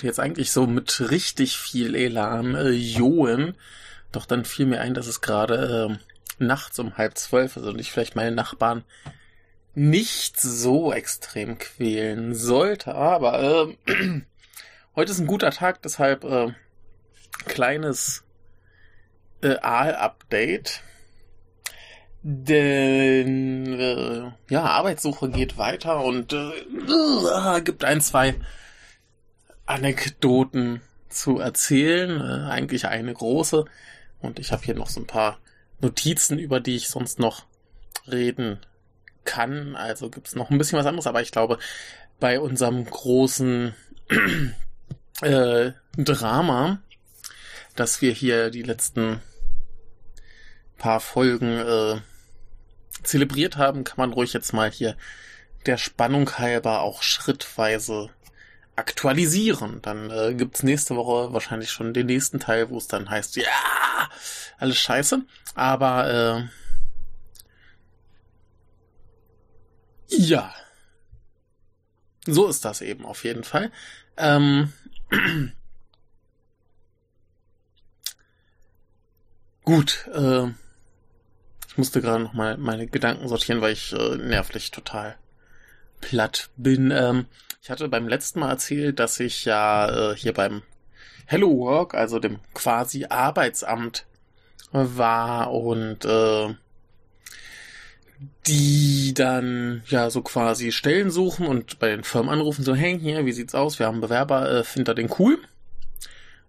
wollte 0.00 0.06
jetzt 0.06 0.20
eigentlich 0.20 0.50
so 0.50 0.66
mit 0.66 1.10
richtig 1.10 1.58
viel 1.58 1.94
Elan 1.94 2.54
äh, 2.54 2.70
johen, 2.70 3.54
doch 4.12 4.24
dann 4.24 4.46
fiel 4.46 4.64
mir 4.64 4.80
ein, 4.80 4.94
dass 4.94 5.06
es 5.06 5.20
gerade 5.20 5.90
äh, 5.90 6.42
nachts 6.42 6.78
um 6.78 6.96
halb 6.96 7.18
zwölf 7.18 7.58
ist 7.58 7.66
und 7.66 7.78
ich 7.78 7.92
vielleicht 7.92 8.16
meine 8.16 8.34
Nachbarn 8.34 8.84
nicht 9.74 10.40
so 10.40 10.90
extrem 10.90 11.58
quälen 11.58 12.34
sollte, 12.34 12.94
aber 12.94 13.76
äh, 13.86 14.22
heute 14.96 15.12
ist 15.12 15.18
ein 15.18 15.26
guter 15.26 15.50
Tag, 15.50 15.82
deshalb 15.82 16.24
äh, 16.24 16.54
kleines 17.44 18.24
äh, 19.42 19.58
Aal-Update. 19.58 20.80
Denn 22.22 23.78
äh, 23.78 24.30
ja, 24.48 24.62
Arbeitssuche 24.62 25.28
geht 25.28 25.58
weiter 25.58 26.02
und 26.02 26.32
äh, 26.32 27.60
gibt 27.62 27.84
ein, 27.84 28.00
zwei 28.00 28.34
Anekdoten 29.70 30.80
zu 31.08 31.38
erzählen. 31.38 32.20
Äh, 32.20 32.50
eigentlich 32.50 32.86
eine 32.86 33.14
große. 33.14 33.64
Und 34.20 34.38
ich 34.38 34.52
habe 34.52 34.64
hier 34.64 34.74
noch 34.74 34.88
so 34.88 35.00
ein 35.00 35.06
paar 35.06 35.38
Notizen, 35.80 36.38
über 36.38 36.60
die 36.60 36.76
ich 36.76 36.88
sonst 36.88 37.18
noch 37.18 37.46
reden 38.06 38.58
kann. 39.24 39.76
Also 39.76 40.10
gibt's 40.10 40.34
noch 40.34 40.50
ein 40.50 40.58
bisschen 40.58 40.78
was 40.78 40.86
anderes, 40.86 41.06
aber 41.06 41.22
ich 41.22 41.30
glaube, 41.30 41.58
bei 42.18 42.40
unserem 42.40 42.84
großen 42.84 43.74
äh, 45.22 45.72
Drama, 45.96 46.82
dass 47.76 48.02
wir 48.02 48.12
hier 48.12 48.50
die 48.50 48.62
letzten 48.62 49.22
paar 50.78 51.00
Folgen 51.00 51.58
äh, 51.58 52.00
zelebriert 53.02 53.56
haben, 53.56 53.84
kann 53.84 53.98
man 53.98 54.12
ruhig 54.12 54.32
jetzt 54.32 54.52
mal 54.52 54.70
hier 54.70 54.96
der 55.66 55.76
Spannung 55.76 56.38
halber 56.38 56.80
auch 56.80 57.02
schrittweise 57.02 58.10
aktualisieren. 58.80 59.80
Dann 59.82 60.10
äh, 60.10 60.34
gibt's 60.34 60.62
nächste 60.62 60.96
Woche 60.96 61.32
wahrscheinlich 61.32 61.70
schon 61.70 61.94
den 61.94 62.06
nächsten 62.06 62.40
Teil, 62.40 62.70
wo 62.70 62.78
es 62.78 62.88
dann 62.88 63.10
heißt, 63.10 63.36
ja, 63.36 63.44
alles 64.58 64.78
scheiße. 64.78 65.22
Aber 65.54 66.48
äh, 70.08 70.16
ja. 70.16 70.52
So 72.26 72.48
ist 72.48 72.64
das 72.64 72.80
eben 72.80 73.04
auf 73.04 73.24
jeden 73.24 73.44
Fall. 73.44 73.70
Ähm, 74.16 74.72
gut, 79.64 80.08
äh, 80.12 80.46
ich 81.68 81.76
musste 81.76 82.00
gerade 82.00 82.24
noch 82.24 82.32
mal 82.32 82.56
meine 82.56 82.86
Gedanken 82.86 83.28
sortieren, 83.28 83.60
weil 83.60 83.74
ich 83.74 83.92
äh, 83.92 84.16
nervlich 84.16 84.70
total 84.70 85.16
platt 86.00 86.48
bin. 86.56 86.90
Ähm, 86.90 87.26
ich 87.62 87.70
hatte 87.70 87.88
beim 87.88 88.08
letzten 88.08 88.40
Mal 88.40 88.50
erzählt, 88.50 88.98
dass 88.98 89.20
ich 89.20 89.44
ja 89.44 90.12
äh, 90.12 90.16
hier 90.16 90.32
beim 90.32 90.62
Hello 91.26 91.58
Work, 91.58 91.94
also 91.94 92.18
dem 92.18 92.40
quasi 92.54 93.06
Arbeitsamt, 93.08 94.06
war 94.72 95.52
und 95.52 96.04
äh, 96.04 96.54
die 98.46 99.12
dann 99.14 99.82
ja 99.88 100.10
so 100.10 100.22
quasi 100.22 100.72
Stellen 100.72 101.10
suchen 101.10 101.46
und 101.46 101.78
bei 101.78 101.88
den 101.88 102.04
Firmen 102.04 102.30
anrufen, 102.30 102.64
so, 102.64 102.74
hey, 102.74 102.98
hier, 102.98 103.26
wie 103.26 103.32
sieht's 103.32 103.54
aus? 103.54 103.78
Wir 103.78 103.86
haben 103.86 104.00
Bewerber, 104.00 104.50
äh, 104.50 104.64
findet 104.64 104.88
er 104.88 104.94
den 104.94 105.10
cool? 105.18 105.38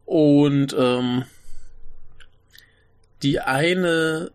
Und 0.06 0.76
ähm, 0.78 1.26
die 3.24 3.40
eine 3.40 4.32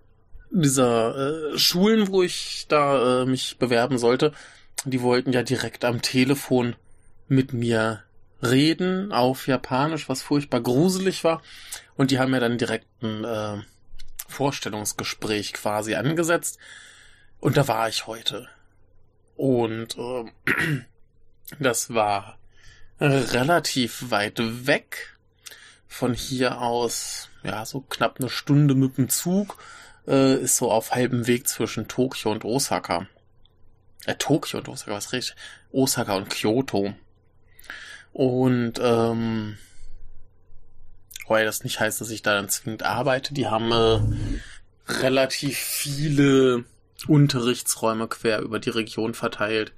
dieser 0.50 1.52
äh, 1.54 1.58
Schulen, 1.58 2.08
wo 2.08 2.22
ich 2.22 2.66
da 2.68 3.22
äh, 3.22 3.26
mich 3.26 3.58
bewerben 3.58 3.98
sollte, 3.98 4.32
die 4.84 5.02
wollten 5.02 5.32
ja 5.32 5.42
direkt 5.42 5.84
am 5.84 6.02
Telefon 6.02 6.76
mit 7.28 7.52
mir 7.52 8.02
reden 8.42 9.12
auf 9.12 9.46
Japanisch, 9.46 10.08
was 10.08 10.22
furchtbar 10.22 10.60
gruselig 10.60 11.24
war. 11.24 11.42
Und 11.96 12.10
die 12.10 12.18
haben 12.18 12.34
ja 12.34 12.40
dann 12.40 12.58
direkt 12.58 12.86
ein 13.02 13.24
äh, 13.24 13.62
Vorstellungsgespräch 14.28 15.52
quasi 15.54 15.94
angesetzt. 15.94 16.58
Und 17.40 17.56
da 17.56 17.66
war 17.68 17.88
ich 17.88 18.06
heute. 18.06 18.48
Und 19.36 19.96
äh, 19.96 20.24
das 21.58 21.94
war 21.94 22.38
relativ 22.98 24.10
weit 24.10 24.38
weg. 24.66 25.16
Von 25.86 26.14
hier 26.14 26.60
aus, 26.60 27.28
ja, 27.42 27.64
so 27.64 27.80
knapp 27.80 28.18
eine 28.18 28.28
Stunde 28.28 28.74
mit 28.74 28.98
dem 28.98 29.08
Zug 29.08 29.56
äh, 30.06 30.34
ist 30.34 30.56
so 30.56 30.70
auf 30.70 30.92
halbem 30.92 31.26
Weg 31.26 31.48
zwischen 31.48 31.88
Tokio 31.88 32.32
und 32.32 32.44
Osaka. 32.44 33.06
Äh, 34.06 34.14
Tokio 34.14 34.60
und 34.60 34.68
Osaka, 34.68 34.92
was 34.92 35.12
richtig? 35.12 35.36
Osaka 35.72 36.14
und 36.14 36.30
Kyoto. 36.30 36.94
Und, 38.12 38.74
ähm, 38.80 39.58
weil 41.28 41.44
das 41.44 41.64
nicht 41.64 41.80
heißt, 41.80 42.00
dass 42.00 42.10
ich 42.10 42.22
da 42.22 42.34
dann 42.34 42.48
zwingend 42.48 42.84
arbeite. 42.84 43.34
Die 43.34 43.48
haben 43.48 43.72
äh, 43.72 44.92
relativ 44.92 45.58
viele 45.58 46.64
Unterrichtsräume 47.08 48.06
quer 48.06 48.40
über 48.40 48.60
die 48.60 48.70
Region 48.70 49.12
verteilt. 49.12 49.72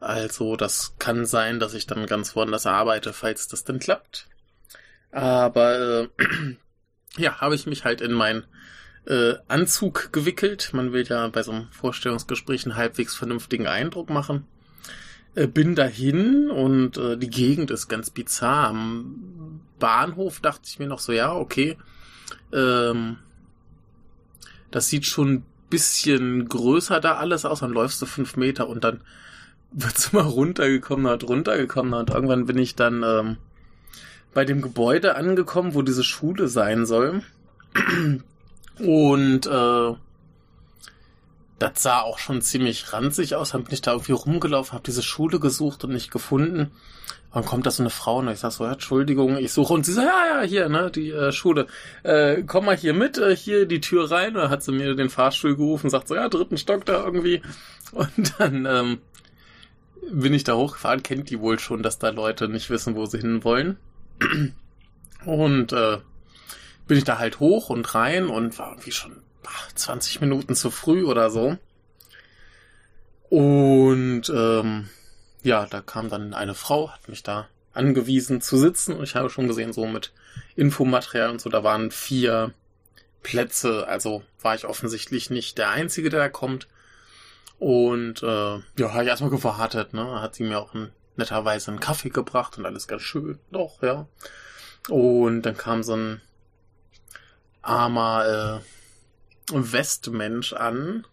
Also 0.00 0.56
das 0.56 0.94
kann 0.98 1.24
sein, 1.24 1.58
dass 1.58 1.72
ich 1.72 1.86
dann 1.86 2.06
ganz 2.06 2.36
woanders 2.36 2.66
arbeite, 2.66 3.14
falls 3.14 3.48
das 3.48 3.64
denn 3.64 3.78
klappt. 3.78 4.28
Aber 5.10 6.08
äh, 6.18 6.56
ja, 7.16 7.40
habe 7.40 7.54
ich 7.54 7.66
mich 7.66 7.84
halt 7.84 8.02
in 8.02 8.12
mein 8.12 8.44
äh, 9.06 9.34
Anzug 9.48 10.12
gewickelt. 10.12 10.70
Man 10.72 10.92
will 10.92 11.06
ja 11.06 11.28
bei 11.28 11.42
so 11.42 11.52
einem 11.52 11.68
Vorstellungsgespräch 11.70 12.66
einen 12.66 12.76
halbwegs 12.76 13.14
vernünftigen 13.14 13.66
Eindruck 13.66 14.10
machen. 14.10 14.44
Äh, 15.34 15.46
bin 15.46 15.74
dahin 15.74 16.50
und 16.50 16.96
äh, 16.98 17.16
die 17.16 17.30
Gegend 17.30 17.70
ist 17.70 17.88
ganz 17.88 18.10
bizarr. 18.10 18.68
Am 18.68 19.60
Bahnhof 19.78 20.40
dachte 20.40 20.62
ich 20.66 20.78
mir 20.78 20.88
noch 20.88 20.98
so, 20.98 21.12
ja, 21.12 21.32
okay. 21.34 21.76
Ähm, 22.52 23.18
das 24.70 24.88
sieht 24.88 25.06
schon 25.06 25.34
ein 25.34 25.46
bisschen 25.70 26.48
größer 26.48 27.00
da 27.00 27.16
alles 27.16 27.44
aus. 27.44 27.60
Dann 27.60 27.72
läufst 27.72 28.02
du 28.02 28.06
fünf 28.06 28.36
Meter 28.36 28.68
und 28.68 28.84
dann 28.84 29.00
wird's 29.72 30.12
immer 30.12 30.22
runtergekommen 30.22 31.12
und 31.12 31.24
runtergekommen 31.24 31.94
und 31.94 32.10
irgendwann 32.10 32.46
bin 32.46 32.58
ich 32.58 32.74
dann 32.74 33.02
ähm, 33.04 33.36
bei 34.32 34.44
dem 34.44 34.62
Gebäude 34.62 35.16
angekommen, 35.16 35.74
wo 35.74 35.82
diese 35.82 36.04
Schule 36.04 36.48
sein 36.48 36.86
soll. 36.86 37.22
Und 38.78 39.46
äh, 39.46 39.94
das 41.58 41.82
sah 41.82 42.00
auch 42.00 42.18
schon 42.18 42.42
ziemlich 42.42 42.92
ranzig 42.92 43.34
aus. 43.34 43.50
Dann 43.52 43.64
bin 43.64 43.74
ich 43.74 43.82
da 43.82 43.92
irgendwie 43.92 44.12
rumgelaufen, 44.12 44.74
habe 44.74 44.84
diese 44.84 45.02
Schule 45.02 45.40
gesucht 45.40 45.84
und 45.84 45.92
nicht 45.92 46.10
gefunden. 46.10 46.70
Dann 47.32 47.44
kommt 47.44 47.66
da 47.66 47.70
so 47.70 47.82
eine 47.82 47.90
Frau 47.90 48.18
und 48.18 48.28
ich 48.28 48.38
sag 48.38 48.52
so, 48.52 48.64
ja, 48.64 48.72
Entschuldigung, 48.72 49.36
ich 49.36 49.52
suche. 49.52 49.74
Und 49.74 49.84
sie 49.84 49.92
sagt, 49.92 50.06
ja, 50.06 50.40
ja, 50.40 50.46
hier, 50.46 50.68
ne, 50.68 50.90
die 50.90 51.10
äh, 51.10 51.32
Schule. 51.32 51.66
Äh, 52.02 52.42
komm 52.44 52.64
mal 52.66 52.76
hier 52.76 52.94
mit, 52.94 53.18
äh, 53.18 53.36
hier 53.36 53.66
die 53.66 53.80
Tür 53.80 54.10
rein. 54.10 54.36
Und 54.36 54.42
dann 54.42 54.50
hat 54.50 54.62
sie 54.62 54.72
mir 54.72 54.94
den 54.94 55.10
Fahrstuhl 55.10 55.56
gerufen, 55.56 55.90
sagt 55.90 56.08
so, 56.08 56.14
ja, 56.14 56.28
dritten 56.28 56.56
Stock 56.56 56.84
da 56.86 57.04
irgendwie. 57.04 57.42
Und 57.92 58.34
dann 58.38 58.66
ähm, 58.66 58.98
bin 60.10 60.34
ich 60.34 60.44
da 60.44 60.54
hochgefahren, 60.54 61.02
kennt 61.02 61.30
die 61.30 61.40
wohl 61.40 61.58
schon, 61.58 61.82
dass 61.82 61.98
da 61.98 62.10
Leute 62.10 62.48
nicht 62.48 62.70
wissen, 62.70 62.94
wo 62.94 63.06
sie 63.06 63.18
hin 63.18 63.44
wollen. 63.44 63.76
Und 65.24 65.72
äh, 65.72 65.98
bin 66.86 66.98
ich 66.98 67.04
da 67.04 67.18
halt 67.18 67.40
hoch 67.40 67.70
und 67.70 67.94
rein 67.94 68.28
und 68.28 68.58
war 68.58 68.70
irgendwie 68.70 68.92
schon 68.92 69.22
ach, 69.46 69.72
20 69.72 70.20
Minuten 70.20 70.54
zu 70.54 70.70
früh 70.70 71.04
oder 71.04 71.30
so. 71.30 71.56
Und 73.28 74.30
ähm, 74.34 74.88
ja, 75.42 75.66
da 75.66 75.80
kam 75.80 76.08
dann 76.08 76.34
eine 76.34 76.54
Frau, 76.54 76.90
hat 76.90 77.08
mich 77.08 77.22
da 77.22 77.48
angewiesen 77.72 78.40
zu 78.40 78.56
sitzen 78.56 78.94
und 78.96 79.04
ich 79.04 79.16
habe 79.16 79.30
schon 79.30 79.48
gesehen, 79.48 79.72
so 79.72 79.86
mit 79.86 80.12
Infomaterial 80.54 81.30
und 81.30 81.40
so, 81.40 81.50
da 81.50 81.62
waren 81.62 81.90
vier 81.90 82.54
Plätze, 83.22 83.86
also 83.86 84.22
war 84.40 84.54
ich 84.54 84.64
offensichtlich 84.64 85.30
nicht 85.30 85.58
der 85.58 85.70
Einzige, 85.70 86.10
der 86.10 86.20
da 86.20 86.28
kommt. 86.28 86.68
Und 87.58 88.22
äh, 88.22 88.56
ja, 88.78 88.92
habe 88.92 89.02
ich 89.02 89.08
erstmal 89.08 89.30
gewartet, 89.30 89.94
ne? 89.94 90.20
Hat 90.20 90.34
sie 90.34 90.44
mir 90.44 90.58
auch 90.58 90.74
ein, 90.74 90.92
netterweise 91.16 91.70
einen 91.70 91.80
Kaffee 91.80 92.10
gebracht 92.10 92.58
und 92.58 92.66
alles 92.66 92.86
ganz 92.86 93.02
schön. 93.02 93.38
Doch, 93.50 93.82
ja. 93.82 94.06
Und 94.88 95.42
dann 95.42 95.56
kam 95.56 95.82
so 95.82 95.96
ein 95.96 96.20
armer 97.66 98.62
äh, 99.52 99.52
Westmensch 99.52 100.52
an 100.52 101.06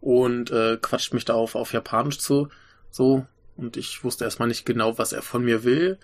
und 0.00 0.50
äh, 0.50 0.76
quatscht 0.80 1.14
mich 1.14 1.24
da 1.24 1.34
auf, 1.34 1.54
auf 1.54 1.72
Japanisch 1.72 2.18
zu. 2.18 2.48
So. 2.90 3.26
Und 3.56 3.76
ich 3.76 4.02
wusste 4.02 4.24
erstmal 4.24 4.48
nicht 4.48 4.66
genau, 4.66 4.98
was 4.98 5.12
er 5.12 5.22
von 5.22 5.44
mir 5.44 5.64
will. 5.64 5.98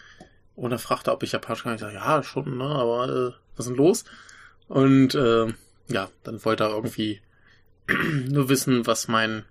Und 0.55 0.73
er 0.73 0.79
fragte, 0.79 1.13
ob 1.13 1.23
ich 1.23 1.33
Japanisch 1.33 1.63
kann. 1.63 1.75
Ich 1.75 1.81
sage, 1.81 1.95
ja, 1.95 2.23
schon, 2.23 2.59
ne, 2.59 2.65
aber 2.65 3.09
äh, 3.09 3.33
was 3.57 3.67
ist 3.67 3.71
denn 3.71 3.77
los? 3.77 4.05
Und 4.69 5.15
äh, 5.15 5.53
ja, 5.89 6.09
dann 6.23 6.45
wollte 6.45 6.65
er 6.65 6.71
irgendwie 6.71 7.21
nur 8.29 8.49
wissen, 8.49 8.87
was 8.87 9.09
mein 9.09 9.45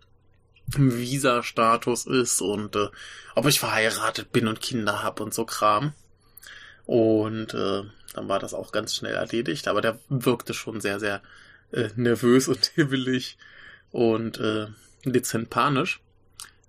Visa-Status 0.67 2.05
ist 2.05 2.41
und 2.41 2.75
äh, 2.75 2.87
ob 3.35 3.45
ich 3.47 3.59
verheiratet 3.59 4.31
bin 4.31 4.47
und 4.47 4.61
Kinder 4.61 5.03
hab 5.03 5.19
und 5.19 5.33
so 5.33 5.45
Kram. 5.45 5.93
Und 6.89 7.53
äh, 7.53 7.83
dann 8.15 8.29
war 8.29 8.39
das 8.39 8.55
auch 8.55 8.71
ganz 8.71 8.95
schnell 8.95 9.13
erledigt, 9.13 9.67
aber 9.67 9.79
der 9.79 9.99
wirkte 10.09 10.55
schon 10.55 10.81
sehr, 10.81 10.99
sehr 10.99 11.21
äh, 11.71 11.89
nervös 11.95 12.47
und 12.47 12.65
hibbelig 12.73 13.37
und 13.91 14.39
äh, 14.39 14.65
dezent 15.05 15.51
panisch. 15.51 16.01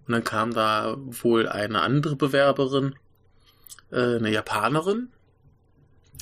Und 0.06 0.12
dann 0.12 0.22
kam 0.22 0.52
da 0.52 0.99
wohl 0.99 1.49
eine 1.49 1.81
andere 1.81 2.17
Bewerberin, 2.17 2.96
äh, 3.90 4.17
eine 4.17 4.31
Japanerin. 4.31 5.08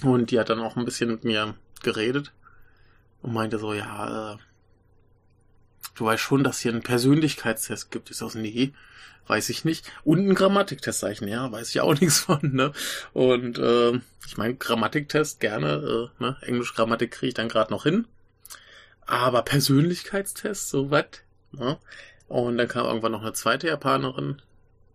Und 0.04 0.30
die 0.30 0.38
hat 0.38 0.48
dann 0.48 0.60
auch 0.60 0.76
ein 0.76 0.84
bisschen 0.84 1.10
mit 1.10 1.24
mir 1.24 1.56
geredet 1.82 2.32
und 3.22 3.32
meinte 3.32 3.58
so, 3.58 3.74
ja, 3.74 4.34
äh, 4.34 4.36
du 5.98 6.04
weißt 6.04 6.22
schon, 6.22 6.44
dass 6.44 6.60
hier 6.60 6.72
einen 6.72 6.82
Persönlichkeitstest 6.82 7.90
gibt. 7.90 8.10
Ich 8.10 8.16
so, 8.16 8.30
nee, 8.34 8.72
weiß 9.26 9.48
ich 9.50 9.64
nicht. 9.64 9.90
Und 10.04 10.18
einen 10.18 10.34
Grammatiktest, 10.34 11.00
sag 11.00 11.12
ich, 11.12 11.20
ja, 11.20 11.50
weiß 11.50 11.70
ich 11.70 11.80
auch 11.80 11.94
nichts 12.00 12.20
von, 12.20 12.40
ne? 12.54 12.72
Und 13.12 13.58
äh, 13.58 14.00
ich 14.26 14.36
meine, 14.36 14.54
Grammatiktest 14.54 15.40
gerne, 15.40 16.10
äh, 16.20 16.22
ne? 16.22 16.36
Englisch 16.42 16.74
Grammatik 16.74 17.12
kriege 17.12 17.28
ich 17.28 17.34
dann 17.34 17.48
gerade 17.48 17.72
noch 17.72 17.84
hin. 17.84 18.06
Aber 19.06 19.42
Persönlichkeitstest, 19.42 20.68
so 20.68 20.90
was? 20.90 21.06
Ne? 21.52 21.78
Und 22.28 22.58
dann 22.58 22.68
kam 22.68 22.86
irgendwann 22.86 23.12
noch 23.12 23.22
eine 23.22 23.32
zweite 23.32 23.68
Japanerin. 23.68 24.42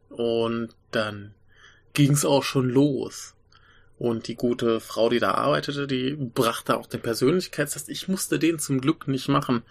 Und 0.09 0.69
dann 0.91 1.33
ging's 1.93 2.23
auch 2.23 2.43
schon 2.43 2.69
los. 2.69 3.33
Und 3.97 4.27
die 4.27 4.35
gute 4.35 4.79
Frau, 4.79 5.09
die 5.09 5.19
da 5.19 5.31
arbeitete, 5.31 5.87
die 5.87 6.13
brachte 6.15 6.77
auch 6.77 6.85
den 6.85 7.01
Persönlichkeitstest. 7.01 7.89
Ich 7.89 8.07
musste 8.07 8.37
den 8.37 8.59
zum 8.59 8.81
Glück 8.81 9.07
nicht 9.07 9.29
machen. 9.29 9.63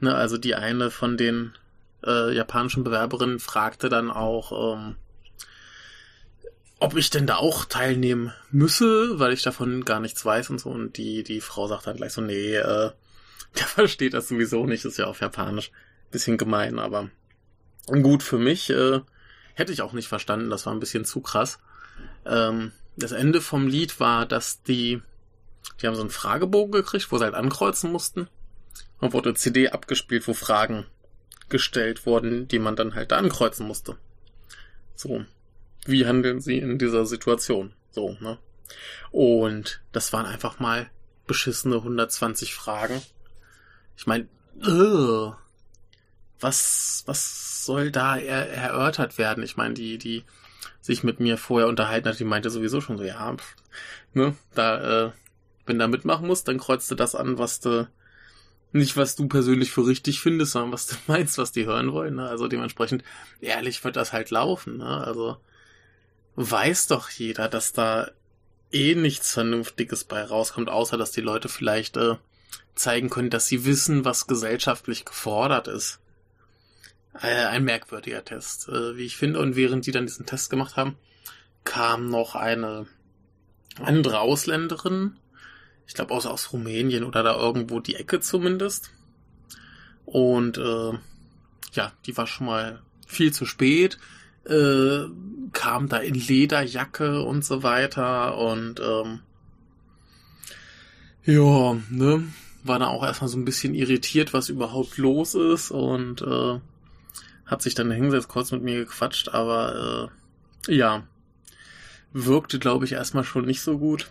Ne, 0.00 0.14
also 0.14 0.36
die 0.36 0.54
eine 0.54 0.90
von 0.90 1.16
den 1.16 1.54
äh, 2.04 2.34
japanischen 2.34 2.84
Bewerberinnen 2.84 3.38
fragte 3.38 3.88
dann 3.88 4.10
auch, 4.10 4.76
ähm, 4.76 4.96
ob 6.78 6.96
ich 6.96 7.08
denn 7.08 7.26
da 7.26 7.36
auch 7.36 7.64
teilnehmen 7.64 8.32
müsse, 8.50 9.18
weil 9.18 9.32
ich 9.32 9.42
davon 9.42 9.84
gar 9.84 10.00
nichts 10.00 10.24
weiß 10.24 10.50
und 10.50 10.60
so. 10.60 10.70
Und 10.70 10.98
die, 10.98 11.22
die 11.22 11.40
Frau 11.40 11.66
sagt 11.66 11.86
dann 11.86 11.96
gleich 11.96 12.12
so, 12.12 12.20
nee, 12.20 12.54
äh, 12.54 12.90
der 13.58 13.66
versteht 13.66 14.14
das 14.14 14.28
sowieso 14.28 14.66
nicht, 14.66 14.84
ist 14.84 14.98
ja 14.98 15.06
auf 15.06 15.20
Japanisch. 15.20 15.70
Bisschen 16.10 16.36
gemein, 16.36 16.78
aber 16.78 17.10
gut 17.86 18.22
für 18.22 18.38
mich. 18.38 18.70
Äh, 18.70 19.00
hätte 19.54 19.72
ich 19.72 19.82
auch 19.82 19.92
nicht 19.92 20.08
verstanden, 20.08 20.50
das 20.50 20.66
war 20.66 20.74
ein 20.74 20.80
bisschen 20.80 21.04
zu 21.04 21.20
krass. 21.20 21.58
Ähm, 22.26 22.72
das 22.96 23.12
Ende 23.12 23.40
vom 23.40 23.66
Lied 23.66 23.98
war, 23.98 24.26
dass 24.26 24.62
die, 24.62 25.02
die 25.80 25.86
haben 25.86 25.94
so 25.94 26.02
einen 26.02 26.10
Fragebogen 26.10 26.72
gekriegt, 26.72 27.10
wo 27.10 27.18
sie 27.18 27.24
halt 27.24 27.34
ankreuzen 27.34 27.90
mussten. 27.90 28.28
Und 29.00 29.12
wurde 29.12 29.34
CD 29.34 29.68
abgespielt, 29.70 30.26
wo 30.26 30.34
Fragen 30.34 30.86
gestellt 31.48 32.06
wurden, 32.06 32.48
die 32.48 32.58
man 32.58 32.76
dann 32.76 32.94
halt 32.94 33.12
da 33.12 33.18
ankreuzen 33.18 33.66
musste. 33.66 33.96
So. 34.94 35.24
Wie 35.84 36.06
handeln 36.06 36.40
sie 36.40 36.58
in 36.58 36.78
dieser 36.78 37.06
Situation? 37.06 37.72
So, 37.90 38.16
ne? 38.20 38.38
Und 39.12 39.80
das 39.92 40.12
waren 40.12 40.26
einfach 40.26 40.58
mal 40.58 40.90
beschissene 41.26 41.76
120 41.76 42.54
Fragen. 42.54 43.00
Ich 43.96 44.06
meine, 44.06 44.26
was, 46.40 47.02
was 47.06 47.64
soll 47.64 47.90
da 47.90 48.16
er, 48.16 48.48
erörtert 48.50 49.18
werden? 49.18 49.44
Ich 49.44 49.56
meine, 49.56 49.74
die, 49.74 49.98
die 49.98 50.24
sich 50.80 51.02
mit 51.04 51.20
mir 51.20 51.36
vorher 51.38 51.68
unterhalten 51.68 52.08
hat, 52.08 52.18
die 52.18 52.24
meinte 52.24 52.50
sowieso 52.50 52.80
schon 52.80 52.98
so, 52.98 53.04
ja, 53.04 53.34
pff, 53.34 53.56
ne, 54.14 54.36
da, 54.54 55.06
äh, 55.06 55.12
wenn 55.66 55.78
da 55.78 55.88
mitmachen 55.88 56.26
musst, 56.26 56.48
dann 56.48 56.58
kreuzt 56.58 56.90
du 56.90 56.94
das 56.94 57.14
an, 57.14 57.38
was 57.38 57.60
du, 57.60 57.88
nicht 58.76 58.96
was 58.96 59.16
du 59.16 59.28
persönlich 59.28 59.72
für 59.72 59.86
richtig 59.86 60.20
findest, 60.20 60.52
sondern 60.52 60.72
was 60.72 60.86
du 60.86 60.96
meinst, 61.06 61.38
was 61.38 61.52
die 61.52 61.66
hören 61.66 61.92
wollen, 61.92 62.16
ne? 62.16 62.28
Also 62.28 62.48
dementsprechend, 62.48 63.04
ehrlich 63.40 63.82
wird 63.84 63.96
das 63.96 64.12
halt 64.12 64.30
laufen, 64.30 64.78
ne? 64.78 65.04
Also, 65.04 65.36
weiß 66.36 66.88
doch 66.88 67.10
jeder, 67.10 67.48
dass 67.48 67.72
da 67.72 68.10
eh 68.72 68.94
nichts 68.94 69.32
Vernünftiges 69.32 70.04
bei 70.04 70.22
rauskommt, 70.22 70.68
außer 70.68 70.96
dass 70.96 71.12
die 71.12 71.20
Leute 71.20 71.48
vielleicht, 71.48 71.96
äh, 71.96 72.16
zeigen 72.76 73.10
können, 73.10 73.30
dass 73.30 73.46
sie 73.46 73.64
wissen, 73.64 74.04
was 74.04 74.26
gesellschaftlich 74.26 75.04
gefordert 75.04 75.66
ist. 75.66 75.98
Äh, 77.20 77.46
ein 77.46 77.64
merkwürdiger 77.64 78.24
Test, 78.24 78.68
äh, 78.68 78.96
wie 78.96 79.06
ich 79.06 79.16
finde. 79.16 79.40
Und 79.40 79.56
während 79.56 79.86
die 79.86 79.92
dann 79.92 80.06
diesen 80.06 80.26
Test 80.26 80.50
gemacht 80.50 80.76
haben, 80.76 80.96
kam 81.64 82.10
noch 82.10 82.34
eine 82.34 82.86
andere 83.80 84.20
Ausländerin, 84.20 85.16
ich 85.86 85.94
glaube 85.94 86.14
aus, 86.14 86.26
aus 86.26 86.52
Rumänien 86.52 87.04
oder 87.04 87.22
da 87.22 87.36
irgendwo 87.36 87.80
die 87.80 87.94
Ecke 87.94 88.20
zumindest. 88.20 88.90
Und 90.04 90.58
äh, 90.58 90.92
ja, 91.72 91.92
die 92.06 92.16
war 92.16 92.26
schon 92.26 92.46
mal 92.46 92.82
viel 93.06 93.32
zu 93.32 93.46
spät, 93.46 93.98
äh, 94.44 95.04
kam 95.52 95.88
da 95.88 95.98
in 95.98 96.14
Lederjacke 96.14 97.22
und 97.22 97.44
so 97.44 97.62
weiter 97.62 98.36
und 98.36 98.80
ähm, 98.80 99.20
ja, 101.24 101.76
ne, 101.90 102.24
war 102.62 102.78
da 102.78 102.86
auch 102.86 103.04
erstmal 103.04 103.28
so 103.28 103.36
ein 103.36 103.44
bisschen 103.44 103.74
irritiert, 103.74 104.32
was 104.32 104.48
überhaupt 104.48 104.96
los 104.96 105.34
ist 105.34 105.70
und 105.70 106.22
äh, 106.22 106.60
hat 107.44 107.62
sich 107.62 107.74
dann 107.74 107.90
hingesetzt, 107.90 108.28
kurz 108.28 108.52
mit 108.52 108.62
mir 108.62 108.76
gequatscht, 108.78 109.28
aber 109.28 110.10
äh, 110.68 110.74
ja, 110.74 111.04
wirkte, 112.12 112.58
glaube 112.58 112.84
ich, 112.84 112.92
erstmal 112.92 113.24
schon 113.24 113.44
nicht 113.44 113.60
so 113.60 113.78
gut. 113.78 114.10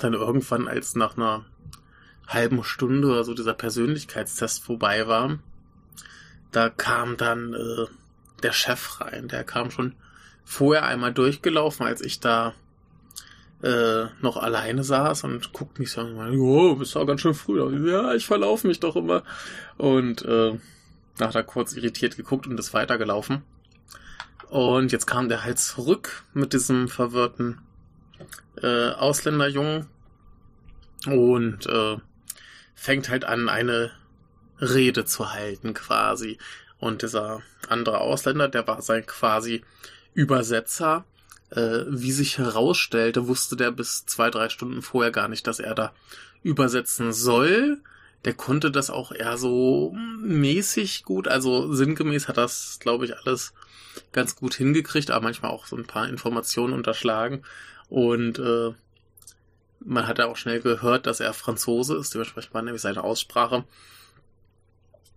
Dann 0.00 0.14
irgendwann, 0.14 0.68
als 0.68 0.94
nach 0.94 1.16
einer 1.16 1.44
halben 2.26 2.64
Stunde 2.64 3.08
oder 3.08 3.24
so 3.24 3.34
dieser 3.34 3.54
Persönlichkeitstest 3.54 4.62
vorbei 4.62 5.06
war, 5.06 5.38
da 6.52 6.70
kam 6.70 7.16
dann 7.16 7.52
äh, 7.54 7.86
der 8.42 8.52
Chef 8.52 9.00
rein. 9.00 9.28
Der 9.28 9.44
kam 9.44 9.70
schon 9.70 9.94
vorher 10.44 10.84
einmal 10.84 11.12
durchgelaufen, 11.12 11.86
als 11.86 12.00
ich 12.00 12.20
da 12.20 12.54
äh, 13.62 14.06
noch 14.20 14.36
alleine 14.36 14.84
saß 14.84 15.24
und 15.24 15.52
guckt 15.52 15.78
mich 15.78 15.90
so 15.90 16.02
an, 16.02 16.32
jo, 16.32 16.76
bist 16.76 16.94
ja 16.94 17.04
ganz 17.04 17.22
schön 17.22 17.34
früh. 17.34 17.90
Ja, 17.90 18.14
ich 18.14 18.26
verlaufe 18.26 18.66
mich 18.66 18.80
doch 18.80 18.96
immer. 18.96 19.22
Und 19.78 20.22
äh, 20.22 20.58
da 21.16 21.42
kurz 21.42 21.74
irritiert 21.74 22.16
geguckt 22.16 22.46
und 22.46 22.58
ist 22.58 22.74
weitergelaufen. 22.74 23.42
Und 24.50 24.92
jetzt 24.92 25.06
kam 25.06 25.28
der 25.28 25.44
halt 25.44 25.58
zurück 25.58 26.24
mit 26.34 26.52
diesem 26.52 26.88
verwirrten 26.88 27.58
äh, 28.62 28.90
Ausländerjungen 28.90 29.86
und 31.06 31.66
äh, 31.66 31.96
fängt 32.74 33.08
halt 33.08 33.24
an, 33.24 33.48
eine 33.48 33.92
Rede 34.60 35.04
zu 35.04 35.32
halten 35.32 35.74
quasi. 35.74 36.38
Und 36.78 37.02
dieser 37.02 37.42
andere 37.68 38.00
Ausländer, 38.00 38.48
der 38.48 38.66
war 38.66 38.82
sein 38.82 39.06
quasi 39.06 39.64
Übersetzer. 40.12 41.04
Äh, 41.50 41.84
wie 41.88 42.12
sich 42.12 42.38
herausstellte, 42.38 43.28
wusste 43.28 43.56
der 43.56 43.70
bis 43.70 44.06
zwei, 44.06 44.30
drei 44.30 44.48
Stunden 44.48 44.82
vorher 44.82 45.12
gar 45.12 45.28
nicht, 45.28 45.46
dass 45.46 45.60
er 45.60 45.74
da 45.74 45.92
übersetzen 46.42 47.12
soll 47.12 47.80
der 48.24 48.34
konnte 48.34 48.70
das 48.70 48.90
auch 48.90 49.12
eher 49.12 49.36
so 49.36 49.92
mäßig 50.22 51.04
gut, 51.04 51.28
also 51.28 51.72
sinngemäß 51.72 52.28
hat 52.28 52.38
das, 52.38 52.78
glaube 52.80 53.04
ich, 53.04 53.16
alles 53.16 53.52
ganz 54.12 54.34
gut 54.34 54.54
hingekriegt, 54.54 55.10
aber 55.10 55.24
manchmal 55.24 55.50
auch 55.50 55.66
so 55.66 55.76
ein 55.76 55.86
paar 55.86 56.08
Informationen 56.08 56.72
unterschlagen. 56.72 57.42
Und 57.88 58.38
äh, 58.38 58.72
man 59.84 60.06
hat 60.06 60.18
ja 60.18 60.26
auch 60.26 60.36
schnell 60.36 60.60
gehört, 60.60 61.06
dass 61.06 61.20
er 61.20 61.34
Franzose 61.34 61.96
ist, 61.96 62.14
dementsprechend 62.14 62.54
war 62.54 62.62
nämlich 62.62 62.82
seine 62.82 63.04
Aussprache. 63.04 63.64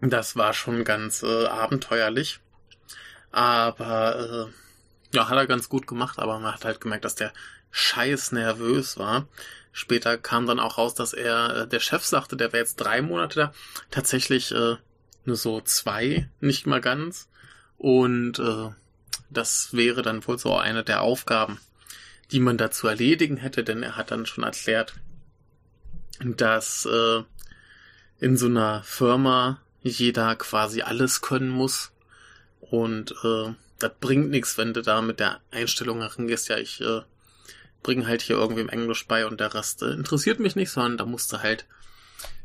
Das 0.02 0.36
war 0.36 0.54
schon 0.54 0.84
ganz 0.84 1.24
äh, 1.24 1.46
abenteuerlich. 1.48 2.40
Aber 3.32 4.50
äh, 4.50 5.16
ja, 5.16 5.30
hat 5.30 5.38
er 5.38 5.48
ganz 5.48 5.70
gut 5.70 5.88
gemacht, 5.88 6.20
aber 6.20 6.40
man 6.40 6.54
hat 6.54 6.66
halt 6.66 6.82
gemerkt, 6.82 7.06
dass 7.06 7.16
der 7.16 7.34
scheiß 7.72 8.32
nervös 8.32 8.98
war. 8.98 9.28
Später 9.72 10.18
kam 10.18 10.48
dann 10.48 10.60
auch 10.60 10.78
raus, 10.78 10.96
dass 10.96 11.14
er, 11.14 11.56
äh, 11.56 11.68
der 11.68 11.80
Chef 11.80 12.04
sagte, 12.04 12.36
der 12.36 12.52
wäre 12.52 12.64
jetzt 12.64 12.78
drei 12.78 13.02
Monate 13.02 13.40
da. 13.40 13.54
Tatsächlich 13.92 14.52
äh, 14.52 14.76
nur 15.26 15.36
so 15.36 15.62
zwei, 15.62 16.30
nicht 16.40 16.66
mal 16.68 16.82
ganz. 16.82 17.30
Und 17.78 18.40
äh, 18.40 18.70
das 19.30 19.74
wäre 19.74 20.02
dann 20.02 20.26
wohl 20.26 20.40
so 20.40 20.56
eine 20.56 20.84
der 20.84 21.02
Aufgaben, 21.02 21.60
die 22.32 22.40
man 22.40 22.58
da 22.58 22.72
zu 22.72 22.88
erledigen 22.88 23.38
hätte, 23.38 23.64
denn 23.64 23.84
er 23.84 23.96
hat 23.96 24.12
dann 24.12 24.26
schon 24.26 24.44
erklärt, 24.44 24.94
dass 26.20 26.86
äh, 26.86 27.24
in 28.20 28.38
so 28.38 28.48
einer 28.48 28.84
Firma 28.84 29.62
jeder 29.82 30.36
quasi 30.36 30.82
alles 30.82 31.22
können 31.22 31.50
muss. 31.50 31.92
Und 32.60 33.12
äh, 33.24 33.54
das 33.80 33.92
bringt 34.00 34.30
nichts, 34.30 34.58
wenn 34.58 34.74
du 34.74 34.82
da 34.82 35.02
mit 35.02 35.20
der 35.20 35.40
Einstellung 35.52 36.02
herangehst, 36.02 36.50
ja, 36.50 36.58
ich 36.58 36.82
äh, 36.82 37.02
bringen 37.84 38.08
halt 38.08 38.22
hier 38.22 38.38
irgendwie 38.38 38.62
im 38.62 38.70
Englisch 38.70 39.08
bei 39.08 39.26
und 39.26 39.40
der 39.40 39.54
Rest 39.54 39.84
äh, 39.84 39.92
interessiert 39.92 40.40
mich 40.40 40.56
nicht, 40.56 40.72
sondern 40.72 40.98
da 40.98 41.06
musst 41.06 41.32
du 41.32 41.42
halt 41.42 41.66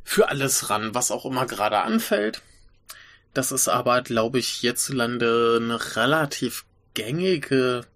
für 0.04 0.28
alles 0.28 0.70
ran, 0.70 0.94
was 0.94 1.10
auch 1.10 1.24
immer 1.24 1.46
gerade 1.46 1.78
anfällt. 1.78 2.42
Das 3.34 3.50
ist 3.50 3.68
aber, 3.68 4.02
glaube 4.02 4.38
ich, 4.38 4.48
hierzulande 4.48 5.58
eine 5.60 5.96
relativ 5.96 6.66
gängige 6.94 7.86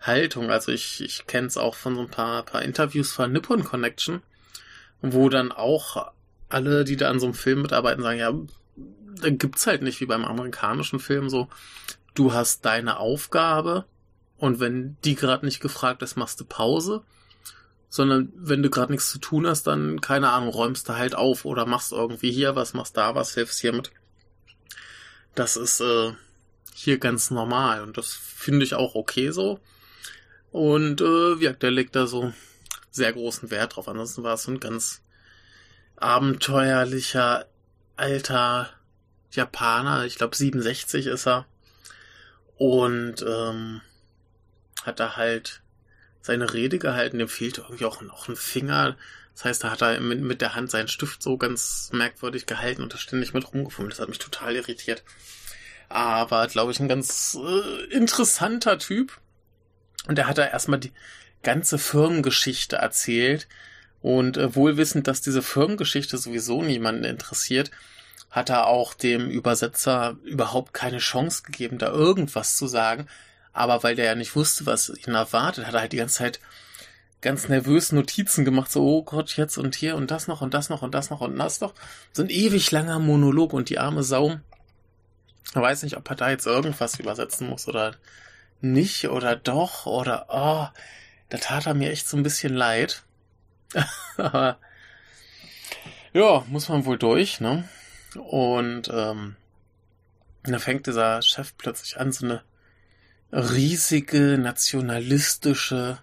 Haltung. 0.00 0.50
Also 0.50 0.72
ich, 0.72 1.00
ich 1.02 1.26
kenne 1.26 1.46
es 1.46 1.56
auch 1.56 1.74
von 1.74 1.94
so 1.94 2.00
ein 2.00 2.10
paar, 2.10 2.42
paar 2.44 2.62
Interviews 2.62 3.12
von 3.12 3.32
Nippon 3.32 3.64
Connection, 3.64 4.22
wo 5.02 5.28
dann 5.28 5.52
auch 5.52 6.12
alle, 6.48 6.84
die 6.84 6.96
da 6.96 7.10
an 7.10 7.20
so 7.20 7.26
einem 7.26 7.34
Film 7.34 7.62
mitarbeiten, 7.62 8.02
sagen, 8.02 8.18
ja, 8.18 8.32
da 9.20 9.30
gibt's 9.30 9.66
halt 9.66 9.82
nicht 9.82 10.00
wie 10.00 10.06
beim 10.06 10.24
amerikanischen 10.24 10.98
Film 10.98 11.28
so, 11.28 11.48
du 12.14 12.32
hast 12.32 12.64
deine 12.64 12.98
Aufgabe 12.98 13.84
und 14.40 14.58
wenn 14.58 14.96
die 15.04 15.14
gerade 15.14 15.44
nicht 15.44 15.60
gefragt 15.60 16.02
ist, 16.02 16.16
machst 16.16 16.40
du 16.40 16.44
Pause. 16.44 17.02
Sondern 17.92 18.32
wenn 18.36 18.62
du 18.62 18.70
gerade 18.70 18.92
nichts 18.92 19.10
zu 19.10 19.18
tun 19.18 19.46
hast, 19.46 19.66
dann, 19.66 20.00
keine 20.00 20.30
Ahnung, 20.30 20.50
räumst 20.50 20.88
du 20.88 20.96
halt 20.96 21.14
auf 21.14 21.44
oder 21.44 21.66
machst 21.66 21.92
irgendwie 21.92 22.30
hier 22.30 22.54
was, 22.54 22.72
machst 22.72 22.96
da 22.96 23.16
was, 23.16 23.34
hilfst 23.34 23.60
hier 23.60 23.72
mit. 23.72 23.90
Das 25.34 25.56
ist 25.56 25.80
äh, 25.80 26.12
hier 26.72 26.98
ganz 26.98 27.30
normal. 27.30 27.82
Und 27.82 27.98
das 27.98 28.12
finde 28.12 28.64
ich 28.64 28.74
auch 28.74 28.94
okay 28.94 29.30
so. 29.30 29.60
Und 30.52 31.00
äh, 31.00 31.34
ja, 31.36 31.52
der 31.52 31.70
legt 31.70 31.94
da 31.96 32.06
so 32.06 32.32
sehr 32.90 33.12
großen 33.12 33.50
Wert 33.50 33.76
drauf. 33.76 33.88
Ansonsten 33.88 34.22
war 34.22 34.34
es 34.34 34.42
so 34.42 34.50
ein 34.50 34.60
ganz 34.60 35.02
abenteuerlicher 35.96 37.46
alter 37.96 38.70
Japaner. 39.30 40.04
Ich 40.06 40.16
glaube 40.16 40.36
67 40.36 41.06
ist 41.06 41.26
er. 41.26 41.46
Und 42.56 43.22
ähm, 43.22 43.80
hat 44.84 45.00
da 45.00 45.16
halt 45.16 45.62
seine 46.20 46.52
Rede 46.52 46.78
gehalten. 46.78 47.18
Dem 47.18 47.28
fehlte 47.28 47.62
irgendwie 47.62 47.84
auch 47.84 48.00
noch 48.00 48.28
ein 48.28 48.36
Finger. 48.36 48.96
Das 49.34 49.44
heißt, 49.44 49.64
da 49.64 49.70
hat 49.70 49.82
er 49.82 50.00
mit, 50.00 50.20
mit 50.20 50.40
der 50.40 50.54
Hand 50.54 50.70
seinen 50.70 50.88
Stift 50.88 51.22
so 51.22 51.36
ganz 51.38 51.90
merkwürdig 51.92 52.46
gehalten 52.46 52.82
und 52.82 52.92
da 52.92 52.98
ständig 52.98 53.32
mit 53.32 53.52
rumgefummelt. 53.52 53.92
Das 53.92 54.00
hat 54.00 54.08
mich 54.08 54.18
total 54.18 54.56
irritiert. 54.56 55.02
Aber, 55.88 56.46
glaube 56.46 56.72
ich, 56.72 56.80
ein 56.80 56.88
ganz 56.88 57.38
äh, 57.40 57.84
interessanter 57.94 58.78
Typ. 58.78 59.18
Und 60.06 60.18
er 60.18 60.26
hat 60.26 60.38
da 60.38 60.46
erstmal 60.46 60.80
die 60.80 60.92
ganze 61.42 61.78
Firmengeschichte 61.78 62.76
erzählt. 62.76 63.48
Und 64.02 64.36
äh, 64.36 64.54
wohlwissend, 64.54 65.06
dass 65.06 65.20
diese 65.20 65.42
Firmengeschichte 65.42 66.16
sowieso 66.16 66.62
niemanden 66.62 67.04
interessiert, 67.04 67.70
hat 68.30 68.48
er 68.48 68.66
auch 68.66 68.94
dem 68.94 69.28
Übersetzer 69.28 70.16
überhaupt 70.24 70.72
keine 70.72 70.98
Chance 70.98 71.42
gegeben, 71.42 71.78
da 71.78 71.88
irgendwas 71.90 72.56
zu 72.56 72.66
sagen. 72.66 73.06
Aber 73.52 73.82
weil 73.82 73.96
der 73.96 74.06
ja 74.06 74.14
nicht 74.14 74.36
wusste, 74.36 74.66
was 74.66 74.88
ihn 74.88 75.14
erwartet, 75.14 75.66
hat 75.66 75.74
er 75.74 75.80
halt 75.80 75.92
die 75.92 75.96
ganze 75.96 76.18
Zeit 76.18 76.40
ganz 77.20 77.48
nervös 77.48 77.92
Notizen 77.92 78.44
gemacht, 78.44 78.70
so, 78.70 78.82
oh 78.82 79.02
Gott, 79.02 79.36
jetzt 79.36 79.58
und 79.58 79.74
hier 79.74 79.96
und 79.96 80.10
das 80.10 80.26
noch 80.26 80.40
und 80.40 80.54
das 80.54 80.70
noch 80.70 80.82
und 80.82 80.94
das 80.94 81.10
noch 81.10 81.20
und 81.20 81.36
das 81.36 81.60
noch. 81.60 81.74
So 82.12 82.22
ein 82.22 82.30
ewig 82.30 82.70
langer 82.70 82.98
Monolog 82.98 83.52
und 83.52 83.68
die 83.68 83.78
arme 83.78 84.02
Sau. 84.02 84.38
Ich 85.50 85.56
weiß 85.56 85.82
nicht, 85.82 85.96
ob 85.96 86.08
er 86.08 86.16
da 86.16 86.30
jetzt 86.30 86.46
irgendwas 86.46 86.98
übersetzen 86.98 87.48
muss 87.48 87.68
oder 87.68 87.96
nicht 88.60 89.08
oder 89.08 89.36
doch 89.36 89.86
oder, 89.86 90.26
oh, 90.28 90.66
da 91.28 91.38
tat 91.38 91.66
er 91.66 91.74
mir 91.74 91.90
echt 91.90 92.08
so 92.08 92.16
ein 92.16 92.22
bisschen 92.22 92.54
leid. 92.54 93.02
Ja, 96.12 96.44
muss 96.48 96.68
man 96.68 96.86
wohl 96.86 96.98
durch, 96.98 97.40
ne? 97.40 97.68
Und, 98.16 98.90
ähm, 98.92 99.36
da 100.42 100.58
fängt 100.58 100.88
dieser 100.88 101.22
Chef 101.22 101.56
plötzlich 101.56 102.00
an, 102.00 102.10
so 102.10 102.26
eine 102.26 102.42
riesige 103.30 104.36
nationalistische 104.36 105.98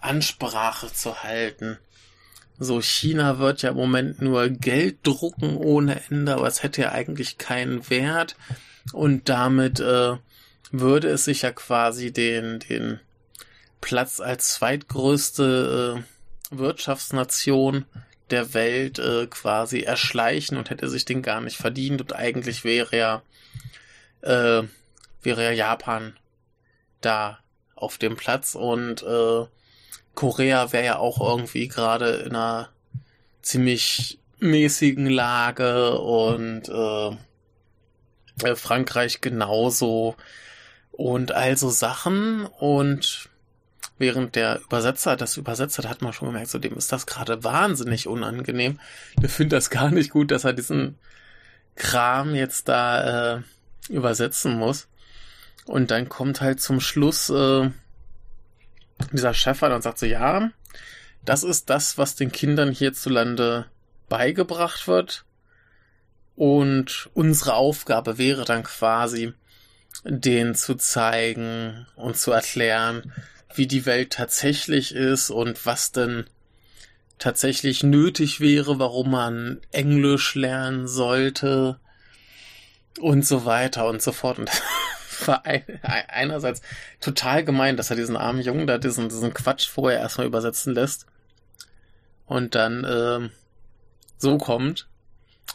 Ansprache 0.00 0.92
zu 0.92 1.22
halten. 1.22 1.78
So, 2.58 2.82
China 2.82 3.38
wird 3.38 3.62
ja 3.62 3.70
im 3.70 3.76
Moment 3.76 4.20
nur 4.20 4.48
Geld 4.50 4.98
drucken 5.02 5.56
ohne 5.56 6.02
Ende, 6.10 6.34
aber 6.34 6.46
es 6.46 6.62
hätte 6.62 6.82
ja 6.82 6.92
eigentlich 6.92 7.38
keinen 7.38 7.88
Wert. 7.88 8.36
Und 8.92 9.28
damit 9.30 9.80
äh, 9.80 10.16
würde 10.70 11.08
es 11.08 11.24
sich 11.24 11.42
ja 11.42 11.52
quasi 11.52 12.12
den, 12.12 12.60
den 12.60 13.00
Platz 13.80 14.20
als 14.20 14.54
zweitgrößte 14.54 16.04
äh, 16.52 16.56
Wirtschaftsnation 16.56 17.84
der 18.30 18.54
Welt 18.54 18.98
äh, 18.98 19.26
quasi 19.26 19.80
erschleichen 19.80 20.56
und 20.58 20.70
hätte 20.70 20.88
sich 20.88 21.04
den 21.04 21.22
gar 21.22 21.40
nicht 21.40 21.56
verdient. 21.56 22.00
Und 22.00 22.14
eigentlich 22.14 22.64
wäre 22.64 22.96
ja, 22.96 23.22
äh, 24.22 24.66
wäre 25.22 25.44
ja 25.44 25.52
Japan 25.52 26.16
da 27.00 27.38
auf 27.74 27.98
dem 27.98 28.16
Platz. 28.16 28.54
Und 28.54 29.02
äh, 29.02 29.46
Korea 30.14 30.72
wäre 30.72 30.84
ja 30.84 30.98
auch 30.98 31.20
irgendwie 31.20 31.68
gerade 31.68 32.10
in 32.26 32.36
einer 32.36 32.68
ziemlich 33.42 34.18
mäßigen 34.40 35.06
Lage. 35.06 35.98
Und 35.98 36.68
äh, 36.68 37.16
äh, 38.46 38.56
Frankreich 38.56 39.20
genauso 39.20 40.16
und 40.98 41.30
also 41.30 41.70
Sachen 41.70 42.44
und 42.44 43.28
während 43.98 44.34
der 44.34 44.60
Übersetzer 44.62 45.14
das 45.14 45.36
übersetzt 45.36 45.78
hat, 45.78 45.88
hat 45.88 46.02
man 46.02 46.12
schon 46.12 46.26
gemerkt, 46.26 46.50
so 46.50 46.58
dem 46.58 46.76
ist 46.76 46.90
das 46.90 47.06
gerade 47.06 47.44
wahnsinnig 47.44 48.08
unangenehm. 48.08 48.80
Der 49.22 49.28
findet 49.28 49.58
das 49.58 49.70
gar 49.70 49.92
nicht 49.92 50.10
gut, 50.10 50.32
dass 50.32 50.42
er 50.42 50.54
diesen 50.54 50.98
Kram 51.76 52.34
jetzt 52.34 52.66
da 52.66 53.36
äh, 53.36 53.42
übersetzen 53.88 54.58
muss. 54.58 54.88
Und 55.66 55.92
dann 55.92 56.08
kommt 56.08 56.40
halt 56.40 56.60
zum 56.60 56.80
Schluss 56.80 57.30
äh, 57.30 57.70
dieser 59.12 59.34
Chef 59.34 59.62
und 59.62 59.82
sagt 59.82 60.00
so, 60.00 60.06
ja, 60.06 60.50
das 61.24 61.44
ist 61.44 61.70
das, 61.70 61.96
was 61.96 62.16
den 62.16 62.32
Kindern 62.32 62.72
hierzulande 62.72 63.66
beigebracht 64.08 64.88
wird. 64.88 65.24
Und 66.34 67.08
unsere 67.14 67.54
Aufgabe 67.54 68.18
wäre 68.18 68.44
dann 68.44 68.64
quasi, 68.64 69.32
denen 70.04 70.54
zu 70.54 70.74
zeigen 70.74 71.86
und 71.96 72.16
zu 72.16 72.32
erklären, 72.32 73.12
wie 73.54 73.66
die 73.66 73.86
Welt 73.86 74.12
tatsächlich 74.12 74.94
ist 74.94 75.30
und 75.30 75.66
was 75.66 75.92
denn 75.92 76.24
tatsächlich 77.18 77.82
nötig 77.82 78.40
wäre, 78.40 78.78
warum 78.78 79.10
man 79.10 79.60
Englisch 79.72 80.34
lernen 80.34 80.86
sollte 80.86 81.80
und 83.00 83.26
so 83.26 83.44
weiter 83.44 83.86
und 83.88 84.02
so 84.02 84.12
fort. 84.12 84.38
Und 84.38 84.50
war 85.26 85.44
ein, 85.44 85.64
einerseits 85.82 86.62
total 87.00 87.44
gemein, 87.44 87.76
dass 87.76 87.90
er 87.90 87.96
diesen 87.96 88.16
armen 88.16 88.40
Jungen 88.42 88.66
da 88.66 88.78
diesen, 88.78 89.08
diesen 89.08 89.34
Quatsch 89.34 89.68
vorher 89.68 89.98
erstmal 89.98 90.26
übersetzen 90.26 90.74
lässt 90.74 91.06
und 92.26 92.54
dann 92.54 92.86
ähm, 92.88 93.30
so 94.16 94.38
kommt. 94.38 94.88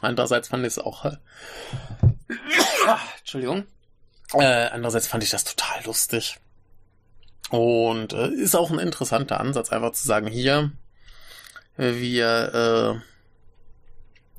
Andererseits 0.01 0.49
fand 0.49 0.63
ich 0.63 0.73
es 0.73 0.79
auch. 0.79 1.05
Äh, 1.05 1.17
Entschuldigung. 3.19 3.65
Äh, 4.33 4.67
andererseits 4.67 5.07
fand 5.07 5.23
ich 5.23 5.29
das 5.29 5.43
total 5.43 5.83
lustig. 5.85 6.39
Und 7.49 8.13
äh, 8.13 8.29
ist 8.29 8.55
auch 8.55 8.71
ein 8.71 8.79
interessanter 8.79 9.39
Ansatz, 9.39 9.71
einfach 9.71 9.91
zu 9.91 10.07
sagen, 10.07 10.27
hier, 10.27 10.71
wir, 11.77 13.01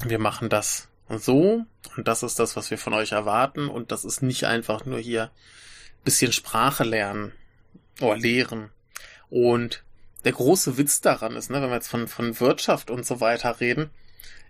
äh, 0.01 0.09
wir 0.09 0.19
machen 0.19 0.49
das 0.49 0.89
so 1.09 1.65
und 1.97 2.09
das 2.09 2.23
ist 2.23 2.39
das, 2.39 2.57
was 2.57 2.71
wir 2.71 2.79
von 2.79 2.95
euch 2.95 3.13
erwarten 3.13 3.69
und 3.69 3.93
das 3.93 4.05
ist 4.05 4.23
nicht 4.23 4.45
einfach 4.45 4.85
nur 4.85 4.99
hier 4.99 5.31
bisschen 6.05 6.33
Sprache 6.33 6.85
lernen 6.85 7.33
oder 8.01 8.17
lehren. 8.17 8.71
Und 9.31 9.83
der 10.25 10.33
große 10.33 10.77
Witz 10.77 11.01
daran 11.01 11.37
ist, 11.37 11.51
ne, 11.51 11.61
wenn 11.63 11.71
wir 11.71 11.77
jetzt 11.77 11.89
von, 11.89 12.09
von 12.09 12.39
Wirtschaft 12.41 12.91
und 12.91 13.07
so 13.07 13.21
weiter 13.21 13.61
reden, 13.61 13.91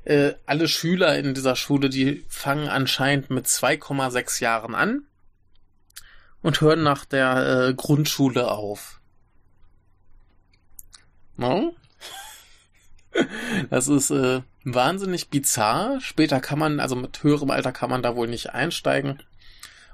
äh, 0.05 0.35
alle 0.47 0.69
Schüler 0.69 1.17
in 1.19 1.35
dieser 1.35 1.57
Schule, 1.57 1.89
die 1.89 2.25
fangen 2.29 2.69
anscheinend 2.69 3.31
mit 3.31 3.47
2,6 3.47 4.43
Jahren 4.43 4.75
an 4.75 5.05
und 6.45 6.61
hören 6.61 6.83
nach 6.83 7.07
der 7.07 7.69
äh, 7.69 7.75
Grundschule 7.75 8.51
auf. 8.51 9.01
No? 11.37 11.75
Das 13.71 13.87
ist 13.87 14.11
äh, 14.11 14.43
wahnsinnig 14.65 15.31
bizarr. 15.31 16.01
Später 16.01 16.41
kann 16.41 16.59
man, 16.59 16.81
also 16.81 16.97
mit 16.97 17.23
höherem 17.23 17.51
Alter 17.51 17.71
kann 17.71 17.89
man 17.89 18.03
da 18.03 18.17
wohl 18.17 18.27
nicht 18.27 18.51
einsteigen. 18.55 19.23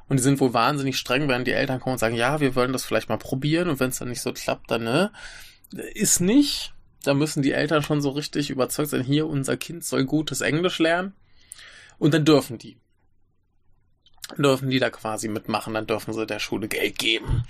Und 0.09 0.17
die 0.17 0.23
sind 0.23 0.41
wohl 0.41 0.55
wahnsinnig 0.55 0.97
streng, 0.97 1.29
wenn 1.29 1.45
die 1.45 1.53
Eltern 1.53 1.81
kommen 1.81 1.93
und 1.93 1.99
sagen, 1.99 2.17
ja, 2.17 2.41
wir 2.41 2.55
wollen 2.55 2.73
das 2.73 2.85
vielleicht 2.87 3.11
mal 3.11 3.19
probieren 3.19 3.69
und 3.69 3.79
wenn 3.79 3.91
es 3.91 3.99
dann 3.99 4.09
nicht 4.09 4.23
so 4.23 4.33
klappt, 4.33 4.71
dann 4.71 4.85
ne, 4.85 5.13
ist 5.93 6.21
nicht. 6.21 6.73
Da 7.05 7.13
müssen 7.13 7.43
die 7.43 7.53
Eltern 7.53 7.83
schon 7.83 8.01
so 8.01 8.09
richtig 8.09 8.49
überzeugt 8.49 8.89
sein, 8.89 9.03
hier, 9.03 9.27
unser 9.27 9.59
Kind 9.59 9.85
soll 9.85 10.07
gutes 10.07 10.41
Englisch 10.41 10.79
lernen. 10.79 11.13
Und 11.99 12.15
dann 12.15 12.25
dürfen 12.25 12.57
die. 12.57 12.79
Dürfen 14.37 14.71
die 14.71 14.79
da 14.79 14.91
quasi 14.91 15.29
mitmachen, 15.29 15.75
dann 15.75 15.87
dürfen 15.87 16.15
sie 16.15 16.27
der 16.27 16.39
Schule 16.39 16.69
Geld 16.69 16.99
geben. 16.99 17.45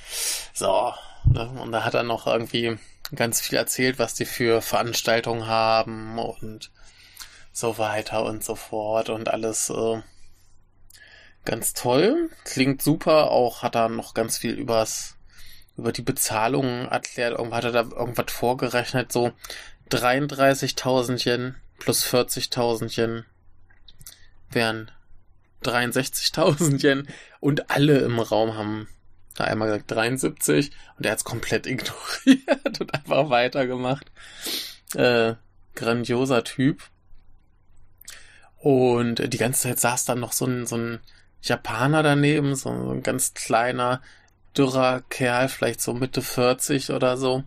So. 0.53 0.93
Ne? 1.25 1.49
Und 1.49 1.73
da 1.73 1.85
hat 1.85 1.95
er 1.95 2.03
noch 2.03 2.27
irgendwie 2.27 2.79
ganz 3.15 3.41
viel 3.41 3.59
erzählt, 3.59 3.99
was 3.99 4.15
die 4.15 4.25
für 4.25 4.63
Veranstaltungen 4.63 5.47
haben 5.47 6.19
und 6.19 6.71
so 7.53 7.79
weiter 7.79 8.25
und 8.25 8.45
so 8.45 8.55
fort 8.55 9.11
und 9.11 9.29
alles 9.29 9.71
äh, 9.71 10.01
ganz 11.45 11.73
toll. 11.75 12.31
Klingt 12.45 12.83
super. 12.83 13.31
Auch 13.31 13.63
hat 13.63 13.75
er 13.75 13.89
noch 13.89 14.15
ganz 14.15 14.39
viel 14.39 14.55
übers, 14.55 15.17
über 15.77 15.93
die 15.93 16.03
Bezahlungen 16.03 16.89
erklärt. 16.89 17.33
Irgendwo 17.39 17.57
hat 17.57 17.65
er 17.65 17.73
da 17.73 17.83
irgendwas 17.83 18.33
vorgerechnet, 18.33 19.13
so 19.13 19.33
33.000 19.91 21.27
Yen 21.27 21.57
plus 21.79 22.05
40.000 22.05 22.97
Yen 22.99 23.27
wären 24.51 24.91
63.000 25.63 26.83
Yen 26.83 27.09
und 27.41 27.71
alle 27.71 27.99
im 27.99 28.19
Raum 28.19 28.55
haben 28.55 28.89
da 29.35 29.45
einmal 29.45 29.69
gesagt 29.69 29.91
73 29.91 30.71
und 30.97 31.07
er 31.07 31.13
hat 31.13 31.19
es 31.19 31.25
komplett 31.25 31.67
ignoriert 31.67 32.81
und 32.81 32.95
einfach 32.95 33.31
weitergemacht. 33.31 34.11
Äh, 34.95 35.35
grandioser 35.75 36.45
Typ. 36.45 36.83
Und 38.59 39.33
die 39.33 39.39
ganze 39.39 39.63
Zeit 39.63 39.81
saß 39.81 40.05
dann 40.05 40.21
noch 40.21 40.33
so 40.33 40.45
ein, 40.45 40.67
so 40.67 40.77
ein 40.77 41.01
Japaner 41.43 42.03
daneben, 42.03 42.55
so 42.55 42.71
ein 42.71 43.03
ganz 43.03 43.33
kleiner, 43.33 44.03
dürrer 44.57 45.03
Kerl, 45.09 45.49
vielleicht 45.49 45.81
so 45.81 45.95
Mitte 45.95 46.21
40 46.21 46.91
oder 46.91 47.17
so. 47.17 47.45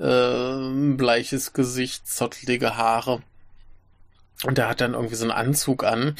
Äh, 0.00 0.96
bleiches 0.96 1.52
Gesicht, 1.52 2.08
zottelige 2.08 2.76
Haare. 2.76 3.22
Und 4.42 4.58
der 4.58 4.68
hat 4.68 4.80
dann 4.80 4.94
irgendwie 4.94 5.14
so 5.14 5.24
einen 5.24 5.30
Anzug 5.30 5.84
an. 5.84 6.16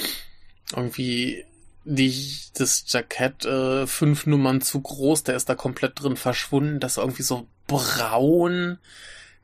Irgendwie 0.75 1.45
die, 1.85 2.39
das 2.55 2.85
Jackett 2.87 3.45
äh, 3.45 3.87
fünf 3.87 4.27
Nummern 4.27 4.61
zu 4.61 4.81
groß, 4.81 5.25
der 5.25 5.37
ist 5.37 5.49
da 5.49 5.55
komplett 5.55 6.01
drin 6.01 6.17
verschwunden, 6.17 6.81
das 6.81 6.97
irgendwie 6.97 7.23
so 7.23 7.47
braun. 7.67 8.79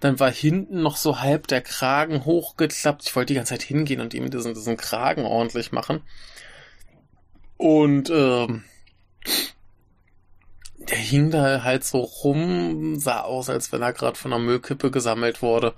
Dann 0.00 0.18
war 0.18 0.30
hinten 0.30 0.80
noch 0.82 0.96
so 0.96 1.20
halb 1.20 1.46
der 1.46 1.60
Kragen 1.60 2.24
hochgeklappt. 2.24 3.06
Ich 3.06 3.14
wollte 3.14 3.34
die 3.34 3.36
ganze 3.36 3.52
Zeit 3.52 3.62
hingehen 3.62 4.00
und 4.00 4.14
ihm 4.14 4.30
diesen, 4.30 4.54
diesen 4.54 4.78
Kragen 4.78 5.26
ordentlich 5.26 5.72
machen. 5.72 6.00
Und 7.58 8.08
ähm, 8.08 8.64
der 10.78 10.98
hing 10.98 11.30
da 11.30 11.62
halt 11.62 11.84
so 11.84 12.00
rum, 12.00 12.96
sah 12.98 13.20
aus, 13.20 13.50
als 13.50 13.70
wenn 13.72 13.82
er 13.82 13.92
gerade 13.92 14.16
von 14.18 14.32
einer 14.32 14.42
Müllkippe 14.42 14.90
gesammelt 14.90 15.42
wurde. 15.42 15.74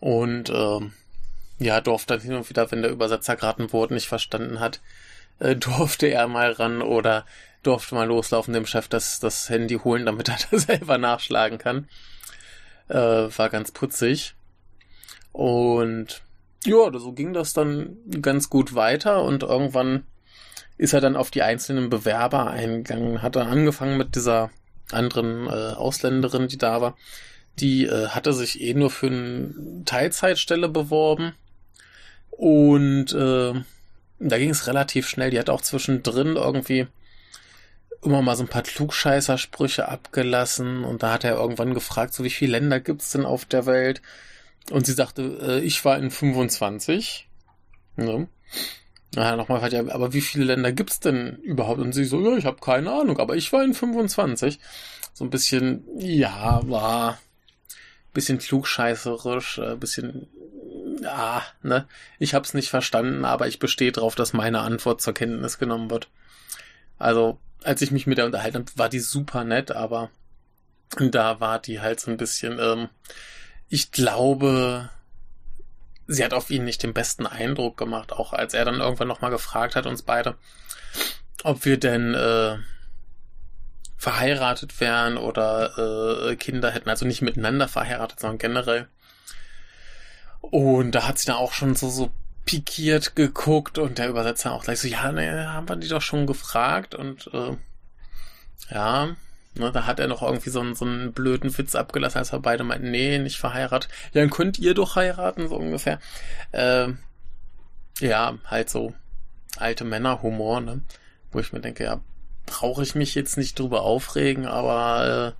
Und 0.00 0.50
ähm, 0.50 0.92
ja, 1.58 1.80
durfte 1.80 2.14
dann 2.14 2.22
hin 2.22 2.34
und 2.34 2.48
wieder, 2.48 2.70
wenn 2.70 2.82
der 2.82 2.90
Übersetzer 2.90 3.36
gerade 3.36 3.62
ein 3.62 3.72
Wort 3.72 3.90
nicht 3.90 4.08
verstanden 4.08 4.60
hat, 4.60 4.80
äh, 5.38 5.56
durfte 5.56 6.06
er 6.06 6.28
mal 6.28 6.52
ran 6.52 6.82
oder 6.82 7.26
durfte 7.62 7.94
mal 7.94 8.06
loslaufen, 8.06 8.54
dem 8.54 8.66
Chef 8.66 8.88
das, 8.88 9.20
das 9.20 9.48
Handy 9.48 9.76
holen, 9.76 10.06
damit 10.06 10.28
er 10.28 10.38
da 10.50 10.58
selber 10.58 10.98
nachschlagen 10.98 11.58
kann. 11.58 11.88
Äh, 12.88 12.96
war 12.96 13.50
ganz 13.50 13.72
putzig. 13.72 14.34
Und 15.32 16.22
ja, 16.64 16.90
so 16.98 17.12
ging 17.12 17.32
das 17.32 17.52
dann 17.52 17.96
ganz 18.22 18.50
gut 18.50 18.74
weiter 18.74 19.22
und 19.22 19.42
irgendwann 19.42 20.04
ist 20.76 20.92
er 20.92 21.00
dann 21.00 21.16
auf 21.16 21.30
die 21.30 21.42
einzelnen 21.42 21.90
Bewerber 21.90 22.48
eingegangen, 22.48 23.20
hat 23.22 23.36
dann 23.36 23.48
angefangen 23.48 23.98
mit 23.98 24.14
dieser 24.14 24.50
anderen 24.90 25.46
äh, 25.46 25.74
Ausländerin, 25.74 26.48
die 26.48 26.58
da 26.58 26.80
war. 26.80 26.96
Die 27.58 27.84
äh, 27.84 28.08
hatte 28.08 28.32
sich 28.32 28.60
eh 28.60 28.74
nur 28.74 28.90
für 28.90 29.08
eine 29.08 29.82
Teilzeitstelle 29.84 30.68
beworben 30.68 31.34
und 32.38 33.12
äh, 33.14 33.52
da 34.20 34.38
ging 34.38 34.50
es 34.50 34.68
relativ 34.68 35.08
schnell. 35.08 35.30
Die 35.30 35.40
hat 35.40 35.50
auch 35.50 35.60
zwischendrin 35.60 36.36
irgendwie 36.36 36.86
immer 38.04 38.22
mal 38.22 38.36
so 38.36 38.44
ein 38.44 38.48
paar 38.48 38.62
Klugscheißersprüche 38.62 39.88
abgelassen 39.88 40.84
und 40.84 41.02
da 41.02 41.12
hat 41.12 41.24
er 41.24 41.34
irgendwann 41.34 41.74
gefragt, 41.74 42.14
so 42.14 42.22
wie 42.22 42.30
viele 42.30 42.52
Länder 42.52 42.78
gibt's 42.78 43.10
denn 43.10 43.26
auf 43.26 43.44
der 43.44 43.66
Welt? 43.66 44.02
Und 44.70 44.86
sie 44.86 44.92
sagte, 44.92 45.22
äh, 45.42 45.60
ich 45.64 45.84
war 45.84 45.98
in 45.98 46.12
25. 46.12 47.28
Ne? 47.96 48.28
Ja, 49.16 49.34
nochmal 49.34 49.58
fragt 49.58 49.72
ja, 49.72 49.80
aber 49.88 50.12
wie 50.12 50.20
viele 50.20 50.44
Länder 50.44 50.70
gibt's 50.70 51.00
denn 51.00 51.38
überhaupt? 51.42 51.80
Und 51.80 51.92
sie 51.92 52.04
so, 52.04 52.20
ja, 52.20 52.36
ich 52.36 52.44
habe 52.44 52.60
keine 52.60 52.92
Ahnung, 52.92 53.18
aber 53.18 53.34
ich 53.34 53.52
war 53.52 53.64
in 53.64 53.74
25. 53.74 54.60
So 55.12 55.24
ein 55.24 55.30
bisschen, 55.30 55.82
ja, 55.98 56.60
war 56.68 57.18
bisschen 58.14 58.38
klugscheißerisch, 58.38 59.58
äh, 59.58 59.74
bisschen, 59.74 60.28
ja, 61.00 61.42
ne? 61.62 61.86
Ich 62.18 62.34
hab's 62.34 62.54
nicht 62.54 62.70
verstanden, 62.70 63.24
aber 63.24 63.46
ich 63.48 63.58
bestehe 63.58 63.92
drauf, 63.92 64.14
dass 64.14 64.32
meine 64.32 64.60
Antwort 64.60 65.00
zur 65.00 65.14
Kenntnis 65.14 65.58
genommen 65.58 65.90
wird. 65.90 66.08
Also, 66.98 67.38
als 67.62 67.82
ich 67.82 67.90
mich 67.90 68.06
mit 68.06 68.18
der 68.18 68.26
unterhalten 68.26 68.58
habe, 68.58 68.72
war 68.76 68.88
die 68.88 69.00
super 69.00 69.44
nett, 69.44 69.72
aber 69.72 70.10
da 70.98 71.40
war 71.40 71.58
die 71.58 71.80
halt 71.80 72.00
so 72.00 72.10
ein 72.10 72.16
bisschen, 72.16 72.58
ähm, 72.60 72.88
ich 73.68 73.92
glaube, 73.92 74.90
sie 76.06 76.24
hat 76.24 76.32
auf 76.32 76.50
ihn 76.50 76.64
nicht 76.64 76.82
den 76.82 76.94
besten 76.94 77.26
Eindruck 77.26 77.76
gemacht, 77.76 78.12
auch 78.12 78.32
als 78.32 78.54
er 78.54 78.64
dann 78.64 78.80
irgendwann 78.80 79.08
nochmal 79.08 79.30
gefragt 79.30 79.76
hat, 79.76 79.86
uns 79.86 80.02
beide, 80.02 80.36
ob 81.44 81.64
wir 81.64 81.78
denn 81.78 82.14
äh, 82.14 82.56
verheiratet 83.96 84.80
wären 84.80 85.18
oder 85.18 86.30
äh, 86.30 86.36
Kinder 86.36 86.70
hätten, 86.70 86.88
also 86.88 87.04
nicht 87.04 87.20
miteinander 87.20 87.68
verheiratet, 87.68 88.20
sondern 88.20 88.38
generell. 88.38 88.88
Und 90.50 90.92
da 90.92 91.06
hat 91.06 91.18
sie 91.18 91.26
dann 91.26 91.36
auch 91.36 91.52
schon 91.52 91.74
so, 91.74 91.88
so 91.88 92.10
pikiert 92.44 93.14
geguckt 93.14 93.78
und 93.78 93.98
der 93.98 94.08
Übersetzer 94.08 94.52
auch 94.52 94.64
gleich 94.64 94.80
so, 94.80 94.88
ja, 94.88 95.12
ne, 95.12 95.52
haben 95.52 95.68
wir 95.68 95.76
die 95.76 95.88
doch 95.88 96.00
schon 96.00 96.26
gefragt 96.26 96.94
und 96.94 97.28
äh, 97.34 97.56
ja, 98.70 99.16
Ne, 99.58 99.72
da 99.72 99.86
hat 99.86 99.98
er 99.98 100.06
noch 100.06 100.22
irgendwie 100.22 100.50
so 100.50 100.60
einen, 100.60 100.74
so 100.76 100.84
einen 100.84 101.12
blöden 101.12 101.56
Witz 101.56 101.74
abgelassen, 101.74 102.18
als 102.18 102.32
wir 102.32 102.38
beide 102.38 102.62
meinten, 102.64 102.90
nee, 102.90 103.18
nicht 103.18 103.38
verheiratet. 103.38 103.90
Ja, 104.12 104.20
dann 104.20 104.30
könnt 104.30 104.58
ihr 104.58 104.74
doch 104.74 104.94
heiraten, 104.94 105.48
so 105.48 105.56
ungefähr. 105.56 105.98
Äh, 106.52 106.88
ja, 108.00 108.38
halt 108.44 108.70
so 108.70 108.94
alte 109.56 109.84
Männerhumor, 109.84 110.60
ne? 110.60 110.82
Wo 111.32 111.40
ich 111.40 111.52
mir 111.52 111.60
denke, 111.60 111.84
ja, 111.84 112.00
brauche 112.46 112.82
ich 112.82 112.94
mich 112.94 113.14
jetzt 113.14 113.36
nicht 113.36 113.58
drüber 113.58 113.82
aufregen, 113.82 114.46
aber 114.46 115.34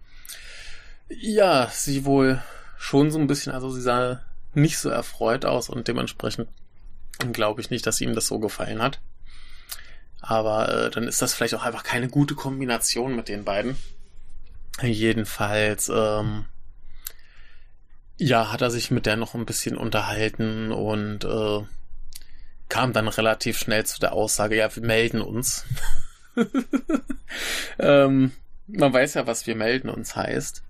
äh, 1.08 1.14
ja, 1.14 1.68
sie 1.70 2.04
wohl 2.04 2.42
schon 2.76 3.10
so 3.10 3.18
ein 3.18 3.28
bisschen, 3.28 3.52
also 3.52 3.70
sie 3.70 3.80
sah 3.80 4.20
nicht 4.60 4.78
so 4.78 4.88
erfreut 4.88 5.44
aus 5.44 5.68
und 5.68 5.88
dementsprechend 5.88 6.48
glaube 7.32 7.60
ich 7.60 7.70
nicht, 7.70 7.86
dass 7.86 8.00
ihm 8.00 8.14
das 8.14 8.26
so 8.26 8.38
gefallen 8.38 8.82
hat. 8.82 9.00
Aber 10.20 10.68
äh, 10.68 10.90
dann 10.90 11.04
ist 11.04 11.22
das 11.22 11.34
vielleicht 11.34 11.54
auch 11.54 11.64
einfach 11.64 11.84
keine 11.84 12.08
gute 12.08 12.34
Kombination 12.34 13.14
mit 13.14 13.28
den 13.28 13.44
beiden. 13.44 13.76
Jedenfalls, 14.82 15.90
ähm, 15.92 16.44
ja, 18.16 18.52
hat 18.52 18.62
er 18.62 18.70
sich 18.70 18.90
mit 18.90 19.06
der 19.06 19.16
noch 19.16 19.34
ein 19.34 19.46
bisschen 19.46 19.76
unterhalten 19.76 20.72
und 20.72 21.24
äh, 21.24 21.60
kam 22.68 22.92
dann 22.92 23.08
relativ 23.08 23.58
schnell 23.58 23.86
zu 23.86 23.98
der 24.00 24.12
Aussage, 24.12 24.56
ja, 24.56 24.74
wir 24.74 24.82
melden 24.82 25.20
uns. 25.20 25.64
ähm, 27.78 28.32
man 28.66 28.92
weiß 28.92 29.14
ja, 29.14 29.26
was 29.26 29.46
wir 29.46 29.56
melden 29.56 29.88
uns 29.88 30.14
heißt. 30.14 30.62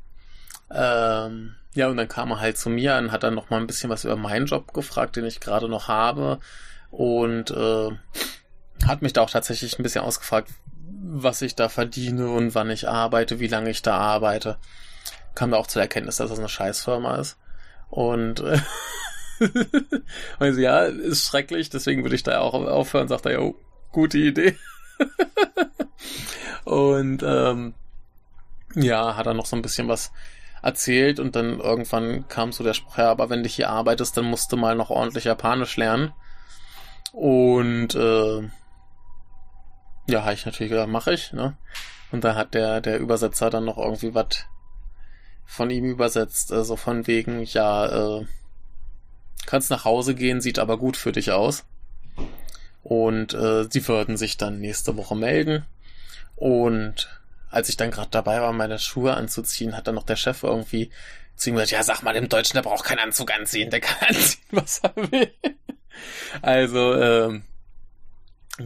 Ähm, 0.70 1.54
ja, 1.74 1.88
und 1.88 1.96
dann 1.96 2.08
kam 2.08 2.30
er 2.30 2.40
halt 2.40 2.58
zu 2.58 2.70
mir 2.70 2.96
und 2.96 3.12
hat 3.12 3.22
dann 3.22 3.34
noch 3.34 3.50
mal 3.50 3.58
ein 3.58 3.66
bisschen 3.66 3.90
was 3.90 4.04
über 4.04 4.16
meinen 4.16 4.46
Job 4.46 4.72
gefragt, 4.72 5.16
den 5.16 5.24
ich 5.24 5.40
gerade 5.40 5.68
noch 5.68 5.88
habe. 5.88 6.40
Und 6.90 7.50
äh, 7.50 7.90
hat 8.86 9.02
mich 9.02 9.12
da 9.12 9.22
auch 9.22 9.30
tatsächlich 9.30 9.78
ein 9.78 9.82
bisschen 9.82 10.02
ausgefragt, 10.02 10.50
was 11.02 11.42
ich 11.42 11.54
da 11.54 11.68
verdiene 11.68 12.30
und 12.30 12.54
wann 12.54 12.70
ich 12.70 12.88
arbeite, 12.88 13.40
wie 13.40 13.48
lange 13.48 13.70
ich 13.70 13.82
da 13.82 13.96
arbeite. 13.96 14.58
Kam 15.34 15.50
da 15.50 15.56
auch 15.56 15.66
zur 15.66 15.82
Erkenntnis, 15.82 16.16
dass 16.16 16.30
das 16.30 16.38
eine 16.38 16.48
Scheißfirma 16.48 17.16
ist. 17.16 17.38
Und 17.90 18.40
äh, 18.40 18.58
also, 20.38 20.60
ja, 20.60 20.82
ist 20.84 21.28
schrecklich, 21.28 21.70
deswegen 21.70 22.02
würde 22.02 22.16
ich 22.16 22.22
da 22.22 22.40
auch 22.40 22.54
aufhören, 22.54 23.08
sagt 23.08 23.26
er, 23.26 23.32
jo, 23.32 23.56
gute 23.92 24.18
Idee. 24.18 24.56
und 26.64 27.22
ähm, 27.22 27.74
ja, 28.74 29.16
hat 29.16 29.26
er 29.26 29.34
noch 29.34 29.46
so 29.46 29.56
ein 29.56 29.62
bisschen 29.62 29.88
was 29.88 30.12
erzählt 30.62 31.20
und 31.20 31.36
dann 31.36 31.60
irgendwann 31.60 32.26
kam 32.28 32.52
so 32.52 32.64
der 32.64 32.74
Spruch, 32.74 32.98
ja, 32.98 33.10
aber 33.10 33.30
wenn 33.30 33.42
du 33.42 33.48
hier 33.48 33.70
arbeitest, 33.70 34.16
dann 34.16 34.24
musst 34.24 34.52
du 34.52 34.56
mal 34.56 34.74
noch 34.74 34.90
ordentlich 34.90 35.24
Japanisch 35.24 35.76
lernen. 35.76 36.12
Und 37.12 37.94
äh, 37.94 38.48
ja, 40.08 40.22
habe 40.22 40.34
ich 40.34 40.46
natürlich 40.46 40.70
gesagt, 40.70 40.90
mache 40.90 41.12
ich, 41.12 41.32
ne? 41.32 41.56
Und 42.10 42.24
da 42.24 42.34
hat 42.34 42.54
der, 42.54 42.80
der 42.80 42.98
Übersetzer 42.98 43.50
dann 43.50 43.64
noch 43.64 43.78
irgendwie 43.78 44.14
was 44.14 44.46
von 45.44 45.70
ihm 45.70 45.84
übersetzt, 45.84 46.52
also 46.52 46.76
von 46.76 47.06
wegen, 47.06 47.42
ja, 47.42 47.86
äh, 48.18 48.26
kannst 49.46 49.70
nach 49.70 49.84
Hause 49.84 50.14
gehen, 50.14 50.40
sieht 50.40 50.58
aber 50.58 50.78
gut 50.78 50.96
für 50.96 51.12
dich 51.12 51.32
aus. 51.32 51.64
Und 52.82 53.34
äh, 53.34 53.64
sie 53.68 53.86
würden 53.88 54.16
sich 54.16 54.36
dann 54.36 54.60
nächste 54.60 54.96
Woche 54.96 55.16
melden. 55.16 55.66
Und 56.36 57.17
als 57.50 57.68
ich 57.68 57.76
dann 57.76 57.90
gerade 57.90 58.10
dabei 58.10 58.40
war, 58.40 58.52
meine 58.52 58.78
Schuhe 58.78 59.14
anzuziehen, 59.14 59.76
hat 59.76 59.86
dann 59.86 59.94
noch 59.94 60.04
der 60.04 60.16
Chef 60.16 60.42
irgendwie 60.42 60.90
zu 61.36 61.50
ihm 61.50 61.54
gesagt, 61.54 61.70
ja, 61.70 61.82
sag 61.82 62.02
mal 62.02 62.14
dem 62.14 62.28
Deutschen, 62.28 62.54
der 62.54 62.62
braucht 62.62 62.84
keinen 62.84 62.98
Anzug 62.98 63.32
anziehen, 63.32 63.70
der 63.70 63.80
kann 63.80 64.08
anziehen, 64.08 64.44
was 64.50 64.80
er 64.80 64.96
will. 64.96 65.32
Also, 66.42 66.94
ähm, 66.94 67.44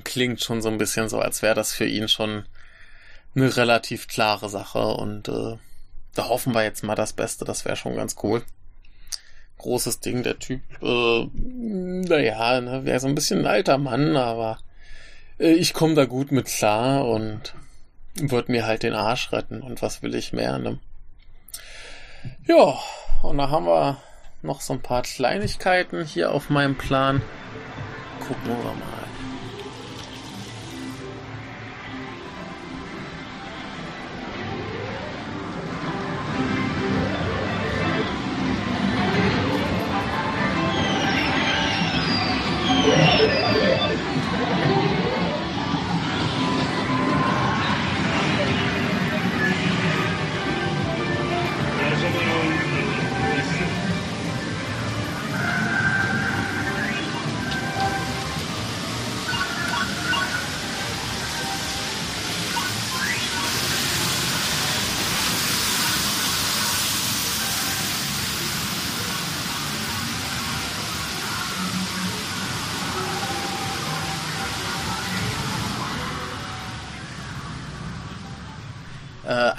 klingt 0.04 0.42
schon 0.42 0.62
so 0.62 0.68
ein 0.68 0.78
bisschen 0.78 1.08
so, 1.08 1.18
als 1.18 1.42
wäre 1.42 1.54
das 1.54 1.72
für 1.72 1.86
ihn 1.86 2.08
schon 2.08 2.46
eine 3.34 3.56
relativ 3.56 4.08
klare 4.08 4.48
Sache 4.48 4.82
und 4.82 5.28
äh, 5.28 5.56
da 6.14 6.28
hoffen 6.28 6.54
wir 6.54 6.62
jetzt 6.62 6.82
mal 6.82 6.94
das 6.94 7.12
Beste, 7.12 7.44
das 7.44 7.64
wäre 7.64 7.76
schon 7.76 7.96
ganz 7.96 8.16
cool. 8.22 8.42
Großes 9.58 10.00
Ding, 10.00 10.22
der 10.22 10.38
Typ, 10.38 10.60
äh, 10.82 11.26
naja, 11.34 12.60
ne, 12.60 12.84
wäre 12.84 13.00
so 13.00 13.06
ein 13.06 13.14
bisschen 13.14 13.40
ein 13.40 13.46
alter 13.46 13.78
Mann, 13.78 14.16
aber 14.16 14.58
äh, 15.38 15.52
ich 15.52 15.72
komme 15.72 15.94
da 15.94 16.04
gut 16.04 16.32
mit 16.32 16.46
klar 16.46 17.06
und 17.06 17.54
wird 18.14 18.48
mir 18.48 18.66
halt 18.66 18.82
den 18.82 18.94
Arsch 18.94 19.32
retten 19.32 19.62
und 19.62 19.82
was 19.82 20.02
will 20.02 20.14
ich 20.14 20.32
mehr, 20.32 20.58
ne? 20.58 20.78
Ja, 22.46 22.78
und 23.22 23.38
da 23.38 23.50
haben 23.50 23.66
wir 23.66 23.98
noch 24.42 24.60
so 24.60 24.72
ein 24.74 24.82
paar 24.82 25.02
Kleinigkeiten 25.02 26.04
hier 26.04 26.32
auf 26.32 26.50
meinem 26.50 26.76
Plan. 26.76 27.22
Gucken 28.20 28.48
wir 28.48 28.72
mal. 28.72 29.01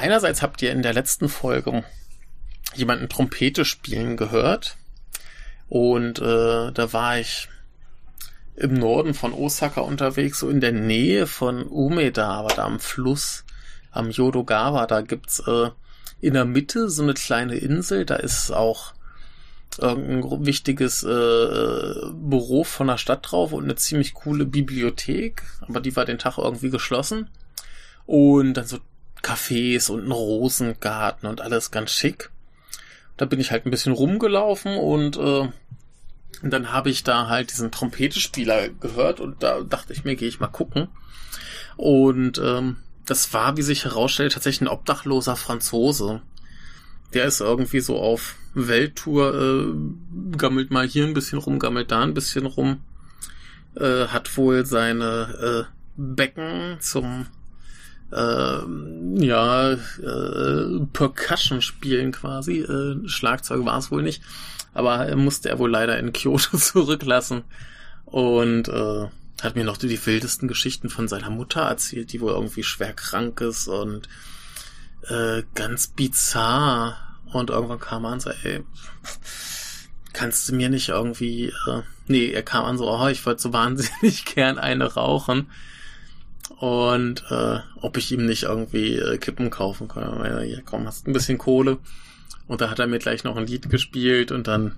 Einerseits 0.04 0.42
habt 0.42 0.62
ihr 0.62 0.72
in 0.72 0.82
der 0.82 0.94
letzten 0.94 1.30
Folge 1.30 1.84
jemanden 2.76 3.08
Trompete 3.08 3.64
spielen 3.64 4.18
gehört. 4.18 4.78
Und 5.70 6.20
äh, 6.20 6.72
da 6.72 6.94
war 6.94 7.20
ich 7.20 7.48
im 8.56 8.74
Norden 8.74 9.14
von 9.14 9.34
Osaka 9.34 9.82
unterwegs, 9.82 10.40
so 10.40 10.50
in 10.50 10.60
der 10.60 10.74
Nähe 10.74 11.26
von 11.26 11.64
Umeda, 11.64 12.30
aber 12.30 12.50
da 12.50 12.66
am 12.66 12.80
Fluss, 12.80 13.46
am 13.92 14.12
Yodogawa, 14.12 14.86
da 14.86 15.02
gibt's 15.02 15.40
äh, 15.48 15.70
in 16.22 16.34
der 16.34 16.46
Mitte 16.46 16.90
so 16.90 17.02
eine 17.02 17.14
kleine 17.14 17.56
Insel, 17.56 18.06
da 18.06 18.16
ist 18.16 18.52
auch 18.52 18.94
irgendein 19.80 20.46
wichtiges 20.46 21.02
äh, 21.02 21.94
Büro 22.12 22.64
von 22.64 22.88
der 22.88 23.00
Stadt 23.00 23.32
drauf 23.32 23.54
und 23.54 23.64
eine 23.64 23.76
ziemlich 23.76 24.14
coole 24.14 24.46
Bibliothek, 24.46 25.42
aber 25.62 25.80
die 25.80 25.96
war 25.96 26.06
den 26.06 26.20
Tag 26.20 26.38
irgendwie 26.38 26.70
geschlossen. 26.70 27.30
Und 28.06 28.54
dann 28.54 28.68
so 28.68 28.78
Cafés 29.24 29.90
und 29.90 30.06
ein 30.06 30.12
Rosengarten 30.12 31.28
und 31.28 31.42
alles 31.42 31.72
ganz 31.72 31.92
schick. 31.92 32.30
Da 33.18 33.26
bin 33.26 33.40
ich 33.40 33.52
halt 33.52 33.66
ein 33.66 33.72
bisschen 33.72 33.94
rumgelaufen 33.94 34.78
und 34.78 35.18
äh, 35.18 35.50
und 36.42 36.52
dann 36.52 36.74
habe 36.74 36.90
ich 36.90 37.04
da 37.04 37.30
halt 37.30 37.52
diesen 37.52 37.72
Trompetespieler 37.72 38.68
gehört 38.68 39.22
und 39.22 39.42
da 39.42 39.62
dachte 39.62 39.94
ich 39.94 40.04
mir, 40.04 40.18
gehe 40.18 40.28
ich 40.28 40.42
mal 40.42 40.48
gucken. 40.48 40.90
Und 41.78 42.38
ähm, 42.38 42.78
das 43.06 43.34
war, 43.34 43.56
wie 43.56 43.62
sich 43.62 43.86
herausstellt, 43.86 44.34
tatsächlich 44.34 44.62
ein 44.62 44.74
obdachloser 44.74 45.38
Franzose. 45.38 46.22
Der 47.14 47.26
ist 47.26 47.40
irgendwie 47.40 47.80
so 47.80 47.98
auf 47.98 48.36
Welttour, 48.54 49.34
äh, 49.34 50.38
gammelt 50.38 50.70
mal 50.70 50.86
hier 50.86 51.06
ein 51.06 51.14
bisschen 51.14 51.40
rum, 51.40 51.60
gammelt 51.60 51.92
da 51.92 52.02
ein 52.02 52.14
bisschen 52.14 52.46
rum. 52.46 52.82
Äh, 53.76 54.08
hat 54.08 54.36
wohl 54.36 54.66
seine 54.66 55.68
äh, 55.70 55.74
Becken 55.96 56.78
zum 56.82 57.28
äh, 58.14 59.26
ja, 59.26 59.72
äh, 59.72 60.86
Percussion 60.94 61.62
spielen 61.62 62.12
quasi. 62.12 62.60
Äh, 62.60 63.08
Schlagzeug 63.08 63.66
war 63.66 63.78
es 63.78 63.92
wohl 63.92 64.04
nicht. 64.04 64.22
Aber 64.74 65.06
er 65.06 65.16
musste 65.16 65.50
er 65.50 65.60
wohl 65.60 65.72
leider 65.72 65.98
in 66.00 66.14
Kyoto 66.14 66.58
zurücklassen. 66.58 67.44
Und 68.06 68.68
äh, 68.68 69.08
hat 69.42 69.56
mir 69.56 69.64
noch 69.64 69.78
die 69.78 70.06
wildesten 70.06 70.48
Geschichten 70.48 70.90
von 70.90 71.08
seiner 71.08 71.30
Mutter 71.30 71.62
erzählt, 71.62 72.14
die 72.14 72.22
wohl 72.22 72.34
irgendwie 72.34 72.64
schwer 72.64 72.94
krank 72.94 73.42
ist 73.42 73.68
und 73.68 74.08
äh, 75.10 75.44
ganz 75.56 75.88
bizarr. 75.88 76.98
Und 77.32 77.50
irgendwann 77.50 77.80
kam 77.80 78.06
er 78.06 78.14
und 78.14 78.22
so, 78.22 78.30
ey, 78.30 78.64
kannst 80.14 80.48
du 80.48 80.56
mir 80.56 80.70
nicht 80.70 80.90
irgendwie, 80.90 81.48
äh, 81.68 81.82
nee, 82.08 82.28
er 82.28 82.44
kam 82.44 82.66
an 82.66 82.78
so, 82.78 82.90
oh, 82.90 83.08
ich 83.08 83.26
wollte 83.26 83.42
so 83.42 83.52
wahnsinnig 83.52 84.26
gern 84.36 84.60
eine 84.60 84.94
rauchen. 84.94 85.48
Und 86.64 87.26
äh, 87.30 87.60
ob 87.82 87.98
ich 87.98 88.10
ihm 88.14 88.26
nicht 88.26 88.44
irgendwie 88.44 88.96
äh, 88.96 89.18
Kippen 89.18 89.50
kaufen 89.50 89.90
kann. 89.90 90.48
Ja, 90.48 90.62
komm, 90.64 90.88
hast 90.88 91.06
ein 91.06 91.12
bisschen 91.12 91.38
Kohle. 91.38 91.78
Und 92.48 92.62
da 92.62 92.70
hat 92.70 92.80
er 92.80 92.88
mir 92.88 93.00
gleich 93.00 93.26
noch 93.26 93.36
ein 93.36 93.46
Lied 93.46 93.70
gespielt 93.70 94.32
und 94.32 94.48
dann 94.48 94.78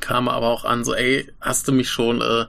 kam 0.00 0.26
er 0.26 0.32
aber 0.32 0.48
auch 0.48 0.64
an, 0.64 0.82
so, 0.82 0.94
ey, 0.94 1.32
hast 1.40 1.68
du 1.68 1.72
mich 1.72 1.88
schon 1.88 2.20
äh, 2.20 2.46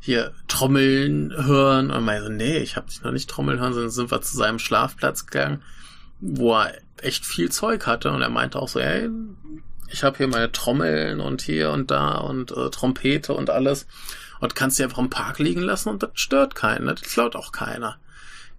hier 0.00 0.32
trommeln 0.48 1.32
hören? 1.36 1.92
Und 1.92 2.04
meinte 2.04 2.24
so, 2.24 2.32
nee, 2.32 2.58
ich 2.58 2.74
hab 2.74 2.88
dich 2.88 3.00
noch 3.04 3.12
nicht 3.12 3.30
trommeln 3.30 3.60
hören, 3.60 3.74
sondern 3.74 3.92
sind 3.92 4.10
wir 4.10 4.22
zu 4.22 4.36
seinem 4.36 4.58
Schlafplatz 4.58 5.26
gegangen, 5.26 5.62
wo 6.18 6.56
er 6.56 6.74
echt 7.00 7.24
viel 7.24 7.48
Zeug 7.52 7.86
hatte. 7.86 8.10
Und 8.10 8.22
er 8.22 8.28
meinte 8.28 8.58
auch 8.58 8.66
so, 8.66 8.80
ey, 8.80 9.08
ich 9.88 10.02
habe 10.02 10.16
hier 10.16 10.26
meine 10.26 10.50
Trommeln 10.50 11.20
und 11.20 11.42
hier 11.42 11.70
und 11.70 11.92
da 11.92 12.16
und 12.16 12.50
äh, 12.50 12.70
Trompete 12.70 13.34
und 13.34 13.50
alles. 13.50 13.86
Und 14.40 14.54
kannst 14.54 14.76
sie 14.76 14.84
einfach 14.84 14.98
im 14.98 15.10
Park 15.10 15.38
liegen 15.38 15.62
lassen 15.62 15.88
und 15.88 16.02
das 16.02 16.10
stört 16.14 16.54
keinen, 16.54 16.84
ne? 16.84 16.94
das 16.94 17.08
klaut 17.10 17.34
auch 17.34 17.52
keiner. 17.52 17.98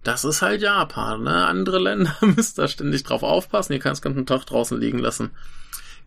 Das 0.02 0.24
ist 0.24 0.40
halt 0.40 0.62
Japan, 0.62 1.24
ne? 1.24 1.46
Andere 1.46 1.78
Länder 1.78 2.16
müsst 2.20 2.58
da 2.58 2.68
ständig 2.68 3.02
drauf 3.02 3.22
aufpassen. 3.22 3.74
Ihr 3.74 3.80
kannst 3.80 4.02
ganzen 4.02 4.26
Tag 4.26 4.46
draußen 4.46 4.80
liegen 4.80 4.98
lassen. 4.98 5.30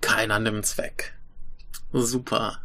Keiner 0.01 0.39
nimmt's 0.39 0.77
weg. 0.77 1.13
Super. 1.91 2.57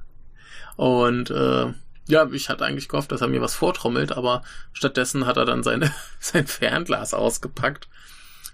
Und 0.77 1.31
äh, 1.31 1.73
ja, 2.07 2.27
ich 2.33 2.49
hatte 2.49 2.65
eigentlich 2.65 2.89
gehofft, 2.89 3.13
dass 3.13 3.21
er 3.21 3.29
mir 3.29 3.43
was 3.43 3.55
vortrommelt, 3.55 4.13
aber 4.13 4.43
stattdessen 4.73 5.27
hat 5.27 5.37
er 5.37 5.45
dann 5.45 5.63
seine, 5.63 5.93
sein 6.19 6.47
Fernglas 6.47 7.13
ausgepackt 7.13 7.89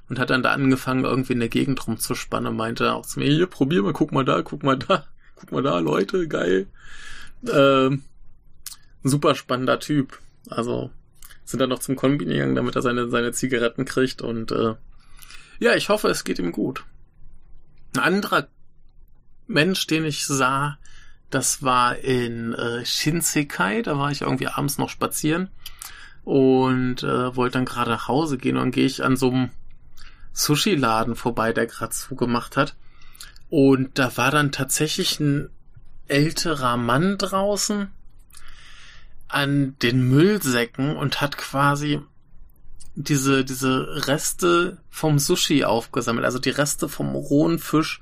und 0.08 0.18
hat 0.18 0.30
dann 0.30 0.42
da 0.42 0.52
angefangen, 0.52 1.04
irgendwie 1.04 1.34
in 1.34 1.40
der 1.40 1.48
Gegend 1.48 1.86
rumzuspannen 1.86 2.48
und 2.48 2.56
meinte 2.56 2.92
auch 2.92 3.06
zu 3.06 3.20
mir, 3.20 3.30
hier, 3.30 3.46
probier 3.46 3.82
mal, 3.82 3.92
guck 3.92 4.10
mal 4.10 4.24
da, 4.24 4.42
guck 4.42 4.64
mal 4.64 4.76
da, 4.76 5.06
guck 5.36 5.52
mal 5.52 5.62
da, 5.62 5.78
Leute, 5.78 6.26
geil. 6.26 6.66
Ähm, 7.48 8.02
super 9.04 9.34
spannender 9.34 9.78
Typ. 9.78 10.18
Also 10.48 10.90
sind 11.44 11.60
dann 11.60 11.68
noch 11.68 11.78
zum 11.78 11.94
Kombi 11.94 12.24
gegangen, 12.24 12.54
damit 12.54 12.74
er 12.74 12.82
seine, 12.82 13.08
seine 13.08 13.32
Zigaretten 13.32 13.84
kriegt 13.84 14.22
und 14.22 14.50
äh, 14.50 14.74
ja, 15.60 15.74
ich 15.74 15.88
hoffe, 15.88 16.08
es 16.08 16.24
geht 16.24 16.38
ihm 16.38 16.52
gut. 16.52 16.84
Ein 17.94 18.00
anderer 18.02 18.48
Mensch, 19.46 19.86
den 19.86 20.04
ich 20.04 20.26
sah, 20.26 20.78
das 21.30 21.62
war 21.62 21.96
in 21.96 22.54
äh, 22.54 22.84
Shinsekai, 22.84 23.82
da 23.82 23.98
war 23.98 24.10
ich 24.10 24.22
irgendwie 24.22 24.48
abends 24.48 24.78
noch 24.78 24.88
spazieren 24.88 25.50
und 26.24 27.02
äh, 27.02 27.36
wollte 27.36 27.54
dann 27.54 27.66
gerade 27.66 27.90
nach 27.90 28.08
Hause 28.08 28.38
gehen 28.38 28.56
und 28.56 28.70
gehe 28.70 28.86
ich 28.86 29.04
an 29.04 29.16
so 29.16 29.30
einem 29.30 29.50
Sushi-Laden 30.32 31.14
vorbei, 31.14 31.52
der 31.52 31.66
gerade 31.66 31.92
zugemacht 31.92 32.56
hat. 32.56 32.74
Und 33.50 33.98
da 33.98 34.16
war 34.16 34.30
dann 34.30 34.50
tatsächlich 34.50 35.20
ein 35.20 35.50
älterer 36.08 36.76
Mann 36.76 37.18
draußen, 37.18 37.90
an 39.28 39.76
den 39.82 40.08
Müllsäcken 40.08 40.96
und 40.96 41.20
hat 41.20 41.36
quasi 41.36 42.00
diese, 42.94 43.44
diese 43.44 44.06
Reste 44.06 44.78
vom 44.90 45.18
Sushi 45.18 45.64
aufgesammelt, 45.64 46.24
also 46.24 46.38
die 46.38 46.50
Reste 46.50 46.88
vom 46.88 47.14
rohen 47.14 47.58
Fisch 47.58 48.00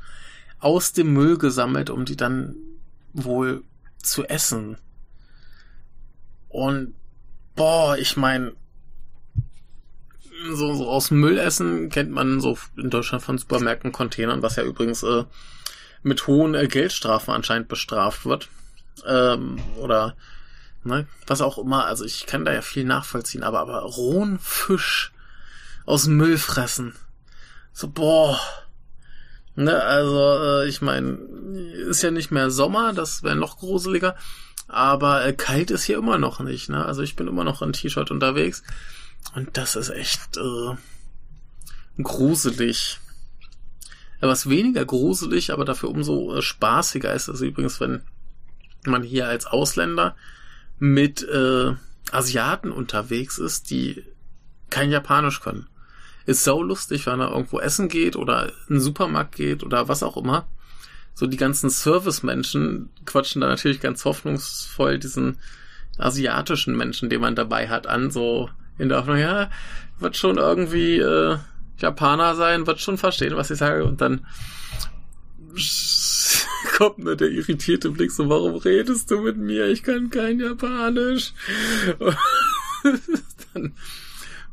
aus 0.59 0.93
dem 0.93 1.13
Müll 1.13 1.39
gesammelt, 1.39 1.91
um 1.91 2.05
die 2.05 2.17
dann 2.17 2.55
wohl 3.13 3.65
zu 4.03 4.25
essen. 4.25 4.77
Und 6.49 6.95
boah, 7.57 7.97
ich 7.97 8.17
meine, 8.17 8.53
so, 10.51 10.75
so 10.75 10.89
aus 10.89 11.11
Müllessen 11.11 11.89
kennt 11.89 12.11
man 12.11 12.41
so 12.41 12.59
in 12.77 12.91
Deutschland 12.91 13.23
von 13.23 13.39
Supermärkten 13.39 13.93
Containern, 13.93 14.43
was 14.43 14.57
ja 14.57 14.65
übrigens 14.65 15.03
äh, 15.03 15.25
mit 16.03 16.27
hohen 16.27 16.55
äh, 16.55 16.67
Geldstrafen 16.67 17.33
anscheinend 17.33 17.69
bestraft 17.69 18.27
wird. 18.27 18.49
Ähm, 19.07 19.59
oder 19.79 20.17
Ne? 20.85 21.07
Was 21.27 21.41
auch 21.41 21.59
immer, 21.59 21.87
also 21.87 22.05
ich 22.05 22.27
kann 22.27 22.45
da 22.45 22.53
ja 22.53 22.63
viel 22.63 22.85
nachvollziehen, 22.85 23.43
aber, 23.43 23.61
aber 23.61 23.81
rohen 23.81 24.39
Fisch 24.41 25.13
aus 25.87 26.07
Müll 26.07 26.39
fressen. 26.39 26.95
So, 27.73 27.89
boah. 27.89 28.41
Ne, 29.55 29.83
also, 29.83 30.63
äh, 30.63 30.69
ich 30.69 30.81
meine, 30.81 31.19
ist 31.89 32.03
ja 32.03 32.11
nicht 32.11 32.31
mehr 32.31 32.51
Sommer, 32.51 32.93
das 32.93 33.23
wäre 33.23 33.37
noch 33.37 33.59
gruseliger. 33.59 34.17
Aber 34.67 35.25
äh, 35.25 35.35
kalt 35.35 35.71
ist 35.71 35.85
hier 35.85 35.99
immer 35.99 36.19
noch 36.19 36.41
nicht, 36.41 36.71
ne? 36.71 36.85
Also 36.85 37.03
ich 37.03 37.17
bin 37.17 37.29
immer 37.29 37.45
noch 37.45 37.61
in 37.61 37.75
T-Shirt 37.75 38.11
unterwegs. 38.11 38.63
Und 39.35 39.57
das 39.57 39.77
ist 39.77 39.91
echt 39.91 40.39
äh, 40.39 42.03
gruselig. 42.03 42.99
was 44.21 44.49
weniger 44.49 44.85
gruselig, 44.87 45.53
aber 45.53 45.65
dafür 45.67 45.91
umso 45.91 46.35
äh, 46.35 46.43
spaßiger 46.43 47.13
ist 47.13 47.29
es 47.29 47.43
übrigens, 47.43 47.81
wenn 47.81 48.03
man 48.87 49.03
hier 49.03 49.29
als 49.29 49.47
Ausländer 49.47 50.17
mit 50.83 51.23
äh, 51.23 51.75
Asiaten 52.11 52.73
unterwegs 52.73 53.39
ist, 53.39 53.71
die 53.71 54.03
kein 54.69 54.91
Japanisch 54.91 55.41
können. 55.41 55.69
Ist 56.27 56.43
sau 56.43 56.61
lustig, 56.61 57.07
wenn 57.07 57.21
er 57.21 57.31
irgendwo 57.31 57.61
essen 57.61 57.89
geht 57.89 58.17
oder 58.17 58.49
in 58.67 58.75
den 58.75 58.81
Supermarkt 58.81 59.37
geht 59.37 59.63
oder 59.63 59.87
was 59.87 60.03
auch 60.03 60.17
immer. 60.17 60.49
So 61.15 61.29
die 61.29 61.37
ganzen 61.37 61.71
Service-Menschen 61.71 62.91
quatschen 63.05 63.43
da 63.43 63.47
natürlich 63.47 63.81
ganz 63.81 64.05
hoffnungsvoll 64.05 64.99
diesen 64.99 65.39
asiatischen 65.99 66.77
Menschen, 66.77 67.11
den 67.11 67.21
man 67.21 67.37
dabei 67.37 67.69
hat, 67.69 67.87
an, 67.87 68.11
so 68.11 68.51
in 68.77 68.89
der 68.89 68.99
Hoffnung, 68.99 69.19
ja, 69.19 69.51
wird 70.01 70.17
schon 70.17 70.37
irgendwie 70.37 70.99
äh, 70.99 71.39
Japaner 71.79 72.35
sein, 72.35 72.67
wird 72.67 72.81
schon 72.81 72.99
verstehen, 72.99 73.37
was 73.37 73.53
ich 73.53 73.59
sage. 73.59 73.85
Und 73.85 74.01
dann 74.01 74.27
kommt 76.77 76.99
nur 76.99 77.17
der 77.17 77.31
irritierte 77.31 77.91
Blick 77.91 78.11
so, 78.11 78.29
warum 78.29 78.57
redest 78.57 79.11
du 79.11 79.21
mit 79.21 79.37
mir? 79.37 79.67
Ich 79.67 79.83
kann 79.83 80.11
kein 80.11 80.41
Japanisch. 80.41 81.33
dann 83.55 83.75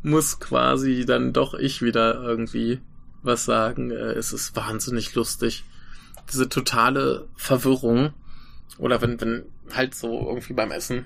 muss 0.04 0.40
quasi 0.40 1.06
dann 1.06 1.34
doch 1.34 1.54
ich 1.54 1.82
wieder 1.82 2.22
irgendwie 2.22 2.80
was 3.24 3.46
sagen. 3.46 3.92
Äh, 3.92 4.14
es 4.14 4.34
ist 4.34 4.56
wahnsinnig 4.56 5.16
lustig. 5.16 5.64
Diese 6.32 6.50
totale 6.50 7.28
Verwirrung. 7.36 8.14
Oder 8.78 9.02
wenn, 9.02 9.20
wenn 9.20 9.46
halt 9.74 9.96
so 9.96 10.28
irgendwie 10.28 10.54
beim 10.54 10.72
Essen 10.72 11.06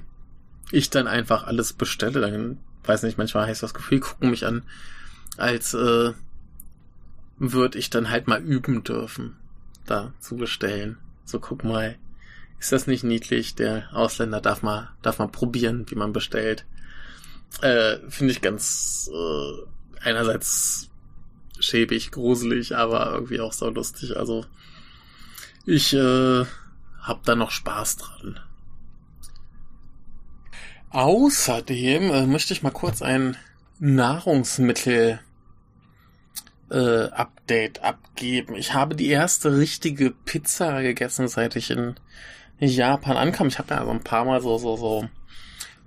ich 0.72 0.90
dann 0.90 1.08
einfach 1.08 1.44
alles 1.44 1.74
bestelle, 1.74 2.22
dann 2.22 2.58
weiß 2.84 3.04
nicht, 3.04 3.18
manchmal 3.18 3.48
heißt 3.48 3.64
das 3.64 3.74
Gefühl, 3.74 4.00
gucken 4.00 4.32
mich 4.32 4.46
an, 4.46 4.64
als 5.38 5.74
äh, 5.74 6.14
würde 7.38 7.78
ich 7.78 7.90
dann 7.90 8.10
halt 8.10 8.28
mal 8.28 8.42
üben 8.42 8.84
dürfen 8.84 9.38
da 9.86 10.14
zu 10.20 10.36
bestellen. 10.36 10.98
So, 11.26 11.40
guck 11.40 11.64
mal, 11.64 11.98
ist 12.60 12.72
das 12.72 12.88
nicht 12.88 13.04
niedlich? 13.04 13.56
Der 13.56 13.90
Ausländer 13.94 14.42
darf 14.42 14.62
mal, 14.62 14.92
darf 15.02 15.20
mal 15.20 15.28
probieren, 15.28 15.86
wie 15.90 15.96
man 15.96 16.14
bestellt. 16.14 16.66
Äh, 17.62 17.98
finde 18.10 18.32
ich 18.32 18.42
ganz, 18.42 19.10
äh, 19.14 20.08
einerseits 20.08 20.90
schäbig, 21.60 22.12
gruselig, 22.12 22.76
aber 22.76 23.12
irgendwie 23.12 23.40
auch 23.40 23.54
so 23.54 23.70
lustig. 23.70 24.18
Also 24.18 24.46
ich 25.66 25.94
äh, 25.94 26.46
hab 27.02 27.24
da 27.24 27.36
noch 27.36 27.52
Spaß 27.52 27.98
dran. 27.98 28.40
Außerdem 30.90 32.12
äh, 32.12 32.28
möchte 32.28 32.54
ich 32.54 32.64
mal 32.64 32.72
kurz 32.72 33.02
ein 33.02 33.38
Nahrungsmittel 33.80 35.20
äh, 36.74 37.10
Update 37.12 37.84
abgeben. 37.84 38.56
Ich 38.56 38.74
habe 38.74 38.96
die 38.96 39.10
erste 39.10 39.56
richtige 39.58 40.12
Pizza 40.12 40.82
gegessen, 40.82 41.28
seit 41.28 41.56
ich 41.56 41.70
in 41.70 41.96
Japan 42.60 43.16
ankam. 43.16 43.48
Ich 43.48 43.60
habe 43.60 43.74
ja 43.74 43.86
so 43.86 43.92
ein 43.92 44.04
paar 44.04 44.26
Mal 44.26 44.42
so 44.42 44.58
so 44.58 44.76
so 44.76 45.08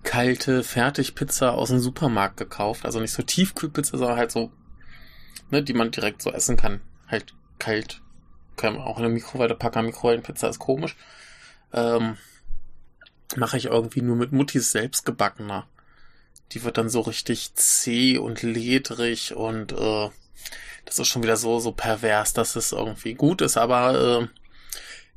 kalte 0.04 0.62
Fertigpizza 0.62 1.50
aus 1.50 1.70
dem 1.70 1.80
Supermarkt 1.80 2.36
gekauft. 2.36 2.84
Also 2.84 3.00
nicht 3.00 3.12
so 3.12 3.22
Tiefkühlpizza, 3.22 3.98
sondern 3.98 4.16
halt 4.16 4.30
so, 4.30 4.52
ne, 5.50 5.62
die 5.62 5.74
man 5.74 5.90
direkt 5.90 6.22
so 6.22 6.30
essen 6.30 6.56
kann. 6.56 6.80
Halt 7.08 7.34
kalt. 7.58 8.00
Kann 8.56 8.74
man 8.74 8.82
auch 8.82 8.96
in 8.96 9.02
der 9.02 9.12
Mikrowelle 9.12 9.56
packen. 9.56 9.84
Mikrowellenpizza 9.84 10.48
ist 10.48 10.60
komisch. 10.60 10.96
Ähm, 11.72 12.16
Mache 13.34 13.56
ich 13.56 13.66
irgendwie 13.66 14.02
nur 14.02 14.14
mit 14.14 14.30
Muttis 14.30 14.70
selbstgebackener. 14.70 15.66
Die 16.52 16.62
wird 16.62 16.78
dann 16.78 16.88
so 16.88 17.00
richtig 17.00 17.54
zäh 17.56 18.18
und 18.18 18.42
ledrig 18.42 19.34
und 19.34 19.72
äh, 19.72 20.10
das 20.86 20.98
ist 20.98 21.08
schon 21.08 21.22
wieder 21.22 21.36
so, 21.36 21.58
so 21.58 21.72
pervers, 21.72 22.32
dass 22.32 22.56
es 22.56 22.72
irgendwie 22.72 23.14
gut 23.14 23.42
ist. 23.42 23.58
Aber 23.58 24.22
äh, 24.22 24.28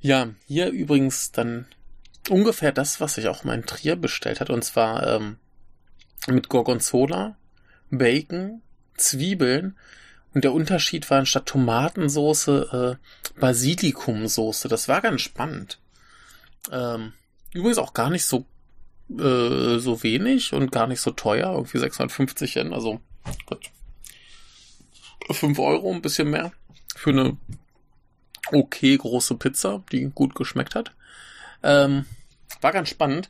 ja, 0.01 0.29
hier 0.47 0.69
übrigens 0.69 1.31
dann 1.31 1.67
ungefähr 2.29 2.71
das, 2.71 2.99
was 2.99 3.17
ich 3.17 3.27
auch 3.27 3.43
mal 3.43 3.53
in 3.53 3.65
Trier 3.65 3.95
bestellt 3.95 4.41
hat. 4.41 4.49
Und 4.49 4.63
zwar 4.63 5.07
ähm, 5.07 5.37
mit 6.27 6.49
Gorgonzola, 6.49 7.37
Bacon, 7.89 8.61
Zwiebeln. 8.97 9.77
Und 10.33 10.43
der 10.43 10.53
Unterschied 10.53 11.09
war 11.09 11.19
anstatt 11.19 11.45
Tomatensoße 11.45 12.97
äh, 12.99 13.39
Basilikumsoße. 13.39 14.67
Das 14.67 14.87
war 14.87 15.01
ganz 15.01 15.21
spannend. 15.21 15.79
Ähm, 16.71 17.13
übrigens 17.53 17.77
auch 17.77 17.93
gar 17.93 18.09
nicht 18.09 18.25
so 18.25 18.45
äh, 19.09 19.79
so 19.79 20.03
wenig 20.03 20.53
und 20.53 20.71
gar 20.71 20.87
nicht 20.87 21.01
so 21.01 21.11
teuer. 21.11 21.53
Irgendwie 21.53 21.79
650 21.79 22.55
Yen. 22.55 22.73
Also 22.73 23.01
gut. 23.45 23.69
5 25.33 25.59
Euro, 25.59 25.91
ein 25.91 26.01
bisschen 26.01 26.29
mehr. 26.29 26.51
Für 26.95 27.11
eine 27.11 27.37
okay 28.51 28.97
große 28.97 29.35
Pizza, 29.35 29.83
die 29.91 30.05
gut 30.13 30.35
geschmeckt 30.35 30.75
hat. 30.75 30.93
Ähm, 31.63 32.05
war 32.61 32.71
ganz 32.71 32.89
spannend. 32.89 33.29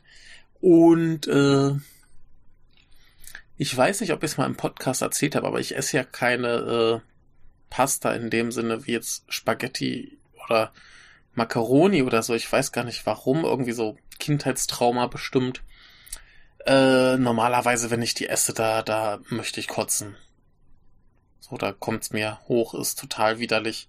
Und 0.60 1.26
äh, 1.26 1.72
ich 3.56 3.76
weiß 3.76 4.00
nicht, 4.00 4.12
ob 4.12 4.22
ich 4.22 4.32
es 4.32 4.38
mal 4.38 4.46
im 4.46 4.56
Podcast 4.56 5.02
erzählt 5.02 5.34
habe, 5.34 5.46
aber 5.46 5.60
ich 5.60 5.76
esse 5.76 5.96
ja 5.96 6.04
keine 6.04 6.48
äh, 6.48 7.00
Pasta 7.68 8.12
in 8.12 8.30
dem 8.30 8.52
Sinne 8.52 8.86
wie 8.86 8.92
jetzt 8.92 9.24
Spaghetti 9.32 10.18
oder 10.44 10.72
Macaroni 11.34 12.02
oder 12.02 12.22
so. 12.22 12.34
Ich 12.34 12.50
weiß 12.50 12.72
gar 12.72 12.84
nicht 12.84 13.06
warum. 13.06 13.44
Irgendwie 13.44 13.72
so 13.72 13.96
Kindheitstrauma 14.18 15.06
bestimmt. 15.06 15.62
Äh, 16.66 17.16
normalerweise, 17.16 17.90
wenn 17.90 18.02
ich 18.02 18.14
die 18.14 18.28
esse, 18.28 18.52
da, 18.52 18.82
da 18.82 19.20
möchte 19.28 19.60
ich 19.60 19.68
kotzen. 19.68 20.16
So, 21.40 21.56
da 21.56 21.72
kommt's 21.72 22.10
mir 22.10 22.38
hoch, 22.48 22.74
ist 22.74 22.98
total 22.98 23.38
widerlich. 23.38 23.88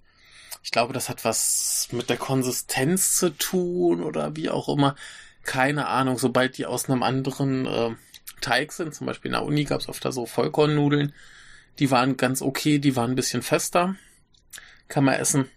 Ich 0.63 0.71
glaube, 0.71 0.93
das 0.93 1.09
hat 1.09 1.25
was 1.25 1.87
mit 1.91 2.09
der 2.09 2.17
Konsistenz 2.17 3.15
zu 3.15 3.29
tun 3.29 4.03
oder 4.03 4.35
wie 4.35 4.49
auch 4.49 4.69
immer. 4.69 4.95
Keine 5.43 5.87
Ahnung, 5.87 6.17
sobald 6.17 6.57
die 6.57 6.65
aus 6.65 6.89
einem 6.89 7.03
anderen 7.03 7.65
äh, 7.65 7.95
Teig 8.41 8.71
sind, 8.71 8.93
zum 8.93 9.07
Beispiel 9.07 9.29
in 9.29 9.33
der 9.33 9.43
Uni 9.43 9.63
gab 9.63 9.81
es 9.81 9.89
öfter 9.89 10.11
so 10.11 10.25
Vollkornnudeln, 10.25 11.13
die 11.79 11.91
waren 11.91 12.17
ganz 12.17 12.41
okay, 12.41 12.79
die 12.79 12.95
waren 12.95 13.11
ein 13.11 13.15
bisschen 13.15 13.41
fester. 13.41 13.95
Kann 14.87 15.05
man 15.05 15.15
essen. 15.15 15.49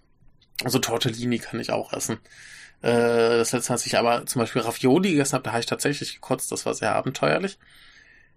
Also 0.63 0.79
Tortellini 0.79 1.39
kann 1.39 1.61
ich 1.61 1.73
auch 1.73 1.93
essen. 1.93 2.19
Äh, 2.83 3.39
das 3.39 3.53
letzte, 3.53 3.73
als 3.73 3.87
ich 3.87 3.99
aber 3.99 4.27
zum 4.27 4.41
Beispiel 4.41 4.63
Ravioli 4.63 5.11
gegessen 5.11 5.35
habe, 5.35 5.45
da 5.45 5.53
habe 5.53 5.61
ich 5.61 5.67
tatsächlich 5.67 6.15
gekotzt, 6.15 6.53
das 6.53 6.67
war 6.67 6.75
sehr 6.75 6.95
abenteuerlich. 6.95 7.59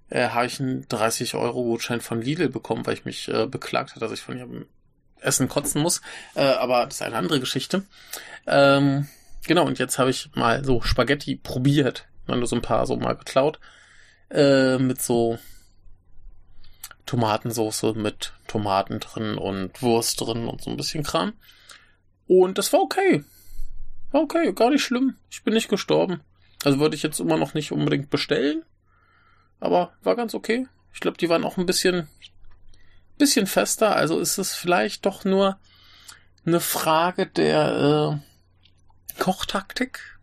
Äh, 0.09 0.29
habe 0.29 0.45
ich 0.45 0.59
einen 0.59 0.85
30-Euro-Gutschein 0.85 2.01
von 2.01 2.21
Lidl 2.21 2.49
bekommen, 2.49 2.85
weil 2.85 2.93
ich 2.93 3.05
mich 3.05 3.27
äh, 3.27 3.45
beklagt 3.45 3.91
hatte, 3.91 3.99
dass 3.99 4.11
ich 4.11 4.21
von 4.21 4.37
ihrem 4.37 4.65
Essen 5.19 5.49
kotzen 5.49 5.81
muss. 5.81 6.01
Äh, 6.35 6.41
aber 6.43 6.85
das 6.85 6.95
ist 6.95 7.01
eine 7.01 7.15
andere 7.15 7.39
Geschichte. 7.39 7.83
Ähm, 8.45 9.07
genau, 9.45 9.65
und 9.65 9.79
jetzt 9.79 9.99
habe 9.99 10.09
ich 10.09 10.29
mal 10.35 10.63
so 10.63 10.81
Spaghetti 10.81 11.35
probiert. 11.35 12.07
Nur 12.27 12.45
so 12.47 12.55
ein 12.55 12.61
paar 12.61 12.85
so 12.85 12.95
mal 12.97 13.15
geklaut. 13.15 13.59
Äh, 14.29 14.77
mit 14.77 15.01
so 15.01 15.39
Tomatensoße 17.05 17.93
mit 17.93 18.33
Tomaten 18.47 18.99
drin 18.99 19.37
und 19.37 19.81
Wurst 19.81 20.21
drin 20.21 20.47
und 20.47 20.61
so 20.61 20.69
ein 20.69 20.77
bisschen 20.77 21.03
Kram. 21.03 21.33
Und 22.27 22.57
das 22.57 22.71
war 22.73 22.81
okay. 22.81 23.23
War 24.11 24.21
okay, 24.21 24.53
gar 24.53 24.69
nicht 24.69 24.83
schlimm. 24.83 25.15
Ich 25.31 25.43
bin 25.43 25.53
nicht 25.53 25.69
gestorben. 25.69 26.21
Also 26.63 26.79
würde 26.79 26.95
ich 26.95 27.03
jetzt 27.03 27.19
immer 27.19 27.37
noch 27.37 27.53
nicht 27.53 27.71
unbedingt 27.71 28.09
bestellen. 28.09 28.63
Aber 29.59 29.93
war 30.03 30.15
ganz 30.15 30.33
okay. 30.33 30.67
Ich 30.93 30.99
glaube, 30.99 31.17
die 31.17 31.29
waren 31.29 31.43
auch 31.43 31.57
ein 31.57 31.65
bisschen 31.65 32.07
bisschen 33.17 33.47
fester, 33.47 33.95
also 33.95 34.19
ist 34.19 34.37
es 34.37 34.53
vielleicht 34.53 35.05
doch 35.05 35.25
nur 35.25 35.57
eine 36.45 36.59
Frage 36.59 37.25
der 37.25 38.21
äh, 39.17 39.21
Kochtaktik. 39.21 40.19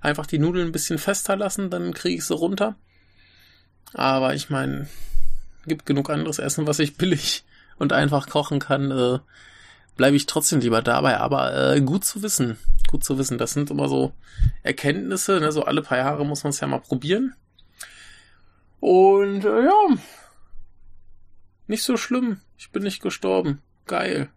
Einfach 0.00 0.26
die 0.26 0.38
Nudeln 0.38 0.68
ein 0.68 0.72
bisschen 0.72 0.98
fester 0.98 1.36
lassen, 1.36 1.70
dann 1.70 1.94
kriege 1.94 2.16
ich 2.16 2.24
sie 2.24 2.34
runter. 2.34 2.76
Aber 3.94 4.34
ich 4.34 4.50
meine, 4.50 4.88
gibt 5.66 5.86
genug 5.86 6.10
anderes 6.10 6.38
Essen, 6.38 6.66
was 6.66 6.78
ich 6.78 6.96
billig 6.96 7.44
und 7.78 7.92
einfach 7.92 8.28
kochen 8.28 8.58
kann. 8.58 8.90
Äh, 8.90 9.18
Bleibe 9.94 10.16
ich 10.16 10.26
trotzdem 10.26 10.60
lieber 10.60 10.82
dabei. 10.82 11.18
Aber 11.18 11.74
äh, 11.74 11.80
gut 11.80 12.04
zu 12.04 12.22
wissen, 12.22 12.56
gut 12.88 13.04
zu 13.04 13.18
wissen. 13.18 13.36
Das 13.38 13.52
sind 13.52 13.70
immer 13.70 13.88
so 13.88 14.12
Erkenntnisse. 14.62 15.38
Ne? 15.38 15.52
So 15.52 15.64
alle 15.64 15.82
paar 15.82 15.98
Jahre 15.98 16.24
muss 16.24 16.44
man 16.44 16.50
es 16.50 16.60
ja 16.60 16.66
mal 16.66 16.80
probieren. 16.80 17.34
Und 18.82 19.44
äh, 19.44 19.64
ja, 19.64 19.96
nicht 21.68 21.84
so 21.84 21.96
schlimm. 21.96 22.40
Ich 22.58 22.72
bin 22.72 22.82
nicht 22.82 23.00
gestorben. 23.00 23.62
Geil. 23.86 24.28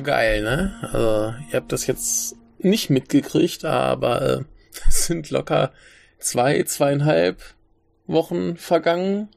Geil, 0.00 0.42
ne? 0.42 0.74
Also, 0.82 1.34
ihr 1.50 1.56
habt 1.56 1.72
das 1.72 1.86
jetzt 1.86 2.36
nicht 2.58 2.90
mitgekriegt, 2.90 3.64
aber 3.64 4.22
äh, 4.22 4.44
es 4.88 5.06
sind 5.06 5.30
locker 5.30 5.72
zwei, 6.18 6.62
zweieinhalb 6.64 7.42
Wochen 8.06 8.56
vergangen, 8.56 9.28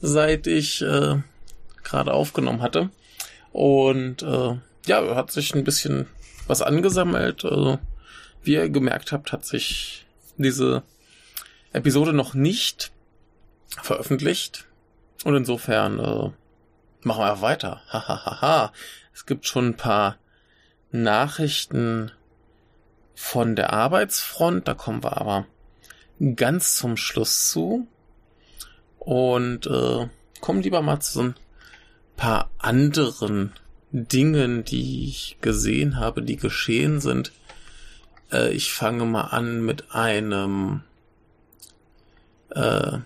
seit 0.00 0.46
ich 0.46 0.82
äh, 0.82 1.16
gerade 1.82 2.12
aufgenommen 2.12 2.62
hatte. 2.62 2.90
Und 3.52 4.22
äh, 4.22 4.56
ja, 4.86 5.14
hat 5.14 5.32
sich 5.32 5.54
ein 5.54 5.64
bisschen 5.64 6.06
was 6.46 6.62
angesammelt. 6.62 7.44
Also, 7.44 7.78
wie 8.42 8.54
ihr 8.54 8.68
gemerkt 8.68 9.12
habt, 9.12 9.32
hat 9.32 9.44
sich 9.44 10.06
diese 10.36 10.82
Episode 11.72 12.12
noch 12.12 12.34
nicht 12.34 12.92
veröffentlicht. 13.82 14.66
Und 15.24 15.34
insofern 15.34 15.98
äh, 15.98 16.30
machen 17.02 17.24
wir 17.24 17.40
weiter. 17.40 17.82
Hahaha. 17.88 18.72
Es 19.18 19.26
gibt 19.26 19.48
schon 19.48 19.70
ein 19.70 19.76
paar 19.76 20.16
Nachrichten 20.92 22.12
von 23.16 23.56
der 23.56 23.72
Arbeitsfront. 23.72 24.68
Da 24.68 24.74
kommen 24.74 25.02
wir 25.02 25.16
aber 25.16 25.44
ganz 26.36 26.76
zum 26.76 26.96
Schluss 26.96 27.50
zu. 27.50 27.88
Und 29.00 29.66
äh, 29.66 30.08
kommen 30.40 30.62
lieber 30.62 30.82
mal 30.82 31.00
zu 31.00 31.12
so 31.14 31.22
ein 31.22 31.34
paar 32.16 32.48
anderen 32.58 33.54
Dingen, 33.90 34.64
die 34.64 35.08
ich 35.08 35.38
gesehen 35.40 35.96
habe, 35.96 36.22
die 36.22 36.36
geschehen 36.36 37.00
sind. 37.00 37.32
Äh, 38.30 38.52
ich 38.52 38.72
fange 38.72 39.04
mal 39.04 39.22
an 39.22 39.64
mit 39.64 39.96
einem 39.96 40.84
äh, 42.50 42.98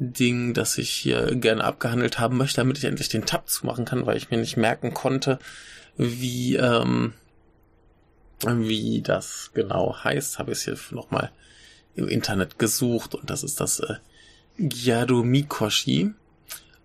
Ding, 0.00 0.54
das 0.54 0.78
ich 0.78 0.90
hier 0.90 1.34
gerne 1.34 1.64
abgehandelt 1.64 2.20
haben 2.20 2.36
möchte, 2.36 2.58
damit 2.58 2.78
ich 2.78 2.84
endlich 2.84 3.08
den 3.08 3.26
Tab 3.26 3.48
zumachen 3.48 3.84
kann, 3.84 4.06
weil 4.06 4.16
ich 4.16 4.30
mir 4.30 4.36
nicht 4.36 4.56
merken 4.56 4.94
konnte, 4.94 5.38
wie 5.96 6.54
ähm, 6.54 7.14
wie 8.46 9.02
das 9.02 9.50
genau 9.54 9.96
heißt, 10.04 10.38
habe 10.38 10.52
ich 10.52 10.58
es 10.58 10.64
hier 10.64 10.78
nochmal 10.96 11.32
im 11.96 12.06
Internet 12.06 12.58
gesucht 12.58 13.16
und 13.16 13.28
das 13.28 13.42
ist 13.42 13.60
das 13.60 13.80
äh, 13.80 13.96
Gyado 14.58 15.24
Mikoshi. 15.24 16.12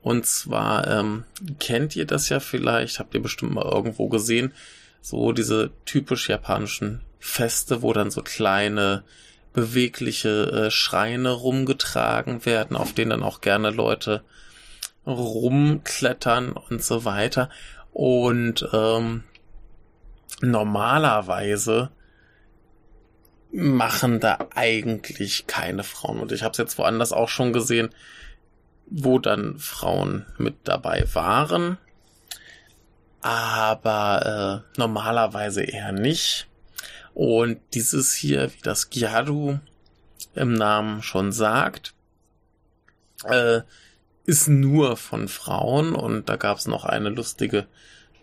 Und 0.01 0.25
zwar 0.25 0.87
ähm, 0.87 1.23
kennt 1.59 1.95
ihr 1.95 2.05
das 2.05 2.27
ja 2.29 2.39
vielleicht, 2.39 2.99
habt 2.99 3.13
ihr 3.13 3.21
bestimmt 3.21 3.53
mal 3.53 3.65
irgendwo 3.65 4.09
gesehen, 4.09 4.53
so 5.01 5.31
diese 5.31 5.71
typisch 5.85 6.29
japanischen 6.29 7.01
Feste, 7.19 7.81
wo 7.83 7.93
dann 7.93 8.11
so 8.11 8.21
kleine 8.21 9.03
bewegliche 9.53 10.51
äh, 10.51 10.71
Schreine 10.71 11.31
rumgetragen 11.31 12.45
werden, 12.45 12.75
auf 12.75 12.93
denen 12.93 13.11
dann 13.11 13.23
auch 13.23 13.41
gerne 13.41 13.69
Leute 13.69 14.23
rumklettern 15.05 16.51
und 16.51 16.83
so 16.83 17.05
weiter. 17.05 17.49
Und 17.91 18.67
ähm, 18.73 19.23
normalerweise 20.41 21.91
machen 23.51 24.19
da 24.19 24.39
eigentlich 24.55 25.45
keine 25.45 25.83
Frauen. 25.83 26.19
Und 26.19 26.31
ich 26.31 26.43
habe 26.43 26.53
es 26.53 26.57
jetzt 26.57 26.77
woanders 26.77 27.13
auch 27.13 27.29
schon 27.29 27.53
gesehen, 27.53 27.89
wo 28.87 29.19
dann 29.19 29.57
Frauen 29.59 30.25
mit 30.37 30.55
dabei 30.63 31.05
waren. 31.13 31.77
Aber 33.21 34.63
äh, 34.75 34.79
normalerweise 34.79 35.63
eher 35.63 35.91
nicht. 35.91 36.47
Und 37.13 37.59
dieses 37.73 38.13
hier, 38.13 38.51
wie 38.53 38.61
das 38.61 38.89
Gyadu 38.89 39.59
im 40.35 40.53
Namen 40.53 41.03
schon 41.03 41.31
sagt, 41.31 41.93
äh, 43.25 43.61
ist 44.25 44.47
nur 44.47 44.97
von 44.97 45.27
Frauen. 45.27 45.95
Und 45.95 46.29
da 46.29 46.35
gab 46.37 46.57
es 46.57 46.67
noch 46.67 46.85
eine 46.85 47.09
lustige 47.09 47.67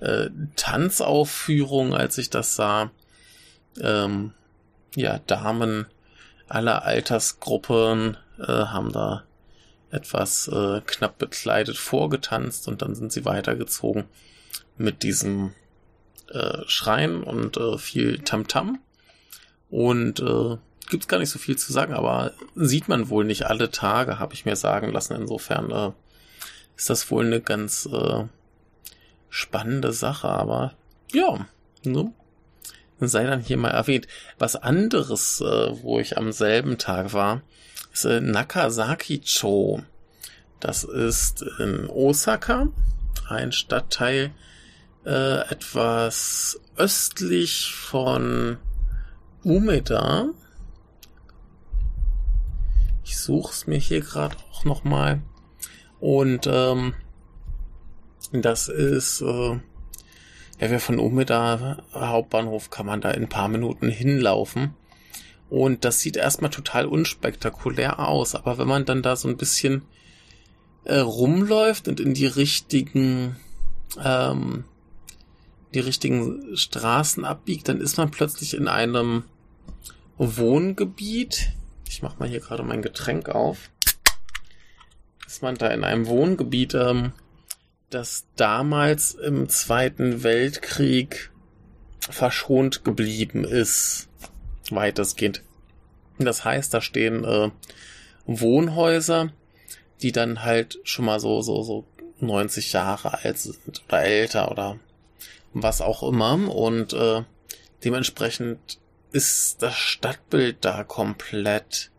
äh, 0.00 0.30
Tanzaufführung, 0.56 1.94
als 1.94 2.18
ich 2.18 2.30
das 2.30 2.56
sah. 2.56 2.90
Ähm, 3.80 4.32
ja, 4.96 5.20
Damen 5.26 5.86
aller 6.48 6.84
Altersgruppen 6.84 8.16
äh, 8.38 8.46
haben 8.46 8.92
da 8.92 9.24
etwas 9.90 10.48
äh, 10.48 10.80
knapp 10.86 11.18
bekleidet 11.18 11.76
vorgetanzt 11.76 12.68
und 12.68 12.82
dann 12.82 12.94
sind 12.94 13.12
sie 13.12 13.24
weitergezogen 13.24 14.04
mit 14.76 15.02
diesem 15.02 15.52
äh, 16.30 16.62
Schreien 16.66 17.22
und 17.22 17.56
äh, 17.56 17.78
viel 17.78 18.20
Tamtam. 18.20 18.68
-Tam. 18.68 18.78
Und 19.70 20.20
äh, 20.20 20.56
gibt 20.90 21.08
gar 21.08 21.18
nicht 21.18 21.30
so 21.30 21.38
viel 21.38 21.56
zu 21.56 21.72
sagen, 21.72 21.94
aber 21.94 22.32
sieht 22.56 22.88
man 22.88 23.08
wohl 23.08 23.24
nicht 23.24 23.46
alle 23.46 23.70
Tage, 23.70 24.18
habe 24.18 24.34
ich 24.34 24.44
mir 24.44 24.56
sagen 24.56 24.92
lassen. 24.92 25.14
Insofern 25.14 25.70
äh, 25.70 25.92
ist 26.76 26.90
das 26.90 27.10
wohl 27.10 27.24
eine 27.24 27.40
ganz 27.40 27.88
äh, 27.90 28.24
spannende 29.28 29.92
Sache, 29.92 30.28
aber 30.28 30.74
ja, 31.12 31.46
ne? 31.84 32.12
sei 32.98 33.24
dann 33.24 33.40
hier 33.40 33.56
mal 33.56 33.70
erwähnt. 33.70 34.06
Was 34.38 34.56
anderes, 34.56 35.40
äh, 35.40 35.82
wo 35.82 35.98
ich 35.98 36.18
am 36.18 36.32
selben 36.32 36.76
Tag 36.76 37.12
war, 37.14 37.42
ist 37.92 38.04
äh, 38.04 38.20
Nakasaki-cho. 38.20 39.82
Das 40.58 40.84
ist 40.84 41.42
in 41.58 41.88
Osaka, 41.88 42.68
ein 43.28 43.52
Stadtteil 43.52 44.32
äh, 45.04 45.50
etwas 45.50 46.60
östlich 46.76 47.74
von 47.74 48.58
Umeda. 49.42 50.28
Ich 53.04 53.18
suche 53.18 53.52
es 53.52 53.66
mir 53.66 53.78
hier 53.78 54.00
gerade 54.00 54.36
auch 54.52 54.64
noch 54.64 54.84
mal. 54.84 55.22
Und 56.00 56.46
ähm, 56.46 56.94
das 58.32 58.68
ist 58.68 59.20
äh, 59.20 59.58
ja, 60.60 60.70
wer 60.70 60.80
von 60.80 60.98
Umeda 60.98 61.78
Hauptbahnhof 61.94 62.68
kann 62.68 62.84
man 62.84 63.00
da 63.00 63.10
in 63.10 63.24
ein 63.24 63.28
paar 63.28 63.48
Minuten 63.48 63.88
hinlaufen. 63.88 64.74
Und 65.48 65.84
das 65.84 66.00
sieht 66.00 66.16
erstmal 66.16 66.50
total 66.50 66.86
unspektakulär 66.86 67.98
aus, 67.98 68.34
aber 68.34 68.58
wenn 68.58 68.68
man 68.68 68.84
dann 68.84 69.02
da 69.02 69.16
so 69.16 69.26
ein 69.26 69.36
bisschen 69.36 69.82
äh, 70.84 70.98
rumläuft 70.98 71.88
und 71.88 71.98
in 71.98 72.14
die 72.14 72.26
richtigen 72.26 73.36
ähm, 74.02 74.64
die 75.74 75.80
richtigen 75.80 76.56
Straßen 76.56 77.24
abbiegt, 77.24 77.68
dann 77.68 77.80
ist 77.80 77.96
man 77.96 78.10
plötzlich 78.10 78.54
in 78.54 78.68
einem 78.68 79.24
Wohngebiet. 80.18 81.52
Ich 81.88 82.02
mach 82.02 82.18
mal 82.18 82.28
hier 82.28 82.40
gerade 82.40 82.62
mein 82.62 82.82
Getränk 82.82 83.28
auf. 83.28 83.70
Ist 85.26 85.42
man 85.42 85.54
da 85.54 85.68
in 85.68 85.84
einem 85.84 86.06
Wohngebiet, 86.06 86.74
ähm, 86.74 87.12
das 87.88 88.26
damals 88.36 89.14
im 89.14 89.48
Zweiten 89.48 90.22
Weltkrieg 90.22 91.30
verschont 92.00 92.84
geblieben 92.84 93.44
ist. 93.44 94.08
Weitestgehend. 94.70 95.42
Das 96.18 96.44
heißt, 96.44 96.72
da 96.74 96.80
stehen 96.80 97.24
äh, 97.24 97.50
Wohnhäuser, 98.26 99.32
die 100.02 100.12
dann 100.12 100.42
halt 100.42 100.78
schon 100.84 101.04
mal 101.04 101.20
so, 101.20 101.42
so, 101.42 101.62
so 101.62 101.84
90 102.20 102.72
Jahre 102.72 103.18
alt 103.24 103.38
sind 103.38 103.82
oder 103.88 104.02
älter 104.02 104.50
oder 104.50 104.78
was 105.52 105.80
auch 105.80 106.02
immer. 106.02 106.54
Und 106.54 106.92
äh, 106.92 107.22
dementsprechend 107.84 108.78
ist 109.12 109.62
das 109.62 109.76
Stadtbild 109.76 110.58
da 110.64 110.84
komplett 110.84 111.90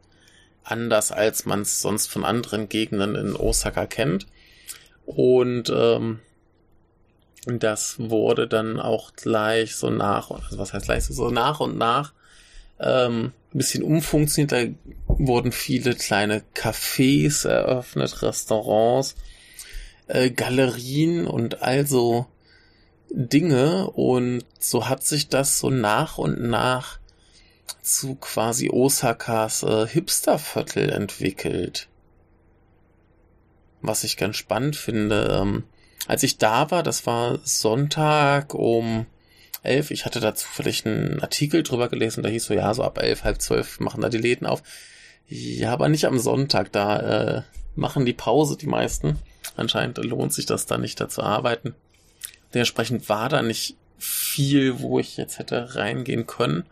anders, 0.63 1.11
als 1.11 1.45
man 1.45 1.61
es 1.61 1.81
sonst 1.81 2.07
von 2.07 2.23
anderen 2.23 2.69
Gegenden 2.69 3.15
in 3.15 3.35
Osaka 3.35 3.85
kennt. 3.85 4.27
Und 5.05 5.71
ähm, 5.75 6.19
das 7.45 7.95
wurde 7.99 8.47
dann 8.47 8.79
auch 8.79 9.13
gleich 9.13 9.75
so 9.75 9.89
nach, 9.89 10.31
also 10.31 10.57
was 10.57 10.73
heißt 10.73 10.85
gleich 10.85 11.03
so 11.05 11.29
nach 11.31 11.59
und 11.59 11.77
nach 11.77 12.13
ähm, 12.79 13.33
ein 13.53 13.57
bisschen 13.57 13.83
umfunktioniert. 13.83 14.51
Da 14.51 14.63
wurden 15.07 15.51
viele 15.51 15.95
kleine 15.95 16.43
Cafés 16.55 17.47
eröffnet, 17.47 18.21
Restaurants, 18.21 19.15
äh, 20.07 20.29
Galerien 20.29 21.27
und 21.27 21.61
also 21.61 22.27
Dinge. 23.13 23.89
Und 23.91 24.43
so 24.59 24.89
hat 24.89 25.03
sich 25.03 25.29
das 25.29 25.59
so 25.59 25.69
nach 25.69 26.17
und 26.17 26.41
nach 26.41 26.99
zu 27.81 28.15
quasi 28.15 28.69
Osakas 28.69 29.63
äh, 29.63 29.87
Hipsterviertel 29.87 30.89
entwickelt 30.89 31.87
was 33.81 34.03
ich 34.03 34.17
ganz 34.17 34.37
spannend 34.37 34.75
finde. 34.75 35.39
Ähm, 35.41 35.63
als 36.07 36.23
ich 36.23 36.37
da 36.37 36.71
war, 36.71 36.83
das 36.83 37.05
war 37.05 37.39
Sonntag 37.43 38.53
um 38.53 39.05
elf. 39.63 39.91
Ich 39.91 40.05
hatte 40.05 40.19
da 40.19 40.33
zufällig 40.33 40.85
einen 40.85 41.21
Artikel 41.21 41.63
drüber 41.63 41.89
gelesen, 41.89 42.23
da 42.23 42.29
hieß 42.29 42.45
so, 42.45 42.53
ja, 42.53 42.73
so 42.73 42.83
ab 42.83 42.97
elf, 42.99 43.23
halb 43.23 43.41
zwölf 43.41 43.79
machen 43.79 44.01
da 44.01 44.09
die 44.09 44.17
Läden 44.17 44.47
auf. 44.47 44.63
Ja, 45.27 45.73
aber 45.73 45.89
nicht 45.89 46.05
am 46.05 46.19
Sonntag, 46.19 46.71
da 46.71 47.37
äh, 47.37 47.41
machen 47.75 48.05
die 48.05 48.13
Pause 48.13 48.57
die 48.57 48.67
meisten. 48.67 49.19
Anscheinend 49.55 49.97
lohnt 49.97 50.33
sich 50.33 50.45
das 50.45 50.65
da 50.65 50.77
nicht, 50.77 50.99
da 50.99 51.09
zu 51.09 51.21
arbeiten. 51.21 51.75
Dementsprechend 52.53 53.07
war 53.09 53.29
da 53.29 53.41
nicht 53.41 53.77
viel, 53.97 54.79
wo 54.79 54.99
ich 54.99 55.17
jetzt 55.17 55.39
hätte 55.39 55.75
reingehen 55.75 56.27
können. 56.27 56.65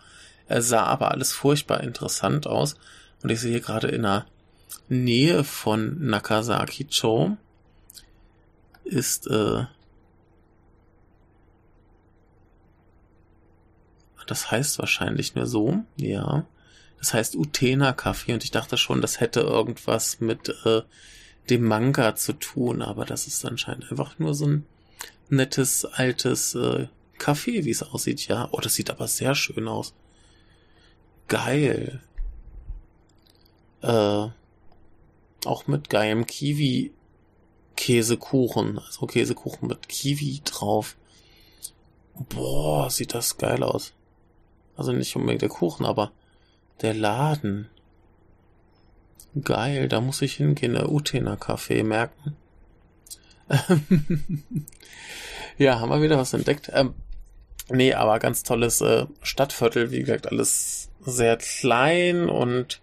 Er 0.47 0.61
sah 0.61 0.83
aber 0.85 1.11
alles 1.11 1.31
furchtbar 1.31 1.81
interessant 1.81 2.47
aus. 2.47 2.75
Und 3.21 3.29
ich 3.29 3.39
sehe 3.39 3.61
gerade 3.61 3.87
in 3.87 4.03
der 4.03 4.25
Nähe 4.87 5.43
von 5.43 6.05
Nakasaki 6.05 6.87
Cho 6.87 7.37
ist 8.83 9.27
äh, 9.27 9.65
das 14.29 14.51
heißt 14.51 14.79
wahrscheinlich 14.79 15.35
nur 15.35 15.47
so, 15.47 15.83
ja. 15.97 16.45
Das 16.99 17.13
heißt 17.13 17.35
Utena 17.35 17.93
Kaffee 17.93 18.33
und 18.33 18.43
ich 18.43 18.51
dachte 18.51 18.77
schon, 18.77 19.01
das 19.01 19.19
hätte 19.19 19.39
irgendwas 19.39 20.19
mit 20.19 20.49
äh, 20.65 20.81
dem 21.49 21.63
Manga 21.63 22.15
zu 22.15 22.33
tun, 22.33 22.81
aber 22.81 23.05
das 23.05 23.25
ist 23.25 23.43
anscheinend 23.45 23.89
einfach 23.89 24.19
nur 24.19 24.35
so 24.35 24.45
ein 24.45 24.65
nettes 25.29 25.85
altes 25.85 26.55
äh, 26.55 26.87
Café, 27.17 27.65
wie 27.65 27.71
es 27.71 27.83
aussieht, 27.83 28.27
ja. 28.27 28.49
Oh, 28.51 28.59
das 28.59 28.75
sieht 28.75 28.89
aber 28.89 29.07
sehr 29.07 29.35
schön 29.35 29.67
aus. 29.67 29.93
Geil. 31.27 32.01
Äh, 33.81 34.27
auch 35.45 35.67
mit 35.67 35.89
geilem 35.89 36.25
Kiwi 36.25 36.93
Käsekuchen, 37.75 38.77
also 38.77 39.05
Käsekuchen 39.05 39.69
mit 39.69 39.87
Kiwi 39.87 40.41
drauf. 40.43 40.97
Boah, 42.27 42.89
sieht 42.89 43.13
das 43.13 43.37
geil 43.37 43.63
aus. 43.63 43.93
Also 44.75 44.91
nicht 44.91 45.15
unbedingt 45.15 45.41
der 45.41 45.49
Kuchen, 45.49 45.85
aber 45.85 46.11
der 46.81 46.93
Laden. 46.93 47.69
Geil, 49.43 49.87
da 49.87 50.01
muss 50.01 50.21
ich 50.21 50.35
hingehen, 50.35 50.73
der 50.73 50.91
Utena 50.91 51.35
Café 51.35 51.83
merken. 51.83 52.35
ja, 55.57 55.79
haben 55.79 55.89
wir 55.89 56.01
wieder 56.01 56.17
was 56.17 56.33
entdeckt. 56.33 56.69
Ähm, 56.73 56.93
nee, 57.69 57.93
aber 57.93 58.19
ganz 58.19 58.43
tolles 58.43 58.81
äh, 58.81 59.05
Stadtviertel, 59.21 59.91
wie 59.91 60.01
gesagt, 60.01 60.27
alles 60.27 60.89
sehr 61.01 61.37
klein 61.37 62.29
und 62.29 62.81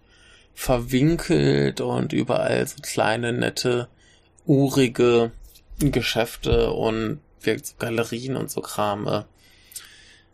verwinkelt 0.53 1.81
und 1.81 2.13
überall 2.13 2.65
so 2.67 2.77
kleine, 2.81 3.31
nette, 3.31 3.87
urige 4.45 5.31
Geschäfte 5.79 6.71
und 6.71 7.19
Galerien 7.79 8.35
und 8.35 8.51
so 8.51 8.61
Kram. 8.61 9.07
Äh, 9.07 9.23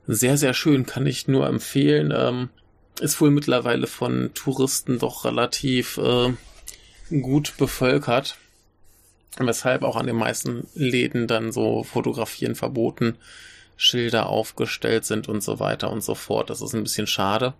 sehr, 0.07 0.37
sehr 0.37 0.53
schön, 0.53 0.85
kann 0.85 1.05
ich 1.05 1.27
nur 1.27 1.47
empfehlen. 1.47 2.13
Ähm, 2.15 2.49
ist 2.99 3.19
wohl 3.21 3.31
mittlerweile 3.31 3.87
von 3.87 4.31
Touristen 4.33 4.99
doch 4.99 5.25
relativ 5.25 5.97
äh, 5.97 6.33
gut 7.09 7.53
bevölkert. 7.57 8.37
Weshalb 9.39 9.83
auch 9.83 9.95
an 9.95 10.05
den 10.05 10.15
meisten 10.15 10.67
Läden 10.75 11.27
dann 11.27 11.51
so 11.51 11.83
Fotografieren 11.83 12.55
verboten, 12.55 13.17
Schilder 13.75 14.27
aufgestellt 14.27 15.05
sind 15.05 15.27
und 15.27 15.41
so 15.41 15.59
weiter 15.59 15.91
und 15.91 16.03
so 16.03 16.13
fort. 16.13 16.49
Das 16.49 16.61
ist 16.61 16.73
ein 16.73 16.83
bisschen 16.83 17.07
schade. 17.07 17.53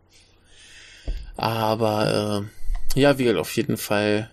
Aber 1.36 2.48
äh, 2.96 3.00
ja, 3.00 3.18
wie 3.18 3.34
auf 3.34 3.56
jeden 3.56 3.78
Fall 3.78 4.30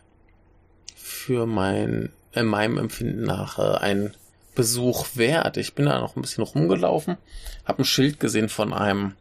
für 0.97 1.47
mein, 1.47 2.13
in 2.33 2.47
meinem 2.47 2.77
Empfinden 2.77 3.23
nach 3.23 3.59
äh, 3.59 3.79
ein 3.79 4.15
Besuch 4.55 5.07
wert. 5.15 5.57
Ich 5.57 5.75
bin 5.75 5.87
da 5.87 5.99
noch 6.01 6.17
ein 6.17 6.23
bisschen 6.23 6.45
rumgelaufen, 6.45 7.17
habe 7.65 7.83
ein 7.83 7.85
Schild 7.87 8.21
gesehen 8.21 8.49
von 8.49 8.75
einem 8.75 9.15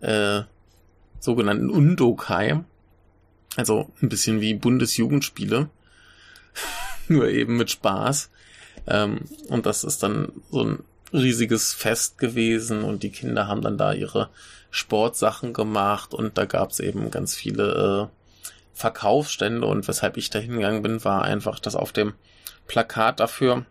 äh, 0.00 0.42
sogenannten 1.18 1.70
Undokai. 1.70 2.60
Also 3.56 3.90
ein 4.00 4.08
bisschen 4.08 4.40
wie 4.40 4.54
Bundesjugendspiele. 4.54 5.68
Nur 7.12 7.28
eben 7.28 7.56
mit 7.56 7.70
Spaß. 7.70 8.30
Ähm, 8.86 9.20
und 9.48 9.66
das 9.66 9.84
ist 9.84 10.02
dann 10.02 10.32
so 10.50 10.64
ein 10.64 10.84
riesiges 11.12 11.74
Fest 11.74 12.18
gewesen 12.18 12.82
und 12.82 13.02
die 13.02 13.10
Kinder 13.10 13.46
haben 13.46 13.60
dann 13.60 13.76
da 13.76 13.92
ihre 13.92 14.30
Sportsachen 14.70 15.52
gemacht 15.52 16.14
und 16.14 16.38
da 16.38 16.46
gab 16.46 16.70
es 16.70 16.80
eben 16.80 17.10
ganz 17.10 17.34
viele 17.34 18.10
äh, 18.10 18.16
Verkaufsstände 18.72 19.66
und 19.66 19.86
weshalb 19.86 20.16
ich 20.16 20.30
da 20.30 20.38
hingegangen 20.38 20.82
bin, 20.82 21.04
war 21.04 21.22
einfach, 21.22 21.58
dass 21.60 21.76
auf 21.76 21.92
dem 21.92 22.14
Plakat 22.66 23.20
dafür 23.20 23.66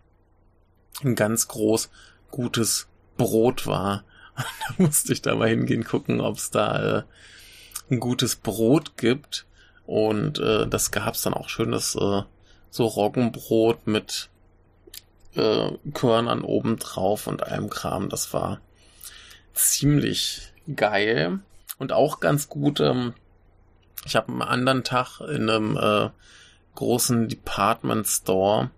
ein 1.02 1.16
ganz 1.16 1.48
groß 1.48 1.90
gutes 2.30 2.86
Brot 3.16 3.66
war. 3.66 4.04
da 4.36 4.74
musste 4.78 5.12
ich 5.12 5.22
da 5.22 5.34
mal 5.34 5.48
hingehen 5.48 5.84
gucken, 5.84 6.20
ob 6.20 6.36
es 6.36 6.50
da 6.50 6.98
äh, 6.98 7.02
ein 7.90 7.98
gutes 7.98 8.36
Brot 8.36 8.96
gibt. 8.96 9.46
Und 9.84 10.38
äh, 10.38 10.68
das 10.68 10.92
gab's 10.92 11.22
dann 11.22 11.34
auch 11.34 11.48
schönes 11.48 11.96
äh, 11.96 12.22
so 12.72 12.86
Roggenbrot 12.86 13.86
mit 13.86 14.30
äh, 15.36 15.70
Körnern 15.92 16.40
oben 16.40 16.78
drauf 16.78 17.26
und 17.26 17.42
allem 17.42 17.68
Kram. 17.68 18.08
Das 18.08 18.32
war 18.32 18.60
ziemlich 19.52 20.52
geil. 20.74 21.40
Und 21.78 21.92
auch 21.92 22.18
ganz 22.18 22.48
gut, 22.48 22.80
ähm, 22.80 23.12
ich 24.06 24.16
habe 24.16 24.32
am 24.32 24.40
anderen 24.40 24.84
Tag 24.84 25.20
in 25.20 25.50
einem 25.50 25.76
äh, 25.76 26.08
großen 26.74 27.28
Department 27.28 28.06
Store 28.06 28.70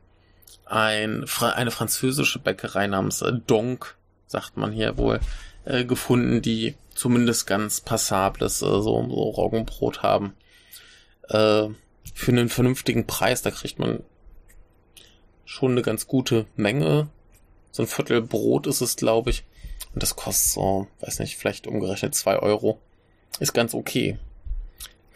ein, 0.66 1.24
eine 1.40 1.70
französische 1.70 2.40
Bäckerei 2.40 2.88
namens 2.88 3.22
äh, 3.22 3.32
Donk, 3.46 3.96
sagt 4.26 4.56
man 4.56 4.72
hier 4.72 4.98
wohl, 4.98 5.20
äh, 5.64 5.84
gefunden, 5.84 6.42
die 6.42 6.74
zumindest 6.96 7.46
ganz 7.46 7.80
passables 7.80 8.60
äh, 8.60 8.64
so, 8.66 8.80
so 8.82 9.30
Roggenbrot 9.30 10.02
haben. 10.02 10.34
Äh, 11.28 11.68
für 12.12 12.32
einen 12.32 12.48
vernünftigen 12.48 13.06
Preis, 13.06 13.42
da 13.42 13.50
kriegt 13.50 13.78
man 13.78 14.02
schon 15.44 15.72
eine 15.72 15.82
ganz 15.82 16.06
gute 16.06 16.46
Menge. 16.56 17.08
So 17.70 17.82
ein 17.82 17.88
Viertel 17.88 18.22
Brot 18.22 18.66
ist 18.66 18.80
es, 18.80 18.96
glaube 18.96 19.30
ich. 19.30 19.44
Und 19.92 20.02
das 20.02 20.16
kostet 20.16 20.52
so, 20.52 20.88
weiß 21.00 21.20
nicht, 21.20 21.36
vielleicht 21.36 21.66
umgerechnet 21.66 22.14
zwei 22.14 22.38
Euro. 22.38 22.80
Ist 23.40 23.54
ganz 23.54 23.74
okay. 23.74 24.18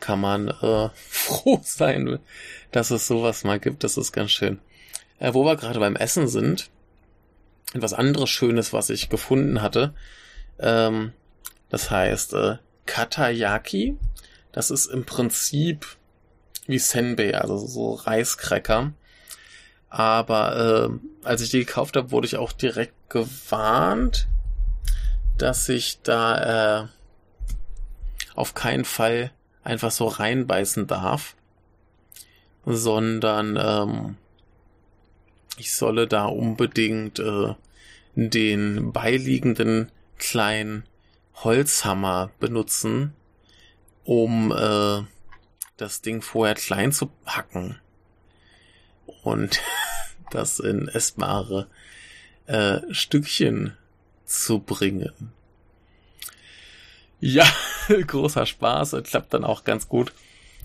Kann 0.01 0.21
man 0.21 0.49
äh, 0.49 0.91
froh 1.09 1.61
sein, 1.63 2.19
dass 2.71 2.91
es 2.91 3.07
sowas 3.07 3.45
mal 3.45 3.61
gibt. 3.61 3.85
Das 3.85 3.97
ist 3.97 4.13
ganz 4.13 4.31
schön. 4.31 4.61
Äh, 5.19 5.35
wo 5.35 5.45
wir 5.45 5.57
gerade 5.57 5.81
beim 5.81 5.97
Essen 5.97 6.29
sind, 6.29 6.71
etwas 7.75 7.93
anderes 7.93 8.31
Schönes, 8.31 8.73
was 8.73 8.91
ich 8.91 9.09
gefunden 9.09 9.61
hatte, 9.61 9.95
ähm, 10.59 11.13
das 11.69 11.91
heißt 11.91 12.35
äh, 12.35 12.57
Katayaki. 12.87 13.97
Das 14.53 14.71
ist 14.71 14.87
im 14.87 15.05
Prinzip 15.05 15.98
wie 16.69 16.79
Senbei, 16.79 17.35
also 17.35 17.59
so 17.59 17.95
Reiskräcker. 17.95 18.93
Aber 19.89 20.91
äh, 21.25 21.27
als 21.27 21.41
ich 21.41 21.51
die 21.51 21.61
gekauft 21.61 21.97
habe, 21.97 22.13
wurde 22.13 22.27
ich 22.27 22.37
auch 22.37 22.53
direkt 22.53 22.95
gewarnt, 23.09 24.29
dass 25.39 25.69
ich 25.69 26.01
da 26.03 26.83
äh, 26.83 26.89
auf 28.35 28.55
keinen 28.55 28.85
Fall 28.85 29.33
einfach 29.65 29.91
so 29.91 30.07
reinbeißen 30.07 30.87
darf, 30.87 31.35
sondern 32.67 33.57
ähm, 33.57 34.17
ich 35.57 35.73
solle 35.73 36.07
da 36.07 36.27
unbedingt 36.27 37.19
äh, 37.19 37.55
den 38.15 38.93
beiliegenden 38.93 39.91
kleinen 40.19 40.85
Holzhammer 41.35 42.31
benutzen, 42.41 43.15
um 44.05 44.53
äh, 44.53 45.03
das 45.79 46.03
Ding 46.03 46.21
vorher 46.21 46.55
klein 46.55 46.93
zu 46.93 47.11
hacken 47.25 47.81
und 49.23 49.61
das 50.31 50.59
in 50.59 50.89
essbare 50.89 51.69
äh, 52.47 52.81
Stückchen 52.91 53.77
zu 54.27 54.59
bringen. 54.59 55.33
Ja, 57.21 57.47
großer 58.07 58.47
Spaß, 58.47 58.97
klappt 59.05 59.33
dann 59.35 59.45
auch 59.45 59.65
ganz 59.65 59.89
gut. 59.89 60.13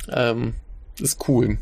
Ähm, 0.09 0.55
ist 0.99 1.27
cool. 1.27 1.57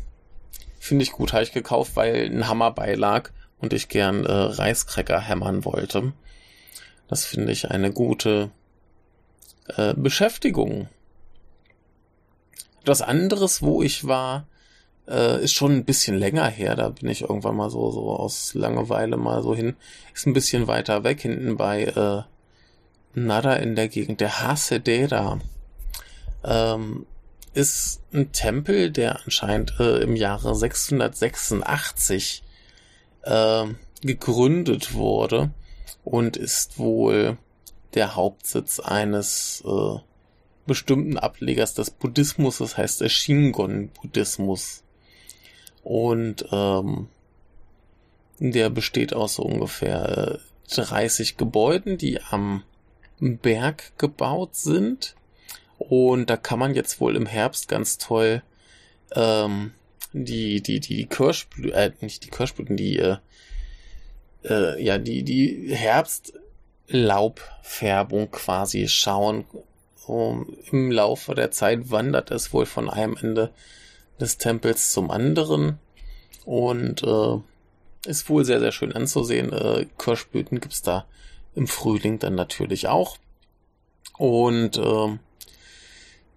Finde 0.78 1.04
ich 1.04 1.12
gut, 1.12 1.32
habe 1.32 1.44
ich 1.44 1.52
gekauft, 1.52 1.92
weil 1.94 2.26
ein 2.26 2.48
Hammer 2.48 2.72
beilag 2.72 3.30
und 3.58 3.72
ich 3.72 3.88
gern 3.88 4.26
äh, 4.26 4.32
Reiskräcker 4.32 5.20
hämmern 5.20 5.64
wollte. 5.64 6.12
Das 7.08 7.24
finde 7.24 7.52
ich 7.52 7.70
eine 7.70 7.92
gute 7.92 8.50
äh, 9.68 9.94
Beschäftigung. 9.94 10.88
Etwas 12.82 13.02
anderes, 13.02 13.62
wo 13.62 13.82
ich 13.82 14.06
war, 14.06 14.46
äh, 15.08 15.42
ist 15.44 15.52
schon 15.52 15.72
ein 15.72 15.84
bisschen 15.84 16.16
länger 16.16 16.48
her. 16.48 16.74
Da 16.74 16.88
bin 16.88 17.08
ich 17.08 17.22
irgendwann 17.22 17.56
mal 17.56 17.70
so, 17.70 17.90
so 17.90 18.10
aus 18.10 18.54
Langeweile 18.54 19.16
mal 19.16 19.42
so 19.42 19.54
hin. 19.54 19.76
Ist 20.14 20.26
ein 20.26 20.32
bisschen 20.32 20.66
weiter 20.66 21.04
weg, 21.04 21.20
hinten 21.20 21.56
bei 21.56 21.84
äh, 21.84 22.22
Nada 23.14 23.54
in 23.54 23.76
der 23.76 23.88
Gegend. 23.88 24.20
Der 24.20 24.42
Hasedera 24.42 25.38
ähm, 26.44 27.06
ist 27.54 28.00
ein 28.12 28.32
Tempel, 28.32 28.90
der 28.90 29.20
anscheinend 29.24 29.74
äh, 29.78 29.98
im 30.02 30.16
Jahre 30.16 30.54
686 30.54 32.42
äh, 33.22 33.64
gegründet 34.02 34.94
wurde 34.94 35.50
und 36.04 36.36
ist 36.36 36.78
wohl 36.78 37.38
der 37.94 38.16
Hauptsitz 38.16 38.80
eines 38.80 39.62
äh, 39.66 39.98
bestimmten 40.66 41.18
Ablegers 41.18 41.74
des 41.74 41.90
Buddhismus, 41.90 42.58
das 42.58 42.76
heißt 42.76 43.00
der 43.00 43.08
Shingon-Buddhismus. 43.08 44.82
Und 45.82 46.46
ähm, 46.52 47.08
der 48.38 48.70
besteht 48.70 49.14
aus 49.14 49.34
so 49.34 49.42
ungefähr 49.42 50.38
30 50.68 51.36
Gebäuden, 51.36 51.98
die 51.98 52.20
am 52.20 52.62
Berg 53.18 53.92
gebaut 53.98 54.56
sind. 54.56 55.16
Und 55.78 56.30
da 56.30 56.36
kann 56.36 56.58
man 56.58 56.74
jetzt 56.74 57.00
wohl 57.00 57.16
im 57.16 57.26
Herbst 57.26 57.68
ganz 57.68 57.98
toll 57.98 58.42
ähm, 59.14 59.72
die, 60.12 60.62
die, 60.62 60.80
die 60.80 61.06
Kirschblüten, 61.06 61.72
äh, 61.72 61.92
nicht 62.00 62.24
die 62.24 62.30
Kirschblüten, 62.30 62.76
die, 62.76 62.98
äh, 62.98 63.16
äh, 64.44 64.82
ja, 64.82 64.98
die, 64.98 65.22
die 65.22 65.74
Herbst 65.74 66.34
Laubfärbung 66.88 68.30
quasi 68.30 68.88
schauen. 68.88 69.44
So, 70.06 70.46
Im 70.72 70.90
Laufe 70.90 71.34
der 71.34 71.52
Zeit 71.52 71.90
wandert 71.90 72.32
es 72.32 72.52
wohl 72.52 72.66
von 72.66 72.90
einem 72.90 73.16
Ende 73.16 73.52
des 74.20 74.36
Tempels 74.36 74.90
zum 74.92 75.10
anderen 75.12 75.78
und 76.44 77.04
äh, 77.04 77.38
ist 78.08 78.28
wohl 78.28 78.44
sehr, 78.44 78.58
sehr 78.58 78.72
schön 78.72 78.92
anzusehen. 78.92 79.52
Äh, 79.52 79.86
Kirschblüten 79.98 80.60
gibt's 80.60 80.82
da 80.82 81.06
im 81.54 81.68
Frühling 81.68 82.18
dann 82.18 82.34
natürlich 82.34 82.88
auch. 82.88 83.16
Und 84.18 84.76
äh, 84.76 85.18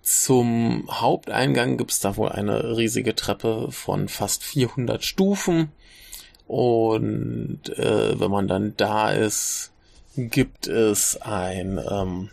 zum 0.03 0.88
Haupteingang 0.91 1.78
gibt's 1.78 1.99
da 1.99 2.18
wohl 2.18 2.30
eine 2.30 2.78
riesige 2.78 3.16
Treppe 3.16 3.72
von 3.72 4.07
fast 4.07 4.43
400 4.43 5.03
Stufen. 5.03 5.72
Und 6.45 7.70
äh, 7.70 8.20
wenn 8.20 8.30
man 8.30 8.47
dann 8.47 8.76
da 8.78 9.09
ist, 9.11 9.72
gibt 10.16 10.68
es 10.68 11.20
ein, 11.20 11.80
ähm, 11.89 12.30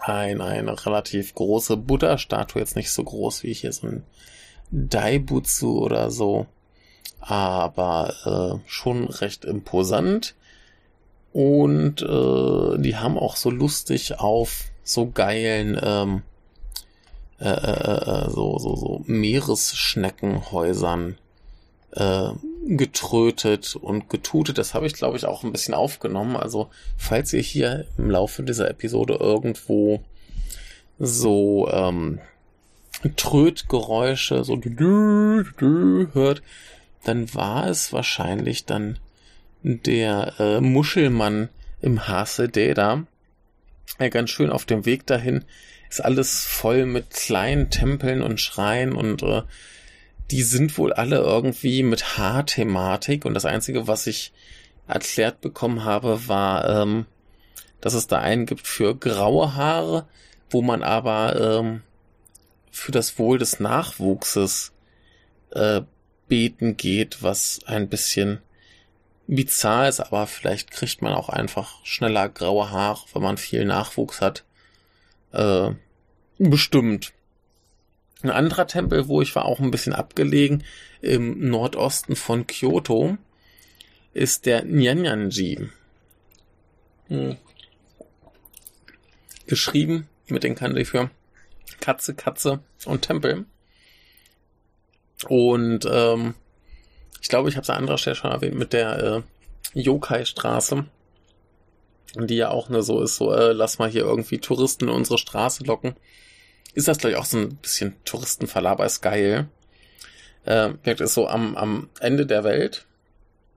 ein 0.00 0.40
eine 0.40 0.86
relativ 0.86 1.34
große 1.34 1.76
Buddha-Statue, 1.76 2.60
jetzt 2.60 2.76
nicht 2.76 2.92
so 2.92 3.04
groß 3.04 3.42
wie 3.42 3.52
hier 3.52 3.72
so 3.72 3.86
ein 3.86 4.04
Daibutsu 4.70 5.78
oder 5.78 6.10
so, 6.10 6.46
aber 7.20 8.14
äh, 8.24 8.54
schon 8.68 9.04
recht 9.04 9.44
imposant. 9.44 10.34
Und 11.32 12.00
äh, 12.02 12.78
die 12.78 12.96
haben 12.96 13.18
auch 13.18 13.36
so 13.36 13.50
lustig 13.50 14.18
auf 14.20 14.70
so 14.84 15.10
geilen 15.10 15.78
ähm, 15.82 16.22
äh, 17.40 17.48
äh, 17.48 18.26
äh 18.26 18.30
so, 18.30 18.58
so, 18.58 18.76
so 18.76 19.02
Meeresschneckenhäusern 19.06 21.18
äh, 21.92 22.28
getrötet 22.66 23.76
und 23.76 24.08
getutet. 24.08 24.58
Das 24.58 24.74
habe 24.74 24.86
ich, 24.86 24.94
glaube 24.94 25.16
ich, 25.16 25.26
auch 25.26 25.44
ein 25.44 25.52
bisschen 25.52 25.74
aufgenommen. 25.74 26.36
Also, 26.36 26.70
falls 26.96 27.32
ihr 27.32 27.42
hier 27.42 27.86
im 27.98 28.10
Laufe 28.10 28.42
dieser 28.42 28.70
Episode 28.70 29.14
irgendwo 29.20 30.02
so 30.98 31.68
ähm, 31.70 32.20
Trötgeräusche, 33.16 34.44
so 34.44 34.60
hört, 36.12 36.42
dann 37.04 37.34
war 37.34 37.66
es 37.66 37.92
wahrscheinlich 37.92 38.64
dann 38.64 38.98
der 39.62 40.34
äh, 40.38 40.60
Muschelmann 40.60 41.48
im 41.80 42.08
Hasededa. 42.08 43.06
Ja, 43.98 44.08
ganz 44.08 44.30
schön 44.30 44.50
auf 44.50 44.64
dem 44.64 44.86
Weg 44.86 45.06
dahin 45.06 45.44
ist 45.94 46.04
alles 46.04 46.44
voll 46.44 46.86
mit 46.86 47.10
kleinen 47.10 47.70
Tempeln 47.70 48.20
und 48.20 48.40
Schreien 48.40 48.94
und 48.94 49.22
äh, 49.22 49.42
die 50.30 50.42
sind 50.42 50.76
wohl 50.78 50.92
alle 50.92 51.16
irgendwie 51.16 51.82
mit 51.82 52.16
Haarthematik 52.18 53.24
und 53.24 53.34
das 53.34 53.44
Einzige, 53.44 53.86
was 53.86 54.06
ich 54.06 54.32
erklärt 54.86 55.40
bekommen 55.40 55.84
habe, 55.84 56.28
war, 56.28 56.68
ähm, 56.68 57.06
dass 57.80 57.94
es 57.94 58.06
da 58.06 58.18
einen 58.18 58.46
gibt 58.46 58.66
für 58.66 58.94
graue 58.96 59.54
Haare, 59.54 60.06
wo 60.50 60.62
man 60.62 60.82
aber 60.82 61.58
ähm, 61.60 61.82
für 62.70 62.92
das 62.92 63.18
Wohl 63.18 63.38
des 63.38 63.60
Nachwuchses 63.60 64.72
äh, 65.50 65.82
beten 66.28 66.76
geht, 66.76 67.22
was 67.22 67.60
ein 67.66 67.88
bisschen 67.88 68.40
bizarr 69.26 69.88
ist, 69.88 70.00
aber 70.00 70.26
vielleicht 70.26 70.70
kriegt 70.70 71.02
man 71.02 71.14
auch 71.14 71.28
einfach 71.28 71.84
schneller 71.84 72.28
graue 72.28 72.70
Haare, 72.70 73.00
wenn 73.12 73.22
man 73.22 73.36
viel 73.36 73.64
Nachwuchs 73.64 74.20
hat. 74.20 74.44
Äh, 75.32 75.70
bestimmt. 76.38 77.12
Ein 78.24 78.30
anderer 78.30 78.66
Tempel, 78.66 79.06
wo 79.06 79.20
ich 79.20 79.36
war, 79.36 79.44
auch 79.44 79.60
ein 79.60 79.70
bisschen 79.70 79.92
abgelegen, 79.92 80.64
im 81.02 81.50
Nordosten 81.50 82.16
von 82.16 82.46
Kyoto, 82.46 83.18
ist 84.14 84.46
der 84.46 84.64
Nyanyanji. 84.64 85.68
Hm. 87.08 87.36
Geschrieben 89.46 90.08
mit 90.28 90.42
den 90.42 90.54
Kanji 90.54 90.86
für 90.86 91.10
Katze, 91.80 92.14
Katze 92.14 92.60
und 92.86 93.02
Tempel. 93.02 93.44
Und 95.28 95.86
ähm, 95.86 96.34
ich 97.20 97.28
glaube, 97.28 97.50
ich 97.50 97.56
habe 97.56 97.64
es 97.64 97.70
an 97.70 97.76
anderer 97.76 97.98
Stelle 97.98 98.16
schon 98.16 98.30
erwähnt 98.30 98.56
mit 98.56 98.72
der 98.72 99.22
äh, 99.74 99.78
Yokai-Straße, 99.78 100.86
die 102.16 102.36
ja 102.36 102.48
auch 102.48 102.70
ne 102.70 102.82
so 102.82 103.02
ist, 103.02 103.16
so 103.16 103.34
äh, 103.34 103.52
lass 103.52 103.78
mal 103.78 103.90
hier 103.90 104.04
irgendwie 104.04 104.38
Touristen 104.38 104.84
in 104.84 104.94
unsere 104.94 105.18
Straße 105.18 105.64
locken 105.64 105.94
ist 106.74 106.88
das, 106.88 106.98
glaube 106.98 107.12
ich, 107.12 107.18
auch 107.18 107.24
so 107.24 107.38
ein 107.38 107.56
bisschen 107.56 107.94
Touristenverlaber, 108.04 108.84
ist 108.84 109.00
geil. 109.00 109.48
Äh, 110.44 110.72
ist 110.84 111.14
so 111.14 111.28
am, 111.28 111.56
am 111.56 111.88
Ende 112.00 112.26
der 112.26 112.44
Welt, 112.44 112.84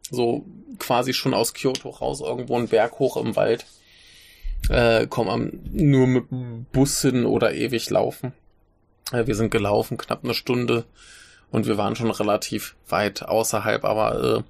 so 0.10 0.46
quasi 0.80 1.14
schon 1.14 1.34
aus 1.34 1.54
Kyoto 1.54 1.90
raus, 1.90 2.22
irgendwo 2.22 2.56
einen 2.58 2.70
Berg 2.70 3.00
hoch 3.00 3.18
im 3.18 3.36
Wald. 3.36 3.66
Äh, 4.70 5.08
komm 5.10 5.30
am, 5.30 5.52
nur 5.72 6.08
mit 6.08 6.26
Bus 6.72 7.02
hin 7.02 7.26
oder 7.26 7.54
ewig 7.54 7.90
laufen. 7.90 8.34
Äh, 9.12 9.28
wir 9.28 9.36
sind 9.36 9.52
gelaufen, 9.52 9.98
knapp 9.98 10.24
eine 10.24 10.34
Stunde 10.34 10.86
und 11.52 11.66
wir 11.66 11.78
waren 11.78 11.96
schon 11.96 12.12
relativ 12.12 12.76
weit 12.88 13.24
außerhalb, 13.24 13.84
aber 13.84 14.38
äh, 14.38 14.44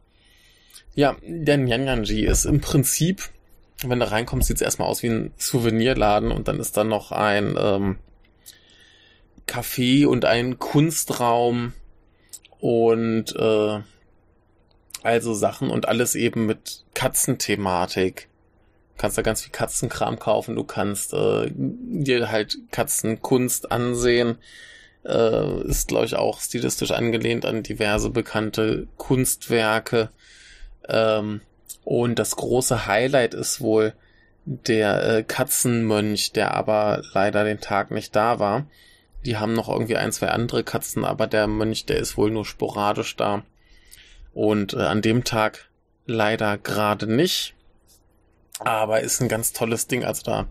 ja, 0.96 1.16
der 1.24 1.58
Nyanyanji 1.58 2.26
ist 2.26 2.46
im 2.46 2.60
Prinzip, 2.60 3.30
wenn 3.86 4.00
du 4.00 4.10
reinkommst, 4.10 4.48
sieht 4.48 4.58
es 4.58 4.62
erstmal 4.62 4.88
aus 4.88 5.04
wie 5.04 5.10
ein 5.10 5.34
Souvenirladen 5.38 6.32
und 6.32 6.48
dann 6.48 6.60
ist 6.60 6.76
da 6.76 6.84
noch 6.84 7.12
ein 7.12 7.56
ähm, 7.60 7.98
Café 9.48 10.06
und 10.06 10.26
ein 10.26 10.60
Kunstraum 10.60 11.74
und 12.60 13.36
äh, 13.36 13.80
also 15.04 15.34
Sachen 15.34 15.70
und 15.70 15.88
alles 15.88 16.16
eben 16.16 16.46
mit 16.46 16.84
Katzenthematik. 16.94 18.28
Du 18.96 19.02
kannst 19.02 19.18
da 19.18 19.22
ganz 19.22 19.42
viel 19.42 19.52
Katzenkram 19.52 20.20
kaufen, 20.20 20.56
du 20.56 20.64
kannst 20.64 21.14
äh, 21.14 21.52
dir 21.54 22.32
halt 22.32 22.58
Katzenkunst 22.72 23.72
ansehen. 23.72 24.38
Äh, 25.06 25.62
ist, 25.68 25.88
glaube 25.88 26.06
ich, 26.06 26.16
auch 26.16 26.42
stilistisch 26.42 26.92
angelehnt 26.92 27.46
an 27.46 27.64
diverse 27.64 28.10
bekannte 28.10 28.88
Kunstwerke. 28.98 30.10
Ähm, 30.90 31.42
und 31.86 32.20
das 32.20 32.36
große 32.36 32.88
Highlight 32.88 33.34
ist 33.34 33.62
wohl 33.62 33.94
der 34.46 35.04
äh, 35.04 35.24
Katzenmönch, 35.24 36.34
der 36.34 36.54
aber 36.54 37.02
leider 37.14 37.44
den 37.44 37.62
Tag 37.62 37.92
nicht 37.92 38.16
da 38.16 38.40
war. 38.40 38.66
Die 39.28 39.36
haben 39.36 39.52
noch 39.52 39.68
irgendwie 39.68 39.98
ein, 39.98 40.14
zwei 40.14 40.30
andere 40.30 40.64
Katzen, 40.64 41.04
aber 41.04 41.28
der 41.28 41.48
Mönch, 41.48 41.86
der 41.86 41.98
ist 41.98 42.16
wohl 42.16 42.32
nur 42.32 42.46
sporadisch 42.46 43.18
da. 43.18 43.44
Und 44.34 44.74
äh, 44.74 44.78
an 44.78 45.02
dem 45.02 45.26
Tag 45.26 45.70
leider 46.06 46.58
gerade 46.58 47.14
nicht. 47.14 47.54
Aber 48.60 49.02
ist 49.02 49.20
ein 49.20 49.28
ganz 49.28 49.52
tolles 49.52 49.88
Ding. 49.88 50.06
Also 50.06 50.24
da 50.24 50.48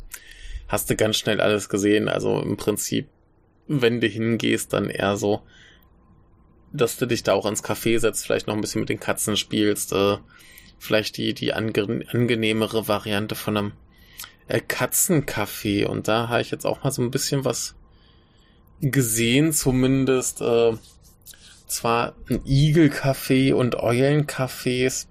hast 0.68 0.90
du 0.90 0.94
ganz 0.94 1.16
schnell 1.16 1.40
alles 1.40 1.70
gesehen. 1.70 2.10
Also 2.10 2.38
im 2.42 2.58
Prinzip, 2.58 3.08
wenn 3.66 4.02
du 4.02 4.08
hingehst, 4.08 4.74
dann 4.74 4.90
eher 4.90 5.16
so, 5.16 5.40
dass 6.70 6.98
du 6.98 7.06
dich 7.06 7.22
da 7.22 7.32
auch 7.32 7.46
ins 7.46 7.64
Café 7.64 7.98
setzt, 7.98 8.26
vielleicht 8.26 8.46
noch 8.46 8.54
ein 8.54 8.60
bisschen 8.60 8.82
mit 8.82 8.90
den 8.90 9.00
Katzen 9.00 9.38
spielst. 9.38 9.94
Äh, 9.94 10.18
vielleicht 10.78 11.16
die, 11.16 11.32
die 11.32 11.54
ange 11.54 12.04
angenehmere 12.12 12.88
Variante 12.88 13.36
von 13.36 13.56
einem 13.56 13.72
äh, 14.48 14.60
Katzencafé. 14.60 15.86
Und 15.86 16.08
da 16.08 16.28
habe 16.28 16.42
ich 16.42 16.50
jetzt 16.50 16.66
auch 16.66 16.84
mal 16.84 16.90
so 16.90 17.00
ein 17.00 17.10
bisschen 17.10 17.46
was 17.46 17.75
gesehen, 18.80 19.52
zumindest 19.52 20.40
äh, 20.40 20.72
zwar 21.66 22.14
ein 22.28 22.40
Igelcafé 22.44 23.54
und 23.54 23.76
Eulencafés 23.76 25.06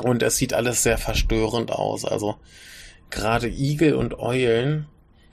und 0.00 0.22
es 0.22 0.36
sieht 0.36 0.54
alles 0.54 0.82
sehr 0.82 0.98
verstörend 0.98 1.70
aus. 1.70 2.04
Also 2.04 2.36
gerade 3.10 3.48
Igel 3.48 3.94
und 3.94 4.18
Eulen. 4.18 4.86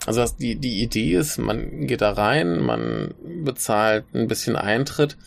Also 0.05 0.21
das, 0.21 0.37
die, 0.37 0.55
die 0.55 0.81
Idee 0.81 1.13
ist, 1.13 1.37
man 1.37 1.87
geht 1.87 2.01
da 2.01 2.11
rein, 2.11 2.59
man 2.59 3.13
bezahlt 3.43 4.05
ein 4.13 4.27
bisschen 4.27 4.55
Eintritt. 4.55 5.17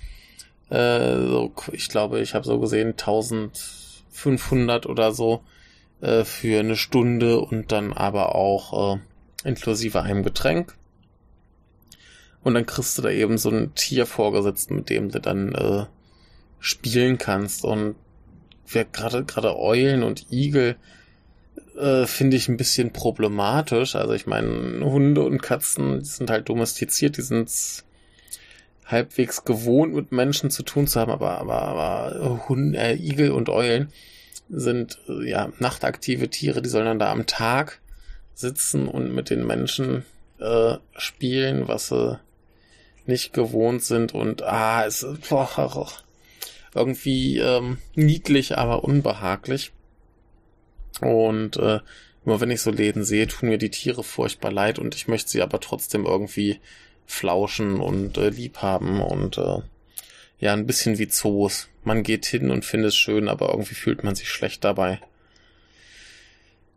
Äh, 0.69 1.17
so, 1.17 1.53
ich 1.73 1.89
glaube, 1.89 2.21
ich 2.21 2.35
habe 2.35 2.45
so 2.45 2.59
gesehen 2.59 2.91
1500 2.91 4.87
oder 4.87 5.13
so 5.13 5.43
äh, 6.01 6.25
für 6.25 6.61
eine 6.61 6.77
Stunde 6.77 7.39
und 7.41 7.71
dann 7.71 7.93
aber 7.93 8.35
auch 8.35 8.97
äh, 8.97 9.01
inklusive 9.49 10.03
einem 10.03 10.25
Getränk. 10.25 10.75
Und 12.45 12.55
dann 12.55 12.67
kriegst 12.67 12.97
du 12.97 13.03
da 13.03 13.11
eben 13.11 13.39
so 13.39 13.51
ein 13.51 13.75
Tier 13.75 14.07
vorgesetzt, 14.07 14.71
mit 14.71 14.91
dem 14.91 15.11
du 15.11 15.21
dann 15.21 15.55
äh, 15.55 15.87
spielen 16.61 17.19
kannst. 17.19 17.65
Und 17.65 17.97
wer 18.69 18.85
gerade 18.85 19.25
gerade 19.25 19.59
Eulen 19.59 20.03
und 20.03 20.31
Igel 20.31 20.77
äh, 21.77 22.07
finde 22.07 22.37
ich 22.37 22.49
ein 22.49 22.57
bisschen 22.57 22.93
problematisch. 22.93 23.97
Also 23.97 24.13
ich 24.13 24.27
meine, 24.27 24.85
Hunde 24.85 25.23
und 25.23 25.43
Katzen, 25.43 26.01
die 26.01 26.05
sind 26.05 26.31
halt 26.31 26.49
domestiziert, 26.49 27.17
die 27.17 27.23
sind 27.23 27.51
halbwegs 28.87 29.45
gewohnt, 29.45 29.95
mit 29.95 30.13
Menschen 30.13 30.51
zu 30.51 30.63
tun 30.63 30.87
zu 30.87 31.01
haben, 31.01 31.11
aber, 31.11 31.39
aber, 31.39 31.63
aber 31.63 32.49
Hunde, 32.49 32.79
äh, 32.79 32.95
Igel 32.95 33.31
und 33.31 33.49
Eulen 33.49 33.89
sind 34.51 34.99
äh, 35.09 35.31
ja 35.31 35.51
nachtaktive 35.59 36.29
Tiere, 36.29 36.61
die 36.61 36.69
sollen 36.69 36.85
dann 36.85 36.99
da 36.99 37.11
am 37.11 37.27
Tag 37.27 37.81
sitzen 38.35 38.87
und 38.87 39.15
mit 39.15 39.31
den 39.31 39.47
Menschen 39.47 40.05
äh, 40.39 40.77
spielen, 40.97 41.67
was 41.69 41.89
sie 41.89 42.21
nicht 43.07 43.33
gewohnt 43.33 43.83
sind 43.83 44.15
und 44.15 44.43
ah, 44.43 44.85
es 44.87 45.03
ist 45.03 45.29
boah, 45.29 45.89
irgendwie 46.75 47.39
ähm, 47.39 47.79
niedlich, 47.95 48.59
aber 48.59 48.85
unbehaglich. 48.85 49.73
Und 51.01 51.57
äh, 51.57 51.81
immer 52.25 52.41
wenn 52.41 52.51
ich 52.51 52.61
so 52.61 52.71
Läden 52.71 53.05
sehe, 53.05 53.27
tun 53.27 53.49
mir 53.49 53.59
die 53.59 53.71
Tiere 53.71 54.03
furchtbar 54.03 54.53
leid 54.53 54.79
und 54.79 54.95
ich 54.95 55.09
möchte 55.09 55.31
sie 55.31 55.43
aber 55.43 55.61
trotzdem 55.61 56.05
irgendwie 56.05 56.61
flauschen 57.07 57.81
und 57.81 58.17
äh, 58.17 58.31
lieb 58.31 58.59
haben 58.59 59.01
und 59.01 59.39
äh, 59.39 59.59
ja, 60.39 60.53
ein 60.53 60.67
bisschen 60.67 60.99
wie 60.99 61.09
Zoos. 61.09 61.69
Man 61.85 62.03
geht 62.03 62.27
hin 62.27 62.51
und 62.51 62.65
findet 62.65 62.89
es 62.89 62.97
schön, 62.97 63.29
aber 63.29 63.51
irgendwie 63.51 63.75
fühlt 63.75 64.05
man 64.05 64.15
sich 64.15 64.29
schlecht 64.29 64.65
dabei. 64.65 65.01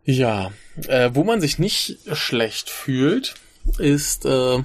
Ja, 0.04 0.52
äh, 0.86 1.10
wo 1.12 1.24
man 1.24 1.40
sich 1.40 1.58
nicht 1.58 1.98
schlecht 2.12 2.70
fühlt, 2.70 3.34
ist 3.78 4.24
äh, 4.24 4.62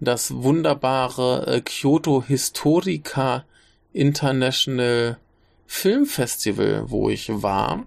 das 0.00 0.34
wunderbare 0.34 1.46
äh, 1.46 1.60
Kyoto 1.60 2.22
Historica 2.22 3.44
International 3.92 5.18
Film 5.66 6.06
Festival, 6.06 6.84
wo 6.86 7.10
ich 7.10 7.28
war. 7.30 7.86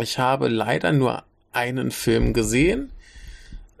Ich 0.00 0.18
habe 0.18 0.48
leider 0.48 0.92
nur 0.92 1.24
einen 1.52 1.90
Film 1.90 2.32
gesehen, 2.32 2.90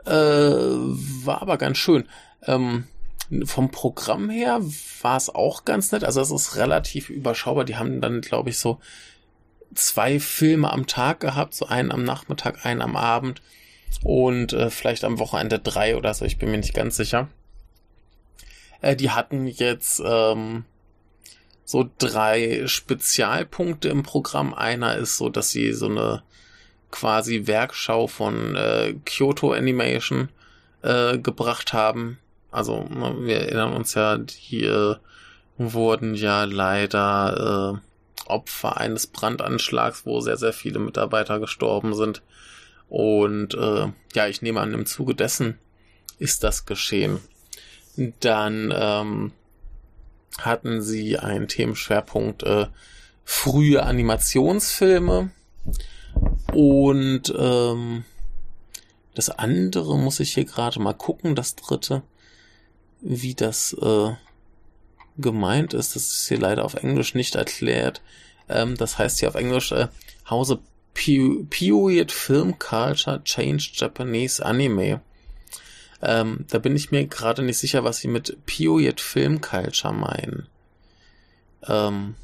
äh, 0.06 0.10
war 0.10 1.42
aber 1.42 1.58
ganz 1.58 1.78
schön. 1.78 2.08
Ähm, 2.42 2.84
vom 3.44 3.70
Programm 3.70 4.28
her 4.30 4.60
war 5.00 5.16
es 5.16 5.34
auch 5.34 5.64
ganz 5.64 5.90
nett. 5.92 6.04
Also 6.04 6.20
es 6.20 6.30
ist 6.30 6.56
relativ 6.56 7.10
überschaubar. 7.10 7.64
Die 7.64 7.76
haben 7.76 8.00
dann, 8.00 8.20
glaube 8.20 8.50
ich, 8.50 8.58
so 8.58 8.78
zwei 9.74 10.20
Filme 10.20 10.72
am 10.72 10.86
Tag 10.86 11.20
gehabt, 11.20 11.54
so 11.54 11.66
einen 11.66 11.90
am 11.90 12.04
Nachmittag, 12.04 12.64
einen 12.64 12.82
am 12.82 12.96
Abend 12.96 13.42
und 14.02 14.52
äh, 14.52 14.70
vielleicht 14.70 15.04
am 15.04 15.18
Wochenende 15.18 15.58
drei 15.58 15.96
oder 15.96 16.12
so. 16.14 16.24
Ich 16.24 16.38
bin 16.38 16.50
mir 16.50 16.58
nicht 16.58 16.74
ganz 16.74 16.96
sicher. 16.96 17.28
Äh, 18.80 18.96
die 18.96 19.10
hatten 19.10 19.46
jetzt 19.46 20.02
ähm, 20.04 20.64
so 21.64 21.88
drei 21.98 22.66
Spezialpunkte 22.66 23.88
im 23.88 24.02
Programm. 24.02 24.52
Einer 24.54 24.96
ist 24.96 25.16
so, 25.16 25.28
dass 25.28 25.50
sie 25.50 25.72
so 25.72 25.86
eine 25.86 26.22
quasi 26.90 27.46
Werkschau 27.46 28.06
von 28.06 28.54
äh, 28.54 28.94
Kyoto 29.04 29.52
Animation 29.52 30.28
äh, 30.82 31.18
gebracht 31.18 31.72
haben. 31.72 32.18
Also 32.50 32.84
ne, 32.84 33.16
wir 33.20 33.40
erinnern 33.40 33.72
uns 33.72 33.94
ja, 33.94 34.18
die 34.18 34.64
äh, 34.64 34.96
wurden 35.56 36.14
ja 36.14 36.44
leider 36.44 37.80
äh, 37.82 38.30
Opfer 38.30 38.76
eines 38.76 39.06
Brandanschlags, 39.06 40.06
wo 40.06 40.20
sehr, 40.20 40.36
sehr 40.36 40.52
viele 40.52 40.78
Mitarbeiter 40.78 41.40
gestorben 41.40 41.94
sind. 41.94 42.22
Und 42.94 43.54
äh, 43.54 43.88
ja, 44.14 44.28
ich 44.28 44.40
nehme 44.40 44.60
an, 44.60 44.72
im 44.72 44.86
Zuge 44.86 45.16
dessen 45.16 45.58
ist 46.20 46.44
das 46.44 46.64
geschehen. 46.64 47.18
Dann 48.20 48.72
ähm, 48.72 49.32
hatten 50.38 50.80
sie 50.80 51.18
einen 51.18 51.48
Themenschwerpunkt 51.48 52.44
äh, 52.44 52.68
frühe 53.24 53.82
Animationsfilme 53.82 55.32
und 56.52 57.34
ähm, 57.36 58.04
das 59.16 59.28
andere 59.28 59.98
muss 59.98 60.20
ich 60.20 60.32
hier 60.32 60.44
gerade 60.44 60.78
mal 60.78 60.94
gucken, 60.94 61.34
das 61.34 61.56
dritte, 61.56 62.04
wie 63.00 63.34
das 63.34 63.72
äh, 63.72 64.12
gemeint 65.18 65.74
ist. 65.74 65.96
Das 65.96 66.12
ist 66.12 66.28
hier 66.28 66.38
leider 66.38 66.64
auf 66.64 66.74
Englisch 66.74 67.16
nicht 67.16 67.34
erklärt. 67.34 68.02
Ähm, 68.48 68.76
das 68.76 68.98
heißt 68.98 69.18
hier 69.18 69.30
auf 69.30 69.34
Englisch 69.34 69.72
äh, 69.72 69.88
Hause 70.30 70.60
Period 70.94 72.12
Film 72.12 72.58
Culture 72.58 73.22
Change 73.24 73.72
Japanese 73.74 74.44
Anime. 74.44 75.00
Ähm, 76.00 76.46
da 76.48 76.58
bin 76.58 76.76
ich 76.76 76.90
mir 76.90 77.06
gerade 77.06 77.42
nicht 77.42 77.58
sicher, 77.58 77.84
was 77.84 77.98
sie 77.98 78.08
mit 78.08 78.46
Period 78.46 79.00
Film 79.00 79.40
Culture 79.40 79.92
meinen. 79.92 80.48
Ähm, 81.66 82.14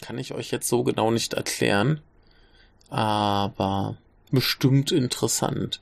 kann 0.00 0.18
ich 0.18 0.32
euch 0.32 0.50
jetzt 0.50 0.68
so 0.68 0.82
genau 0.82 1.10
nicht 1.10 1.34
erklären. 1.34 2.00
Aber 2.88 3.96
bestimmt 4.30 4.92
interessant. 4.92 5.80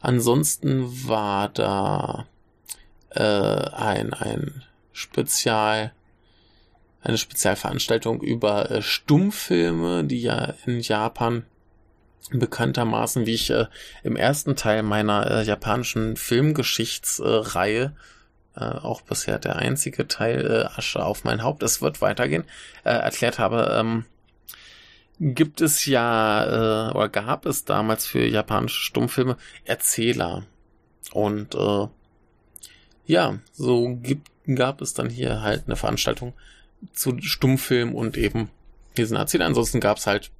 Ansonsten 0.00 1.08
war 1.08 1.48
da 1.48 2.26
äh, 3.10 3.22
ein, 3.22 4.14
ein 4.14 4.62
Spezial, 4.92 5.92
eine 7.02 7.18
Spezialveranstaltung 7.18 8.20
über 8.22 8.70
äh, 8.70 8.82
Stummfilme, 8.82 10.04
die 10.04 10.22
ja 10.22 10.54
in 10.66 10.80
Japan 10.80 11.44
bekanntermaßen, 12.30 13.26
wie 13.26 13.34
ich 13.34 13.50
äh, 13.50 13.66
im 14.02 14.16
ersten 14.16 14.56
Teil 14.56 14.82
meiner 14.82 15.30
äh, 15.30 15.42
japanischen 15.42 16.16
Filmgeschichtsreihe, 16.16 17.92
äh, 18.56 18.60
auch 18.60 19.00
bisher 19.02 19.38
der 19.38 19.56
einzige 19.56 20.06
Teil 20.06 20.46
äh, 20.46 20.78
Asche 20.78 21.04
auf 21.04 21.24
mein 21.24 21.42
Haupt, 21.42 21.62
es 21.62 21.82
wird 21.82 22.00
weitergehen, 22.00 22.44
äh, 22.84 22.90
erklärt 22.90 23.38
habe, 23.38 23.76
ähm, 23.78 24.04
gibt 25.20 25.60
es 25.60 25.84
ja 25.84 26.88
äh, 26.88 26.92
oder 26.92 27.08
gab 27.08 27.46
es 27.46 27.64
damals 27.64 28.06
für 28.06 28.24
japanische 28.24 28.80
Stummfilme 28.80 29.36
Erzähler. 29.64 30.44
Und 31.12 31.54
äh, 31.54 31.88
ja, 33.06 33.38
so 33.52 33.96
gibt, 34.02 34.30
gab 34.46 34.80
es 34.80 34.94
dann 34.94 35.10
hier 35.10 35.42
halt 35.42 35.64
eine 35.66 35.76
Veranstaltung 35.76 36.32
zu 36.92 37.20
Stummfilm 37.20 37.94
und 37.94 38.16
eben 38.16 38.50
diesen 38.96 39.16
Erzähler. 39.16 39.46
Ansonsten 39.46 39.80
gab 39.80 39.98
es 39.98 40.06
halt 40.06 40.30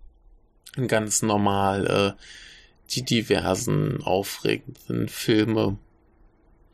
ganz 0.87 1.23
normal 1.23 2.17
äh, 2.17 2.23
die 2.91 3.03
diversen 3.03 4.03
aufregenden 4.03 5.09
Filme, 5.09 5.79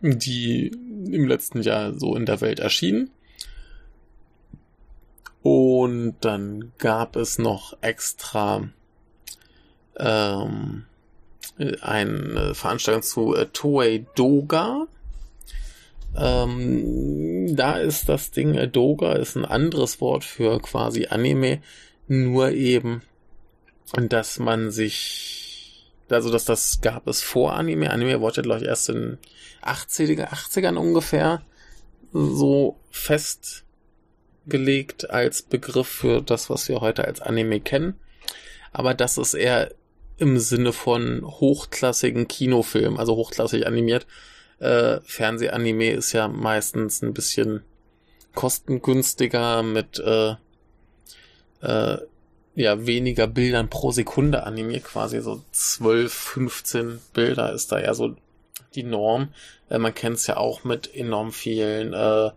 die 0.00 0.68
im 0.68 1.26
letzten 1.26 1.62
Jahr 1.62 1.98
so 1.98 2.16
in 2.16 2.26
der 2.26 2.40
Welt 2.40 2.60
erschienen. 2.60 3.10
Und 5.42 6.16
dann 6.20 6.72
gab 6.78 7.16
es 7.16 7.38
noch 7.38 7.76
extra 7.80 8.68
ähm, 9.96 10.84
eine 11.80 12.54
Veranstaltung 12.54 13.02
zu 13.02 13.34
äh, 13.34 13.46
Toei 13.52 14.06
Doga. 14.14 14.88
Ähm, 16.16 17.54
da 17.54 17.78
ist 17.78 18.08
das 18.08 18.30
Ding, 18.30 18.54
äh, 18.54 18.68
Doga 18.68 19.12
ist 19.12 19.36
ein 19.36 19.44
anderes 19.44 20.00
Wort 20.00 20.24
für 20.24 20.60
quasi 20.60 21.06
Anime, 21.06 21.60
nur 22.08 22.50
eben 22.50 23.02
dass 23.94 24.38
man 24.38 24.70
sich, 24.70 25.92
also 26.08 26.30
dass 26.30 26.44
das 26.44 26.80
gab 26.80 27.06
es 27.06 27.22
vor 27.22 27.54
Anime. 27.54 27.90
Anime 27.90 28.20
wurde, 28.20 28.42
glaube 28.42 28.62
ich, 28.62 28.66
erst 28.66 28.88
in 28.88 29.18
80er, 29.62 30.30
80ern 30.30 30.76
ungefähr 30.76 31.42
so 32.12 32.78
festgelegt 32.90 35.10
als 35.10 35.42
Begriff 35.42 35.88
für 35.88 36.22
das, 36.22 36.50
was 36.50 36.68
wir 36.68 36.80
heute 36.80 37.04
als 37.04 37.20
Anime 37.20 37.60
kennen. 37.60 37.94
Aber 38.72 38.94
das 38.94 39.18
ist 39.18 39.34
eher 39.34 39.72
im 40.18 40.38
Sinne 40.38 40.72
von 40.72 41.24
hochklassigen 41.24 42.28
Kinofilm, 42.28 42.96
also 42.96 43.16
hochklassig 43.16 43.66
animiert. 43.66 44.06
Äh, 44.58 45.00
Fernsehanime 45.02 45.90
ist 45.90 46.12
ja 46.12 46.28
meistens 46.28 47.02
ein 47.02 47.12
bisschen 47.12 47.62
kostengünstiger 48.34 49.62
mit 49.62 49.98
äh, 49.98 50.36
äh, 51.60 51.98
ja 52.56 52.86
weniger 52.86 53.26
Bildern 53.26 53.68
pro 53.68 53.92
Sekunde 53.92 54.44
animiert, 54.44 54.84
quasi 54.84 55.20
so 55.20 55.42
12, 55.52 56.12
15 56.12 57.00
Bilder 57.12 57.52
ist 57.52 57.70
da 57.70 57.78
ja 57.78 57.94
so 57.94 58.16
die 58.74 58.82
Norm. 58.82 59.28
Äh, 59.68 59.78
man 59.78 59.94
kennt 59.94 60.16
es 60.16 60.26
ja 60.26 60.38
auch 60.38 60.64
mit 60.64 60.92
enorm 60.94 61.32
vielen 61.32 61.92
äh, 61.92 62.30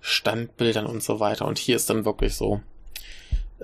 Standbildern 0.00 0.86
und 0.86 1.02
so 1.02 1.20
weiter. 1.20 1.46
Und 1.46 1.58
hier 1.58 1.76
ist 1.76 1.90
dann 1.90 2.04
wirklich 2.04 2.34
so 2.34 2.62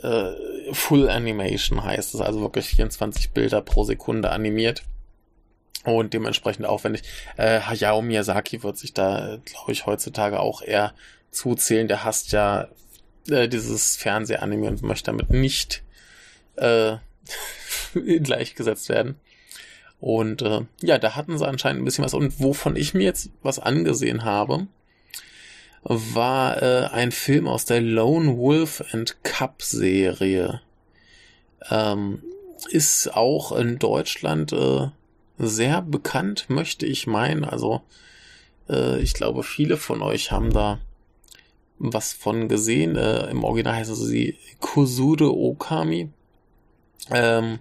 äh, 0.03 0.33
Full 0.73 1.09
Animation 1.09 1.83
heißt 1.83 2.15
es, 2.15 2.21
also 2.21 2.41
wirklich 2.41 2.67
24 2.67 3.31
Bilder 3.31 3.63
pro 3.63 3.85
Sekunde 3.85 4.31
animiert. 4.31 4.83
Und 5.85 6.15
dementsprechend 6.15 6.67
aufwendig. 6.67 7.03
Äh, 7.37 7.61
Hayao 7.61 8.03
Miyazaki 8.03 8.63
wird 8.63 8.79
sich 8.79 8.93
da, 8.93 9.39
glaube 9.45 9.73
ich, 9.73 9.87
heutzutage 9.87 10.39
auch 10.39 10.63
eher 10.63 10.95
zuzählen. 11.33 11.89
Der 11.89 12.05
hasst 12.05 12.33
ja 12.33 12.69
äh, 13.29 13.49
dieses 13.49 13.97
Fernsehanime 13.97 14.69
und 14.69 14.83
möchte 14.83 15.07
damit 15.07 15.31
nicht 15.31 15.83
äh, 16.57 16.97
gleichgesetzt 18.21 18.89
werden. 18.89 19.17
Und 20.01 20.43
äh, 20.43 20.63
ja, 20.81 20.99
da 20.99 21.15
hatten 21.15 21.39
sie 21.39 21.47
anscheinend 21.47 21.83
ein 21.83 21.85
bisschen 21.85 22.05
was. 22.05 22.15
Und 22.15 22.41
wovon 22.41 22.75
ich 22.75 22.93
mir 22.93 23.05
jetzt 23.05 23.31
was 23.43 23.61
angesehen 23.61 24.25
habe, 24.25 24.67
war 25.85 26.61
äh, 26.63 26.87
ein 26.87 27.13
Film 27.13 27.47
aus 27.47 27.65
der 27.65 27.81
Lone 27.81 28.37
Wolf 28.37 28.83
and 28.93 29.23
Cup 29.23 29.63
Serie. 29.63 30.61
Ähm, 31.71 32.23
ist 32.71 33.15
auch 33.15 33.53
in 33.53 33.79
Deutschland 33.79 34.53
äh, 34.53 34.89
sehr 35.39 35.83
bekannt, 35.83 36.47
möchte 36.49 36.87
ich 36.87 37.07
meinen. 37.07 37.45
Also 37.45 37.83
äh, 38.69 39.01
ich 39.01 39.15
glaube, 39.15 39.43
viele 39.43 39.77
von 39.77 40.03
euch 40.03 40.33
haben 40.33 40.53
da 40.53 40.81
was 41.79 42.13
von 42.13 42.49
gesehen. 42.49 42.97
Äh, 42.97 43.31
Im 43.31 43.45
Original 43.45 43.77
heißt 43.77 43.95
sie 43.95 44.37
Kosude 44.61 45.33
Okami 45.33 46.11
ähm, 47.11 47.59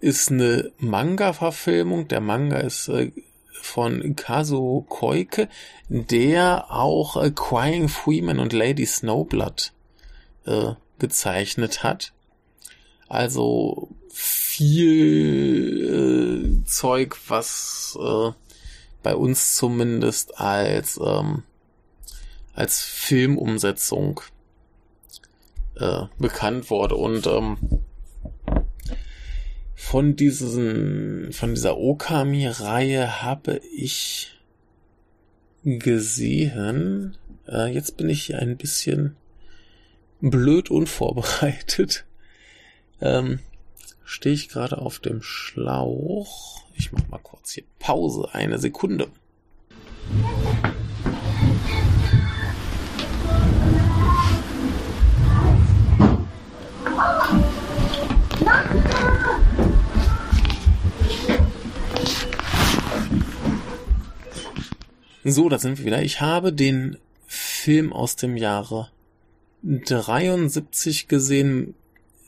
ist 0.00 0.30
eine 0.30 0.72
Manga-Verfilmung. 0.78 2.08
Der 2.08 2.20
Manga 2.20 2.58
ist 2.58 2.88
äh, 2.88 3.12
von 3.52 4.16
Kazuo 4.16 4.82
Koike, 4.82 5.48
der 5.88 6.70
auch 6.70 7.16
äh, 7.22 7.30
Crying 7.30 7.88
Freeman 7.88 8.38
und 8.38 8.52
Lady 8.52 8.84
Snowblood 8.84 9.72
äh, 10.46 10.72
gezeichnet 10.98 11.82
hat. 11.82 12.12
Also 13.08 13.88
viel 14.10 15.04
äh, 16.62 16.64
Zeug, 16.66 17.16
was 17.28 17.98
äh, 18.00 18.30
bei 19.02 19.16
uns 19.16 19.56
zumindest 19.56 20.38
als 20.38 21.00
ähm, 21.02 21.42
als 22.54 22.82
Filmumsetzung 22.82 24.20
äh, 25.76 26.02
bekannt 26.18 26.70
wurde 26.70 26.94
und 26.94 27.26
ähm, 27.26 27.58
von 29.74 30.16
diesen 30.16 31.32
von 31.32 31.54
dieser 31.54 31.76
Okami-Reihe 31.76 33.22
habe 33.22 33.60
ich 33.74 34.38
gesehen. 35.64 37.16
Äh, 37.48 37.72
jetzt 37.72 37.96
bin 37.96 38.08
ich 38.08 38.24
hier 38.24 38.38
ein 38.38 38.56
bisschen 38.56 39.16
blöd 40.20 40.70
unvorbereitet. 40.70 42.04
Ähm, 43.00 43.40
Stehe 44.04 44.34
ich 44.34 44.50
gerade 44.50 44.78
auf 44.78 44.98
dem 44.98 45.22
Schlauch. 45.22 46.62
Ich 46.74 46.92
mach 46.92 47.08
mal 47.08 47.18
kurz 47.18 47.52
hier 47.52 47.64
Pause, 47.78 48.28
eine 48.32 48.58
Sekunde. 48.58 49.08
So, 65.26 65.48
da 65.48 65.58
sind 65.58 65.78
wir 65.78 65.86
wieder. 65.86 66.02
Ich 66.02 66.20
habe 66.20 66.52
den 66.52 66.98
Film 67.26 67.94
aus 67.94 68.14
dem 68.14 68.36
Jahre 68.36 68.90
73 69.62 71.08
gesehen. 71.08 71.74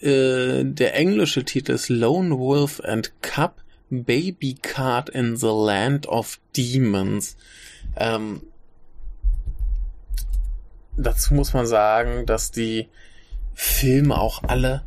Äh, 0.00 0.64
der 0.64 0.94
englische 0.94 1.44
Titel 1.44 1.72
ist 1.72 1.90
Lone 1.90 2.38
Wolf 2.38 2.80
and 2.82 3.12
Cub 3.20 3.62
Baby 3.90 4.54
Card 4.54 5.10
in 5.10 5.36
the 5.36 5.46
Land 5.46 6.06
of 6.06 6.40
Demons. 6.56 7.36
Ähm, 7.96 8.40
dazu 10.96 11.34
muss 11.34 11.52
man 11.52 11.66
sagen, 11.66 12.24
dass 12.24 12.50
die 12.50 12.88
Filme 13.52 14.18
auch 14.18 14.42
alle, 14.42 14.84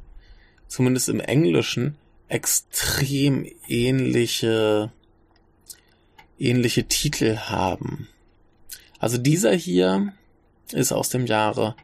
zumindest 0.67 1.09
im 1.09 1.19
Englischen, 1.19 1.95
extrem 2.27 3.45
ähnliche 3.67 4.91
ähnliche 6.39 6.85
Titel 6.85 7.37
haben. 7.37 8.07
Also 8.99 9.17
dieser 9.17 9.53
hier 9.53 10.13
ist 10.71 10.91
aus 10.91 11.09
dem 11.09 11.25
Jahre 11.25 11.75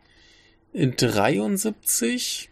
73, 0.74 2.50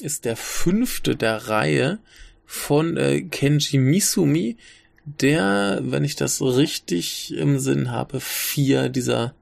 ist 0.00 0.24
der 0.24 0.36
fünfte 0.36 1.16
der 1.16 1.48
Reihe 1.48 1.98
von 2.44 2.96
äh, 2.96 3.22
Kenji 3.22 3.78
Misumi, 3.78 4.56
der, 5.04 5.80
wenn 5.82 6.04
ich 6.04 6.16
das 6.16 6.42
richtig 6.42 7.32
im 7.34 7.58
Sinn 7.58 7.90
habe, 7.90 8.20
vier 8.20 8.88
dieser 8.88 9.34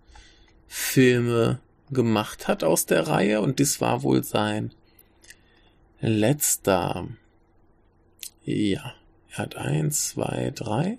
Filme 0.69 1.61
gemacht 1.91 2.49
hat 2.49 2.65
aus 2.65 2.87
der 2.87 3.07
Reihe 3.07 3.41
und 3.41 3.59
dies 3.59 3.81
war 3.81 4.03
wohl 4.03 4.25
sein 4.25 4.75
letzter. 6.01 7.09
Ja, 8.45 8.95
er 9.31 9.39
hat 9.39 9.57
eins, 9.57 10.11
zwei, 10.11 10.53
drei, 10.55 10.99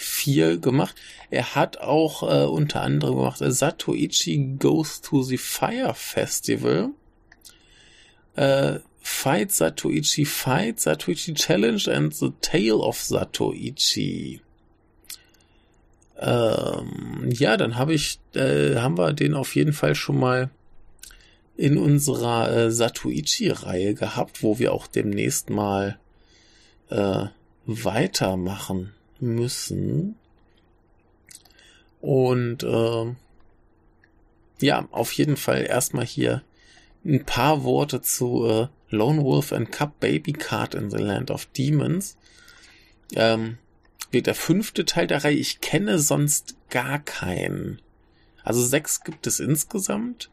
vier 0.00 0.58
gemacht. 0.58 0.96
Er 1.30 1.54
hat 1.54 1.78
auch 1.78 2.22
äh, 2.22 2.46
unter 2.46 2.82
anderem 2.82 3.16
gemacht 3.16 3.40
äh, 3.40 3.52
Satoichi 3.52 4.56
Goes 4.58 5.00
to 5.00 5.22
the 5.22 5.36
Fire 5.36 5.94
Festival. 5.94 6.90
Äh, 8.34 8.80
Fight 9.02 9.52
Satoichi 9.52 10.24
Fight, 10.24 10.80
Satoichi 10.80 11.34
Challenge 11.34 11.82
and 11.88 12.14
the 12.14 12.30
Tale 12.40 12.78
of 12.78 13.00
Satoichi. 13.00 14.40
Ähm, 16.18 17.30
ja, 17.30 17.56
dann 17.56 17.76
habe 17.76 17.94
ich, 17.94 18.20
äh, 18.34 18.76
haben 18.76 18.98
wir 18.98 19.12
den 19.12 19.34
auf 19.34 19.54
jeden 19.54 19.72
Fall 19.72 19.94
schon 19.94 20.18
mal 20.18 20.50
in 21.56 21.78
unserer 21.78 22.50
äh, 22.50 22.70
Satoichi-Reihe 22.70 23.94
gehabt, 23.94 24.42
wo 24.42 24.58
wir 24.58 24.72
auch 24.72 24.86
demnächst 24.86 25.50
mal 25.50 25.98
äh, 26.88 27.26
weitermachen 27.66 28.92
müssen. 29.20 30.16
Und 32.00 32.62
äh, 32.62 33.14
ja, 34.60 34.88
auf 34.90 35.12
jeden 35.12 35.36
Fall 35.36 35.66
erstmal 35.66 36.06
hier 36.06 36.42
ein 37.04 37.24
paar 37.24 37.64
Worte 37.64 38.02
zu 38.02 38.46
äh, 38.46 38.68
Lone 38.90 39.22
Wolf 39.22 39.52
and 39.52 39.72
Cup 39.72 40.00
Baby 40.00 40.32
Card 40.32 40.74
in 40.74 40.90
the 40.90 40.98
Land 40.98 41.30
of 41.30 41.46
Demons. 41.46 42.16
Ähm, 43.14 43.58
wird 44.10 44.26
der 44.26 44.34
fünfte 44.34 44.84
Teil 44.84 45.06
der 45.06 45.24
Reihe. 45.24 45.36
Ich 45.36 45.60
kenne 45.60 45.98
sonst 45.98 46.56
gar 46.68 46.98
keinen. 46.98 47.80
Also 48.42 48.64
sechs 48.64 49.02
gibt 49.02 49.26
es 49.26 49.40
insgesamt. 49.40 50.30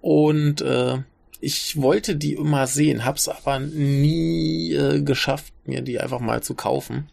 Und 0.00 0.60
äh, 0.60 0.98
ich 1.40 1.80
wollte 1.80 2.16
die 2.16 2.34
immer 2.34 2.66
sehen, 2.66 3.04
hab's 3.04 3.28
aber 3.28 3.58
nie 3.58 4.72
äh, 4.72 5.02
geschafft, 5.02 5.52
mir 5.64 5.82
die 5.82 5.98
einfach 5.98 6.20
mal 6.20 6.42
zu 6.42 6.54
kaufen. 6.54 7.08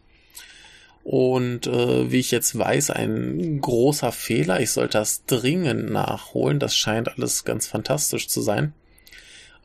Und 1.04 1.66
äh, 1.66 2.12
wie 2.12 2.20
ich 2.20 2.32
jetzt 2.32 2.58
weiß, 2.58 2.92
ein 2.92 3.62
großer 3.62 4.12
Fehler. 4.12 4.60
Ich 4.60 4.72
sollte 4.72 4.98
das 4.98 5.26
dringend 5.26 5.90
nachholen. 5.90 6.60
Das 6.60 6.76
scheint 6.76 7.10
alles 7.18 7.46
ganz 7.46 7.68
fantastisch 7.68 8.28
zu 8.28 8.42
sein. 8.42 8.74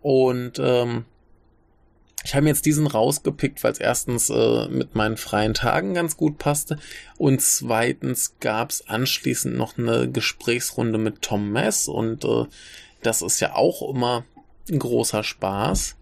Und 0.00 0.58
ähm, 0.58 1.04
ich 2.24 2.34
habe 2.34 2.46
jetzt 2.46 2.64
diesen 2.64 2.86
rausgepickt, 2.86 3.62
weil 3.62 3.72
es 3.72 3.78
erstens 3.78 4.30
äh, 4.30 4.68
mit 4.68 4.94
meinen 4.94 5.18
freien 5.18 5.52
Tagen 5.52 5.92
ganz 5.92 6.16
gut 6.16 6.38
passte 6.38 6.78
und 7.18 7.42
zweitens 7.42 8.36
gab 8.40 8.70
es 8.70 8.88
anschließend 8.88 9.54
noch 9.54 9.76
eine 9.76 10.10
Gesprächsrunde 10.10 10.98
mit 10.98 11.20
Tom 11.20 11.52
Mess 11.52 11.86
und 11.86 12.24
äh, 12.24 12.46
das 13.02 13.20
ist 13.20 13.40
ja 13.40 13.54
auch 13.54 13.86
immer 13.88 14.24
ein 14.70 14.78
großer 14.78 15.22
Spaß. 15.22 15.96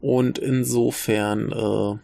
Und 0.00 0.38
insofern 0.38 1.52
äh, 1.52 1.98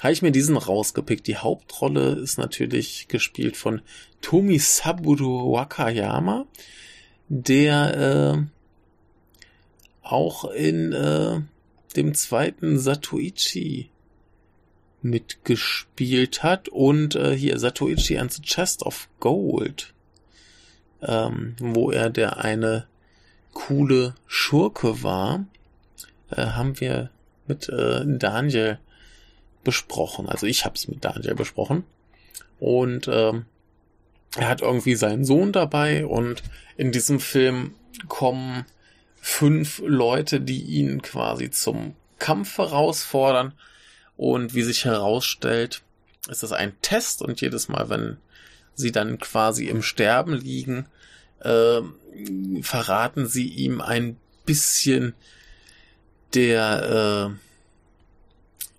habe 0.00 0.12
ich 0.12 0.22
mir 0.22 0.32
diesen 0.32 0.56
rausgepickt. 0.56 1.26
Die 1.26 1.36
Hauptrolle 1.36 2.12
ist 2.14 2.38
natürlich 2.38 3.08
gespielt 3.08 3.56
von 3.56 3.82
Tomi 4.20 4.58
Saburo 4.58 5.52
Wakayama, 5.52 6.46
der 7.28 8.36
äh, 8.36 8.46
auch 10.02 10.44
in 10.50 10.92
äh, 10.92 11.40
dem 11.96 12.14
zweiten 12.14 12.78
Satoichi 12.78 13.90
mitgespielt 15.02 16.42
hat 16.42 16.68
und 16.68 17.16
äh, 17.16 17.36
hier 17.36 17.58
Satoichi 17.58 18.18
and 18.18 18.32
the 18.32 18.42
Chest 18.42 18.84
of 18.84 19.08
Gold, 19.20 19.92
ähm, 21.02 21.56
wo 21.58 21.90
er 21.90 22.10
der 22.10 22.38
eine 22.38 22.86
coole 23.52 24.14
Schurke 24.26 25.02
war, 25.02 25.44
äh, 26.30 26.46
haben 26.46 26.80
wir 26.80 27.10
mit 27.46 27.68
äh, 27.68 28.04
Daniel 28.06 28.78
besprochen. 29.64 30.28
Also 30.28 30.46
ich 30.46 30.64
habe 30.64 30.74
es 30.74 30.88
mit 30.88 31.04
Daniel 31.04 31.34
besprochen. 31.34 31.84
Und 32.58 33.08
ähm, 33.08 33.46
er 34.36 34.48
hat 34.48 34.62
irgendwie 34.62 34.94
seinen 34.94 35.24
Sohn 35.24 35.52
dabei 35.52 36.06
und 36.06 36.42
in 36.76 36.92
diesem 36.92 37.20
Film 37.20 37.74
kommen 38.08 38.64
fünf 39.20 39.82
Leute, 39.84 40.40
die 40.40 40.62
ihn 40.62 41.02
quasi 41.02 41.50
zum 41.50 41.94
Kampf 42.18 42.58
herausfordern. 42.58 43.52
Und 44.16 44.54
wie 44.54 44.62
sich 44.62 44.84
herausstellt, 44.84 45.82
ist 46.28 46.42
das 46.42 46.52
ein 46.52 46.74
Test 46.82 47.22
und 47.22 47.40
jedes 47.40 47.68
Mal, 47.68 47.88
wenn 47.90 48.18
sie 48.74 48.92
dann 48.92 49.18
quasi 49.18 49.66
im 49.66 49.82
Sterben 49.82 50.32
liegen, 50.32 50.86
äh, 51.40 51.80
verraten 52.62 53.26
sie 53.26 53.48
ihm 53.48 53.80
ein 53.80 54.16
bisschen 54.46 55.14
der 56.34 57.32
äh, 57.32 57.51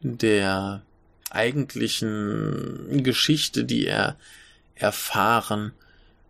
der 0.03 0.83
eigentlichen 1.29 3.03
Geschichte, 3.03 3.63
die 3.63 3.87
er 3.87 4.17
erfahren 4.75 5.73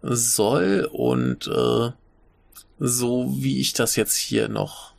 soll. 0.02 0.90
Und 0.92 1.48
äh, 1.48 1.92
so 2.80 3.34
wie 3.38 3.60
ich 3.60 3.74
das 3.74 3.96
jetzt 3.96 4.16
hier 4.16 4.48
noch 4.48 4.94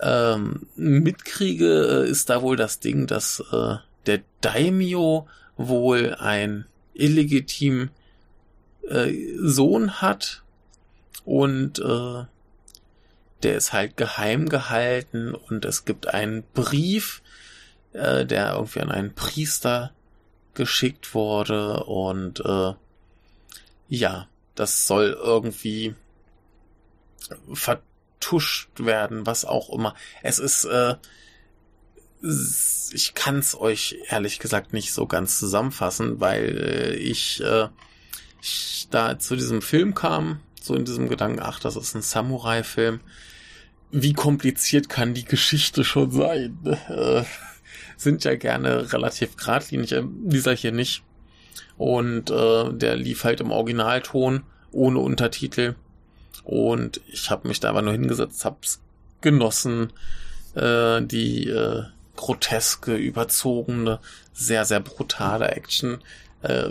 ähm, 0.00 0.66
mitkriege, 0.76 2.04
äh, 2.04 2.10
ist 2.10 2.30
da 2.30 2.42
wohl 2.42 2.56
das 2.56 2.80
Ding, 2.80 3.06
dass 3.06 3.42
äh, 3.52 3.76
der 4.06 4.20
Daimyo 4.40 5.26
wohl 5.56 6.14
ein 6.18 6.66
illegitim 6.94 7.90
äh, 8.88 9.12
Sohn 9.38 10.02
hat. 10.02 10.42
Und 11.24 11.78
äh, 11.78 12.24
der 13.42 13.56
ist 13.56 13.72
halt 13.72 13.96
geheim 13.96 14.48
gehalten. 14.48 15.34
Und 15.34 15.64
es 15.64 15.84
gibt 15.84 16.08
einen 16.08 16.44
Brief, 16.54 17.22
äh, 17.94 18.26
der 18.26 18.52
irgendwie 18.54 18.80
an 18.80 18.90
einen 18.90 19.14
Priester 19.14 19.92
geschickt 20.52 21.14
wurde 21.14 21.84
und 21.84 22.40
äh, 22.40 22.74
ja, 23.88 24.28
das 24.54 24.86
soll 24.86 25.16
irgendwie 25.20 25.94
vertuscht 27.52 28.68
werden, 28.78 29.26
was 29.26 29.44
auch 29.44 29.70
immer. 29.70 29.94
Es 30.22 30.38
ist 30.38 30.64
äh, 30.64 30.96
ich 32.92 33.12
kann 33.14 33.38
es 33.38 33.58
euch 33.58 33.96
ehrlich 34.08 34.38
gesagt 34.38 34.72
nicht 34.72 34.92
so 34.92 35.06
ganz 35.06 35.38
zusammenfassen, 35.38 36.20
weil 36.20 36.56
äh, 36.58 36.94
ich, 36.94 37.42
äh, 37.42 37.68
ich 38.40 38.88
da 38.90 39.18
zu 39.18 39.36
diesem 39.36 39.60
Film 39.60 39.94
kam, 39.94 40.40
so 40.60 40.74
in 40.74 40.84
diesem 40.84 41.08
Gedanken, 41.08 41.40
ach, 41.42 41.60
das 41.60 41.76
ist 41.76 41.94
ein 41.94 42.02
Samurai-Film. 42.02 43.00
Wie 43.90 44.14
kompliziert 44.14 44.88
kann 44.88 45.14
die 45.14 45.24
Geschichte 45.24 45.84
schon 45.84 46.10
sein? 46.10 46.58
Sind 47.96 48.24
ja 48.24 48.34
gerne 48.36 48.92
relativ 48.92 49.36
geradlinig, 49.36 49.92
äh, 49.92 50.02
dieser 50.04 50.54
hier 50.54 50.72
nicht. 50.72 51.02
Und 51.76 52.30
äh, 52.30 52.72
der 52.72 52.96
lief 52.96 53.24
halt 53.24 53.40
im 53.40 53.50
Originalton, 53.50 54.42
ohne 54.70 54.98
Untertitel. 54.98 55.74
Und 56.44 57.00
ich 57.08 57.30
habe 57.30 57.48
mich 57.48 57.60
da 57.60 57.70
aber 57.70 57.82
nur 57.82 57.92
hingesetzt, 57.92 58.44
hab's 58.44 58.80
genossen, 59.20 59.92
äh, 60.54 61.02
die 61.02 61.48
äh, 61.48 61.84
groteske, 62.16 62.94
überzogene, 62.94 64.00
sehr, 64.32 64.64
sehr 64.64 64.80
brutale 64.80 65.48
Action. 65.48 66.02
Äh, 66.42 66.70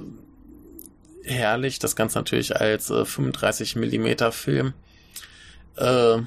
herrlich, 1.24 1.80
das 1.80 1.96
Ganze 1.96 2.20
natürlich 2.20 2.60
als 2.60 2.90
äh, 2.90 3.06
35 3.06 3.76
Millimeter 3.76 4.32
Film. 4.32 4.74
Äh, 5.76 6.20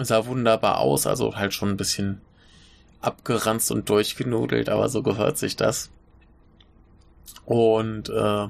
sah 0.00 0.26
wunderbar 0.26 0.78
aus, 0.78 1.06
also 1.06 1.36
halt 1.36 1.54
schon 1.54 1.70
ein 1.70 1.76
bisschen 1.76 2.20
abgeranzt 3.02 3.70
und 3.70 3.88
durchgenudelt, 3.88 4.68
aber 4.68 4.88
so 4.88 5.02
gehört 5.02 5.36
sich 5.36 5.56
das. 5.56 5.90
Und 7.44 8.08
äh, 8.08 8.48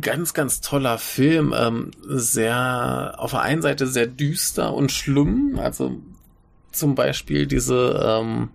ganz, 0.00 0.34
ganz 0.34 0.60
toller 0.60 0.98
Film. 0.98 1.54
Ähm, 1.56 1.90
sehr, 2.02 3.14
auf 3.18 3.32
der 3.32 3.42
einen 3.42 3.62
Seite 3.62 3.86
sehr 3.86 4.06
düster 4.06 4.72
und 4.74 4.92
schlimm. 4.92 5.58
Also 5.58 6.00
zum 6.72 6.94
Beispiel 6.94 7.46
diese 7.46 8.00
ähm, 8.04 8.50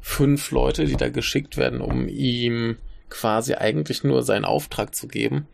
fünf 0.00 0.50
Leute, 0.50 0.84
die 0.84 0.96
da 0.96 1.08
geschickt 1.08 1.56
werden, 1.56 1.80
um 1.80 2.08
ihm 2.08 2.76
quasi 3.08 3.54
eigentlich 3.54 4.04
nur 4.04 4.22
seinen 4.22 4.44
Auftrag 4.44 4.94
zu 4.94 5.08
geben. 5.08 5.46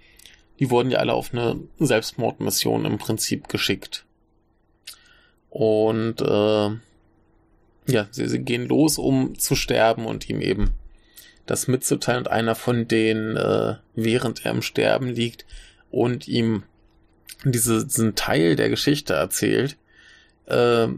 Die 0.61 0.71
wurden 0.71 0.91
ja 0.91 0.99
alle 0.99 1.13
auf 1.13 1.33
eine 1.33 1.57
Selbstmordmission 1.79 2.85
im 2.85 2.99
Prinzip 2.99 3.49
geschickt. 3.49 4.05
Und 5.51 6.21
äh, 6.21 6.71
ja, 7.89 8.07
sie, 8.11 8.29
sie 8.29 8.41
gehen 8.41 8.67
los, 8.67 8.99
um 8.99 9.39
zu 9.39 9.57
sterben 9.57 10.07
und 10.07 10.29
ihm 10.29 10.41
eben 10.41 10.75
das 11.47 11.67
mitzuteilen 11.67 12.21
und 12.21 12.31
einer 12.31 12.55
von 12.55 12.87
denen, 12.87 13.37
äh, 13.37 13.77
während 13.95 14.45
er 14.45 14.53
im 14.53 14.63
Sterben 14.63 15.09
liegt 15.09 15.47
und 15.91 16.29
ihm 16.29 16.65
diese, 17.45 17.87
diesen 17.87 18.15
Teil 18.15 18.57
der 18.57 18.69
Geschichte 18.69 19.15
erzählt, 19.15 19.77
äh, 20.47 20.89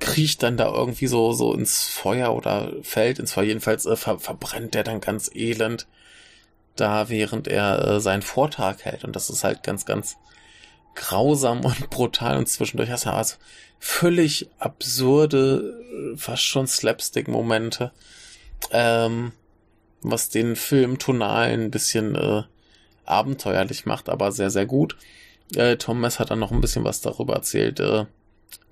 kriecht 0.00 0.42
dann 0.42 0.56
da 0.56 0.72
irgendwie 0.72 1.06
so, 1.06 1.32
so 1.32 1.54
ins 1.54 1.84
Feuer 1.84 2.34
oder 2.34 2.72
fällt 2.82 3.18
ins 3.18 3.32
Feuer. 3.32 3.44
Jedenfalls 3.44 3.84
äh, 3.86 3.96
ver 3.96 4.18
verbrennt 4.18 4.74
er 4.74 4.84
dann 4.84 5.00
ganz 5.00 5.30
elend 5.34 5.86
da, 6.76 7.10
während 7.10 7.46
er 7.48 7.86
äh, 7.86 8.00
seinen 8.00 8.22
Vortrag 8.22 8.84
hält. 8.84 9.04
Und 9.04 9.14
das 9.14 9.28
ist 9.28 9.44
halt 9.44 9.62
ganz, 9.62 9.84
ganz 9.84 10.16
grausam 10.94 11.64
und 11.64 11.90
brutal 11.90 12.36
und 12.36 12.48
zwischendurch 12.48 12.90
hast 12.90 13.06
du 13.06 13.10
also 13.10 13.36
völlig 13.78 14.48
absurde, 14.58 16.14
fast 16.16 16.44
schon 16.44 16.66
Slapstick-Momente. 16.66 17.92
Ähm, 18.70 19.32
was 20.02 20.28
den 20.28 20.56
Film 20.56 20.98
tonal 20.98 21.50
ein 21.50 21.70
bisschen 21.70 22.14
äh, 22.14 22.42
abenteuerlich 23.04 23.86
macht, 23.86 24.08
aber 24.08 24.32
sehr, 24.32 24.50
sehr 24.50 24.66
gut. 24.66 24.96
Äh, 25.54 25.76
Tom 25.76 26.00
Mess 26.00 26.18
hat 26.18 26.30
dann 26.30 26.38
noch 26.38 26.50
ein 26.50 26.60
bisschen 26.60 26.84
was 26.84 27.00
darüber 27.00 27.34
erzählt, 27.34 27.80
äh, 27.80 28.06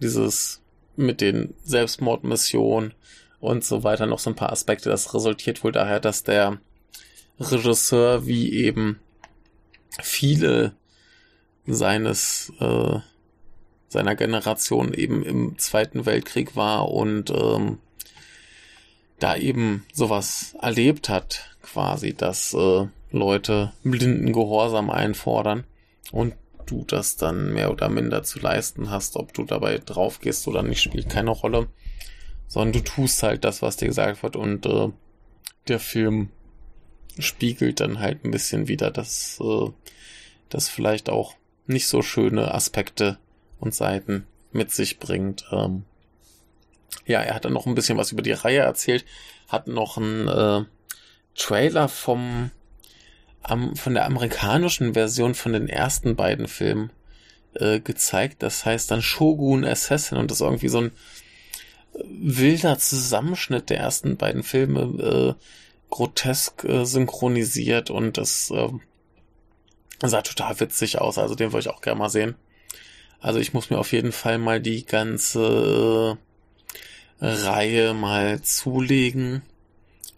dieses 0.01 0.61
mit 0.97 1.21
den 1.21 1.55
Selbstmordmissionen 1.65 2.95
und 3.39 3.65
so 3.65 3.85
weiter, 3.85 4.07
noch 4.07 4.19
so 4.19 4.31
ein 4.31 4.37
paar 4.37 4.53
Aspekte. 4.53 4.91
Das 4.91 5.15
resultiert 5.15 5.65
wohl 5.65 5.73
daher, 5.73 6.01
dass 6.01 6.25
der 6.25 6.59
Regisseur 7.39 8.27
wie 8.27 8.53
eben 8.53 9.01
viele 10.03 10.73
seines 11.67 12.53
äh, 12.61 13.01
seiner 13.91 14.15
Generation 14.15 14.95
eben 14.95 15.25
im 15.25 15.59
Zweiten 15.59 16.07
Weltkrieg 16.07 16.55
war 16.55 16.89
und 16.91 17.31
ähm, 17.31 17.79
da 19.19 19.37
eben 19.37 19.85
sowas 19.93 20.55
erlebt 20.63 21.09
hat, 21.09 21.57
quasi, 21.63 22.15
dass 22.15 22.55
äh, 22.55 22.87
Leute 23.11 23.73
blinden 23.83 24.33
Gehorsam 24.33 24.91
einfordern 24.91 25.65
und 26.13 26.35
du 26.67 26.85
das 26.87 27.17
dann 27.17 27.53
mehr 27.53 27.73
oder 27.73 27.89
minder 27.89 28.23
zu 28.23 28.39
leisten 28.39 28.91
hast, 28.91 29.17
ob 29.17 29.35
du 29.35 29.45
dabei 29.45 29.79
drauf 29.79 30.21
gehst 30.21 30.47
oder 30.47 30.63
nicht, 30.63 30.81
spielt 30.81 31.09
keine 31.09 31.31
Rolle, 31.31 31.67
sondern 32.47 32.73
du 32.73 32.85
tust 32.85 33.25
halt 33.25 33.45
das, 33.45 33.61
was 33.61 33.77
dir 33.77 33.89
gesagt 33.89 34.23
wird 34.23 34.37
und 34.37 34.67
äh, 34.67 34.89
der 35.67 35.81
Film 35.81 36.31
spiegelt 37.19 37.81
dann 37.81 37.99
halt 37.99 38.25
ein 38.25 38.31
bisschen 38.31 38.69
wieder, 38.69 38.93
dass 38.93 39.41
äh, 39.41 39.71
das 40.49 40.69
vielleicht 40.69 41.11
auch 41.11 41.35
nicht 41.71 41.89
so 41.89 42.03
schöne 42.03 42.53
Aspekte 42.55 43.19
und 43.59 43.75
Seiten 43.75 44.27
mit 44.53 44.71
sich 44.71 44.99
bringt. 44.99 45.45
Ähm, 45.53 45.85
ja, 47.07 47.21
er 47.21 47.35
hat 47.35 47.45
dann 47.45 47.53
noch 47.53 47.67
ein 47.67 47.75
bisschen 47.75 47.99
was 47.99 48.13
über 48.13 48.23
die 48.23 48.33
Reihe 48.33 48.61
erzählt, 48.61 49.05
hat 49.49 49.67
noch 49.67 49.97
einen 49.97 50.29
äh, 50.29 50.65
Trailer 51.35 51.89
vom 51.89 52.51
am, 53.43 53.75
von 53.77 53.95
der 53.95 54.05
amerikanischen 54.05 54.95
Version 54.95 55.35
von 55.35 55.53
den 55.53 55.69
ersten 55.69 56.17
beiden 56.17 56.47
Filmen 56.47 56.91
äh, 57.55 57.81
gezeigt. 57.81 58.43
Das 58.43 58.65
heißt 58.65 58.91
dann 58.91 59.03
Shogun 59.03 59.65
Assassin 59.65 60.19
und 60.19 60.31
das 60.31 60.39
ist 60.39 60.47
irgendwie 60.47 60.69
so 60.69 60.79
ein 60.79 60.93
äh, 61.95 62.05
wilder 62.05 62.79
Zusammenschnitt 62.79 63.71
der 63.71 63.79
ersten 63.79 64.17
beiden 64.17 64.43
Filme, 64.43 65.37
äh, 65.39 65.45
grotesk 65.91 66.65
äh, 66.65 66.85
synchronisiert 66.85 67.91
und 67.91 68.17
das 68.17 68.53
äh, 70.03 70.09
sah 70.09 70.23
total 70.23 70.59
witzig 70.61 71.01
aus. 71.01 71.19
Also 71.19 71.35
den 71.35 71.53
wollte 71.53 71.69
ich 71.69 71.75
auch 71.75 71.83
gerne 71.83 71.99
mal 71.99 72.11
sehen. 72.11 72.35
Also 73.21 73.39
ich 73.39 73.53
muss 73.53 73.71
mir 73.71 73.79
auf 73.79 73.93
jeden 73.93 74.13
Fall 74.13 74.39
mal 74.39 74.61
die 74.61 74.87
ganze 74.87 76.17
äh, 77.21 77.27
Reihe 77.27 77.93
mal 77.93 78.41
zulegen 78.43 79.43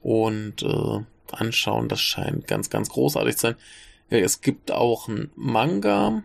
und 0.03 0.63
äh, 0.63 1.01
anschauen. 1.33 1.89
Das 1.89 2.01
scheint 2.01 2.47
ganz, 2.47 2.71
ganz 2.71 2.91
großartig 2.91 3.37
zu 3.37 3.41
sein. 3.49 3.57
Es 4.09 4.41
gibt 4.41 4.71
auch 4.71 5.09
ein 5.09 5.31
Manga. 5.35 6.23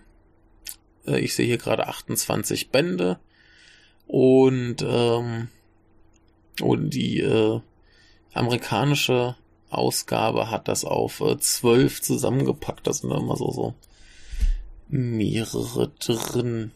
Äh, 1.08 1.20
ich 1.20 1.34
sehe 1.34 1.48
hier 1.48 1.58
gerade 1.58 1.88
28 1.88 2.70
Bände. 2.70 3.20
Und, 4.06 4.78
ähm, 4.88 5.50
und 6.62 6.90
die 6.92 7.22
äh, 7.22 7.60
amerikanische 8.34 9.36
Ausgabe 9.70 10.50
hat 10.50 10.68
das 10.68 10.86
auf 10.86 11.22
äh, 11.22 11.38
12 11.38 12.02
zusammengepackt. 12.02 12.88
Da 12.88 12.94
sind 12.94 13.12
immer 13.12 13.36
so, 13.36 13.52
so 13.52 13.74
mehrere 14.88 15.90
drin. 16.00 16.72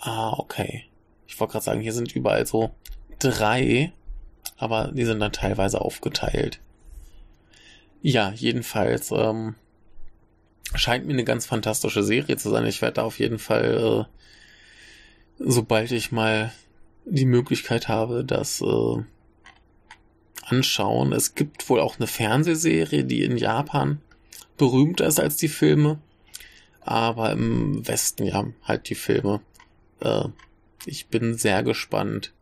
Ah, 0.00 0.34
okay. 0.38 0.84
Ich 1.26 1.38
wollte 1.40 1.52
gerade 1.52 1.64
sagen, 1.64 1.80
hier 1.80 1.92
sind 1.92 2.14
überall 2.14 2.46
so 2.46 2.70
drei 3.18 3.92
aber 4.60 4.92
die 4.92 5.06
sind 5.06 5.20
dann 5.20 5.32
teilweise 5.32 5.80
aufgeteilt. 5.80 6.60
Ja, 8.02 8.30
jedenfalls 8.32 9.10
ähm, 9.10 9.54
scheint 10.74 11.06
mir 11.06 11.14
eine 11.14 11.24
ganz 11.24 11.46
fantastische 11.46 12.02
Serie 12.02 12.36
zu 12.36 12.50
sein. 12.50 12.66
Ich 12.66 12.82
werde 12.82 12.96
da 12.96 13.02
auf 13.04 13.18
jeden 13.18 13.38
Fall, 13.38 14.06
äh, 14.08 15.38
sobald 15.38 15.92
ich 15.92 16.12
mal 16.12 16.52
die 17.06 17.24
Möglichkeit 17.24 17.88
habe, 17.88 18.22
das 18.22 18.60
äh, 18.60 19.02
anschauen. 20.50 21.12
Es 21.12 21.34
gibt 21.34 21.68
wohl 21.68 21.80
auch 21.80 21.96
eine 21.96 22.06
Fernsehserie, 22.06 23.04
die 23.04 23.24
in 23.24 23.36
Japan 23.36 24.00
berühmter 24.56 25.06
ist 25.06 25.20
als 25.20 25.36
die 25.36 25.48
Filme, 25.48 25.98
aber 26.80 27.32
im 27.32 27.86
Westen 27.86 28.26
ja 28.26 28.44
halt 28.64 28.88
die 28.88 28.94
Filme. 28.94 29.40
Äh, 30.00 30.24
ich 30.86 31.08
bin 31.08 31.34
sehr 31.34 31.62
gespannt, 31.62 32.32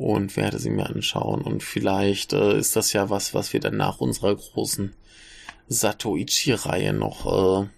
und 0.00 0.38
werde 0.38 0.58
sie 0.58 0.70
mir 0.70 0.86
anschauen. 0.86 1.42
Und 1.42 1.62
vielleicht 1.62 2.32
äh, 2.32 2.58
ist 2.58 2.74
das 2.74 2.94
ja 2.94 3.10
was, 3.10 3.34
was 3.34 3.52
wir 3.52 3.60
dann 3.60 3.76
nach 3.76 4.00
unserer 4.00 4.34
großen 4.34 4.94
Satoichi-Reihe 5.68 6.94
noch 6.94 7.62
äh, 7.62 7.68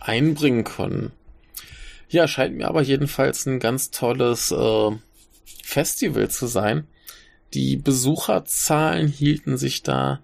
einbringen 0.00 0.64
können. 0.64 1.12
Ja, 2.10 2.28
scheint 2.28 2.56
mir 2.56 2.68
aber 2.68 2.82
jedenfalls 2.82 3.46
ein 3.46 3.58
ganz 3.58 3.90
tolles 3.90 4.50
äh, 4.50 4.90
Festival 5.64 6.28
zu 6.28 6.46
sein. 6.46 6.86
Die 7.56 7.78
Besucherzahlen 7.78 9.08
hielten 9.08 9.56
sich 9.56 9.82
da 9.82 10.20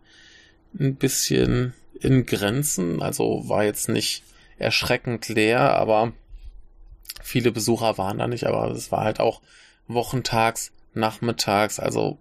ein 0.78 0.96
bisschen 0.96 1.72
in 1.98 2.26
Grenzen, 2.26 3.00
also 3.00 3.48
war 3.48 3.64
jetzt 3.64 3.88
nicht 3.88 4.22
erschreckend 4.58 5.28
leer, 5.30 5.72
aber 5.72 6.12
viele 7.22 7.50
Besucher 7.50 7.96
waren 7.96 8.18
da 8.18 8.26
nicht, 8.26 8.44
aber 8.44 8.70
es 8.72 8.92
war 8.92 9.04
halt 9.04 9.18
auch 9.18 9.40
wochentags 9.88 10.72
nachmittags, 10.92 11.80
also 11.80 12.18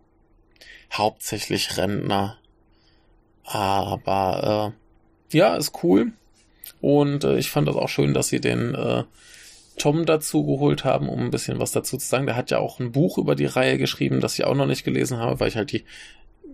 hauptsächlich 0.94 1.76
Rentner. 1.76 2.38
Aber 3.44 4.74
äh, 5.34 5.38
ja, 5.38 5.58
ist 5.58 5.84
cool. 5.84 6.14
Und 6.80 7.26
äh, 7.26 7.38
ich 7.38 7.52
fand 7.52 7.68
das 7.68 7.76
auch 7.76 7.90
schön, 7.90 8.14
dass 8.14 8.30
sie 8.30 8.40
den 8.40 8.76
äh, 8.76 9.04
Tom 9.82 10.06
dazu 10.06 10.46
geholt 10.46 10.86
haben, 10.86 11.10
um 11.10 11.20
ein 11.20 11.32
bisschen 11.32 11.58
was 11.58 11.72
dazu 11.72 11.98
zu 11.98 12.08
sagen. 12.08 12.28
Der 12.28 12.36
hat 12.36 12.52
ja 12.52 12.60
auch 12.60 12.80
ein 12.80 12.92
Buch 12.92 13.18
über 13.18 13.34
die 13.34 13.48
Reihe 13.48 13.80
geschrieben, 13.80 14.20
das 14.20 14.38
ich 14.38 14.46
auch 14.46 14.54
noch 14.54 14.68
nicht 14.68 14.84
gelesen 14.84 15.18
habe, 15.18 15.40
weil 15.40 15.48
ich 15.48 15.56
halt 15.56 15.72
die 15.72 15.86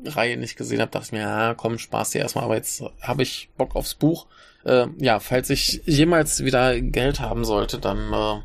Reihe 0.06 0.38
nicht 0.38 0.56
gesehen 0.56 0.80
habe. 0.80 0.92
Dachte 0.92 1.08
ich 1.08 1.12
mir, 1.12 1.20
ja, 1.20 1.54
komm, 1.54 1.78
Spaß 1.78 2.12
dir 2.12 2.20
erstmal, 2.20 2.46
aber 2.46 2.56
jetzt 2.56 2.84
habe 3.02 3.24
ich 3.24 3.50
Bock 3.58 3.76
aufs 3.76 3.96
Buch. 3.96 4.28
Äh, 4.64 4.88
ja, 5.00 5.20
falls 5.20 5.50
ich 5.50 5.82
jemals 5.86 6.46
wieder 6.46 6.80
Geld 6.80 7.20
haben 7.20 7.44
sollte, 7.44 7.80
dann 7.80 8.14
äh, 8.14 8.42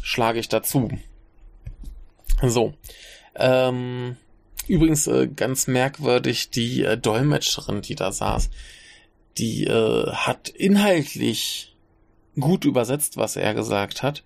schlage 0.00 0.40
ich 0.40 0.48
dazu. 0.48 0.88
So. 2.42 2.72
Ähm, 3.34 4.16
übrigens 4.68 5.06
äh, 5.06 5.28
ganz 5.28 5.66
merkwürdig, 5.66 6.48
die 6.48 6.82
äh, 6.82 6.96
Dolmetscherin, 6.96 7.82
die 7.82 7.94
da 7.94 8.10
saß, 8.10 8.48
die 9.36 9.64
äh, 9.64 10.12
hat 10.12 10.48
inhaltlich 10.48 11.67
gut 12.38 12.64
übersetzt, 12.64 13.16
was 13.16 13.36
er 13.36 13.54
gesagt 13.54 14.02
hat. 14.02 14.24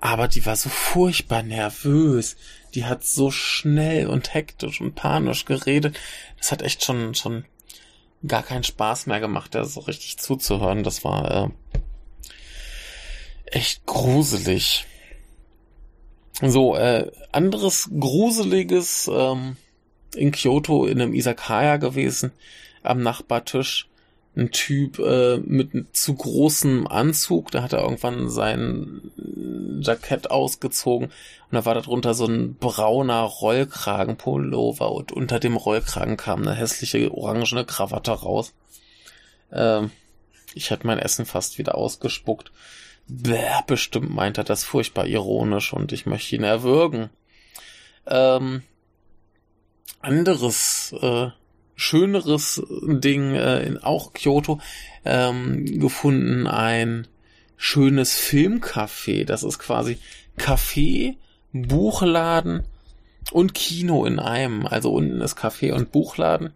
Aber 0.00 0.28
die 0.28 0.44
war 0.44 0.56
so 0.56 0.68
furchtbar 0.68 1.42
nervös. 1.42 2.36
Die 2.74 2.84
hat 2.84 3.04
so 3.04 3.30
schnell 3.30 4.06
und 4.06 4.34
hektisch 4.34 4.80
und 4.80 4.94
panisch 4.94 5.44
geredet. 5.44 5.98
Das 6.38 6.52
hat 6.52 6.62
echt 6.62 6.84
schon, 6.84 7.14
schon 7.14 7.44
gar 8.26 8.42
keinen 8.42 8.64
Spaß 8.64 9.06
mehr 9.06 9.20
gemacht, 9.20 9.54
da 9.54 9.64
so 9.64 9.80
richtig 9.80 10.18
zuzuhören. 10.18 10.82
Das 10.82 11.04
war 11.04 11.44
äh, 11.44 11.48
echt 13.46 13.86
gruselig. 13.86 14.86
So, 16.42 16.76
äh, 16.76 17.10
anderes 17.32 17.88
Gruseliges 17.98 19.10
ähm, 19.12 19.56
in 20.14 20.32
Kyoto 20.32 20.86
in 20.86 21.00
einem 21.00 21.14
Isakaya 21.14 21.76
gewesen, 21.76 22.32
am 22.82 23.02
Nachbartisch 23.02 23.88
ein 24.36 24.50
Typ 24.50 24.98
äh, 24.98 25.38
mit 25.38 25.96
zu 25.96 26.14
großem 26.14 26.86
Anzug, 26.88 27.50
da 27.50 27.62
hat 27.62 27.72
er 27.72 27.82
irgendwann 27.82 28.28
sein 28.28 29.12
Jackett 29.80 30.30
ausgezogen 30.30 31.08
und 31.08 31.52
da 31.52 31.64
war 31.64 31.74
darunter 31.74 32.14
so 32.14 32.26
ein 32.26 32.56
brauner 32.56 33.20
Rollkragenpullover 33.20 34.90
und 34.90 35.12
unter 35.12 35.38
dem 35.38 35.56
Rollkragen 35.56 36.16
kam 36.16 36.42
eine 36.42 36.54
hässliche 36.54 37.12
orangene 37.12 37.64
Krawatte 37.64 38.10
raus. 38.10 38.54
Ähm, 39.52 39.90
ich 40.54 40.70
hätte 40.70 40.86
mein 40.86 40.98
Essen 40.98 41.26
fast 41.26 41.58
wieder 41.58 41.76
ausgespuckt. 41.76 42.50
Bäh, 43.06 43.60
bestimmt 43.66 44.10
meint 44.10 44.38
er 44.38 44.44
das 44.44 44.64
furchtbar 44.64 45.06
ironisch 45.06 45.72
und 45.72 45.92
ich 45.92 46.06
möchte 46.06 46.34
ihn 46.34 46.44
erwürgen. 46.44 47.10
Ähm, 48.06 48.62
anderes 50.00 50.94
äh, 51.00 51.28
schöneres 51.74 52.62
Ding 52.82 53.34
äh, 53.34 53.62
in 53.64 53.78
auch 53.78 54.12
Kyoto 54.12 54.60
ähm, 55.04 55.80
gefunden, 55.80 56.46
ein 56.46 57.06
schönes 57.56 58.16
Filmcafé. 58.16 59.24
Das 59.24 59.42
ist 59.42 59.58
quasi 59.58 59.98
Café, 60.38 61.16
Buchladen 61.52 62.64
und 63.32 63.54
Kino 63.54 64.04
in 64.04 64.18
einem. 64.18 64.66
Also 64.66 64.92
unten 64.92 65.20
ist 65.20 65.38
Café 65.38 65.72
und 65.72 65.92
Buchladen 65.92 66.52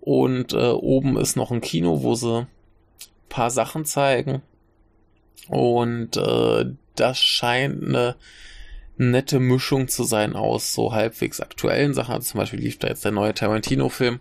und 0.00 0.52
äh, 0.52 0.70
oben 0.70 1.16
ist 1.18 1.36
noch 1.36 1.50
ein 1.50 1.60
Kino, 1.60 2.02
wo 2.02 2.14
sie 2.14 2.46
paar 3.28 3.50
Sachen 3.50 3.84
zeigen. 3.84 4.42
Und 5.48 6.16
äh, 6.16 6.66
das 6.96 7.18
scheint 7.18 7.82
eine 7.82 8.16
nette 9.00 9.40
Mischung 9.40 9.88
zu 9.88 10.04
sein 10.04 10.36
aus 10.36 10.74
so 10.74 10.92
halbwegs 10.92 11.40
aktuellen 11.40 11.94
Sachen. 11.94 12.14
Also 12.14 12.32
zum 12.32 12.38
Beispiel 12.38 12.60
lief 12.60 12.78
da 12.78 12.88
jetzt 12.88 13.04
der 13.04 13.12
neue 13.12 13.32
Tarantino-Film. 13.32 14.20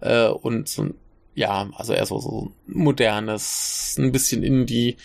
Äh, 0.00 0.28
und 0.28 0.68
so, 0.68 0.94
ja, 1.34 1.68
also 1.74 1.92
eher 1.92 2.06
so, 2.06 2.18
so 2.18 2.52
modernes, 2.66 3.96
ein 3.98 4.10
bisschen 4.10 4.42
Indie. 4.42 4.96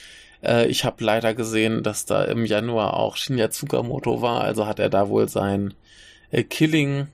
Äh, 0.42 0.68
ich 0.68 0.86
habe 0.86 1.04
leider 1.04 1.34
gesehen, 1.34 1.84
dass 1.84 2.06
da 2.06 2.24
im 2.24 2.46
Januar 2.46 2.94
auch 2.96 3.18
Shinya 3.18 3.50
Tsukamoto 3.50 4.22
war. 4.22 4.42
Also 4.42 4.66
hat 4.66 4.80
er 4.80 4.90
da 4.90 5.10
wohl 5.10 5.28
sein 5.28 5.74
äh, 6.32 6.44
Killing 6.44 7.08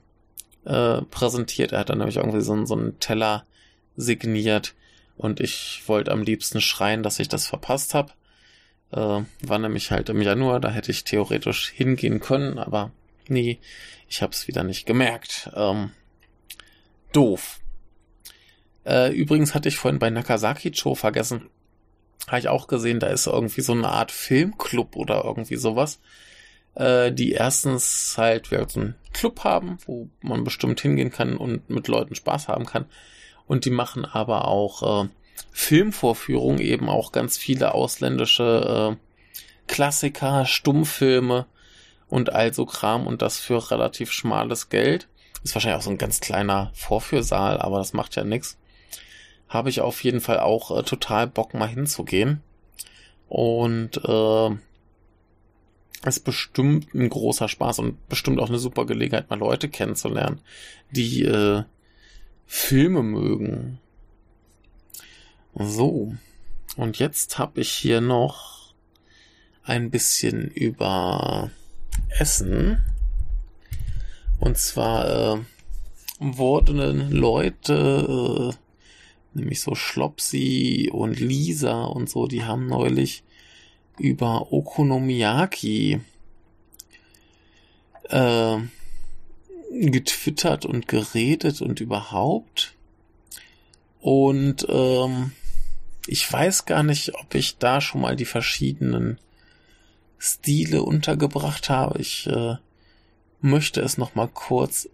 äh, 0.64 1.02
präsentiert. 1.02 1.72
Er 1.72 1.80
hat 1.80 1.90
dann 1.90 1.98
nämlich 1.98 2.18
irgendwie 2.18 2.40
so, 2.40 2.64
so 2.66 2.76
einen 2.76 3.00
Teller 3.00 3.46
signiert. 3.96 4.74
Und 5.16 5.40
ich 5.40 5.82
wollte 5.86 6.12
am 6.12 6.22
liebsten 6.22 6.60
schreien, 6.60 7.02
dass 7.02 7.18
ich 7.18 7.28
das 7.28 7.48
verpasst 7.48 7.94
habe. 7.94 8.12
Äh, 8.92 9.22
war 9.42 9.58
nämlich 9.58 9.90
halt 9.90 10.08
im 10.08 10.22
Januar, 10.22 10.60
da 10.60 10.70
hätte 10.70 10.90
ich 10.90 11.04
theoretisch 11.04 11.70
hingehen 11.70 12.20
können, 12.20 12.58
aber 12.58 12.92
nee, 13.28 13.58
ich 14.08 14.22
habe 14.22 14.32
es 14.32 14.46
wieder 14.46 14.64
nicht 14.64 14.86
gemerkt. 14.86 15.50
Ähm, 15.54 15.90
doof. 17.12 17.60
Äh, 18.84 19.12
übrigens 19.12 19.54
hatte 19.54 19.68
ich 19.68 19.76
vorhin 19.76 19.98
bei 19.98 20.10
Nakasaki 20.10 20.72
Cho 20.72 20.94
vergessen. 20.94 21.48
Habe 22.26 22.38
ich 22.38 22.48
auch 22.48 22.66
gesehen, 22.66 23.00
da 23.00 23.08
ist 23.08 23.26
irgendwie 23.26 23.60
so 23.60 23.72
eine 23.72 23.88
Art 23.88 24.12
Filmclub 24.12 24.96
oder 24.96 25.24
irgendwie 25.24 25.56
sowas. 25.56 26.00
Äh, 26.74 27.12
die 27.12 27.32
erstens 27.32 28.14
halt 28.16 28.50
wir 28.50 28.66
so 28.68 28.80
einen 28.80 28.94
Club 29.12 29.44
haben, 29.44 29.78
wo 29.86 30.08
man 30.20 30.44
bestimmt 30.44 30.80
hingehen 30.80 31.10
kann 31.10 31.36
und 31.36 31.70
mit 31.70 31.88
Leuten 31.88 32.14
Spaß 32.14 32.48
haben 32.48 32.66
kann. 32.66 32.86
Und 33.46 33.64
die 33.64 33.70
machen 33.70 34.04
aber 34.04 34.48
auch 34.48 35.04
äh, 35.04 35.08
Filmvorführung 35.50 36.58
eben 36.58 36.88
auch 36.88 37.12
ganz 37.12 37.36
viele 37.36 37.74
ausländische 37.74 38.96
äh, 38.98 39.04
Klassiker, 39.66 40.46
Stummfilme 40.46 41.46
und 42.08 42.32
also 42.32 42.66
Kram 42.66 43.06
und 43.06 43.22
das 43.22 43.38
für 43.38 43.70
relativ 43.70 44.12
schmales 44.12 44.68
Geld. 44.68 45.08
Ist 45.42 45.54
wahrscheinlich 45.54 45.78
auch 45.78 45.84
so 45.84 45.90
ein 45.90 45.98
ganz 45.98 46.20
kleiner 46.20 46.70
Vorführsaal, 46.74 47.60
aber 47.60 47.78
das 47.78 47.92
macht 47.92 48.16
ja 48.16 48.24
nix. 48.24 48.58
Habe 49.48 49.70
ich 49.70 49.80
auf 49.80 50.02
jeden 50.02 50.20
Fall 50.20 50.40
auch 50.40 50.76
äh, 50.76 50.82
total 50.82 51.26
Bock 51.26 51.54
mal 51.54 51.68
hinzugehen. 51.68 52.42
Und 53.28 53.96
äh, 54.04 54.50
ist 56.08 56.24
bestimmt 56.24 56.94
ein 56.94 57.08
großer 57.08 57.48
Spaß 57.48 57.78
und 57.78 58.08
bestimmt 58.08 58.40
auch 58.40 58.48
eine 58.48 58.58
super 58.58 58.84
Gelegenheit, 58.86 59.30
mal 59.30 59.38
Leute 59.38 59.68
kennenzulernen, 59.68 60.40
die 60.90 61.24
äh, 61.24 61.62
Filme 62.46 63.02
mögen 63.02 63.80
so, 65.54 66.14
und 66.76 66.98
jetzt 66.98 67.38
habe 67.38 67.60
ich 67.60 67.70
hier 67.70 68.00
noch 68.00 68.74
ein 69.62 69.90
bisschen 69.90 70.48
über 70.48 71.50
Essen. 72.10 72.82
Und 74.40 74.58
zwar 74.58 75.36
äh, 75.36 75.40
wurden 76.18 77.10
Leute, 77.10 78.52
äh, 78.52 79.38
nämlich 79.38 79.60
so 79.60 79.74
Schlopsi 79.74 80.90
und 80.92 81.18
Lisa 81.20 81.84
und 81.84 82.10
so, 82.10 82.26
die 82.26 82.44
haben 82.44 82.66
neulich 82.66 83.22
über 83.98 84.52
Okonomiyaki 84.52 86.00
äh, 88.08 88.56
getwittert 89.70 90.66
und 90.66 90.88
geredet 90.88 91.62
und 91.62 91.80
überhaupt. 91.80 92.74
Und 94.00 94.66
ähm, 94.68 95.32
ich 96.06 96.30
weiß 96.30 96.66
gar 96.66 96.82
nicht, 96.82 97.14
ob 97.14 97.34
ich 97.34 97.58
da 97.58 97.80
schon 97.80 98.00
mal 98.00 98.16
die 98.16 98.24
verschiedenen 98.24 99.18
Stile 100.18 100.82
untergebracht 100.82 101.70
habe. 101.70 102.00
Ich 102.00 102.26
äh, 102.26 102.56
möchte 103.40 103.80
es 103.80 103.98
noch 103.98 104.14
mal 104.14 104.28
kurz 104.28 104.88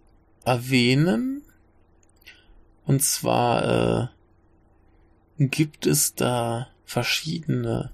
erwähnen. 0.45 1.41
Und 2.85 3.03
zwar 3.03 4.09
äh, 5.37 5.45
gibt 5.45 5.85
es 5.85 6.15
da 6.15 6.67
verschiedene 6.85 7.91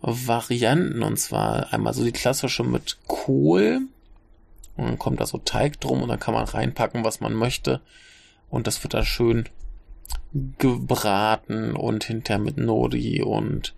Varianten. 0.00 1.02
Und 1.02 1.18
zwar 1.18 1.72
einmal 1.72 1.94
so 1.94 2.04
die 2.04 2.12
klassische 2.12 2.64
mit 2.64 2.98
Kohl. 3.06 3.82
Und 4.76 4.84
dann 4.84 4.98
kommt 4.98 5.20
da 5.20 5.26
so 5.26 5.38
Teig 5.38 5.80
drum 5.80 6.02
und 6.02 6.08
dann 6.08 6.20
kann 6.20 6.34
man 6.34 6.44
reinpacken, 6.44 7.04
was 7.04 7.20
man 7.20 7.34
möchte. 7.34 7.80
Und 8.48 8.66
das 8.66 8.82
wird 8.82 8.94
dann 8.94 9.04
schön 9.04 9.48
gebraten 10.58 11.76
und 11.76 12.04
hinterher 12.04 12.42
mit 12.42 12.56
Nori 12.56 13.22
und 13.22 13.74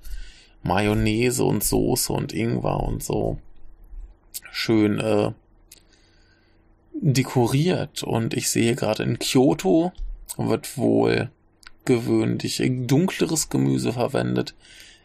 Mayonnaise 0.63 1.45
und 1.45 1.63
Soße 1.63 2.13
und 2.13 2.33
Ingwer 2.33 2.81
und 2.81 3.03
so 3.03 3.39
schön 4.51 4.99
äh, 5.01 5.33
dekoriert. 6.95 8.03
Und 8.03 8.35
ich 8.35 8.51
sehe 8.51 8.75
gerade 8.75 9.03
in 9.03 9.19
Kyoto 9.19 9.93
wird 10.37 10.79
wohl 10.79 11.31
gewöhnlich 11.85 12.63
dunkleres 12.65 13.51
Gemüse 13.51 13.93
verwendet. 13.93 14.55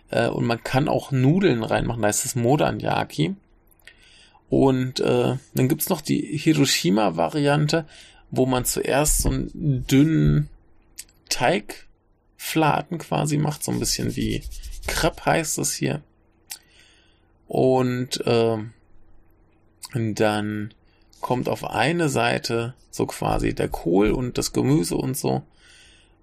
Äh, 0.09 0.27
und 0.27 0.45
man 0.45 0.63
kann 0.63 0.87
auch 0.87 1.11
Nudeln 1.11 1.63
reinmachen, 1.63 2.01
da 2.01 2.07
ist 2.07 2.25
es 2.25 2.35
Modanyaki. 2.35 3.35
Und 4.49 4.99
äh, 4.99 5.35
dann 5.53 5.67
gibt's 5.67 5.89
noch 5.89 6.01
die 6.01 6.21
Hiroshima-Variante, 6.37 7.85
wo 8.31 8.45
man 8.45 8.65
zuerst 8.65 9.21
so 9.21 9.29
einen 9.29 9.85
dünnen 9.87 10.49
Teigfladen 11.29 12.97
quasi 12.97 13.37
macht, 13.37 13.63
so 13.63 13.71
ein 13.71 13.79
bisschen 13.79 14.15
wie 14.15 14.43
Crepe 14.87 15.25
heißt 15.25 15.57
es 15.59 15.73
hier. 15.73 16.01
Und 17.47 18.25
äh, 18.25 18.57
dann 19.93 20.73
kommt 21.21 21.49
auf 21.49 21.65
eine 21.65 22.09
Seite 22.09 22.75
so 22.91 23.05
quasi 23.05 23.53
der 23.53 23.69
Kohl 23.69 24.11
und 24.11 24.37
das 24.37 24.53
Gemüse 24.53 24.95
und 24.95 25.17
so. 25.17 25.43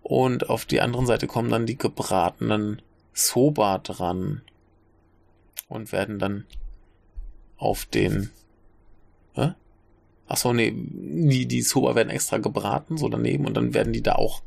Und 0.02 0.50
auf 0.50 0.64
die 0.64 0.80
anderen 0.80 1.06
Seite 1.06 1.26
kommen 1.26 1.50
dann 1.50 1.66
die 1.66 1.78
gebratenen 1.78 2.80
Soba 3.12 3.78
dran. 3.78 4.42
und 5.68 5.90
werden 5.90 6.18
dann 6.18 6.44
auf 7.56 7.86
den. 7.86 8.30
Hä? 9.34 9.54
Ach 10.28 10.36
so, 10.36 10.52
nee, 10.52 10.72
die, 10.76 11.46
die 11.46 11.62
Soba 11.62 11.94
werden 11.94 12.10
extra 12.10 12.38
gebraten, 12.38 12.96
so 12.96 13.08
daneben, 13.08 13.46
und 13.46 13.54
dann 13.54 13.74
werden 13.74 13.92
die 13.92 14.02
da 14.02 14.14
auch 14.14 14.42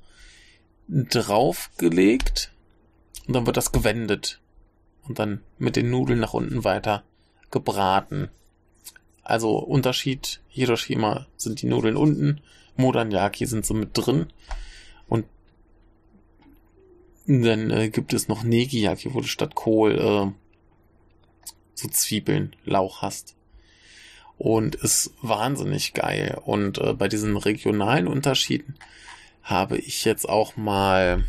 draufgelegt. 0.90 2.52
Und 3.28 3.36
dann 3.36 3.46
wird 3.46 3.58
das 3.58 3.72
gewendet. 3.72 4.40
Und 5.08 5.20
dann 5.20 5.42
mit 5.58 5.76
den 5.76 5.90
Nudeln 5.90 6.20
nach 6.20 6.34
unten 6.34 6.64
weiter 6.64 7.04
gebraten. 7.52 8.30
Also 9.24 9.58
Unterschied, 9.58 10.42
Hiroshima 10.48 11.28
sind 11.38 11.62
die 11.62 11.68
Nudeln 11.68 11.96
unten, 11.96 12.42
Modanyaki 12.76 13.46
sind 13.46 13.66
so 13.66 13.74
mit 13.74 13.92
drin. 13.94 14.28
Und 15.08 15.26
dann 17.28 17.70
äh, 17.70 17.90
gibt 17.90 18.14
es 18.14 18.28
noch 18.28 18.44
Negiyaki, 18.44 19.14
wo 19.14 19.22
du 19.22 19.28
statt 19.28 19.54
Kohl 19.54 19.94
äh, 19.94 20.32
so 21.76 21.88
Zwiebeln, 21.88 22.56
Lauch 22.66 23.02
hast. 23.02 23.36
Und 24.38 24.76
ist 24.76 25.14
wahnsinnig 25.22 25.94
geil. 25.94 26.40
Und 26.44 26.78
äh, 26.80 26.94
bei 26.94 27.08
diesen 27.08 27.38
regionalen 27.38 28.08
Unterschieden 28.08 28.76
habe 29.50 29.78
ich 29.78 30.06
jetzt 30.06 30.30
auch 30.30 30.56
mal 30.58 31.24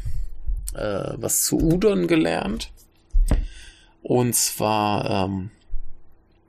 äh, 0.75 1.13
was 1.17 1.45
zu 1.45 1.59
Udon 1.59 2.07
gelernt. 2.07 2.73
Und 4.03 4.35
zwar 4.35 5.27
ähm, 5.27 5.51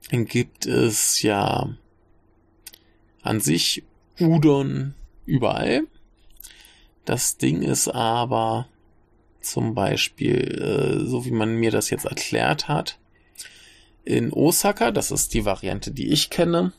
gibt 0.10 0.66
es 0.66 1.22
ja 1.22 1.70
an 3.22 3.40
sich 3.40 3.84
Udon 4.20 4.94
überall. 5.26 5.84
Das 7.06 7.38
Ding 7.38 7.62
ist 7.62 7.88
aber 7.88 8.68
zum 9.42 9.74
Beispiel, 9.74 10.40
äh, 10.62 11.06
so 11.08 11.26
wie 11.26 11.32
man 11.32 11.56
mir 11.56 11.72
das 11.72 11.90
jetzt 11.90 12.06
erklärt 12.06 12.68
hat, 12.68 13.00
in 14.04 14.34
Osaka, 14.34 14.92
das 14.92 15.12
ist 15.12 15.34
die 15.34 15.46
Variante, 15.46 15.92
die 15.92 16.12
ich 16.12 16.30
kenne, 16.30 16.74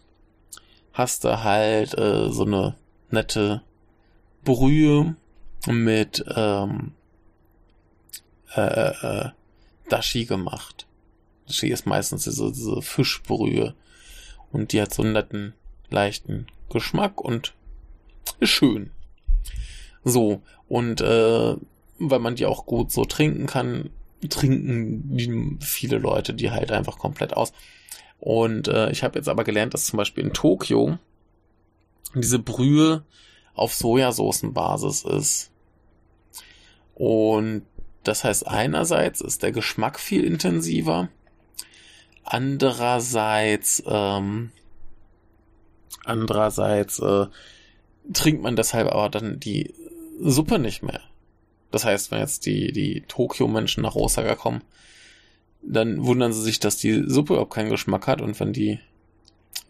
hast 0.92 1.24
du 1.24 1.42
halt 1.42 1.96
äh, 1.96 2.30
so 2.30 2.44
eine 2.44 2.76
nette 3.10 3.62
Brühe 4.44 5.16
mit 5.66 6.24
ähm, 6.34 6.92
äh, 8.54 8.60
äh, 8.60 9.30
Dashi 9.88 10.24
gemacht. 10.24 10.86
Dashi 11.46 11.68
ist 11.68 11.86
meistens 11.86 12.24
diese, 12.24 12.50
diese 12.52 12.82
Fischbrühe 12.82 13.74
und 14.50 14.72
die 14.72 14.80
hat 14.80 14.92
so 14.92 15.02
einen 15.02 15.12
netten, 15.12 15.54
leichten 15.90 16.46
Geschmack 16.70 17.20
und 17.20 17.54
ist 18.40 18.50
schön. 18.50 18.90
So, 20.04 20.42
und 20.68 21.00
äh, 21.00 21.56
weil 21.98 22.18
man 22.18 22.34
die 22.34 22.46
auch 22.46 22.66
gut 22.66 22.90
so 22.90 23.04
trinken 23.04 23.46
kann, 23.46 23.90
trinken 24.28 25.58
viele 25.60 25.98
Leute 25.98 26.34
die 26.34 26.50
halt 26.50 26.72
einfach 26.72 26.98
komplett 26.98 27.34
aus. 27.36 27.52
Und 28.18 28.68
äh, 28.68 28.90
ich 28.90 29.02
habe 29.02 29.18
jetzt 29.18 29.28
aber 29.28 29.44
gelernt, 29.44 29.74
dass 29.74 29.86
zum 29.86 29.96
Beispiel 29.96 30.24
in 30.24 30.32
Tokio 30.32 30.98
diese 32.14 32.38
Brühe 32.38 33.04
auf 33.54 33.74
Sojasoßenbasis 33.74 35.04
ist. 35.04 35.50
Und 36.94 37.64
das 38.04 38.24
heißt, 38.24 38.46
einerseits 38.46 39.20
ist 39.20 39.42
der 39.42 39.52
Geschmack 39.52 40.00
viel 40.00 40.24
intensiver, 40.24 41.08
andererseits, 42.24 43.82
ähm, 43.86 44.50
andererseits 46.04 46.98
äh, 46.98 47.26
trinkt 48.12 48.42
man 48.42 48.56
deshalb 48.56 48.88
aber 48.88 49.08
dann 49.08 49.38
die 49.38 49.74
Suppe 50.20 50.58
nicht 50.58 50.82
mehr. 50.82 51.00
Das 51.70 51.84
heißt, 51.84 52.10
wenn 52.10 52.18
jetzt 52.20 52.46
die, 52.46 52.72
die 52.72 53.02
Tokio-Menschen 53.02 53.82
nach 53.82 53.94
Osaka 53.94 54.34
kommen, 54.34 54.62
dann 55.62 56.04
wundern 56.04 56.32
sie 56.32 56.42
sich, 56.42 56.58
dass 56.58 56.76
die 56.76 57.04
Suppe 57.06 57.34
überhaupt 57.34 57.54
keinen 57.54 57.70
Geschmack 57.70 58.06
hat 58.06 58.20
und 58.20 58.38
wenn 58.40 58.52
die 58.52 58.80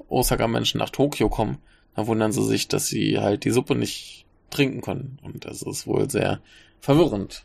Osaka-Menschen 0.08 0.78
nach 0.78 0.90
Tokio 0.90 1.28
kommen, 1.28 1.58
dann 1.94 2.06
wundern 2.06 2.32
sie 2.32 2.44
sich, 2.44 2.68
dass 2.68 2.86
sie 2.86 3.18
halt 3.18 3.44
die 3.44 3.50
Suppe 3.50 3.74
nicht 3.74 4.24
trinken 4.50 4.80
können. 4.80 5.18
Und 5.22 5.44
das 5.44 5.62
ist 5.62 5.86
wohl 5.86 6.10
sehr 6.10 6.40
verwirrend. 6.80 7.44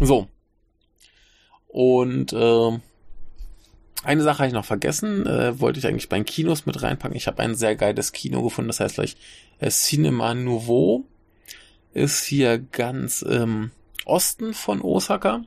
So. 0.00 0.28
Und 1.68 2.32
äh, 2.32 2.78
eine 4.04 4.22
Sache 4.22 4.38
habe 4.38 4.48
ich 4.48 4.54
noch 4.54 4.64
vergessen, 4.64 5.26
äh, 5.26 5.58
wollte 5.60 5.78
ich 5.78 5.86
eigentlich 5.86 6.08
bei 6.08 6.16
den 6.16 6.24
Kinos 6.24 6.66
mit 6.66 6.82
reinpacken. 6.82 7.16
Ich 7.16 7.26
habe 7.26 7.42
ein 7.42 7.54
sehr 7.54 7.74
geiles 7.74 8.12
Kino 8.12 8.42
gefunden, 8.42 8.68
das 8.68 8.80
heißt 8.80 8.96
gleich 8.96 9.16
äh, 9.58 9.70
Cinema 9.70 10.34
Nouveau. 10.34 11.04
Ist 11.92 12.24
hier 12.24 12.58
ganz 12.58 13.22
im 13.22 13.70
Osten 14.04 14.52
von 14.52 14.82
Osaka. 14.82 15.44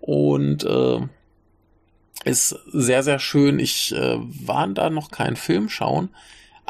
Und 0.00 0.64
äh, 0.64 1.00
ist 2.24 2.56
sehr, 2.72 3.02
sehr 3.02 3.18
schön. 3.18 3.58
Ich 3.58 3.94
äh, 3.94 4.16
war 4.18 4.66
da 4.68 4.90
noch 4.90 5.10
keinen 5.10 5.36
Film 5.36 5.68
schauen, 5.68 6.10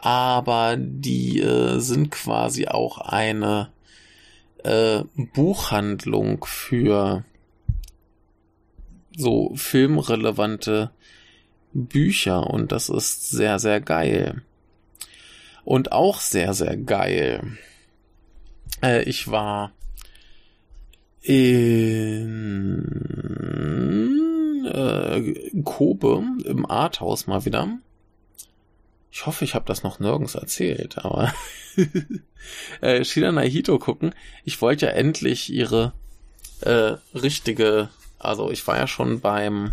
aber 0.05 0.77
die 0.79 1.41
äh, 1.41 1.79
sind 1.79 2.11
quasi 2.11 2.67
auch 2.69 2.99
eine 2.99 3.71
äh, 4.65 5.03
Buchhandlung 5.35 6.45
für 6.45 7.25
so 9.17 9.53
filmrelevante 9.57 10.91
Bücher 11.73 12.49
und 12.49 12.73
das 12.73 12.89
ist 12.89 13.31
sehr, 13.31 13.59
sehr 13.59 13.81
geil. 13.81 14.43
Und 15.65 15.93
auch 15.93 16.21
sehr, 16.21 16.55
sehr 16.55 16.77
geil. 16.77 17.59
Äh, 18.83 19.03
ich 19.03 19.31
war 19.31 19.73
in 21.21 22.79
äh, 24.65 25.63
Kobe 25.65 26.23
im 26.45 26.65
Arthaus 26.65 27.27
mal 27.27 27.45
wieder. 27.45 27.69
Ich 29.11 29.27
hoffe, 29.27 29.45
ich 29.45 29.55
habe 29.55 29.65
das 29.67 29.83
noch 29.83 30.01
nirgends 30.01 30.35
erzählt, 30.35 30.99
aber 30.99 31.33
äh, 32.81 33.05
Shida 33.05 33.33
Nahito 33.33 33.79
gucken. 33.79 34.15
Ich 34.45 34.61
wollte 34.61 34.87
ja 34.87 34.93
endlich 34.93 35.53
ihre 35.53 35.93
äh, 36.61 36.97
richtige, 37.15 37.89
also 38.19 38.51
ich 38.51 38.67
war 38.67 38.77
ja 38.77 38.87
schon 38.87 39.21
beim 39.21 39.73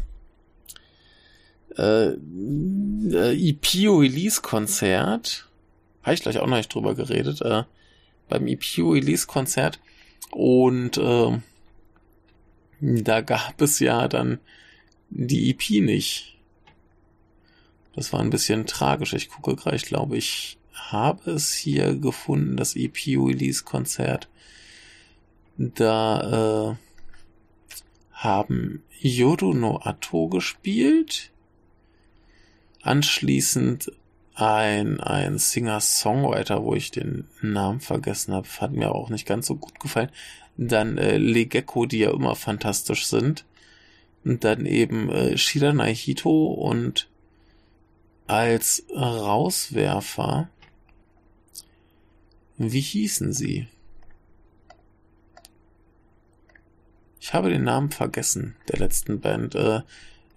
äh, 1.78 2.12
äh, 2.12 3.50
EPO 3.50 3.98
Release 3.98 4.42
Konzert. 4.42 5.50
Habe 6.04 6.14
ich 6.14 6.22
gleich 6.22 6.40
auch 6.40 6.48
noch 6.48 6.58
nicht 6.58 6.74
drüber 6.74 6.96
geredet. 6.96 7.42
Äh, 7.42 7.64
beim 8.30 8.48
EPO 8.48 8.92
Release 8.92 9.28
Konzert 9.28 9.80
und 10.32 10.98
äh, 10.98 11.40
da 12.82 13.22
gab 13.22 13.62
es 13.62 13.80
ja 13.80 14.08
dann 14.08 14.40
die 15.10 15.50
EP 15.50 15.82
nicht. 15.84 16.35
Das 17.96 18.12
war 18.12 18.20
ein 18.20 18.30
bisschen 18.30 18.66
tragisch. 18.66 19.14
Ich 19.14 19.30
gucke 19.30 19.56
gerade, 19.56 19.76
ich 19.78 19.86
glaube, 19.86 20.18
ich 20.18 20.58
habe 20.74 21.32
es 21.32 21.54
hier 21.54 21.96
gefunden, 21.96 22.58
das 22.58 22.76
EP-Release-Konzert. 22.76 24.28
Da 25.58 26.72
äh, 26.72 26.76
haben 28.12 28.84
Yoru 29.00 29.54
no 29.54 29.80
Ato 29.82 30.28
gespielt. 30.28 31.32
Anschließend 32.82 33.92
ein, 34.36 35.00
ein 35.00 35.38
Singer-Songwriter, 35.38 36.64
wo 36.64 36.76
ich 36.76 36.92
den 36.92 37.30
Namen 37.42 37.80
vergessen 37.80 38.34
habe, 38.34 38.48
hat 38.60 38.74
mir 38.74 38.94
auch 38.94 39.10
nicht 39.10 39.26
ganz 39.26 39.48
so 39.48 39.56
gut 39.56 39.80
gefallen. 39.80 40.12
Dann 40.58 40.98
äh, 40.98 41.18
Legecko, 41.18 41.86
die 41.86 42.00
ja 42.00 42.12
immer 42.12 42.36
fantastisch 42.36 43.06
sind. 43.06 43.46
Und 44.26 44.44
dann 44.44 44.66
eben 44.66 45.10
äh, 45.10 45.38
Shida 45.38 45.72
Naihito 45.72 46.48
und 46.48 47.08
als 48.28 48.84
Rauswerfer. 48.96 50.50
Wie 52.58 52.82
hießen 52.82 53.34
sie? 53.34 53.68
Ich 57.20 57.34
habe 57.34 57.50
den 57.50 57.64
Namen 57.64 57.92
vergessen, 57.92 58.56
der 58.70 58.80
letzten 58.80 59.20
Band. 59.20 59.56
Äh, 59.56 59.82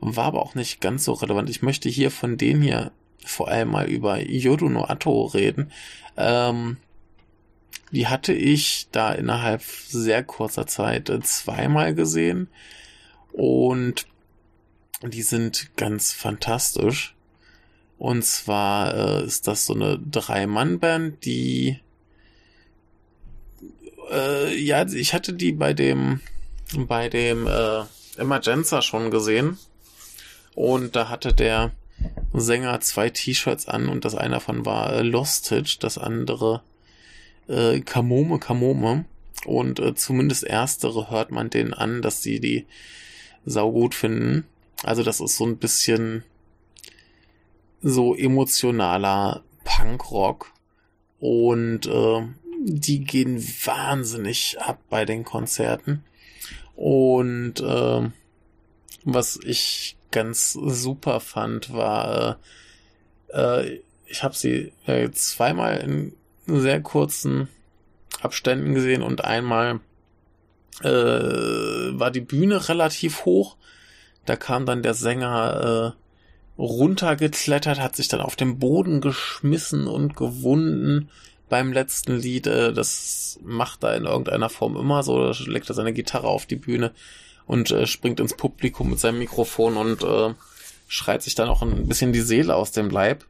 war 0.00 0.24
aber 0.24 0.42
auch 0.42 0.54
nicht 0.54 0.80
ganz 0.80 1.04
so 1.04 1.12
relevant. 1.12 1.50
Ich 1.50 1.62
möchte 1.62 1.88
hier 1.88 2.10
von 2.10 2.36
denen 2.36 2.62
hier 2.62 2.92
vor 3.24 3.48
allem 3.48 3.70
mal 3.70 3.88
über 3.88 4.20
Yodo 4.20 4.68
no 4.68 4.84
Ato 4.84 5.26
reden. 5.26 5.70
Ähm, 6.16 6.78
die 7.90 8.06
hatte 8.06 8.32
ich 8.32 8.88
da 8.92 9.12
innerhalb 9.12 9.62
sehr 9.62 10.22
kurzer 10.22 10.66
Zeit 10.66 11.10
äh, 11.10 11.20
zweimal 11.20 11.94
gesehen. 11.94 12.48
Und 13.32 14.06
die 15.02 15.22
sind 15.22 15.76
ganz 15.76 16.12
fantastisch. 16.12 17.14
Und 17.98 18.24
zwar 18.24 18.94
äh, 18.94 19.24
ist 19.24 19.48
das 19.48 19.66
so 19.66 19.74
eine 19.74 19.98
Drei-Mann-Band, 19.98 21.24
die 21.24 21.80
äh, 24.10 24.56
ja, 24.56 24.86
ich 24.86 25.14
hatte 25.14 25.32
die 25.32 25.52
bei 25.52 25.74
dem 25.74 26.20
bei 26.76 27.08
dem 27.08 27.46
äh, 27.46 27.82
Emergenza 28.16 28.82
schon 28.82 29.10
gesehen. 29.10 29.58
Und 30.54 30.96
da 30.96 31.08
hatte 31.08 31.32
der 31.32 31.72
Sänger 32.32 32.80
zwei 32.80 33.10
T-Shirts 33.10 33.68
an 33.68 33.88
und 33.88 34.04
das 34.04 34.14
eine 34.14 34.34
davon 34.34 34.66
war 34.66 34.92
äh, 34.92 35.02
Lostage, 35.02 35.78
das 35.80 35.98
andere 35.98 36.62
äh, 37.48 37.80
Kamome 37.80 38.38
Kamome. 38.38 39.04
Und 39.44 39.80
äh, 39.80 39.94
zumindest 39.94 40.44
erstere 40.44 41.10
hört 41.10 41.30
man 41.30 41.50
denen 41.50 41.74
an, 41.74 42.02
dass 42.02 42.22
sie 42.22 42.40
die 42.40 42.66
saugut 43.46 43.94
finden. 43.94 44.44
Also 44.82 45.02
das 45.02 45.20
ist 45.20 45.36
so 45.36 45.46
ein 45.46 45.58
bisschen 45.58 46.24
so 47.82 48.14
emotionaler 48.14 49.42
Punkrock 49.64 50.52
und 51.20 51.86
äh, 51.86 52.26
die 52.60 53.04
gehen 53.04 53.42
wahnsinnig 53.64 54.56
ab 54.60 54.80
bei 54.90 55.04
den 55.04 55.24
Konzerten. 55.24 56.04
Und 56.74 57.60
äh, 57.60 58.10
was 59.04 59.38
ich 59.42 59.96
ganz 60.10 60.52
super 60.52 61.20
fand, 61.20 61.72
war, 61.72 62.38
äh, 63.28 63.62
äh 63.62 63.82
ich 64.06 64.22
habe 64.22 64.34
sie 64.34 64.72
äh, 64.86 65.10
zweimal 65.10 65.76
in 65.78 66.16
sehr 66.46 66.80
kurzen 66.80 67.48
Abständen 68.22 68.74
gesehen 68.74 69.02
und 69.02 69.22
einmal 69.22 69.80
äh, 70.82 70.88
war 70.88 72.10
die 72.10 72.22
Bühne 72.22 72.68
relativ 72.68 73.24
hoch. 73.26 73.56
Da 74.24 74.36
kam 74.36 74.64
dann 74.64 74.82
der 74.82 74.94
Sänger 74.94 75.94
äh, 75.94 76.07
runtergeklettert, 76.58 77.80
hat 77.80 77.96
sich 77.96 78.08
dann 78.08 78.20
auf 78.20 78.36
den 78.36 78.58
Boden 78.58 79.00
geschmissen 79.00 79.86
und 79.86 80.16
gewunden 80.16 81.08
beim 81.48 81.72
letzten 81.72 82.16
Lied. 82.16 82.46
Äh, 82.46 82.72
das 82.72 83.38
macht 83.42 83.84
er 83.84 83.96
in 83.96 84.04
irgendeiner 84.04 84.48
Form 84.48 84.76
immer 84.76 85.02
so. 85.02 85.32
Da 85.32 85.32
legt 85.46 85.68
er 85.70 85.74
seine 85.74 85.92
Gitarre 85.92 86.28
auf 86.28 86.46
die 86.46 86.56
Bühne 86.56 86.92
und 87.46 87.70
äh, 87.70 87.86
springt 87.86 88.20
ins 88.20 88.36
Publikum 88.36 88.90
mit 88.90 88.98
seinem 88.98 89.18
Mikrofon 89.18 89.76
und 89.76 90.02
äh, 90.02 90.34
schreit 90.88 91.22
sich 91.22 91.34
dann 91.34 91.48
auch 91.48 91.62
ein 91.62 91.86
bisschen 91.86 92.12
die 92.12 92.20
Seele 92.20 92.54
aus 92.56 92.72
dem 92.72 92.90
Leib. 92.90 93.24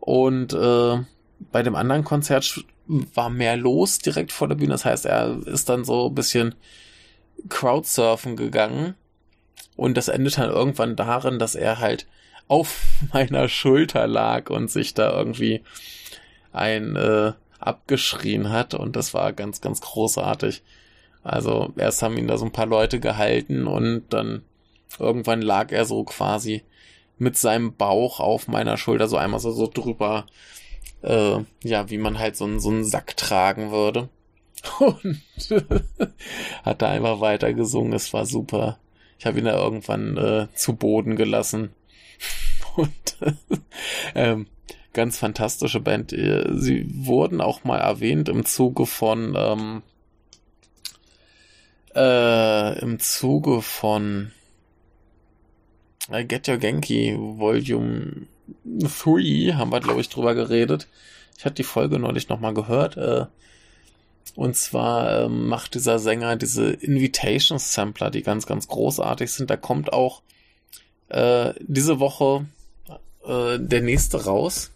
Und 0.00 0.48
bei 0.48 1.62
dem 1.62 1.76
anderen 1.76 2.02
Konzert 2.02 2.64
war 2.88 3.30
mehr 3.30 3.56
los 3.56 4.00
direkt 4.00 4.32
vor 4.32 4.48
der 4.48 4.56
Bühne. 4.56 4.72
Das 4.72 4.84
heißt, 4.84 5.06
er 5.06 5.46
ist 5.46 5.68
dann 5.68 5.84
so 5.84 6.08
ein 6.08 6.14
bisschen 6.16 6.56
Crowdsurfen 7.48 8.34
gegangen. 8.34 8.94
Und 9.76 9.96
das 9.96 10.08
endet 10.08 10.38
dann 10.38 10.50
irgendwann 10.50 10.96
darin, 10.96 11.38
dass 11.38 11.54
er 11.54 11.78
halt 11.78 12.08
auf 12.48 12.84
meiner 13.12 13.48
Schulter 13.48 14.06
lag 14.06 14.50
und 14.50 14.70
sich 14.70 14.94
da 14.94 15.12
irgendwie 15.16 15.62
ein 16.52 16.96
äh, 16.96 17.32
abgeschrien 17.58 18.50
hat. 18.50 18.74
Und 18.74 18.96
das 18.96 19.14
war 19.14 19.32
ganz, 19.32 19.60
ganz 19.60 19.80
großartig. 19.80 20.62
Also 21.22 21.72
erst 21.76 22.02
haben 22.02 22.18
ihn 22.18 22.26
da 22.26 22.36
so 22.36 22.44
ein 22.44 22.52
paar 22.52 22.66
Leute 22.66 22.98
gehalten 22.98 23.66
und 23.66 24.04
dann 24.10 24.42
irgendwann 24.98 25.40
lag 25.40 25.70
er 25.70 25.84
so 25.84 26.02
quasi 26.04 26.62
mit 27.18 27.36
seinem 27.36 27.74
Bauch 27.74 28.18
auf 28.18 28.48
meiner 28.48 28.76
Schulter, 28.76 29.06
so 29.06 29.16
einmal 29.16 29.38
so, 29.38 29.52
so 29.52 29.68
drüber 29.72 30.26
äh, 31.02 31.38
ja, 31.62 31.90
wie 31.90 31.98
man 31.98 32.18
halt 32.18 32.36
so, 32.36 32.44
einen 32.44 32.60
so 32.60 32.70
einen 32.70 32.84
Sack 32.84 33.16
tragen 33.16 33.70
würde. 33.70 34.08
Und 34.78 35.20
hat 36.64 36.82
da 36.82 36.88
einfach 36.88 37.20
weiter 37.20 37.52
gesungen. 37.52 37.92
Es 37.92 38.12
war 38.12 38.26
super. 38.26 38.78
Ich 39.18 39.26
habe 39.26 39.38
ihn 39.38 39.44
da 39.44 39.54
irgendwann 39.54 40.16
äh, 40.16 40.46
zu 40.54 40.74
Boden 40.74 41.16
gelassen. 41.16 41.70
Und 42.76 43.34
ähm, 44.14 44.46
ganz 44.92 45.18
fantastische 45.18 45.80
Band. 45.80 46.12
Äh, 46.12 46.50
sie 46.54 46.86
wurden 47.06 47.40
auch 47.40 47.64
mal 47.64 47.78
erwähnt 47.78 48.28
im 48.28 48.44
Zuge 48.44 48.86
von 48.86 49.34
ähm, 49.36 49.82
äh, 51.94 52.78
im 52.80 52.98
Zuge 52.98 53.62
von 53.62 54.32
äh, 56.10 56.24
Get 56.24 56.48
Your 56.48 56.56
Genki 56.56 57.16
Volume 57.18 58.26
3 58.64 59.54
haben 59.54 59.72
wir, 59.72 59.80
glaube 59.80 60.00
ich, 60.00 60.08
drüber 60.08 60.34
geredet. 60.34 60.88
Ich 61.38 61.44
hatte 61.44 61.56
die 61.56 61.64
Folge 61.64 61.98
neulich 61.98 62.28
nochmal 62.28 62.54
gehört. 62.54 62.96
Äh, 62.96 63.26
und 64.34 64.56
zwar 64.56 65.24
ähm, 65.24 65.48
macht 65.48 65.74
dieser 65.74 65.98
Sänger 65.98 66.36
diese 66.36 66.70
Invitation 66.70 67.58
Sampler, 67.58 68.10
die 68.10 68.22
ganz, 68.22 68.46
ganz 68.46 68.68
großartig 68.68 69.30
sind. 69.30 69.50
Da 69.50 69.56
kommt 69.56 69.92
auch 69.92 70.22
äh, 71.12 71.54
diese 71.60 72.00
Woche 72.00 72.46
äh, 73.24 73.58
der 73.58 73.82
nächste 73.82 74.24
raus. 74.24 74.70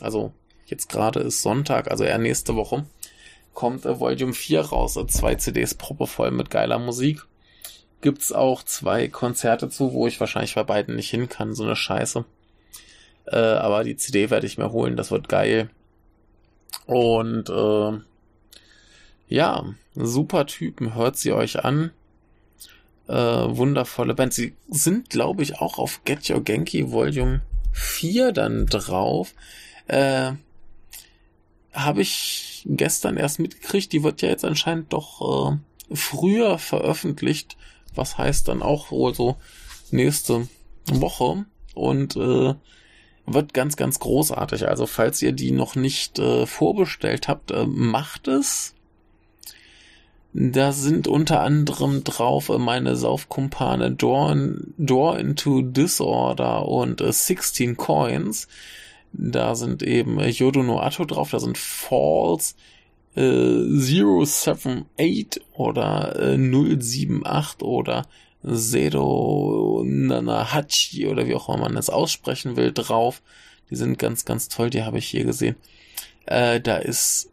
Also 0.00 0.32
jetzt 0.66 0.88
gerade 0.88 1.20
ist 1.20 1.42
Sonntag, 1.42 1.90
also 1.90 2.04
eher 2.04 2.18
nächste 2.18 2.56
Woche. 2.56 2.86
Kommt 3.52 3.84
äh, 3.84 4.00
Volume 4.00 4.32
4 4.32 4.60
raus. 4.62 4.96
Äh, 4.96 5.06
zwei 5.06 5.34
CDs 5.34 5.74
proppevoll 5.74 6.30
mit 6.30 6.50
geiler 6.50 6.78
Musik. 6.78 7.24
Gibt's 8.00 8.32
auch 8.32 8.62
zwei 8.62 9.08
Konzerte 9.08 9.68
zu, 9.68 9.92
wo 9.92 10.06
ich 10.06 10.20
wahrscheinlich 10.20 10.54
bei 10.54 10.64
beiden 10.64 10.96
nicht 10.96 11.10
hin 11.10 11.28
kann. 11.28 11.54
So 11.54 11.64
eine 11.64 11.76
Scheiße. 11.76 12.24
Äh, 13.26 13.36
aber 13.36 13.84
die 13.84 13.96
CD 13.96 14.30
werde 14.30 14.46
ich 14.46 14.56
mir 14.56 14.72
holen, 14.72 14.96
das 14.96 15.10
wird 15.10 15.28
geil. 15.28 15.68
Und 16.86 17.50
äh, 17.50 18.00
ja, 19.28 19.64
super 19.94 20.46
Typen, 20.46 20.94
hört 20.94 21.18
sie 21.18 21.32
euch 21.32 21.62
an. 21.62 21.90
Äh, 23.08 23.14
wundervolle 23.14 24.14
Band. 24.14 24.34
Sie 24.34 24.54
sind, 24.68 25.10
glaube 25.10 25.42
ich, 25.42 25.60
auch 25.60 25.78
auf 25.78 26.04
Get 26.04 26.28
Your 26.28 26.42
Genki 26.42 26.90
Volume 26.90 27.42
4 27.72 28.32
dann 28.32 28.66
drauf. 28.66 29.34
Äh, 29.86 30.32
Habe 31.72 32.02
ich 32.02 32.66
gestern 32.66 33.16
erst 33.16 33.38
mitgekriegt, 33.38 33.92
die 33.92 34.02
wird 34.02 34.20
ja 34.22 34.28
jetzt 34.28 34.44
anscheinend 34.44 34.92
doch 34.92 35.52
äh, 35.52 35.94
früher 35.94 36.58
veröffentlicht. 36.58 37.56
Was 37.94 38.18
heißt 38.18 38.46
dann 38.48 38.62
auch 38.62 38.90
wohl 38.90 39.14
so 39.14 39.36
nächste 39.90 40.48
Woche. 40.86 41.46
Und 41.74 42.16
äh, 42.16 42.54
wird 43.26 43.54
ganz, 43.54 43.76
ganz 43.76 43.98
großartig. 43.98 44.68
Also 44.68 44.86
falls 44.86 45.22
ihr 45.22 45.32
die 45.32 45.50
noch 45.50 45.76
nicht 45.76 46.18
äh, 46.18 46.46
vorbestellt 46.46 47.28
habt, 47.28 47.50
äh, 47.50 47.66
macht 47.66 48.28
es. 48.28 48.74
Da 50.40 50.70
sind 50.70 51.08
unter 51.08 51.40
anderem 51.40 52.04
drauf 52.04 52.48
äh, 52.48 52.58
meine 52.58 52.94
Saufkumpane 52.94 53.90
Door, 53.90 54.36
Door 54.76 55.18
into 55.18 55.62
Disorder 55.62 56.68
und 56.68 57.00
äh, 57.00 57.12
16 57.12 57.76
Coins. 57.76 58.46
Da 59.12 59.56
sind 59.56 59.82
eben 59.82 60.20
äh, 60.20 60.28
Yodo 60.28 60.62
no 60.62 60.78
Atto 60.78 61.04
drauf, 61.04 61.30
da 61.32 61.40
sind 61.40 61.58
Falls, 61.58 62.54
äh, 63.16 63.64
078 63.64 65.42
oder 65.54 66.14
äh, 66.20 66.36
078 66.38 67.62
oder 67.62 68.06
Sedo 68.44 69.82
Nanahachi 69.84 71.08
oder 71.08 71.26
wie 71.26 71.34
auch 71.34 71.48
immer 71.48 71.62
man 71.62 71.76
es 71.76 71.90
aussprechen 71.90 72.54
will, 72.54 72.70
drauf. 72.72 73.22
Die 73.70 73.76
sind 73.76 73.98
ganz, 73.98 74.24
ganz 74.24 74.46
toll, 74.46 74.70
die 74.70 74.84
habe 74.84 74.98
ich 74.98 75.08
hier 75.08 75.24
gesehen. 75.24 75.56
Äh, 76.26 76.60
da 76.60 76.76
ist 76.76 77.28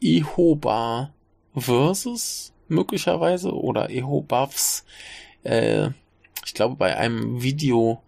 Ihoba 0.00 1.12
versus 1.54 2.52
möglicherweise 2.68 3.52
oder 3.52 3.90
Ehobavs. 3.90 4.84
Äh, 5.42 5.90
ich 6.44 6.54
glaube, 6.54 6.76
bei 6.76 6.96
einem 6.96 7.42
Video 7.42 8.02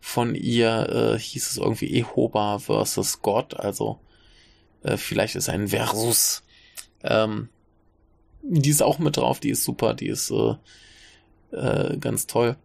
von 0.00 0.34
ihr 0.34 1.14
äh, 1.14 1.18
hieß 1.18 1.50
es 1.50 1.56
irgendwie 1.56 1.92
Ehoba 1.92 2.58
versus 2.58 3.22
Gott, 3.22 3.54
also 3.54 3.98
äh, 4.82 4.96
vielleicht 4.96 5.34
ist 5.34 5.48
ein 5.48 5.68
Versus. 5.68 6.42
Ähm, 7.02 7.48
die 8.42 8.70
ist 8.70 8.82
auch 8.82 8.98
mit 8.98 9.16
drauf, 9.16 9.40
die 9.40 9.50
ist 9.50 9.64
super, 9.64 9.94
die 9.94 10.06
ist 10.06 10.30
äh, 10.30 10.54
äh, 11.50 11.96
ganz 11.98 12.26
toll. 12.26 12.56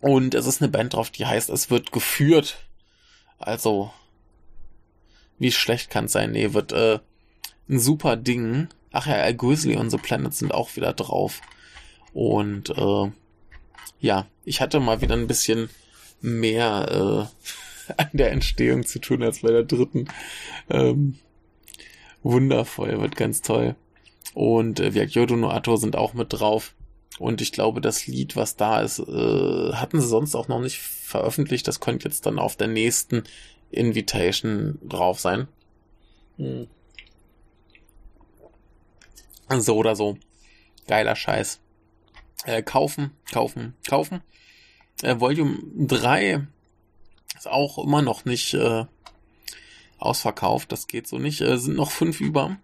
Und 0.00 0.34
es 0.34 0.46
ist 0.46 0.62
eine 0.62 0.70
Band 0.70 0.94
drauf, 0.94 1.10
die 1.10 1.26
heißt, 1.26 1.50
es 1.50 1.70
wird 1.70 1.90
geführt. 1.90 2.58
Also, 3.38 3.92
wie 5.38 5.50
schlecht 5.50 5.90
kann 5.90 6.04
es 6.04 6.12
sein? 6.12 6.32
Nee, 6.32 6.54
wird 6.54 6.72
äh, 6.72 7.00
ein 7.68 7.80
super 7.80 8.16
Ding. 8.16 8.68
Ach 8.92 9.06
ja, 9.06 9.14
Al 9.14 9.34
Grizzly 9.34 9.76
und 9.76 9.90
The 9.90 9.98
Planet 9.98 10.34
sind 10.34 10.52
auch 10.52 10.76
wieder 10.76 10.92
drauf. 10.92 11.40
Und 12.12 12.70
äh, 12.70 13.10
ja, 14.00 14.26
ich 14.44 14.60
hatte 14.60 14.80
mal 14.80 15.00
wieder 15.00 15.14
ein 15.14 15.26
bisschen 15.26 15.70
mehr 16.20 17.28
äh, 17.38 17.92
an 17.96 18.10
der 18.12 18.32
Entstehung 18.32 18.84
zu 18.84 18.98
tun 18.98 19.22
als 19.22 19.40
bei 19.40 19.50
der 19.50 19.64
dritten. 19.64 20.08
Ähm, 20.70 21.16
wundervoll, 22.22 23.00
wird 23.00 23.16
ganz 23.16 23.42
toll. 23.42 23.76
Und 24.34 24.80
äh, 24.80 24.90
Yodo 25.04 25.36
no 25.36 25.50
Ato 25.50 25.76
sind 25.76 25.96
auch 25.96 26.14
mit 26.14 26.32
drauf. 26.32 26.74
Und 27.18 27.40
ich 27.40 27.52
glaube, 27.52 27.80
das 27.80 28.06
Lied, 28.06 28.36
was 28.36 28.56
da 28.56 28.80
ist, 28.80 29.00
äh, 29.00 29.72
hatten 29.72 30.00
sie 30.00 30.06
sonst 30.06 30.36
auch 30.36 30.48
noch 30.48 30.60
nicht 30.60 30.78
veröffentlicht. 30.78 31.66
Das 31.66 31.80
könnte 31.80 32.08
jetzt 32.08 32.26
dann 32.26 32.38
auf 32.38 32.54
der 32.54 32.68
nächsten 32.68 33.24
Invitation 33.70 34.78
drauf 34.82 35.18
sein. 35.18 35.48
Hm. 36.36 36.68
So 39.50 39.76
oder 39.76 39.96
so. 39.96 40.16
Geiler 40.86 41.16
Scheiß. 41.16 41.60
Äh, 42.44 42.62
kaufen, 42.62 43.12
kaufen, 43.32 43.74
kaufen. 43.88 44.22
Äh, 45.02 45.18
Volume 45.18 45.58
3 45.76 46.46
ist 47.36 47.48
auch 47.48 47.78
immer 47.78 48.02
noch 48.02 48.24
nicht 48.24 48.54
äh, 48.54 48.84
ausverkauft. 49.98 50.72
Das 50.72 50.86
geht 50.86 51.06
so 51.06 51.18
nicht. 51.18 51.40
Äh, 51.40 51.58
sind 51.58 51.76
noch 51.76 51.90
fünf 51.90 52.20
über. 52.20 52.56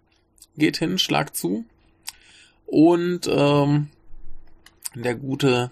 Geht 0.57 0.77
hin, 0.77 0.97
schlag 0.97 1.35
zu. 1.35 1.65
Und 2.65 3.27
ähm, 3.27 3.89
der 4.95 5.15
gute 5.15 5.71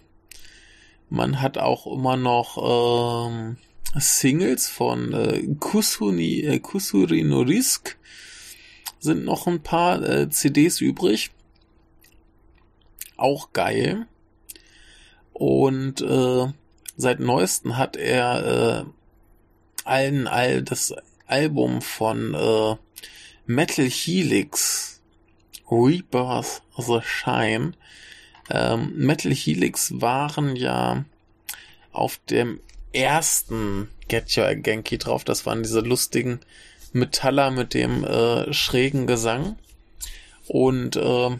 man 1.13 1.41
hat 1.41 1.59
auch 1.59 1.85
immer 1.85 2.17
noch 2.17 3.27
ähm, 3.29 3.57
Singles 3.95 4.67
von 4.67 5.13
äh, 5.13 5.43
Kusuni, 5.59 6.39
äh, 6.39 6.57
Kusuri 6.57 7.23
no 7.23 7.41
Risk. 7.41 7.97
Sind 9.03 9.25
noch 9.25 9.47
ein 9.47 9.61
paar 9.61 10.01
äh, 10.01 10.29
CDs 10.29 10.79
übrig. 10.79 11.31
Auch 13.17 13.51
geil. 13.51 14.07
Und 15.33 15.99
äh, 15.99 16.45
seit 16.95 17.19
neuestem 17.19 17.75
hat 17.75 17.97
er 17.97 18.85
äh, 18.85 18.89
allen 19.83 20.27
all 20.27 20.61
das 20.61 20.95
Album 21.27 21.81
von 21.81 22.33
äh, 22.33 22.77
Metal 23.45 23.89
Helix 23.89 25.01
Rebirth 25.69 26.61
the 26.77 27.01
Shine. 27.03 27.73
Ähm, 28.49 28.93
Metal 28.95 29.33
Helix 29.33 29.99
waren 29.99 30.55
ja 30.55 31.03
auf 31.91 32.21
dem 32.29 32.61
ersten 32.93 33.89
Get 34.07 34.37
Your 34.37 34.55
Genki 34.55 34.97
drauf. 34.97 35.25
Das 35.25 35.45
waren 35.45 35.61
diese 35.61 35.81
lustigen 35.81 36.39
Metaller 36.93 37.51
mit 37.51 37.73
dem 37.73 38.03
äh, 38.03 38.53
schrägen 38.53 39.07
Gesang. 39.07 39.57
Und 40.47 40.95
äh, 40.95 41.37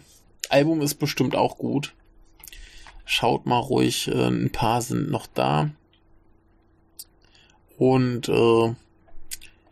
Album 0.50 0.82
ist 0.82 0.96
bestimmt 0.96 1.36
auch 1.36 1.58
gut. 1.58 1.94
Schaut 3.06 3.46
mal 3.46 3.60
ruhig, 3.60 4.08
äh, 4.08 4.28
ein 4.28 4.52
paar 4.52 4.82
sind 4.82 5.10
noch 5.10 5.28
da. 5.28 5.70
Und 7.78 8.30
äh, 8.30 8.76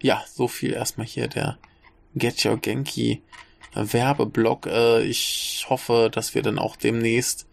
ja, 0.02 0.24
so 0.28 0.48
viel 0.48 0.74
erstmal 0.74 1.08
hier 1.08 1.28
der 1.28 1.58
Get 2.16 2.44
Your 2.46 2.58
Genki 2.58 3.22
Werbeblock. 3.74 4.68
Äh, 4.68 5.04
ich 5.04 5.66
hoffe, 5.70 6.10
dass 6.12 6.36
wir 6.36 6.42
dann 6.42 6.60
auch 6.60 6.76
demnächst 6.76 7.48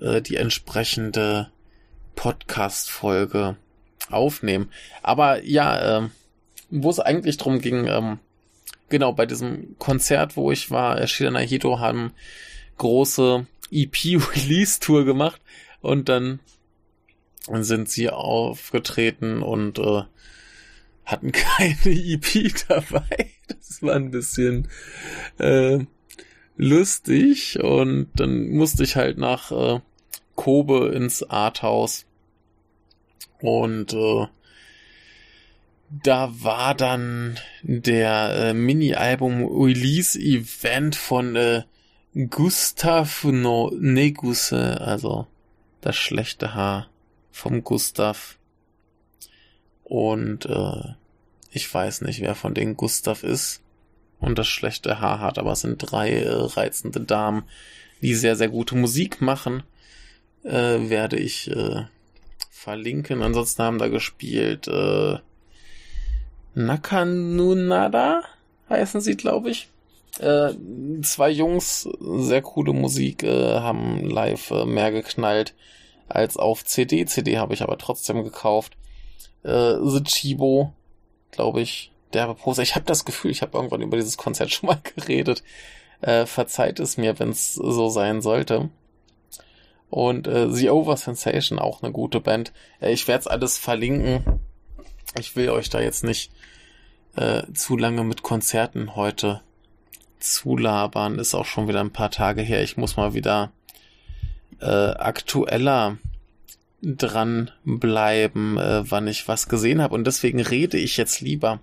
äh, 0.00 0.20
die 0.20 0.36
entsprechende 0.36 1.50
Podcast-Folge 2.14 3.56
aufnehmen. 4.10 4.70
Aber 5.02 5.42
ja, 5.44 5.98
äh, 5.98 6.08
wo 6.70 6.90
es 6.90 7.00
eigentlich 7.00 7.36
drum 7.36 7.60
ging, 7.60 7.86
ähm, 7.86 8.18
genau, 8.88 9.12
bei 9.12 9.26
diesem 9.26 9.78
Konzert, 9.78 10.36
wo 10.36 10.50
ich 10.52 10.70
war, 10.70 11.04
Shida 11.06 11.38
Hito 11.38 11.78
haben 11.78 12.12
große 12.78 13.46
EP-Release-Tour 13.70 15.04
gemacht 15.04 15.40
und 15.80 16.08
dann 16.08 16.40
sind 17.48 17.88
sie 17.88 18.10
aufgetreten 18.10 19.42
und 19.42 19.78
äh, 19.78 20.02
hatten 21.04 21.32
keine 21.32 21.78
EP 21.86 22.52
dabei. 22.68 23.30
Das 23.48 23.82
war 23.82 23.94
ein 23.94 24.10
bisschen 24.10 24.68
äh, 25.38 25.78
lustig 26.56 27.58
und 27.62 28.08
dann 28.14 28.48
musste 28.50 28.82
ich 28.84 28.96
halt 28.96 29.18
nach 29.18 29.52
äh, 29.52 29.80
Kobe 30.34 30.88
ins 30.88 31.22
Arthouse 31.22 32.06
und 33.40 33.92
äh, 33.92 34.26
da 35.88 36.32
war 36.42 36.74
dann 36.74 37.38
der 37.62 38.34
äh, 38.34 38.52
Mini-Album-Release-Event 38.54 40.96
von 40.96 41.36
äh, 41.36 41.62
Gustav 42.30 43.24
no 43.24 43.70
Neguse, 43.78 44.80
also 44.80 45.26
das 45.80 45.96
schlechte 45.96 46.54
Haar 46.54 46.88
vom 47.30 47.62
Gustav. 47.62 48.38
Und 49.84 50.46
äh, 50.46 50.94
ich 51.50 51.72
weiß 51.72 52.00
nicht, 52.02 52.20
wer 52.20 52.34
von 52.34 52.54
denen 52.54 52.76
Gustav 52.76 53.22
ist 53.22 53.62
und 54.18 54.38
das 54.38 54.48
schlechte 54.48 55.00
Haar 55.00 55.20
hat, 55.20 55.38
aber 55.38 55.52
es 55.52 55.60
sind 55.60 55.78
drei 55.78 56.12
äh, 56.12 56.28
reizende 56.28 57.00
Damen, 57.00 57.44
die 58.02 58.14
sehr, 58.14 58.36
sehr 58.36 58.48
gute 58.48 58.74
Musik 58.74 59.20
machen. 59.20 59.62
Äh, 60.42 60.90
werde 60.90 61.18
ich 61.18 61.50
äh, 61.50 61.84
verlinken. 62.50 63.22
Ansonsten 63.22 63.62
haben 63.62 63.78
da 63.78 63.88
gespielt 63.88 64.68
äh, 64.68 65.18
Nakanunada 66.56 68.22
heißen 68.70 69.02
sie, 69.02 69.16
glaube 69.16 69.50
ich. 69.50 69.68
Äh, 70.18 70.54
zwei 71.02 71.28
Jungs, 71.28 71.86
sehr 72.00 72.40
coole 72.40 72.72
Musik, 72.72 73.22
äh, 73.22 73.60
haben 73.60 74.08
live 74.08 74.50
äh, 74.50 74.64
mehr 74.64 74.90
geknallt 74.90 75.54
als 76.08 76.38
auf 76.38 76.64
CD. 76.64 77.04
CD 77.04 77.36
habe 77.36 77.52
ich 77.52 77.62
aber 77.62 77.76
trotzdem 77.76 78.24
gekauft. 78.24 78.78
Äh, 79.42 79.74
The 79.82 80.02
Chibo, 80.02 80.72
glaube 81.30 81.60
ich, 81.60 81.92
derbe 82.14 82.34
Poser. 82.34 82.62
Ich 82.62 82.74
habe 82.74 82.86
das 82.86 83.04
Gefühl, 83.04 83.32
ich 83.32 83.42
habe 83.42 83.58
irgendwann 83.58 83.82
über 83.82 83.98
dieses 83.98 84.16
Konzert 84.16 84.50
schon 84.52 84.68
mal 84.68 84.80
geredet. 84.96 85.42
Äh, 86.00 86.24
verzeiht 86.24 86.80
es 86.80 86.96
mir, 86.96 87.18
wenn 87.18 87.30
es 87.30 87.52
so 87.52 87.90
sein 87.90 88.22
sollte. 88.22 88.70
Und 89.90 90.26
äh, 90.26 90.50
The 90.50 90.70
Over 90.70 90.96
Sensation, 90.96 91.58
auch 91.58 91.82
eine 91.82 91.92
gute 91.92 92.20
Band. 92.20 92.54
Ich 92.80 93.06
werde 93.08 93.20
es 93.20 93.26
alles 93.26 93.58
verlinken. 93.58 94.40
Ich 95.18 95.34
will 95.36 95.50
euch 95.50 95.70
da 95.70 95.80
jetzt 95.80 96.04
nicht 96.04 96.30
äh, 97.16 97.42
zu 97.54 97.76
lange 97.76 98.04
mit 98.04 98.22
Konzerten 98.22 98.96
heute 98.96 99.40
zulabern. 100.18 101.18
Ist 101.18 101.34
auch 101.34 101.46
schon 101.46 101.68
wieder 101.68 101.80
ein 101.80 101.92
paar 101.92 102.10
Tage 102.10 102.42
her. 102.42 102.62
Ich 102.62 102.76
muss 102.76 102.96
mal 102.96 103.14
wieder 103.14 103.50
äh, 104.60 104.66
aktueller 104.66 105.98
dran 106.82 107.50
bleiben, 107.64 108.58
äh, 108.58 108.90
wann 108.90 109.08
ich 109.08 109.26
was 109.26 109.48
gesehen 109.48 109.80
habe. 109.80 109.94
Und 109.94 110.06
deswegen 110.06 110.40
rede 110.40 110.78
ich 110.78 110.96
jetzt 110.96 111.20
lieber 111.20 111.60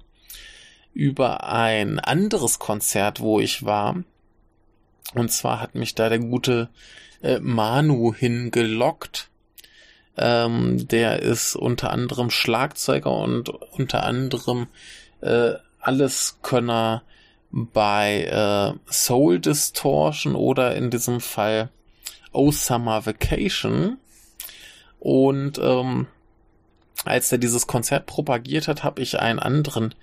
über 0.93 1.43
ein 1.47 1.99
anderes 1.99 2.59
Konzert, 2.59 3.19
wo 3.19 3.39
ich 3.39 3.65
war. 3.65 4.03
Und 5.13 5.31
zwar 5.31 5.59
hat 5.59 5.75
mich 5.75 5.95
da 5.95 6.09
der 6.09 6.19
gute 6.19 6.69
äh, 7.21 7.39
Manu 7.39 8.13
hingelockt. 8.13 9.30
Ähm, 10.18 10.88
der 10.88 11.22
ist 11.22 11.56
unter 11.56 11.91
anderem 11.91 12.30
Schlagzeuger 12.30 13.11
und 13.11 13.49
unter 13.49 14.03
anderem 14.03 14.68
äh, 15.22 15.53
Alleskönner 15.80 17.03
bei 17.52 18.23
äh, 18.23 18.91
Soul 18.91 19.40
Distortion 19.40 20.35
oder 20.35 20.76
in 20.76 20.90
diesem 20.90 21.19
Fall 21.19 21.69
Oh 22.31 22.52
Summer 22.52 23.06
Vacation. 23.06 23.98
Und 24.99 25.60
ähm, 25.60 26.07
als 27.06 27.31
er 27.31 27.38
dieses 27.38 27.68
Konzert 27.68 28.07
propagiert 28.07 28.68
hat, 28.68 28.84
habe 28.84 29.02
ich 29.02 29.19
einen 29.19 29.40
anderen 29.40 29.94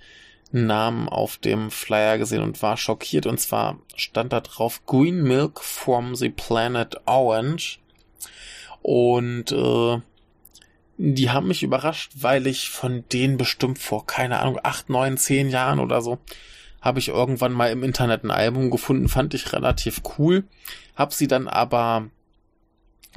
Namen 0.51 1.09
auf 1.09 1.37
dem 1.37 1.71
Flyer 1.71 2.17
gesehen 2.17 2.41
und 2.41 2.61
war 2.61 2.77
schockiert. 2.77 3.25
Und 3.25 3.39
zwar 3.39 3.79
stand 3.95 4.31
da 4.31 4.39
drauf 4.39 4.85
Green 4.85 5.23
Milk 5.23 5.61
from 5.61 6.15
the 6.15 6.29
Planet 6.29 7.01
Orange. 7.05 7.80
Und 8.81 9.51
äh, 9.51 10.01
die 10.97 11.29
haben 11.29 11.47
mich 11.47 11.63
überrascht, 11.63 12.11
weil 12.15 12.47
ich 12.47 12.69
von 12.69 13.03
denen 13.11 13.37
bestimmt 13.37 13.79
vor, 13.79 14.05
keine 14.05 14.39
Ahnung, 14.39 14.59
acht, 14.63 14.89
neun, 14.89 15.17
zehn 15.17 15.49
Jahren 15.49 15.79
oder 15.79 16.01
so, 16.01 16.19
habe 16.81 16.99
ich 16.99 17.09
irgendwann 17.09 17.53
mal 17.53 17.71
im 17.71 17.83
Internet 17.83 18.23
ein 18.23 18.31
Album 18.31 18.71
gefunden, 18.71 19.07
fand 19.07 19.33
ich 19.33 19.53
relativ 19.53 20.01
cool, 20.17 20.43
hab 20.95 21.13
sie 21.13 21.27
dann 21.27 21.47
aber 21.47 22.09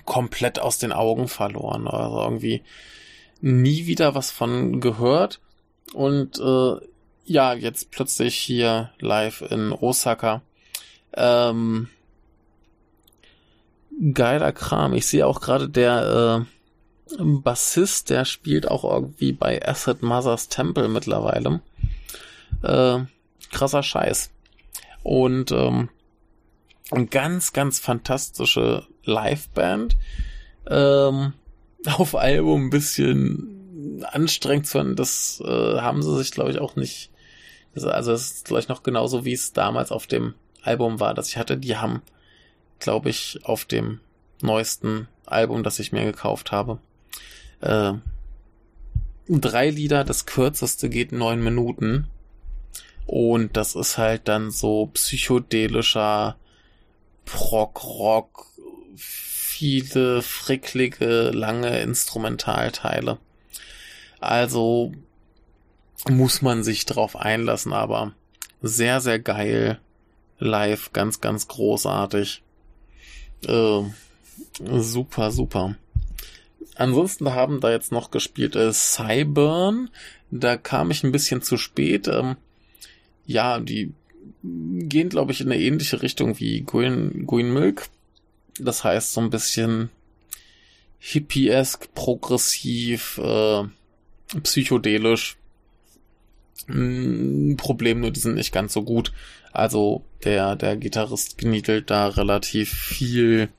komplett 0.04 0.58
aus 0.58 0.78
den 0.78 0.92
Augen 0.92 1.28
verloren, 1.28 1.88
also 1.88 2.20
irgendwie 2.20 2.62
nie 3.40 3.86
wieder 3.86 4.14
was 4.14 4.30
von 4.30 4.80
gehört 4.80 5.40
und 5.92 6.38
äh, 6.38 6.76
ja, 7.26 7.54
jetzt 7.54 7.90
plötzlich 7.90 8.36
hier 8.36 8.90
live 8.98 9.42
in 9.42 9.72
Osaka. 9.72 10.42
Ähm, 11.14 11.88
geiler 14.12 14.52
Kram. 14.52 14.94
Ich 14.94 15.06
sehe 15.06 15.26
auch 15.26 15.40
gerade 15.40 15.68
der 15.68 16.46
äh, 17.18 17.22
Bassist, 17.22 18.10
der 18.10 18.24
spielt 18.24 18.68
auch 18.68 18.84
irgendwie 18.84 19.32
bei 19.32 19.66
Acid 19.66 20.02
Mother's 20.02 20.48
Temple 20.48 20.88
mittlerweile. 20.88 21.60
Äh, 22.62 23.00
krasser 23.50 23.82
Scheiß. 23.82 24.30
Und 25.02 25.52
ähm, 25.52 25.90
ganz, 27.10 27.52
ganz 27.52 27.78
fantastische 27.78 28.86
Liveband. 29.04 29.96
Ähm, 30.68 31.34
auf 31.86 32.14
Album 32.14 32.66
ein 32.66 32.70
bisschen 32.70 34.02
anstrengend 34.02 34.66
zu 34.66 34.78
hören, 34.78 34.96
das 34.96 35.42
äh, 35.44 35.80
haben 35.80 36.02
sie 36.02 36.16
sich, 36.16 36.30
glaube 36.30 36.50
ich, 36.50 36.58
auch 36.58 36.76
nicht. 36.76 37.10
Also 37.74 38.12
es 38.12 38.30
ist, 38.30 38.44
glaube 38.46 38.60
ich, 38.60 38.68
noch 38.68 38.82
genauso, 38.82 39.24
wie 39.24 39.32
es 39.32 39.52
damals 39.52 39.90
auf 39.90 40.06
dem 40.06 40.34
Album 40.62 41.00
war, 41.00 41.12
das 41.12 41.28
ich 41.28 41.36
hatte. 41.36 41.56
Die 41.56 41.76
haben, 41.76 42.02
glaube 42.78 43.10
ich, 43.10 43.40
auf 43.44 43.64
dem 43.64 44.00
neuesten 44.40 45.08
Album, 45.26 45.62
das 45.62 45.78
ich 45.78 45.92
mir 45.92 46.04
gekauft 46.04 46.52
habe, 46.52 46.78
äh, 47.60 47.94
drei 49.28 49.70
Lieder, 49.70 50.04
das 50.04 50.26
kürzeste 50.26 50.88
geht 50.88 51.12
neun 51.12 51.42
Minuten. 51.42 52.08
Und 53.06 53.56
das 53.56 53.74
ist 53.74 53.98
halt 53.98 54.28
dann 54.28 54.50
so 54.50 54.86
psychedelischer 54.86 56.36
Prog-Rock, 57.26 58.46
viele 58.96 60.22
fricklige, 60.22 61.30
lange 61.30 61.80
Instrumentalteile. 61.80 63.18
Also 64.20 64.92
muss 66.08 66.42
man 66.42 66.64
sich 66.64 66.86
drauf 66.86 67.16
einlassen, 67.16 67.72
aber 67.72 68.12
sehr, 68.62 69.00
sehr 69.00 69.18
geil. 69.18 69.80
Live, 70.38 70.92
ganz, 70.92 71.20
ganz 71.20 71.48
großartig. 71.48 72.42
Äh, 73.48 73.82
super, 74.80 75.30
super. 75.30 75.76
Ansonsten 76.76 77.32
haben 77.32 77.60
da 77.60 77.70
jetzt 77.70 77.92
noch 77.92 78.10
gespielt 78.10 78.56
äh, 78.56 78.72
Cyburn. 78.72 79.90
Da 80.30 80.56
kam 80.56 80.90
ich 80.90 81.04
ein 81.04 81.12
bisschen 81.12 81.42
zu 81.42 81.56
spät. 81.56 82.08
Ähm, 82.08 82.36
ja, 83.26 83.60
die 83.60 83.92
gehen, 84.42 85.08
glaube 85.08 85.32
ich, 85.32 85.40
in 85.40 85.50
eine 85.50 85.60
ähnliche 85.60 86.02
Richtung 86.02 86.38
wie 86.38 86.62
Green, 86.62 87.26
Green 87.26 87.52
Milk. 87.52 87.88
Das 88.58 88.84
heißt 88.84 89.12
so 89.12 89.20
ein 89.20 89.30
bisschen 89.30 89.90
hippiesk, 90.98 91.92
progressiv, 91.94 93.18
äh, 93.18 93.64
psychodelisch. 94.42 95.36
Problem 96.66 98.00
nur, 98.00 98.10
die 98.10 98.20
sind 98.20 98.36
nicht 98.36 98.52
ganz 98.52 98.72
so 98.72 98.82
gut. 98.82 99.12
Also 99.54 100.04
der, 100.24 100.56
der 100.56 100.76
Gitarrist 100.76 101.38
gniedelt 101.38 101.88
da 101.88 102.08
relativ 102.08 102.74
viel 102.74 103.50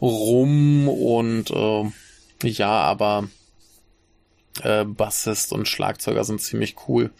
rum 0.00 0.88
und 0.88 1.48
äh, 1.52 1.84
ja, 2.42 2.70
aber 2.70 3.28
äh, 4.62 4.84
Bassist 4.84 5.52
und 5.52 5.68
Schlagzeuger 5.68 6.24
sind 6.24 6.40
ziemlich 6.42 6.74
cool. 6.88 7.12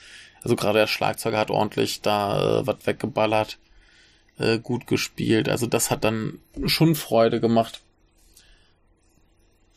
Also 0.43 0.57
gerade 0.57 0.81
der 0.81 0.89
Schlagzeuger 0.89 1.39
hat 1.39 1.53
ordentlich 1.53 2.03
da 2.03 2.61
äh, 2.61 2.67
was 2.67 2.85
weggeballert, 2.85 3.59
äh, 4.37 4.59
gut 4.59 4.89
gespielt. 4.89 5.49
Also 5.49 5.67
das 5.67 5.93
hat 5.93 6.03
dann 6.03 6.41
schon 6.67 6.97
Freude 6.97 7.41
gemacht. 7.41 7.83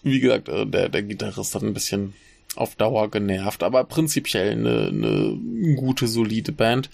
Wie 0.01 0.19
gesagt, 0.19 0.49
äh, 0.49 0.65
der, 0.65 0.89
der 0.89 1.03
Gitarrist 1.03 1.53
hat 1.53 1.61
ein 1.61 1.75
bisschen 1.75 2.15
auf 2.55 2.75
Dauer 2.75 3.11
genervt, 3.11 3.61
aber 3.61 3.83
prinzipiell 3.83 4.53
eine, 4.53 4.87
eine 4.87 5.75
gute, 5.75 6.07
solide 6.07 6.53
Band. 6.53 6.89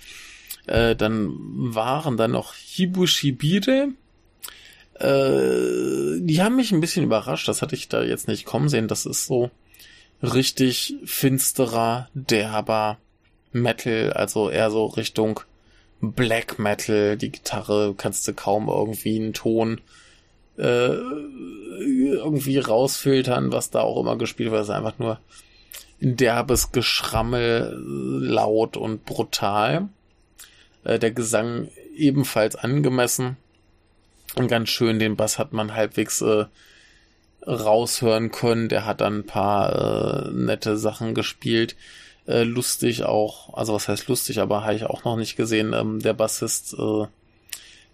Äh, 0.67 0.95
dann 0.95 1.35
waren 1.37 2.17
da 2.17 2.27
noch 2.27 2.53
Hibushibire. 2.53 3.89
Äh, 4.95 6.19
die 6.19 6.41
haben 6.41 6.55
mich 6.55 6.71
ein 6.71 6.81
bisschen 6.81 7.03
überrascht, 7.03 7.47
das 7.47 7.61
hatte 7.61 7.75
ich 7.75 7.89
da 7.89 8.03
jetzt 8.03 8.27
nicht 8.27 8.45
kommen 8.45 8.69
sehen. 8.69 8.87
Das 8.87 9.05
ist 9.05 9.25
so 9.25 9.51
richtig 10.21 10.95
finsterer, 11.03 12.09
derber 12.13 12.97
Metal, 13.51 14.13
also 14.13 14.49
eher 14.49 14.71
so 14.71 14.85
Richtung 14.85 15.41
Black 16.01 16.59
Metal. 16.59 17.17
Die 17.17 17.31
Gitarre 17.31 17.95
kannst 17.97 18.27
du 18.27 18.33
kaum 18.33 18.67
irgendwie 18.67 19.19
einen 19.19 19.33
Ton 19.33 19.81
äh, 20.57 20.95
irgendwie 21.79 22.59
rausfiltern, 22.59 23.51
was 23.51 23.71
da 23.71 23.81
auch 23.81 23.99
immer 23.99 24.17
gespielt 24.17 24.51
wird. 24.51 24.61
Es 24.61 24.69
ist 24.69 24.75
einfach 24.75 24.99
nur 24.99 25.19
derbes 25.99 26.71
Geschrammel, 26.71 27.75
laut 27.83 28.77
und 28.77 29.05
brutal. 29.05 29.89
Äh, 30.83 30.99
der 30.99 31.11
Gesang 31.11 31.69
ebenfalls 31.95 32.55
angemessen. 32.55 33.37
Und 34.35 34.47
ganz 34.47 34.69
schön, 34.69 34.99
den 34.99 35.15
Bass 35.15 35.39
hat 35.39 35.53
man 35.53 35.73
halbwegs 35.73 36.21
äh, 36.21 36.45
raushören 37.45 38.31
können. 38.31 38.69
Der 38.69 38.85
hat 38.85 39.01
dann 39.01 39.19
ein 39.19 39.25
paar 39.25 40.27
äh, 40.27 40.31
nette 40.31 40.77
Sachen 40.77 41.13
gespielt. 41.13 41.75
Äh, 42.27 42.43
lustig 42.43 43.03
auch, 43.03 43.53
also 43.55 43.73
was 43.73 43.87
heißt 43.87 44.07
lustig, 44.07 44.39
aber 44.39 44.63
habe 44.63 44.75
ich 44.75 44.85
auch 44.85 45.03
noch 45.03 45.17
nicht 45.17 45.35
gesehen. 45.35 45.73
Ähm, 45.73 45.99
der 45.99 46.13
Bassist 46.13 46.73
äh, 46.73 47.05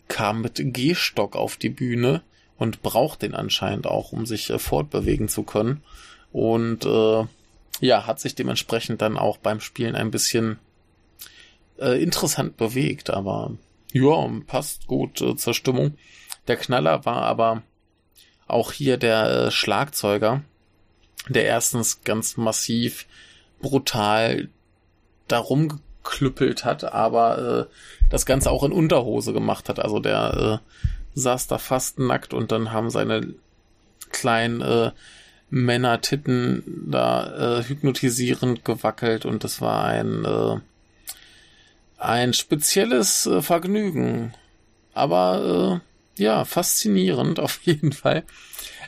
kam 0.07 0.41
mit 0.41 0.61
Gehstock 0.73 1.35
auf 1.35 1.57
die 1.57 1.69
Bühne 1.69 2.21
und 2.57 2.81
braucht 2.81 3.21
den 3.21 3.33
anscheinend 3.33 3.87
auch, 3.87 4.11
um 4.11 4.25
sich 4.25 4.49
äh, 4.49 4.59
fortbewegen 4.59 5.29
zu 5.29 5.43
können. 5.43 5.81
Und 6.31 6.85
äh, 6.85 7.25
ja, 7.79 8.05
hat 8.05 8.19
sich 8.19 8.35
dementsprechend 8.35 9.01
dann 9.01 9.17
auch 9.17 9.37
beim 9.37 9.59
Spielen 9.59 9.95
ein 9.95 10.11
bisschen 10.11 10.59
äh, 11.79 12.01
interessant 12.01 12.57
bewegt, 12.57 13.09
aber 13.09 13.51
ja, 13.91 14.29
passt 14.45 14.87
gut 14.87 15.21
äh, 15.21 15.35
zur 15.35 15.53
Stimmung. 15.53 15.95
Der 16.47 16.57
Knaller 16.57 17.05
war 17.05 17.23
aber 17.23 17.63
auch 18.47 18.71
hier 18.71 18.97
der 18.97 19.29
äh, 19.29 19.51
Schlagzeuger, 19.51 20.41
der 21.27 21.45
erstens 21.45 22.03
ganz 22.03 22.37
massiv, 22.37 23.05
brutal 23.61 24.49
darum 25.27 25.81
geklüppelt 26.03 26.63
hat, 26.63 26.83
aber 26.85 27.67
äh, 27.69 27.73
das 28.09 28.25
Ganze 28.25 28.51
auch 28.51 28.63
in 28.63 28.71
Unterhose 28.71 29.33
gemacht 29.33 29.67
hat. 29.67 29.79
Also 29.79 29.99
der 29.99 30.61
äh, 30.63 30.79
saß 31.19 31.47
da 31.47 31.57
fast 31.57 31.99
nackt 31.99 32.33
und 32.33 32.51
dann 32.51 32.71
haben 32.71 32.89
seine 32.89 33.33
kleinen 34.11 34.61
äh, 34.61 34.91
Männer-Titten 35.49 36.87
da 36.89 37.59
äh, 37.59 37.63
hypnotisierend 37.63 38.65
gewackelt 38.65 39.25
und 39.25 39.43
das 39.43 39.61
war 39.61 39.85
ein, 39.85 40.25
äh, 40.25 40.57
ein 41.97 42.33
spezielles 42.33 43.25
äh, 43.25 43.41
Vergnügen. 43.41 44.33
Aber 44.93 45.81
äh, 46.17 46.21
ja, 46.21 46.45
faszinierend 46.45 47.39
auf 47.39 47.61
jeden 47.63 47.93
Fall. 47.93 48.23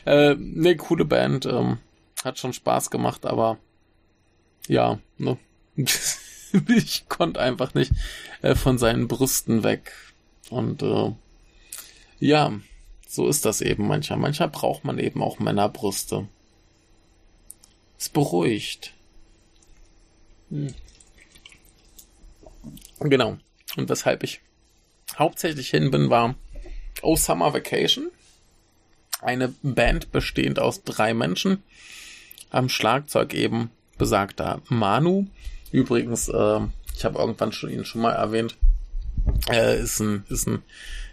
Äh, 0.06 0.34
ne, 0.36 0.76
coole 0.76 1.04
Band, 1.04 1.46
ähm, 1.46 1.78
hat 2.24 2.38
schon 2.38 2.52
Spaß 2.52 2.90
gemacht, 2.90 3.26
aber 3.26 3.58
ja, 4.66 4.98
ne. 5.18 5.36
ich 6.68 7.08
konnte 7.08 7.40
einfach 7.40 7.74
nicht 7.74 7.92
äh, 8.42 8.54
von 8.54 8.78
seinen 8.78 9.08
Brüsten 9.08 9.62
weg. 9.62 9.92
Und 10.50 10.82
äh, 10.82 11.12
ja, 12.18 12.52
so 13.08 13.28
ist 13.28 13.44
das 13.44 13.60
eben 13.60 13.86
manchmal. 13.86 14.18
Manchmal 14.18 14.48
braucht 14.48 14.84
man 14.84 14.98
eben 14.98 15.22
auch 15.22 15.38
Männerbrüste. 15.38 16.28
Es 17.98 18.08
beruhigt. 18.08 18.92
Hm. 20.50 20.74
Genau. 23.00 23.38
Und 23.76 23.88
weshalb 23.88 24.22
ich 24.22 24.40
hauptsächlich 25.18 25.70
hin 25.70 25.90
bin, 25.90 26.10
war 26.10 26.34
Oh 27.02 27.16
Summer 27.16 27.52
Vacation. 27.54 28.10
Eine 29.20 29.54
Band 29.62 30.12
bestehend 30.12 30.58
aus 30.58 30.82
drei 30.82 31.14
Menschen. 31.14 31.62
Am 32.50 32.68
Schlagzeug 32.68 33.34
eben 33.34 33.70
besagter 33.98 34.60
Manu. 34.68 35.26
Übrigens, 35.72 36.28
äh, 36.28 36.60
ich 36.96 37.04
habe 37.04 37.18
irgendwann 37.18 37.52
schon 37.52 37.70
ihn 37.70 37.84
schon 37.84 38.02
mal 38.02 38.12
erwähnt. 38.12 38.56
Er 39.48 39.74
ist 39.74 40.00
ein, 40.00 40.24
ist 40.28 40.46
ein 40.46 40.62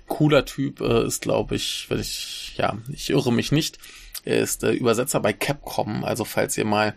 cooler 0.08 0.46
Typ, 0.46 0.82
äh, 0.82 1.06
ist 1.06 1.22
glaube 1.22 1.56
ich, 1.56 1.86
wenn 1.90 2.00
ich, 2.00 2.56
ja, 2.58 2.78
ich 2.90 3.10
irre 3.10 3.32
mich 3.32 3.52
nicht, 3.52 3.78
er 4.24 4.40
ist 4.40 4.64
äh, 4.64 4.72
Übersetzer 4.72 5.20
bei 5.20 5.34
Capcom. 5.34 6.04
Also 6.04 6.26
falls 6.26 6.58
ihr 6.58 6.66
mal 6.66 6.96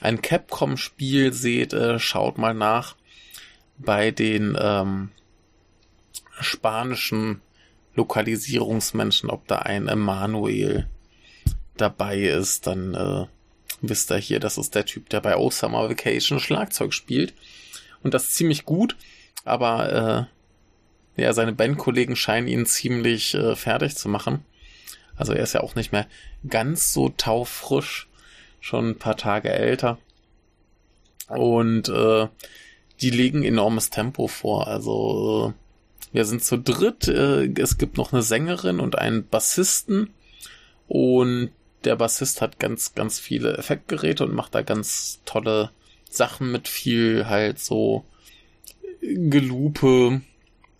ein 0.00 0.22
Capcom-Spiel 0.22 1.32
seht, 1.32 1.72
äh, 1.72 1.98
schaut 1.98 2.38
mal 2.38 2.54
nach 2.54 2.96
bei 3.78 4.10
den 4.10 4.56
ähm, 4.60 5.10
spanischen 6.40 7.40
Lokalisierungsmenschen, 7.94 9.30
ob 9.30 9.46
da 9.46 9.60
ein 9.60 9.88
Emanuel 9.88 10.86
dabei 11.76 12.20
ist. 12.20 12.66
Dann 12.66 12.94
äh, 12.94 13.26
wisst 13.80 14.10
ihr 14.10 14.18
hier, 14.18 14.40
das 14.40 14.58
ist 14.58 14.74
der 14.74 14.86
Typ, 14.86 15.08
der 15.08 15.20
bei 15.20 15.36
O 15.36 15.50
Summer 15.50 15.88
Vacation 15.88 16.40
Schlagzeug 16.40 16.92
spielt. 16.92 17.34
Und 18.02 18.14
das 18.14 18.30
ziemlich 18.30 18.64
gut. 18.64 18.96
Aber 19.44 20.28
äh, 21.16 21.22
ja, 21.22 21.32
seine 21.32 21.52
Bandkollegen 21.52 22.16
scheinen 22.16 22.48
ihn 22.48 22.66
ziemlich 22.66 23.34
äh, 23.34 23.56
fertig 23.56 23.96
zu 23.96 24.08
machen. 24.08 24.44
Also 25.16 25.32
er 25.32 25.42
ist 25.42 25.54
ja 25.54 25.62
auch 25.62 25.74
nicht 25.74 25.92
mehr 25.92 26.06
ganz 26.46 26.92
so 26.92 27.08
taufrisch, 27.08 28.08
schon 28.60 28.90
ein 28.90 28.98
paar 28.98 29.16
Tage 29.16 29.50
älter. 29.50 29.98
Und 31.28 31.88
äh, 31.88 32.28
die 33.00 33.10
legen 33.10 33.42
enormes 33.42 33.90
Tempo 33.90 34.26
vor. 34.26 34.68
Also 34.68 35.54
äh, 35.54 36.12
wir 36.12 36.24
sind 36.24 36.42
zu 36.42 36.58
dritt. 36.58 37.08
Äh, 37.08 37.52
es 37.60 37.78
gibt 37.78 37.96
noch 37.96 38.12
eine 38.12 38.22
Sängerin 38.22 38.80
und 38.80 38.98
einen 38.98 39.26
Bassisten. 39.26 40.10
Und 40.88 41.50
der 41.84 41.96
Bassist 41.96 42.40
hat 42.40 42.58
ganz, 42.58 42.94
ganz 42.94 43.18
viele 43.18 43.56
Effektgeräte 43.56 44.24
und 44.24 44.34
macht 44.34 44.54
da 44.54 44.62
ganz 44.62 45.20
tolle 45.24 45.70
Sachen 46.08 46.50
mit 46.50 46.68
viel 46.68 47.26
halt 47.26 47.58
so 47.58 48.04
Gelupe. 49.00 50.22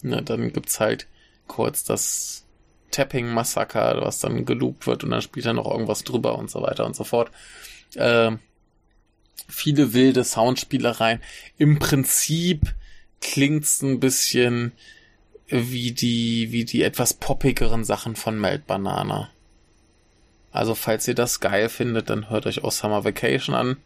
Na, 0.03 0.21
dann 0.21 0.53
gibt's 0.53 0.81
halt 0.81 1.07
kurz 1.47 1.85
das 1.85 2.45
Tapping 2.91 3.29
Massaker, 3.29 4.01
was 4.01 4.21
dann 4.21 4.45
geloopt 4.45 4.87
wird 4.87 5.05
und 5.05 5.11
dann 5.11 5.23
spielt 5.23 5.47
er 5.47 5.53
noch 5.53 5.71
irgendwas 5.71 6.05
drüber 6.05 6.39
und 6.39 6.51
so 6.51 6.63
weiter 6.63 6.87
und 6.87 6.97
so 6.97 7.05
fort. 7.05 7.31
Äh, 7.95 8.33
viele 9.49 9.93
wilde 9.93 10.25
Soundspielereien. 10.25 11.21
Im 11.59 11.79
Prinzip 11.79 12.75
klingt's 13.21 13.83
ein 13.83 14.01
bisschen 14.01 14.73
wie 15.49 15.93
die, 15.93 16.53
wie 16.53 16.65
die 16.65 16.83
etwas 16.83 17.15
poppigeren 17.15 17.85
Sachen 17.85 18.17
von 18.17 18.39
Melt 18.41 18.67
Banana. 18.67 19.31
Also 20.51 20.75
falls 20.75 21.07
ihr 21.07 21.15
das 21.15 21.41
geil 21.41 21.69
findet, 21.69 22.11
dann 22.11 22.31
hört 22.31 22.47
euch 22.47 22.65
auch 22.65 22.73
Summer 22.73 23.05
Vacation 23.05 23.55
an. 23.55 23.77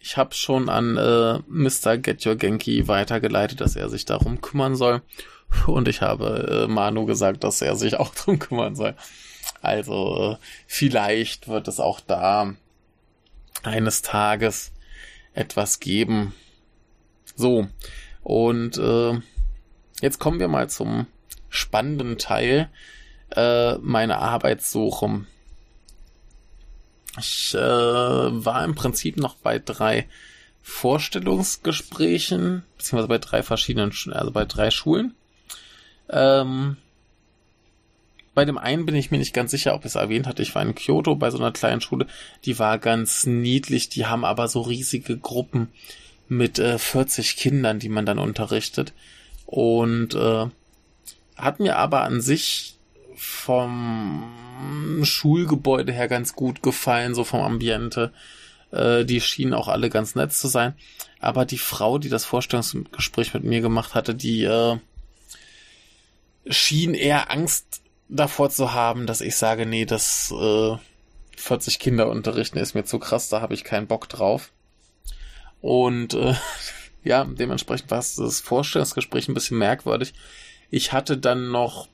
Ich 0.00 0.16
habe 0.16 0.34
schon 0.34 0.68
an 0.68 0.96
äh, 0.96 1.38
Mr. 1.48 1.96
Get 1.98 2.26
Your 2.26 2.36
Genki 2.36 2.88
weitergeleitet, 2.88 3.60
dass 3.60 3.76
er 3.76 3.88
sich 3.88 4.04
darum 4.04 4.40
kümmern 4.40 4.76
soll. 4.76 5.02
Und 5.66 5.88
ich 5.88 6.02
habe 6.02 6.66
äh, 6.66 6.72
Manu 6.72 7.06
gesagt, 7.06 7.44
dass 7.44 7.62
er 7.62 7.76
sich 7.76 7.96
auch 7.96 8.14
drum 8.14 8.38
kümmern 8.38 8.74
soll. 8.74 8.94
Also 9.62 10.32
äh, 10.32 10.44
vielleicht 10.66 11.48
wird 11.48 11.68
es 11.68 11.80
auch 11.80 12.00
da 12.00 12.54
eines 13.62 14.02
Tages 14.02 14.72
etwas 15.32 15.80
geben. 15.80 16.34
So, 17.36 17.68
und 18.22 18.78
äh, 18.78 19.20
jetzt 20.00 20.18
kommen 20.18 20.40
wir 20.40 20.48
mal 20.48 20.68
zum 20.68 21.06
spannenden 21.48 22.18
Teil 22.18 22.70
äh, 23.34 23.76
meiner 23.78 24.18
Arbeitssuche. 24.18 25.26
Ich 27.18 27.54
äh, 27.54 27.58
war 27.58 28.64
im 28.64 28.74
Prinzip 28.74 29.16
noch 29.16 29.36
bei 29.36 29.58
drei 29.58 30.08
Vorstellungsgesprächen, 30.62 32.64
beziehungsweise 32.76 33.08
bei 33.08 33.18
drei 33.18 33.42
verschiedenen, 33.42 33.92
also 34.12 34.30
bei 34.30 34.44
drei 34.44 34.70
Schulen. 34.70 35.14
Ähm, 36.08 36.76
bei 38.34 38.44
dem 38.44 38.58
einen 38.58 38.84
bin 38.84 38.96
ich 38.96 39.10
mir 39.10 39.18
nicht 39.18 39.32
ganz 39.32 39.52
sicher, 39.52 39.74
ob 39.74 39.80
ich 39.80 39.92
es 39.92 39.94
erwähnt 39.94 40.26
hatte. 40.26 40.42
Ich 40.42 40.54
war 40.54 40.62
in 40.62 40.74
Kyoto 40.74 41.14
bei 41.14 41.30
so 41.30 41.38
einer 41.38 41.52
kleinen 41.52 41.80
Schule. 41.80 42.06
Die 42.44 42.58
war 42.58 42.78
ganz 42.78 43.26
niedlich. 43.26 43.88
Die 43.88 44.06
haben 44.06 44.24
aber 44.24 44.48
so 44.48 44.60
riesige 44.60 45.16
Gruppen 45.16 45.68
mit 46.28 46.58
äh, 46.58 46.78
40 46.78 47.36
Kindern, 47.36 47.78
die 47.78 47.88
man 47.88 48.06
dann 48.06 48.18
unterrichtet. 48.18 48.92
Und 49.46 50.14
äh, 50.14 50.46
hat 51.36 51.60
mir 51.60 51.76
aber 51.76 52.02
an 52.02 52.20
sich 52.20 52.76
vom 53.14 54.24
Schulgebäude 55.02 55.92
her 55.92 56.08
ganz 56.08 56.34
gut 56.34 56.62
gefallen, 56.62 57.14
so 57.14 57.22
vom 57.22 57.40
Ambiente. 57.40 58.12
Äh, 58.72 59.04
die 59.04 59.20
schienen 59.20 59.54
auch 59.54 59.68
alle 59.68 59.90
ganz 59.90 60.16
nett 60.16 60.32
zu 60.32 60.48
sein. 60.48 60.74
Aber 61.20 61.44
die 61.44 61.58
Frau, 61.58 61.98
die 61.98 62.08
das 62.08 62.24
Vorstellungsgespräch 62.24 63.32
mit 63.32 63.44
mir 63.44 63.60
gemacht 63.60 63.94
hatte, 63.94 64.14
die 64.14 64.42
äh, 64.42 64.76
schien 66.48 66.94
eher 66.94 67.30
Angst 67.30 67.83
davor 68.08 68.50
zu 68.50 68.72
haben, 68.72 69.06
dass 69.06 69.20
ich 69.20 69.36
sage, 69.36 69.66
nee, 69.66 69.84
das 69.84 70.32
äh, 70.32 70.76
40 71.36 71.78
Kinder 71.78 72.08
unterrichten 72.08 72.58
ist 72.58 72.74
mir 72.74 72.84
zu 72.84 72.98
krass, 72.98 73.28
da 73.28 73.40
habe 73.40 73.54
ich 73.54 73.64
keinen 73.64 73.86
Bock 73.86 74.08
drauf. 74.08 74.50
Und 75.60 76.14
äh, 76.14 76.34
ja, 77.04 77.24
dementsprechend 77.24 77.90
war 77.90 77.98
das 77.98 78.40
Vorstellungsgespräch 78.40 79.28
ein 79.28 79.34
bisschen 79.34 79.58
merkwürdig. 79.58 80.14
Ich 80.70 80.92
hatte 80.92 81.16
dann 81.16 81.50
noch 81.50 81.88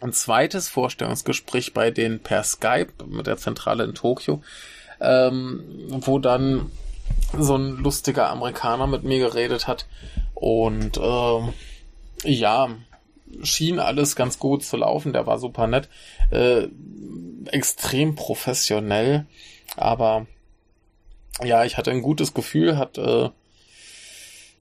ein 0.00 0.12
zweites 0.12 0.68
Vorstellungsgespräch 0.68 1.74
bei 1.74 1.90
denen 1.90 2.20
per 2.20 2.42
Skype 2.42 2.92
mit 3.06 3.26
der 3.26 3.36
Zentrale 3.36 3.84
in 3.84 3.94
Tokio, 3.94 4.42
ähm, 5.00 5.62
wo 5.88 6.18
dann 6.18 6.70
so 7.38 7.56
ein 7.56 7.76
lustiger 7.76 8.28
Amerikaner 8.30 8.86
mit 8.86 9.04
mir 9.04 9.18
geredet 9.18 9.66
hat. 9.66 9.86
Und 10.34 10.96
äh, 10.96 12.30
ja, 12.30 12.68
schien 13.42 13.78
alles 13.78 14.16
ganz 14.16 14.38
gut 14.38 14.64
zu 14.64 14.76
laufen. 14.76 15.12
Der 15.12 15.26
war 15.26 15.38
super 15.38 15.66
nett. 15.66 15.88
Äh, 16.30 16.68
extrem 17.46 18.14
professionell. 18.14 19.26
Aber 19.76 20.26
ja, 21.42 21.64
ich 21.64 21.76
hatte 21.76 21.90
ein 21.90 22.02
gutes 22.02 22.34
Gefühl, 22.34 22.76
hat 22.76 22.98
äh, 22.98 23.30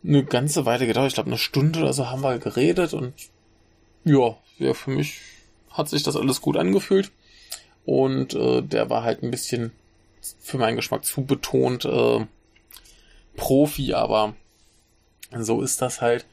eine 0.04 0.24
ganze 0.24 0.66
Weile 0.66 0.88
gedauert. 0.88 1.10
Ich 1.10 1.14
glaube, 1.16 1.30
eine 1.30 1.38
Stunde 1.38 1.80
oder 1.80 1.94
so 1.94 2.10
haben 2.10 2.24
wir 2.24 2.40
geredet 2.40 2.94
und 2.94 3.14
ja, 4.04 4.36
ja, 4.58 4.74
für 4.74 4.92
mich 4.92 5.20
hat 5.70 5.90
sich 5.90 6.04
das 6.04 6.16
alles 6.16 6.42
gut 6.42 6.58
angefühlt. 6.58 7.12
Und 7.86 8.34
äh, 8.34 8.62
der 8.62 8.90
war 8.90 9.04
halt 9.04 9.24
ein 9.24 9.32
bisschen 9.32 9.72
für 10.40 10.58
meinen 10.58 10.76
Geschmack 10.76 11.04
zu 11.04 11.24
betont 11.24 11.86
äh, 11.86 12.26
Profi, 13.36 13.94
aber 13.94 14.36
so 15.36 15.62
ist 15.62 15.82
das 15.82 16.02
halt 16.02 16.26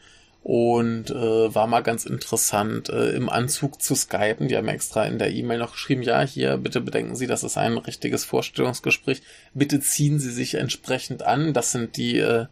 und 0.42 1.10
äh, 1.10 1.54
war 1.54 1.66
mal 1.66 1.82
ganz 1.82 2.06
interessant, 2.06 2.88
äh, 2.88 3.10
im 3.10 3.28
Anzug 3.28 3.82
zu 3.82 3.94
skypen. 3.94 4.48
Die 4.48 4.56
haben 4.56 4.68
extra 4.68 5.04
in 5.04 5.18
der 5.18 5.32
E-Mail 5.32 5.58
noch 5.58 5.72
geschrieben, 5.72 6.02
ja, 6.02 6.22
hier, 6.22 6.56
bitte 6.56 6.80
bedenken 6.80 7.16
Sie, 7.16 7.26
das 7.26 7.44
ist 7.44 7.58
ein 7.58 7.76
richtiges 7.76 8.24
Vorstellungsgespräch. 8.24 9.22
Bitte 9.52 9.80
ziehen 9.80 10.18
Sie 10.18 10.30
sich 10.30 10.54
entsprechend 10.54 11.22
an. 11.22 11.52
Das 11.52 11.72
sind 11.72 11.96
die, 11.96 12.18
äh, 12.18 12.46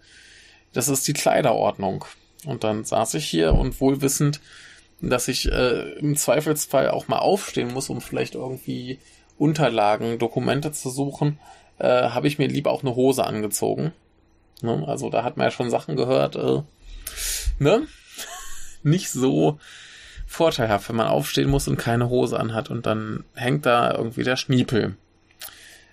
das 0.72 0.88
ist 0.88 1.08
die 1.08 1.14
Kleiderordnung. 1.14 2.04
Und 2.44 2.64
dann 2.64 2.84
saß 2.84 3.14
ich 3.14 3.26
hier 3.26 3.54
und 3.54 3.80
wohlwissend, 3.80 4.40
dass 5.00 5.28
ich 5.28 5.50
äh, 5.50 5.92
im 5.98 6.16
Zweifelsfall 6.16 6.90
auch 6.90 7.08
mal 7.08 7.18
aufstehen 7.18 7.72
muss, 7.72 7.88
um 7.88 8.00
vielleicht 8.00 8.34
irgendwie 8.34 8.98
Unterlagen, 9.38 10.18
Dokumente 10.18 10.72
zu 10.72 10.90
suchen, 10.90 11.38
äh, 11.78 12.10
habe 12.10 12.28
ich 12.28 12.38
mir 12.38 12.48
lieber 12.48 12.70
auch 12.72 12.82
eine 12.82 12.94
Hose 12.94 13.24
angezogen. 13.24 13.92
Ne? 14.62 14.84
Also 14.86 15.10
da 15.10 15.24
hat 15.24 15.36
man 15.36 15.46
ja 15.46 15.50
schon 15.50 15.70
Sachen 15.70 15.96
gehört, 15.96 16.36
äh, 16.36 16.62
ne? 17.58 17.86
Nicht 18.82 19.10
so 19.10 19.58
vorteilhaft, 20.26 20.88
wenn 20.88 20.96
man 20.96 21.08
aufstehen 21.08 21.48
muss 21.48 21.68
und 21.68 21.76
keine 21.76 22.08
Hose 22.08 22.38
anhat 22.38 22.70
und 22.70 22.86
dann 22.86 23.24
hängt 23.34 23.66
da 23.66 23.92
irgendwie 23.92 24.22
der 24.22 24.36
Schniepel. 24.36 24.96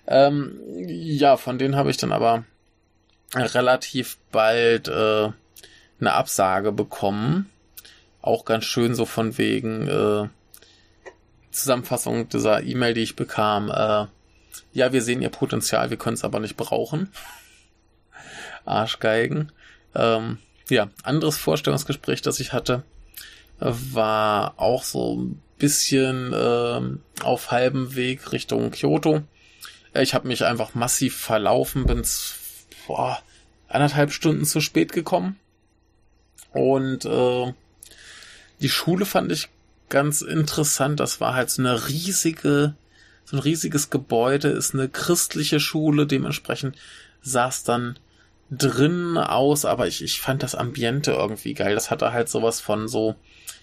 Ähm, 0.06 0.58
ja, 0.86 1.36
von 1.36 1.58
denen 1.58 1.76
habe 1.76 1.90
ich 1.90 1.96
dann 1.96 2.12
aber 2.12 2.44
relativ 3.34 4.18
bald 4.30 4.88
äh, 4.88 5.30
eine 6.00 6.12
Absage 6.12 6.72
bekommen. 6.72 7.50
Auch 8.20 8.44
ganz 8.44 8.64
schön 8.64 8.94
so 8.94 9.06
von 9.06 9.38
wegen 9.38 9.88
äh, 9.88 10.28
Zusammenfassung 11.50 12.28
dieser 12.28 12.62
E-Mail, 12.62 12.94
die 12.94 13.02
ich 13.02 13.16
bekam. 13.16 13.70
Äh, 13.70 14.06
ja, 14.72 14.92
wir 14.92 15.02
sehen 15.02 15.22
ihr 15.22 15.30
Potenzial, 15.30 15.90
wir 15.90 15.96
können 15.96 16.14
es 16.14 16.24
aber 16.24 16.40
nicht 16.40 16.56
brauchen. 16.56 17.10
Arschgeigen. 18.64 19.52
Ähm, 19.94 20.38
ja, 20.68 20.90
anderes 21.02 21.36
Vorstellungsgespräch, 21.36 22.22
das 22.22 22.40
ich 22.40 22.52
hatte, 22.52 22.82
war 23.58 24.54
auch 24.56 24.84
so 24.84 25.16
ein 25.16 25.42
bisschen 25.58 26.32
äh, 26.32 27.22
auf 27.22 27.50
halbem 27.50 27.94
Weg 27.94 28.32
Richtung 28.32 28.70
Kyoto. 28.70 29.22
Ich 29.94 30.14
habe 30.14 30.26
mich 30.26 30.44
einfach 30.44 30.74
massiv 30.74 31.16
verlaufen, 31.16 31.86
bin 31.86 32.02
boah, 32.86 33.22
anderthalb 33.68 34.12
Stunden 34.12 34.44
zu 34.44 34.60
spät 34.60 34.92
gekommen. 34.92 35.38
Und 36.52 37.04
äh, 37.04 37.52
die 38.60 38.68
Schule 38.68 39.06
fand 39.06 39.30
ich 39.32 39.48
ganz 39.88 40.22
interessant. 40.22 41.00
Das 41.00 41.20
war 41.20 41.34
halt 41.34 41.50
so 41.50 41.62
eine 41.62 41.88
riesige, 41.88 42.74
so 43.24 43.36
ein 43.36 43.40
riesiges 43.40 43.90
Gebäude, 43.90 44.48
ist 44.48 44.74
eine 44.74 44.88
christliche 44.88 45.60
Schule. 45.60 46.06
Dementsprechend 46.06 46.76
saß 47.22 47.64
dann 47.64 47.98
drin 48.50 49.16
aus, 49.16 49.64
aber 49.64 49.86
ich, 49.86 50.02
ich 50.02 50.20
fand 50.20 50.42
das 50.42 50.54
Ambiente 50.54 51.12
irgendwie 51.12 51.54
geil. 51.54 51.74
Das 51.74 51.90
hatte 51.90 52.12
halt 52.12 52.28
sowas 52.28 52.60
von 52.60 52.88
so 52.88 53.14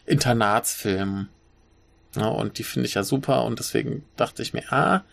Internatsfilmen. 0.05 1.29
Ja, 2.15 2.27
und 2.27 2.57
die 2.57 2.63
finde 2.63 2.87
ich 2.87 2.95
ja 2.95 3.03
super 3.03 3.45
und 3.45 3.59
deswegen 3.59 4.03
dachte 4.17 4.41
ich 4.41 4.53
mir, 4.53 4.71
ah, 4.73 5.03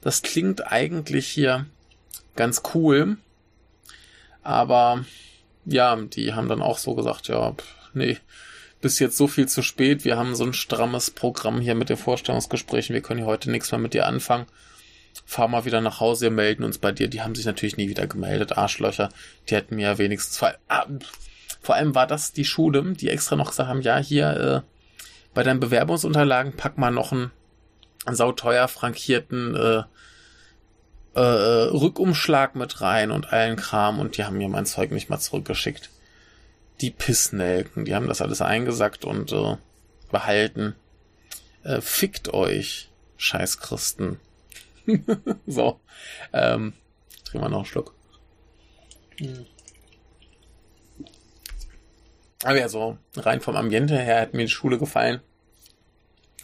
das 0.00 0.22
klingt 0.22 0.72
eigentlich 0.72 1.26
hier 1.26 1.66
ganz 2.34 2.62
cool. 2.74 3.18
Aber 4.42 5.04
ja, 5.64 5.96
die 5.96 6.32
haben 6.32 6.48
dann 6.48 6.62
auch 6.62 6.78
so 6.78 6.94
gesagt, 6.94 7.28
ja, 7.28 7.54
nee, 7.92 8.18
bis 8.80 8.98
jetzt 9.00 9.16
so 9.16 9.26
viel 9.26 9.48
zu 9.48 9.62
spät. 9.62 10.04
Wir 10.04 10.16
haben 10.16 10.34
so 10.34 10.44
ein 10.44 10.54
strammes 10.54 11.10
Programm 11.10 11.60
hier 11.60 11.74
mit 11.74 11.88
den 11.88 11.96
Vorstellungsgesprächen. 11.96 12.94
Wir 12.94 13.02
können 13.02 13.18
hier 13.18 13.26
heute 13.26 13.50
nichts 13.50 13.72
mehr 13.72 13.80
mit 13.80 13.92
dir 13.92 14.06
anfangen 14.06 14.46
fahr 15.24 15.48
mal 15.48 15.64
wieder 15.64 15.80
nach 15.80 16.00
Hause, 16.00 16.26
wir 16.26 16.30
melden 16.30 16.64
uns 16.64 16.78
bei 16.78 16.92
dir. 16.92 17.08
Die 17.08 17.22
haben 17.22 17.34
sich 17.34 17.46
natürlich 17.46 17.76
nie 17.76 17.88
wieder 17.88 18.06
gemeldet, 18.06 18.58
Arschlöcher. 18.58 19.08
Die 19.48 19.54
hätten 19.54 19.76
mir 19.76 19.88
ja 19.88 19.98
wenigstens 19.98 20.36
zwei. 20.36 20.54
Ah, 20.68 20.86
vor 21.60 21.74
allem 21.74 21.94
war 21.94 22.06
das 22.06 22.32
die 22.32 22.44
Schule, 22.44 22.82
die 22.94 23.10
extra 23.10 23.36
noch 23.36 23.50
gesagt 23.50 23.68
haben, 23.68 23.82
ja, 23.82 23.98
hier 23.98 24.64
äh, 24.64 25.32
bei 25.34 25.42
deinen 25.42 25.60
Bewerbungsunterlagen 25.60 26.56
pack 26.56 26.78
mal 26.78 26.90
noch 26.90 27.12
einen, 27.12 27.30
einen 28.04 28.16
sauteuer 28.16 28.68
frankierten 28.68 29.54
äh, 29.54 29.82
äh, 31.14 31.20
Rückumschlag 31.20 32.54
mit 32.54 32.80
rein 32.80 33.10
und 33.10 33.32
allen 33.32 33.56
Kram 33.56 33.98
und 33.98 34.16
die 34.16 34.24
haben 34.24 34.38
mir 34.38 34.48
mein 34.48 34.66
Zeug 34.66 34.92
nicht 34.92 35.10
mal 35.10 35.18
zurückgeschickt. 35.18 35.90
Die 36.80 36.90
Pissnelken, 36.90 37.84
die 37.84 37.94
haben 37.94 38.06
das 38.06 38.20
alles 38.20 38.42
eingesackt 38.42 39.04
und 39.04 39.32
äh, 39.32 39.56
behalten. 40.10 40.74
Äh, 41.64 41.80
fickt 41.80 42.32
euch, 42.32 42.90
scheiß 43.16 43.58
Christen. 43.58 44.20
so. 45.46 45.80
Ähm, 46.32 46.74
trinken 47.24 47.44
wir 47.44 47.48
noch 47.48 47.58
einen 47.58 47.66
Schluck. 47.66 47.94
Hm. 49.18 49.46
Aber 52.42 52.58
ja, 52.58 52.68
so 52.68 52.98
rein 53.16 53.40
vom 53.40 53.56
Ambiente 53.56 53.98
her 53.98 54.20
hat 54.20 54.34
mir 54.34 54.44
die 54.44 54.50
Schule 54.50 54.78
gefallen. 54.78 55.20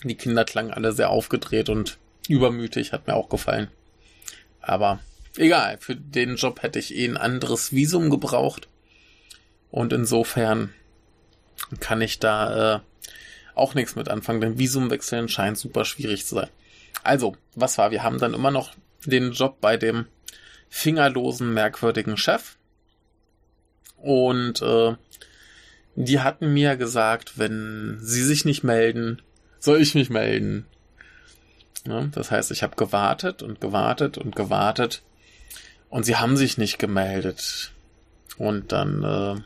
Die 0.05 0.17
Kinder 0.17 0.45
klangen 0.45 0.73
alle 0.73 0.93
sehr 0.93 1.11
aufgedreht 1.11 1.69
und 1.69 1.99
übermütig, 2.29 2.93
hat 2.93 3.07
mir 3.07 3.15
auch 3.15 3.29
gefallen. 3.29 3.69
Aber 4.61 5.01
egal, 5.37 5.79
für 5.79 5.95
den 5.95 6.37
Job 6.37 6.63
hätte 6.63 6.79
ich 6.79 6.95
eh 6.95 7.07
ein 7.07 7.17
anderes 7.17 7.73
Visum 7.73 8.11
gebraucht. 8.11 8.69
Und 9.71 9.93
insofern 9.93 10.75
kann 11.81 12.01
ich 12.01 12.19
da 12.19 12.77
äh, 12.77 12.81
auch 13.55 13.75
nichts 13.75 13.97
mit 13.97 14.09
anfangen, 14.09 14.41
denn 14.41 14.59
Visum 14.59 14.91
wechseln 14.91 15.29
scheint 15.29 15.59
super 15.59 15.85
schwierig 15.85 16.27
zu 16.27 16.37
sein. 16.37 16.49
Also, 17.03 17.37
was 17.55 17.79
war? 17.79 17.91
Wir 17.91 18.03
haben 18.03 18.19
dann 18.19 18.35
immer 18.35 18.51
noch 18.51 18.75
den 19.05 19.33
Job 19.33 19.61
bei 19.61 19.77
dem 19.77 20.07
fingerlosen, 20.69 21.53
merkwürdigen 21.53 22.17
Chef. 22.17 22.57
Und 23.97 24.63
äh, 24.63 24.95
die 25.95 26.21
hatten 26.21 26.53
mir 26.53 26.77
gesagt, 26.77 27.39
wenn 27.39 27.99
sie 28.01 28.23
sich 28.23 28.45
nicht 28.45 28.65
melden, 28.65 29.21
soll 29.59 29.81
ich 29.81 29.95
mich 29.95 30.11
melden. 30.11 30.67
Ja, 31.87 32.05
das 32.13 32.31
heißt, 32.31 32.51
ich 32.53 32.63
habe 32.63 32.77
gewartet 32.77 33.43
und 33.43 33.61
gewartet 33.61 34.17
und 34.17 34.37
gewartet 34.37 35.03
und 35.91 36.05
sie 36.05 36.17
haben 36.17 36.37
sich 36.37 36.59
nicht 36.59 36.79
gemeldet. 36.79 37.73
Und 38.39 38.73
dann, 38.73 39.45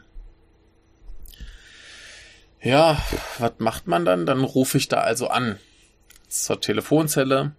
äh, 2.62 2.68
ja, 2.68 3.02
was 3.38 3.52
macht 3.58 3.86
man 3.86 4.04
dann? 4.04 4.26
Dann 4.26 4.44
rufe 4.44 4.78
ich 4.78 4.88
da 4.88 5.00
also 5.00 5.28
an 5.28 5.58
zur 6.28 6.60
Telefonzelle. 6.60 7.52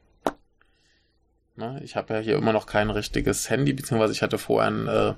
Ne, 1.55 1.81
ich 1.83 1.95
habe 1.95 2.13
ja 2.13 2.19
hier 2.19 2.37
immer 2.37 2.53
noch 2.53 2.67
kein 2.67 2.89
richtiges 2.89 3.49
Handy, 3.49 3.73
beziehungsweise 3.73 4.13
ich 4.13 4.21
hatte 4.21 4.37
vorher 4.37 4.69
ein, 4.69 4.87
äh, 4.87 5.13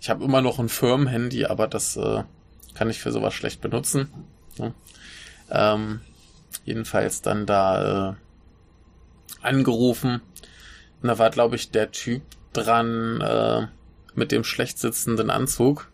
ich 0.00 0.10
habe 0.10 0.24
immer 0.24 0.42
noch 0.42 0.58
ein 0.58 0.68
Firmenhandy, 0.68 1.46
aber 1.46 1.68
das 1.68 1.96
äh, 1.96 2.24
kann 2.74 2.90
ich 2.90 2.98
für 2.98 3.12
sowas 3.12 3.34
schlecht 3.34 3.60
benutzen. 3.60 4.08
Ne? 4.58 4.74
Ähm, 5.50 6.00
jedenfalls 6.64 7.22
dann 7.22 7.46
da 7.46 8.10
äh, 8.10 8.14
angerufen. 9.42 10.20
Und 11.00 11.08
da 11.08 11.18
war, 11.18 11.30
glaube 11.30 11.56
ich, 11.56 11.70
der 11.70 11.92
Typ 11.92 12.22
dran 12.52 13.20
äh, 13.20 13.66
mit 14.14 14.32
dem 14.32 14.44
schlecht 14.44 14.78
sitzenden 14.78 15.30
Anzug. 15.30 15.90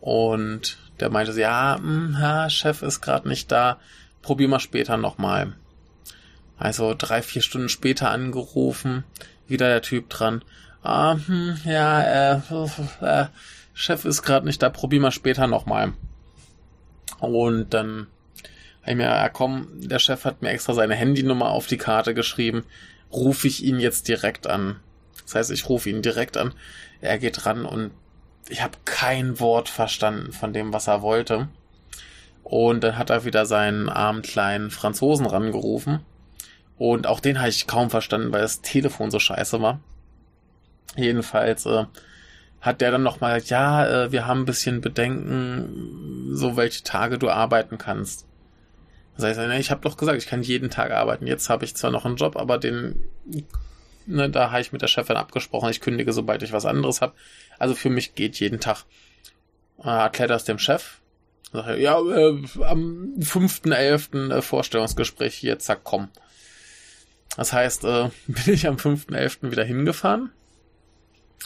Und 0.00 0.78
der 1.00 1.10
meinte 1.10 1.38
ja, 1.38 1.78
mh, 1.80 2.44
hm, 2.44 2.50
Chef 2.50 2.82
ist 2.82 3.00
gerade 3.00 3.28
nicht 3.28 3.50
da, 3.50 3.78
probier 4.22 4.48
mal 4.48 4.60
später 4.60 4.96
nochmal. 4.96 5.54
Also 6.58 6.94
drei, 6.96 7.22
vier 7.22 7.42
Stunden 7.42 7.68
später 7.68 8.10
angerufen, 8.10 9.04
wieder 9.46 9.68
der 9.68 9.82
Typ 9.82 10.08
dran. 10.08 10.42
Ah, 10.82 11.16
hm, 11.26 11.58
ja, 11.64 12.34
äh, 12.34 12.40
äh, 13.00 13.26
Chef 13.74 14.04
ist 14.04 14.22
gerade 14.22 14.46
nicht 14.46 14.62
da, 14.62 14.70
probier 14.70 15.00
mal 15.00 15.12
später 15.12 15.46
nochmal. 15.46 15.92
Und 17.20 17.74
dann 17.74 18.06
habe 18.82 18.92
ich 18.92 18.96
mir, 18.96 19.04
ja 19.04 19.28
komm, 19.28 19.68
der 19.74 19.98
Chef 19.98 20.24
hat 20.24 20.42
mir 20.42 20.50
extra 20.50 20.74
seine 20.74 20.94
Handynummer 20.94 21.50
auf 21.50 21.66
die 21.66 21.76
Karte 21.76 22.14
geschrieben, 22.14 22.64
rufe 23.12 23.46
ich 23.46 23.64
ihn 23.64 23.80
jetzt 23.80 24.08
direkt 24.08 24.46
an. 24.46 24.80
Das 25.24 25.34
heißt, 25.34 25.50
ich 25.50 25.68
rufe 25.68 25.90
ihn 25.90 26.02
direkt 26.02 26.36
an, 26.36 26.54
er 27.00 27.18
geht 27.18 27.44
ran 27.46 27.64
und 27.64 27.90
ich 28.48 28.62
habe 28.62 28.78
kein 28.84 29.40
Wort 29.40 29.68
verstanden 29.68 30.32
von 30.32 30.52
dem, 30.52 30.72
was 30.72 30.86
er 30.86 31.02
wollte. 31.02 31.48
Und 32.42 32.82
dann 32.82 32.96
hat 32.96 33.10
er 33.10 33.24
wieder 33.24 33.44
seinen 33.44 33.90
armen 33.90 34.22
kleinen 34.22 34.70
Franzosen 34.70 35.26
rangerufen. 35.26 36.00
Und 36.78 37.06
auch 37.06 37.20
den 37.20 37.38
habe 37.38 37.48
ich 37.48 37.66
kaum 37.66 37.90
verstanden, 37.90 38.32
weil 38.32 38.42
das 38.42 38.62
Telefon 38.62 39.10
so 39.10 39.18
scheiße 39.18 39.60
war. 39.60 39.80
Jedenfalls 40.96 41.66
äh, 41.66 41.84
hat 42.60 42.80
der 42.80 42.90
dann 42.90 43.02
nochmal 43.02 43.34
gesagt, 43.34 43.50
ja, 43.50 44.04
äh, 44.04 44.12
wir 44.12 44.26
haben 44.26 44.42
ein 44.42 44.46
bisschen 44.46 44.80
Bedenken, 44.80 46.30
so 46.32 46.56
welche 46.56 46.82
Tage 46.84 47.18
du 47.18 47.30
arbeiten 47.30 47.78
kannst. 47.78 48.26
Das 49.16 49.24
heißt, 49.24 49.40
ne, 49.40 49.58
ich 49.58 49.72
habe 49.72 49.80
doch 49.80 49.96
gesagt, 49.96 50.18
ich 50.18 50.28
kann 50.28 50.42
jeden 50.42 50.70
Tag 50.70 50.92
arbeiten. 50.92 51.26
Jetzt 51.26 51.50
habe 51.50 51.64
ich 51.64 51.74
zwar 51.74 51.90
noch 51.90 52.04
einen 52.04 52.16
Job, 52.16 52.36
aber 52.36 52.58
den, 52.58 53.04
ne, 54.06 54.30
da 54.30 54.52
habe 54.52 54.60
ich 54.60 54.72
mit 54.72 54.80
der 54.80 54.86
Chefin 54.86 55.16
abgesprochen, 55.16 55.70
ich 55.70 55.80
kündige, 55.80 56.12
sobald 56.12 56.42
ich 56.44 56.52
was 56.52 56.64
anderes 56.64 57.00
habe. 57.00 57.14
Also 57.58 57.74
für 57.74 57.90
mich 57.90 58.14
geht 58.14 58.38
jeden 58.38 58.60
Tag. 58.60 58.84
Äh, 59.82 59.88
erklärt 59.88 60.30
das 60.30 60.44
dem 60.44 60.58
Chef. 60.58 61.00
Sag 61.52 61.76
ich, 61.76 61.82
ja, 61.82 61.98
äh, 61.98 62.42
am 62.64 63.14
5.11. 63.18 64.32
Äh, 64.32 64.42
Vorstellungsgespräch 64.42 65.34
hier, 65.34 65.58
zack, 65.58 65.80
komm. 65.82 66.08
Das 67.36 67.52
heißt, 67.52 67.84
äh, 67.84 68.10
bin 68.26 68.54
ich 68.54 68.66
am 68.66 68.76
5.11. 68.76 69.50
wieder 69.50 69.64
hingefahren 69.64 70.30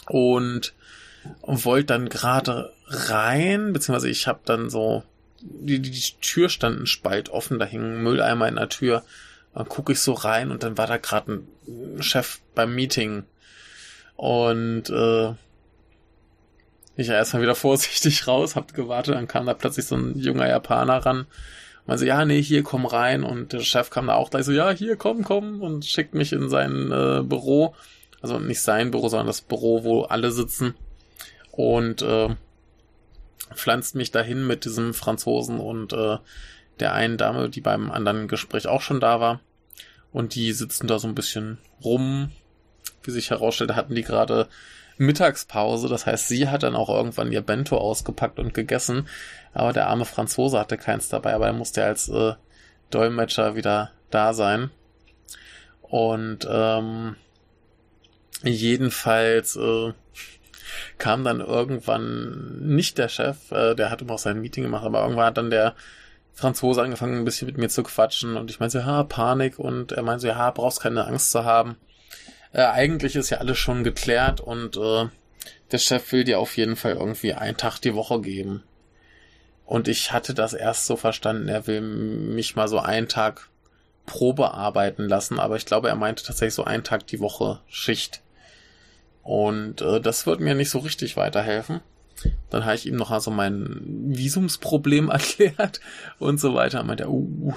und 0.07 0.73
wollte 1.45 1.87
dann 1.87 2.09
gerade 2.09 2.73
rein, 2.87 3.73
beziehungsweise 3.73 4.09
ich 4.09 4.27
habe 4.27 4.41
dann 4.45 4.69
so, 4.69 5.03
die, 5.41 5.79
die 5.79 6.01
Tür 6.21 6.49
stand 6.49 6.81
ein 6.81 6.87
Spalt 6.87 7.29
offen, 7.29 7.59
da 7.59 7.65
hing 7.65 7.81
ein 7.81 8.03
Mülleimer 8.03 8.47
in 8.47 8.55
der 8.55 8.69
Tür. 8.69 9.03
Dann 9.53 9.67
gucke 9.69 9.91
ich 9.91 9.99
so 9.99 10.13
rein 10.13 10.51
und 10.51 10.63
dann 10.63 10.77
war 10.77 10.87
da 10.87 10.97
gerade 10.97 11.43
ein 11.67 12.01
Chef 12.01 12.39
beim 12.55 12.73
Meeting. 12.73 13.23
Und 14.15 14.89
äh, 14.89 15.33
ich 16.95 17.09
erstmal 17.09 17.41
wieder 17.41 17.55
vorsichtig 17.55 18.27
raus, 18.27 18.55
hab 18.55 18.73
gewartet, 18.73 19.15
dann 19.15 19.27
kam 19.27 19.45
da 19.45 19.53
plötzlich 19.53 19.85
so 19.85 19.95
ein 19.95 20.17
junger 20.17 20.47
Japaner 20.47 21.05
ran. 21.05 21.27
Und 21.85 21.97
so, 21.97 22.05
ja, 22.05 22.23
nee, 22.25 22.41
hier, 22.41 22.63
komm 22.63 22.85
rein. 22.85 23.23
Und 23.23 23.53
der 23.53 23.59
Chef 23.59 23.89
kam 23.89 24.07
da 24.07 24.15
auch 24.15 24.29
gleich 24.29 24.45
so, 24.45 24.51
ja, 24.51 24.71
hier, 24.71 24.95
komm, 24.95 25.23
komm. 25.23 25.61
Und 25.61 25.85
schickt 25.85 26.13
mich 26.13 26.33
in 26.33 26.49
sein 26.49 26.91
äh, 26.91 27.21
Büro. 27.23 27.75
Also 28.21 28.39
nicht 28.39 28.61
sein 28.61 28.91
Büro, 28.91 29.09
sondern 29.09 29.27
das 29.27 29.41
Büro, 29.41 29.83
wo 29.83 30.03
alle 30.03 30.31
sitzen. 30.31 30.75
Und 31.51 32.01
äh, 32.01 32.29
pflanzt 33.53 33.95
mich 33.95 34.11
dahin 34.11 34.47
mit 34.47 34.65
diesem 34.65 34.93
Franzosen 34.93 35.59
und 35.59 35.93
äh, 35.93 36.17
der 36.79 36.93
einen 36.93 37.17
Dame, 37.17 37.49
die 37.49 37.61
beim 37.61 37.91
anderen 37.91 38.27
Gespräch 38.27 38.67
auch 38.67 38.81
schon 38.81 38.99
da 38.99 39.19
war. 39.19 39.41
Und 40.11 40.35
die 40.35 40.53
sitzen 40.53 40.87
da 40.87 40.99
so 40.99 41.07
ein 41.07 41.15
bisschen 41.15 41.57
rum. 41.83 42.31
Wie 43.03 43.11
sich 43.11 43.29
herausstellte, 43.29 43.75
hatten 43.75 43.95
die 43.95 44.03
gerade 44.03 44.47
Mittagspause. 44.97 45.89
Das 45.89 46.05
heißt, 46.05 46.27
sie 46.27 46.47
hat 46.49 46.63
dann 46.63 46.75
auch 46.75 46.89
irgendwann 46.89 47.31
ihr 47.31 47.41
Bento 47.41 47.77
ausgepackt 47.77 48.39
und 48.39 48.53
gegessen. 48.53 49.07
Aber 49.53 49.73
der 49.73 49.87
arme 49.87 50.05
Franzose 50.05 50.59
hatte 50.59 50.77
keins 50.77 51.09
dabei, 51.09 51.33
aber 51.33 51.47
er 51.47 51.53
musste 51.53 51.83
als 51.83 52.09
äh, 52.09 52.33
Dolmetscher 52.89 53.55
wieder 53.55 53.91
da 54.09 54.33
sein. 54.33 54.71
Und 55.81 56.47
ähm, 56.49 57.15
jedenfalls 58.43 59.55
äh, 59.55 59.93
kam 60.97 61.23
dann 61.23 61.39
irgendwann 61.39 62.59
nicht 62.59 62.97
der 62.97 63.09
Chef, 63.09 63.51
äh, 63.51 63.75
der 63.75 63.89
hat 63.89 64.01
immer 64.01 64.15
auch 64.15 64.19
sein 64.19 64.41
Meeting 64.41 64.63
gemacht, 64.63 64.85
aber 64.85 65.01
irgendwann 65.01 65.25
hat 65.25 65.37
dann 65.37 65.49
der 65.49 65.75
Franzose 66.33 66.81
angefangen, 66.81 67.17
ein 67.17 67.25
bisschen 67.25 67.45
mit 67.45 67.57
mir 67.57 67.69
zu 67.69 67.83
quatschen 67.83 68.37
und 68.37 68.49
ich 68.49 68.59
meinte, 68.59 68.79
ja, 68.79 69.03
Panik 69.03 69.59
und 69.59 69.91
er 69.91 70.01
meinte, 70.01 70.27
ja, 70.27 70.49
brauchst 70.51 70.81
keine 70.81 71.05
Angst 71.05 71.31
zu 71.31 71.45
haben. 71.45 71.77
Äh, 72.51 72.63
eigentlich 72.63 73.15
ist 73.15 73.29
ja 73.29 73.37
alles 73.37 73.57
schon 73.57 73.83
geklärt 73.83 74.41
und 74.41 74.77
äh, 74.77 75.05
der 75.71 75.77
Chef 75.77 76.11
will 76.11 76.23
dir 76.23 76.39
auf 76.39 76.57
jeden 76.57 76.75
Fall 76.75 76.93
irgendwie 76.93 77.33
einen 77.33 77.57
Tag 77.57 77.79
die 77.79 77.93
Woche 77.93 78.21
geben. 78.21 78.63
Und 79.65 79.87
ich 79.87 80.11
hatte 80.11 80.33
das 80.33 80.53
erst 80.53 80.85
so 80.85 80.95
verstanden, 80.95 81.47
er 81.47 81.67
will 81.67 81.81
mich 81.81 82.55
mal 82.55 82.67
so 82.67 82.79
einen 82.79 83.07
Tag 83.07 83.49
Probe 84.05 84.53
arbeiten 84.53 85.07
lassen, 85.07 85.39
aber 85.39 85.55
ich 85.55 85.65
glaube, 85.65 85.87
er 85.87 85.95
meinte 85.95 86.23
tatsächlich 86.23 86.55
so 86.55 86.65
einen 86.65 86.83
Tag 86.83 87.07
die 87.07 87.21
Woche 87.21 87.59
Schicht. 87.67 88.21
Und 89.23 89.81
äh, 89.81 90.01
das 90.01 90.27
wird 90.27 90.41
mir 90.41 90.55
nicht 90.55 90.69
so 90.69 90.79
richtig 90.79 91.15
weiterhelfen. 91.15 91.79
Dann 92.49 92.65
habe 92.65 92.75
ich 92.75 92.85
ihm 92.85 92.95
noch 92.95 93.11
also 93.11 93.31
mein 93.31 93.81
Visumsproblem 94.07 95.09
erklärt 95.09 95.79
und 96.19 96.39
so 96.39 96.53
weiter. 96.53 96.79
Er 96.79 96.83
meinte, 96.83 97.09
uh, 97.09 97.53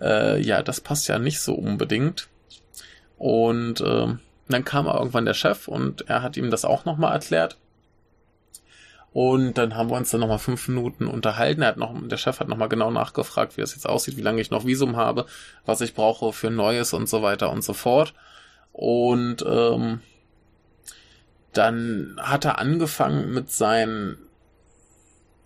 äh, 0.00 0.40
ja, 0.40 0.62
das 0.62 0.80
passt 0.80 1.08
ja 1.08 1.18
nicht 1.18 1.40
so 1.40 1.54
unbedingt. 1.54 2.28
Und 3.16 3.80
äh, 3.80 4.14
dann 4.48 4.64
kam 4.64 4.86
irgendwann 4.86 5.24
der 5.24 5.34
Chef 5.34 5.68
und 5.68 6.08
er 6.08 6.22
hat 6.22 6.36
ihm 6.36 6.50
das 6.50 6.64
auch 6.64 6.84
nochmal 6.84 7.12
erklärt. 7.12 7.56
Und 9.12 9.58
dann 9.58 9.74
haben 9.74 9.90
wir 9.90 9.96
uns 9.96 10.10
dann 10.10 10.20
nochmal 10.20 10.38
fünf 10.38 10.68
Minuten 10.68 11.06
unterhalten. 11.06 11.62
Er 11.62 11.68
hat 11.68 11.76
noch, 11.76 11.92
der 12.06 12.16
Chef 12.16 12.38
hat 12.38 12.48
nochmal 12.48 12.68
genau 12.68 12.90
nachgefragt, 12.90 13.56
wie 13.56 13.60
es 13.60 13.74
jetzt 13.74 13.88
aussieht, 13.88 14.16
wie 14.16 14.22
lange 14.22 14.40
ich 14.40 14.50
noch 14.50 14.66
Visum 14.66 14.96
habe, 14.96 15.26
was 15.66 15.80
ich 15.80 15.94
brauche 15.94 16.32
für 16.32 16.50
Neues 16.50 16.92
und 16.92 17.08
so 17.08 17.22
weiter 17.22 17.50
und 17.50 17.62
so 17.62 17.72
fort. 17.72 18.14
Und 18.72 19.44
ähm, 19.46 20.00
dann 21.52 22.16
hat 22.22 22.44
er 22.44 22.60
angefangen 22.60 23.32
mit 23.32 23.50
seinen 23.50 24.18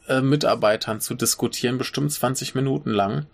äh, 0.08 0.20
Mitarbeitern 0.20 1.00
zu 1.00 1.14
diskutieren, 1.14 1.78
bestimmt 1.78 2.12
20 2.12 2.54
Minuten 2.54 2.90
lang 2.90 3.26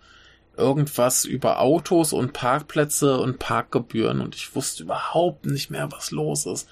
irgendwas 0.57 1.25
über 1.25 1.59
Autos 1.59 2.13
und 2.13 2.33
Parkplätze 2.33 3.17
und 3.17 3.39
Parkgebühren 3.39 4.21
und 4.21 4.35
ich 4.35 4.55
wusste 4.55 4.83
überhaupt 4.83 5.45
nicht 5.45 5.71
mehr, 5.71 5.91
was 5.91 6.11
los 6.11 6.45
ist. 6.45 6.67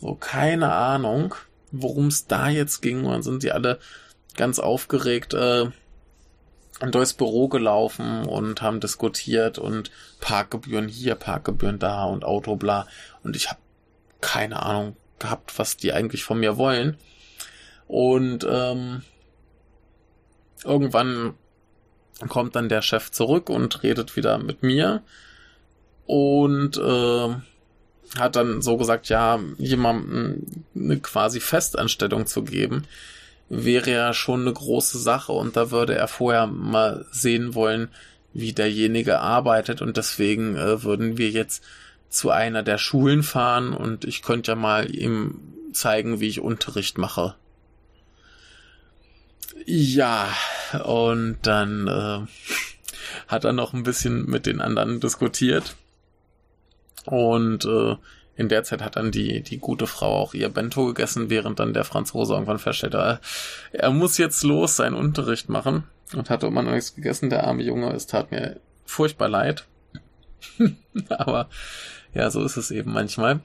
So, 0.00 0.14
keine 0.14 0.72
Ahnung, 0.72 1.34
worum 1.72 2.06
es 2.06 2.26
da 2.26 2.48
jetzt 2.48 2.80
ging. 2.80 3.04
Und 3.04 3.12
dann 3.12 3.22
sind 3.22 3.42
die 3.42 3.52
alle 3.52 3.78
ganz 4.36 4.58
aufgeregt 4.58 5.34
äh, 5.34 5.66
durchs 6.90 7.14
Büro 7.14 7.48
gelaufen 7.48 8.24
und 8.26 8.62
haben 8.62 8.80
diskutiert 8.80 9.58
und 9.58 9.90
Parkgebühren 10.20 10.88
hier, 10.88 11.14
Parkgebühren 11.14 11.78
da 11.78 12.04
und 12.04 12.24
Auto 12.24 12.56
bla. 12.56 12.86
Und 13.22 13.36
ich 13.36 13.50
habe 13.50 13.60
keine 14.20 14.62
Ahnung 14.62 14.96
gehabt, 15.18 15.58
was 15.58 15.76
die 15.76 15.92
eigentlich 15.92 16.24
von 16.24 16.40
mir 16.40 16.56
wollen. 16.56 16.96
Und 17.86 18.46
ähm, 18.48 19.02
irgendwann 20.64 21.34
kommt 22.28 22.56
dann 22.56 22.68
der 22.68 22.82
Chef 22.82 23.10
zurück 23.10 23.50
und 23.50 23.82
redet 23.82 24.16
wieder 24.16 24.38
mit 24.38 24.62
mir 24.62 25.02
und 26.06 26.76
äh, 26.76 27.34
hat 28.18 28.36
dann 28.36 28.62
so 28.62 28.76
gesagt, 28.76 29.08
ja, 29.08 29.40
jemandem 29.58 30.64
eine 30.74 30.98
quasi 31.00 31.40
Festanstellung 31.40 32.26
zu 32.26 32.42
geben, 32.42 32.84
wäre 33.48 33.90
ja 33.90 34.14
schon 34.14 34.42
eine 34.42 34.52
große 34.52 34.98
Sache 34.98 35.32
und 35.32 35.56
da 35.56 35.70
würde 35.70 35.94
er 35.94 36.08
vorher 36.08 36.46
mal 36.46 37.06
sehen 37.10 37.54
wollen, 37.54 37.88
wie 38.32 38.52
derjenige 38.52 39.20
arbeitet 39.20 39.82
und 39.82 39.96
deswegen 39.96 40.56
äh, 40.56 40.82
würden 40.82 41.18
wir 41.18 41.30
jetzt 41.30 41.62
zu 42.08 42.30
einer 42.30 42.62
der 42.62 42.78
Schulen 42.78 43.22
fahren 43.22 43.72
und 43.72 44.04
ich 44.04 44.22
könnte 44.22 44.52
ja 44.52 44.56
mal 44.56 44.94
ihm 44.94 45.40
zeigen, 45.72 46.20
wie 46.20 46.28
ich 46.28 46.40
Unterricht 46.40 46.98
mache. 46.98 47.34
Ja, 49.66 50.28
und 50.84 51.38
dann 51.42 51.88
äh, 51.88 52.20
hat 53.28 53.44
er 53.44 53.52
noch 53.52 53.72
ein 53.72 53.82
bisschen 53.82 54.26
mit 54.26 54.46
den 54.46 54.60
anderen 54.60 55.00
diskutiert. 55.00 55.76
Und 57.06 57.64
äh, 57.64 57.96
in 58.36 58.48
der 58.48 58.64
Zeit 58.64 58.82
hat 58.82 58.96
dann 58.96 59.10
die, 59.10 59.42
die 59.42 59.58
gute 59.58 59.86
Frau 59.86 60.16
auch 60.16 60.34
ihr 60.34 60.48
Bento 60.48 60.86
gegessen, 60.86 61.30
während 61.30 61.58
dann 61.58 61.74
der 61.74 61.84
Franzose 61.84 62.32
irgendwann 62.32 62.58
feststellte, 62.58 62.98
er, 62.98 63.20
er 63.72 63.90
muss 63.90 64.18
jetzt 64.18 64.42
los 64.42 64.76
seinen 64.76 64.94
Unterricht 64.94 65.48
machen. 65.48 65.84
Und 66.14 66.28
hatte 66.28 66.46
immer 66.46 66.62
noch 66.62 66.72
nichts 66.72 66.94
gegessen, 66.94 67.30
der 67.30 67.44
arme 67.44 67.62
Junge. 67.62 67.92
Es 67.92 68.06
tat 68.06 68.30
mir 68.30 68.60
furchtbar 68.84 69.28
leid. 69.28 69.66
Aber 71.08 71.48
ja, 72.12 72.30
so 72.30 72.44
ist 72.44 72.56
es 72.56 72.70
eben 72.70 72.92
manchmal. 72.92 73.40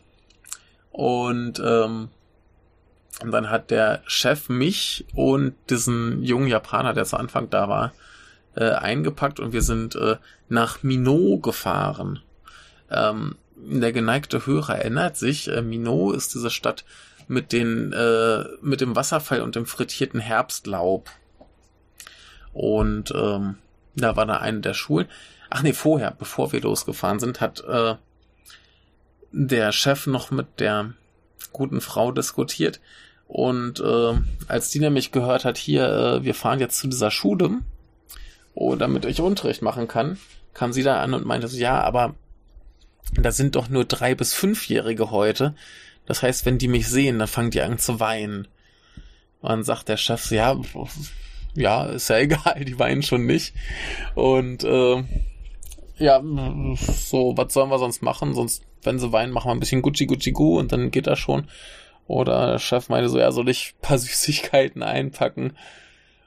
Und 0.92 1.62
ähm, 1.64 2.10
und 3.22 3.32
dann 3.32 3.50
hat 3.50 3.72
der 3.72 4.02
Chef 4.06 4.50
mich 4.50 5.06
und 5.16 5.56
diesen 5.70 6.24
jungen 6.24 6.48
Japaner, 6.48 6.94
der 6.94 7.06
zu 7.06 7.18
Anfang 7.18 7.50
da 7.50 7.68
war, 7.68 7.94
äh, 8.56 8.70
eingepackt 8.70 9.40
und 9.40 9.54
wir 9.54 9.64
sind 9.64 9.96
äh, 9.96 10.18
nach 10.50 10.84
Minot 10.84 11.42
gefahren. 11.44 12.22
Ähm, 12.92 13.36
der 13.70 13.92
geneigte 13.92 14.46
Hörer 14.46 14.78
erinnert 14.78 15.18
sich, 15.18 15.50
äh, 15.50 15.62
Minot 15.62 16.16
ist 16.16 16.34
diese 16.34 16.50
Stadt 16.50 16.86
mit 17.28 17.52
den 17.52 17.92
äh, 17.94 18.46
mit 18.62 18.82
dem 18.82 18.96
Wasserfall 18.96 19.42
und 19.42 19.56
dem 19.56 19.66
frittierten 19.66 20.20
Herbstlaub. 20.20 21.10
Und 22.54 23.14
ähm, 23.16 23.58
da 23.96 24.16
war 24.16 24.26
da 24.26 24.38
eine 24.38 24.62
der 24.62 24.74
Schulen. 24.74 25.08
Ach 25.50 25.62
nee, 25.62 25.74
vorher, 25.74 26.12
bevor 26.12 26.52
wir 26.52 26.62
losgefahren 26.62 27.20
sind, 27.20 27.42
hat 27.42 27.64
äh, 27.66 27.96
der 29.32 29.72
Chef 29.72 30.08
noch 30.08 30.32
mit 30.32 30.60
der 30.60 30.94
guten 31.52 31.82
Frau 31.82 32.12
diskutiert. 32.12 32.80
Und 33.28 33.80
äh, 33.82 34.14
als 34.48 34.70
die 34.70 34.80
nämlich 34.80 35.12
gehört 35.12 35.44
hat, 35.44 35.58
hier, 35.58 35.86
äh, 35.90 36.24
wir 36.24 36.34
fahren 36.34 36.60
jetzt 36.60 36.80
zu 36.80 36.88
dieser 36.88 37.12
Schule, 37.12 37.60
oh, 38.54 38.76
damit 38.76 39.06
ich 39.06 39.20
Unterricht 39.20 39.62
machen 39.62 39.88
kann, 39.88 40.18
kam 40.54 40.72
sie 40.72 40.84
da 40.84 41.02
an 41.02 41.14
und 41.14 41.26
meinte 41.26 41.48
so, 41.48 41.58
ja, 41.58 41.82
aber 41.82 42.16
da 43.14 43.32
sind 43.32 43.56
doch 43.56 43.70
nur 43.70 43.86
drei 43.86 44.16
bis 44.16 44.34
fünfjährige 44.34 45.12
heute. 45.12 45.56
Das 46.06 46.24
heißt, 46.24 46.46
wenn 46.46 46.58
die 46.58 46.68
mich 46.68 46.88
sehen, 46.88 47.20
dann 47.20 47.28
fangen 47.28 47.52
die 47.52 47.62
an 47.62 47.78
zu 47.78 48.00
weinen. 48.00 48.48
Und 49.42 49.50
dann 49.50 49.64
sagt 49.64 49.90
der 49.90 49.98
Chef, 49.98 50.32
ja, 50.32 50.60
ja, 51.54 51.86
ist 51.86 52.10
ja 52.10 52.18
egal, 52.20 52.64
die 52.66 52.80
weinen 52.80 53.04
schon 53.04 53.26
nicht. 53.26 53.54
Und 54.16 54.64
äh, 54.64 55.04
ja, 55.98 56.22
so, 56.76 57.36
was 57.36 57.54
sollen 57.54 57.70
wir 57.70 57.80
sonst 57.80 58.02
machen? 58.02 58.34
Sonst, 58.34 58.64
wenn 58.84 59.00
sie 59.00 59.12
weinen, 59.12 59.34
machen 59.34 59.50
wir 59.50 59.56
ein 59.56 59.60
bisschen 59.60 59.82
Gucci 59.82 60.06
Gucci 60.06 60.32
Gu 60.32 60.60
und 60.60 60.72
dann 60.72 60.92
geht 60.92 61.08
das 61.08 61.20
schon. 61.20 61.48
Oder 62.08 62.52
der 62.52 62.60
Chef 62.60 62.90
meinte 62.90 63.10
so, 63.10 63.20
ja, 63.20 63.32
soll 63.32 63.50
ich 63.50 63.76
paar 63.82 63.98
Süßigkeiten 63.98 64.84
einpacken? 64.84 65.58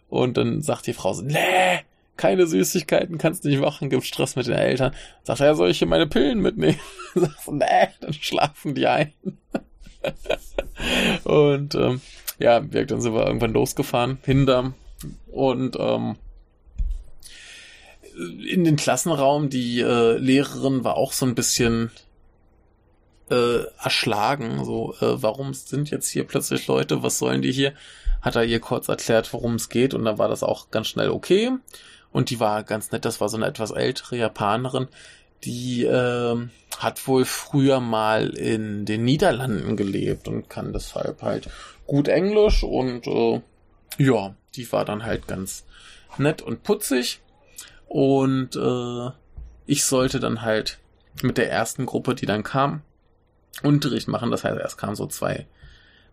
Und 0.08 0.36
dann 0.36 0.60
sagt 0.60 0.86
die 0.86 0.92
Frau 0.92 1.12
so, 1.12 1.22
nee, 1.22 1.80
keine 2.20 2.46
Süßigkeiten, 2.46 3.16
kannst 3.16 3.46
nicht 3.46 3.60
machen, 3.60 3.88
gibt 3.88 4.04
Stress 4.04 4.36
mit 4.36 4.46
den 4.46 4.54
Eltern. 4.54 4.94
Sagt 5.22 5.40
er, 5.40 5.46
ja, 5.46 5.54
soll 5.54 5.70
ich 5.70 5.78
hier 5.78 5.88
meine 5.88 6.06
Pillen 6.06 6.40
mitnehmen? 6.40 6.78
Sagt 7.14 7.40
so, 7.44 7.52
nee, 7.52 7.88
dann 8.00 8.12
schlafen 8.12 8.74
die 8.74 8.86
ein. 8.86 9.14
und 11.24 11.74
ähm, 11.74 12.02
ja, 12.38 12.60
dann 12.60 13.00
sind 13.00 13.14
wir 13.14 13.26
irgendwann 13.26 13.54
losgefahren, 13.54 14.18
hinter 14.22 14.74
und 15.28 15.76
ähm, 15.78 16.16
in 18.46 18.64
den 18.64 18.76
Klassenraum, 18.76 19.48
die 19.48 19.80
äh, 19.80 20.18
Lehrerin 20.18 20.84
war 20.84 20.98
auch 20.98 21.12
so 21.12 21.24
ein 21.24 21.34
bisschen 21.34 21.90
äh, 23.30 23.62
erschlagen. 23.82 24.62
So, 24.66 24.94
äh, 25.00 25.22
warum 25.22 25.54
sind 25.54 25.90
jetzt 25.90 26.10
hier 26.10 26.24
plötzlich 26.24 26.66
Leute? 26.66 27.02
Was 27.02 27.18
sollen 27.18 27.40
die 27.40 27.52
hier? 27.52 27.72
Hat 28.20 28.36
er 28.36 28.44
ihr 28.44 28.60
kurz 28.60 28.88
erklärt, 28.88 29.32
worum 29.32 29.54
es 29.54 29.70
geht 29.70 29.94
und 29.94 30.04
dann 30.04 30.18
war 30.18 30.28
das 30.28 30.42
auch 30.42 30.70
ganz 30.70 30.88
schnell 30.88 31.08
okay. 31.08 31.50
Und 32.12 32.30
die 32.30 32.40
war 32.40 32.64
ganz 32.64 32.90
nett. 32.92 33.04
Das 33.04 33.20
war 33.20 33.28
so 33.28 33.36
eine 33.36 33.46
etwas 33.46 33.70
ältere 33.70 34.16
Japanerin. 34.16 34.88
Die 35.44 35.84
äh, 35.84 36.36
hat 36.78 37.06
wohl 37.06 37.24
früher 37.24 37.80
mal 37.80 38.28
in 38.30 38.84
den 38.84 39.04
Niederlanden 39.04 39.76
gelebt 39.76 40.28
und 40.28 40.50
kann 40.50 40.72
deshalb 40.72 41.22
halt 41.22 41.48
gut 41.86 42.08
Englisch 42.08 42.62
und 42.62 43.06
äh, 43.06 43.40
ja, 43.98 44.34
die 44.54 44.70
war 44.72 44.84
dann 44.84 45.04
halt 45.04 45.26
ganz 45.28 45.64
nett 46.18 46.42
und 46.42 46.62
putzig. 46.62 47.20
Und 47.86 48.54
äh, 48.56 49.10
ich 49.66 49.84
sollte 49.84 50.20
dann 50.20 50.42
halt 50.42 50.78
mit 51.22 51.38
der 51.38 51.50
ersten 51.50 51.86
Gruppe, 51.86 52.14
die 52.14 52.26
dann 52.26 52.42
kam, 52.42 52.82
Unterricht 53.62 54.08
machen. 54.08 54.30
Das 54.30 54.44
heißt, 54.44 54.58
erst 54.58 54.78
kamen 54.78 54.94
so 54.94 55.06
zwei 55.06 55.46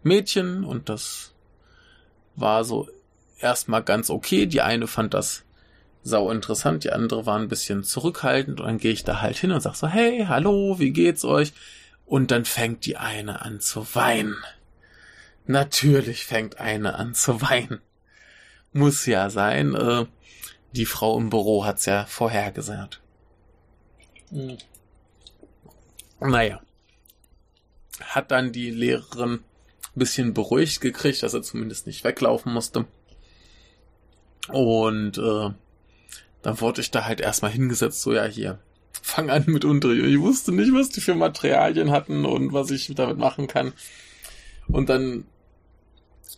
Mädchen 0.04 0.64
und 0.64 0.90
das 0.90 1.34
war 2.36 2.64
so 2.64 2.88
erstmal 3.40 3.84
ganz 3.84 4.10
okay. 4.10 4.46
Die 4.48 4.62
eine 4.62 4.88
fand 4.88 5.14
das 5.14 5.44
sau 6.04 6.32
interessant, 6.32 6.84
die 6.84 6.92
andere 6.92 7.26
war 7.26 7.38
ein 7.38 7.48
bisschen 7.48 7.84
zurückhaltend 7.84 8.60
und 8.60 8.68
dann 8.68 8.78
gehe 8.78 8.94
ich 8.94 9.04
da 9.04 9.22
halt 9.22 9.38
hin 9.38 9.52
und 9.52 9.62
sag 9.62 9.76
so, 9.76 9.88
hey, 9.88 10.26
hallo, 10.28 10.80
wie 10.80 10.92
geht's 10.92 11.26
euch? 11.26 11.54
Und 12.06 12.32
dann 12.32 12.46
fängt 12.46 12.86
die 12.86 12.98
eine 12.98 13.42
an 13.42 13.60
zu 13.60 13.86
weinen. 13.96 14.38
Natürlich 15.46 16.26
fängt 16.26 16.60
eine 16.60 16.96
an 16.96 17.14
zu 17.14 17.42
weinen. 17.42 17.82
Muss 18.72 19.06
ja 19.06 19.30
sein. 19.30 19.76
Äh, 19.76 20.06
die 20.72 20.86
Frau 20.86 21.18
im 21.18 21.30
Büro 21.30 21.66
hat's 21.66 21.86
ja 21.86 22.06
vorhergesagt. 22.06 23.02
Mhm. 24.32 24.58
Naja 26.20 26.62
hat 28.02 28.32
dann 28.32 28.52
die 28.52 28.72
Lehrerin 28.72 29.34
ein 29.34 29.44
bisschen 29.96 30.34
beruhigt 30.34 30.82
gekriegt, 30.82 31.24
dass 31.24 31.34
er 31.34 31.42
zumindest 31.42 31.88
nicht 31.88 32.04
weglaufen 32.04 32.54
musste. 32.54 32.86
Und 34.50 35.18
äh, 35.18 35.50
dann 36.42 36.62
wurde 36.62 36.82
ich 36.82 36.92
da 36.92 37.06
halt 37.06 37.22
erstmal 37.22 37.52
hingesetzt, 37.52 38.02
so 38.02 38.14
ja 38.14 38.26
hier, 38.26 38.60
fang 39.02 39.30
an 39.30 39.44
mit 39.48 39.66
Unterricht. 39.66 40.06
Ich 40.06 40.20
wusste 40.20 40.52
nicht, 40.52 40.74
was 40.74 40.90
die 40.90 41.02
für 41.02 41.16
Materialien 41.16 41.92
hatten 41.92 42.26
und 42.26 42.54
was 42.54 42.72
ich 42.72 42.94
damit 42.96 43.18
machen 43.18 43.48
kann. 43.48 43.74
Und 44.68 44.90
dann 44.90 45.26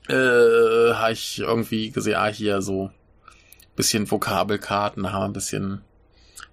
äh, 0.08 0.94
habe 0.94 1.14
ich 1.14 1.40
irgendwie 1.40 1.92
gesehen, 1.92 2.16
ah, 2.16 2.28
hier 2.28 2.62
so 2.62 2.92
bisschen 3.76 4.10
Vokabelkarten, 4.10 5.12
haben 5.14 5.26
ein 5.26 5.34
bisschen 5.34 5.82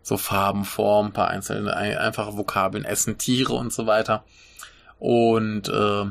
so 0.03 0.17
Farben, 0.17 0.65
Formen, 0.65 1.11
ein 1.11 1.13
paar 1.13 1.29
einzelne, 1.29 1.75
einfache 1.77 2.37
Vokabeln, 2.37 2.85
Essen, 2.85 3.19
Tiere 3.19 3.55
und 3.55 3.73
so 3.73 3.87
weiter. 3.87 4.25
Und 4.99 5.69
äh, 5.69 6.05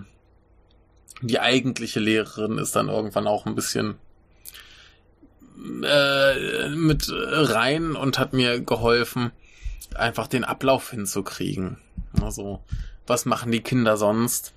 die 1.22 1.40
eigentliche 1.40 2.02
Lehrerin 2.02 2.57
ist 2.57 2.76
dann 2.76 2.90
irgendwann 2.90 3.28
auch 3.28 3.45
ein 3.45 3.56
bisschen 3.56 3.95
äh, 5.84 6.69
mit 6.69 7.10
rein 7.11 7.95
und 7.95 8.19
hat 8.19 8.34
mir 8.34 8.60
geholfen, 8.60 9.32
einfach 9.95 10.27
den 10.27 10.44
Ablauf 10.44 10.91
hinzukriegen. 10.91 11.77
Also, 12.22 12.64
was 13.07 13.26
machen 13.26 13.52
die 13.52 13.61
Kinder 13.61 13.98
sonst? 13.98 14.53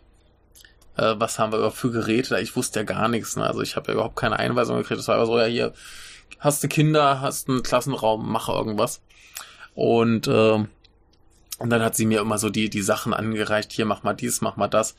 Äh, 0.96 1.14
was 1.18 1.38
haben 1.38 1.52
wir 1.52 1.58
überhaupt 1.58 1.76
für 1.76 1.90
Geräte? 1.90 2.38
Ich 2.40 2.56
wusste 2.56 2.80
ja 2.80 2.84
gar 2.84 3.08
nichts. 3.08 3.36
Ne? 3.36 3.44
Also 3.44 3.62
ich 3.62 3.76
habe 3.76 3.88
ja 3.88 3.94
überhaupt 3.94 4.16
keine 4.16 4.38
Einweisung 4.38 4.78
gekriegt. 4.78 4.98
Das 4.98 5.08
war 5.08 5.16
aber 5.16 5.26
so, 5.26 5.38
ja 5.38 5.46
hier, 5.46 5.72
hast 6.38 6.62
du 6.62 6.68
Kinder, 6.68 7.20
hast 7.20 7.48
einen 7.48 7.62
Klassenraum, 7.62 8.30
mach 8.30 8.48
irgendwas. 8.48 9.00
Und 9.74 10.26
äh, 10.26 10.64
und 11.58 11.70
dann 11.70 11.82
hat 11.82 11.96
sie 11.96 12.06
mir 12.06 12.20
immer 12.20 12.38
so 12.38 12.50
die, 12.50 12.70
die 12.70 12.82
Sachen 12.82 13.12
angereicht, 13.12 13.72
hier 13.72 13.84
mach 13.84 14.04
mal 14.04 14.14
dies, 14.14 14.40
mach 14.40 14.56
mal 14.56 14.68
das. 14.68 14.94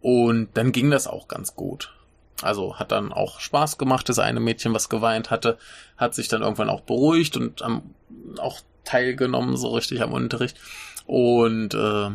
Und 0.00 0.48
dann 0.54 0.70
ging 0.70 0.90
das 0.90 1.06
auch 1.06 1.28
ganz 1.28 1.56
gut. 1.56 1.94
Also 2.42 2.76
hat 2.78 2.92
dann 2.92 3.12
auch 3.12 3.40
Spaß 3.40 3.78
gemacht. 3.78 4.08
Das 4.08 4.18
eine 4.18 4.40
Mädchen, 4.40 4.74
was 4.74 4.88
geweint 4.88 5.30
hatte, 5.30 5.58
hat 5.96 6.14
sich 6.14 6.28
dann 6.28 6.42
irgendwann 6.42 6.68
auch 6.68 6.80
beruhigt 6.80 7.36
und 7.36 7.62
am, 7.62 7.94
auch 8.38 8.60
teilgenommen, 8.84 9.56
so 9.56 9.68
richtig 9.68 10.02
am 10.02 10.12
Unterricht. 10.12 10.58
Und 11.06 11.74
äh, 11.74 12.10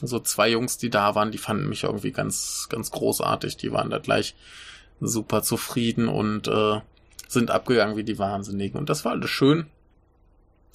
so 0.00 0.18
zwei 0.20 0.50
Jungs, 0.50 0.78
die 0.78 0.90
da 0.90 1.14
waren, 1.14 1.30
die 1.30 1.38
fanden 1.38 1.68
mich 1.68 1.84
irgendwie 1.84 2.12
ganz, 2.12 2.66
ganz 2.68 2.90
großartig. 2.90 3.56
Die 3.56 3.72
waren 3.72 3.90
da 3.90 3.98
gleich 3.98 4.34
super 5.00 5.42
zufrieden 5.42 6.08
und 6.08 6.48
äh, 6.48 6.80
sind 7.28 7.50
abgegangen 7.50 7.96
wie 7.96 8.04
die 8.04 8.18
Wahnsinnigen. 8.18 8.78
Und 8.78 8.88
das 8.88 9.04
war 9.04 9.12
alles 9.12 9.30
schön. 9.30 9.66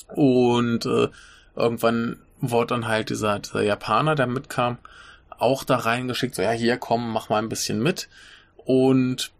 Und 0.08 0.86
äh, 0.86 1.10
irgendwann 1.56 2.20
wurde 2.40 2.68
dann 2.68 2.88
halt 2.88 3.10
dieser, 3.10 3.40
dieser 3.40 3.64
Japaner, 3.64 4.16
der 4.16 4.28
mitkam, 4.28 4.78
auch 5.38 5.64
da 5.64 5.78
reingeschickt, 5.78 6.36
so 6.36 6.42
ja, 6.42 6.52
hier 6.52 6.78
komm, 6.78 7.12
mach 7.12 7.30
mal 7.30 7.40
ein 7.40 7.50
bisschen 7.50 7.82
mit. 7.82 8.10
Und 8.68 9.32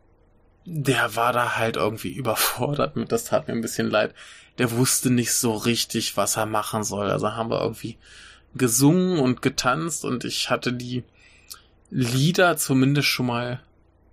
der 0.64 1.18
war 1.18 1.34
da 1.34 1.58
halt 1.58 1.76
irgendwie 1.76 2.14
überfordert 2.14 2.96
mit, 2.96 3.12
das 3.12 3.26
tat 3.26 3.50
mir 3.50 3.54
ein 3.54 3.62
bisschen 3.62 3.90
leid. 3.90 4.16
Der 4.58 4.72
wusste 4.72 5.10
nicht 5.10 5.34
so 5.34 5.54
richtig, 5.54 6.16
was 6.16 6.38
er 6.38 6.46
machen 6.46 6.86
soll. 6.86 7.12
Also 7.12 7.34
haben 7.34 7.52
wir 7.52 7.62
irgendwie 7.62 7.98
gesungen 8.56 9.20
und 9.20 9.42
getanzt 9.42 10.06
und 10.06 10.24
ich 10.24 10.50
hatte 10.50 10.72
die 10.72 11.04
Lieder 11.90 12.56
zumindest 12.56 13.10
schon 13.10 13.26
mal 13.26 13.62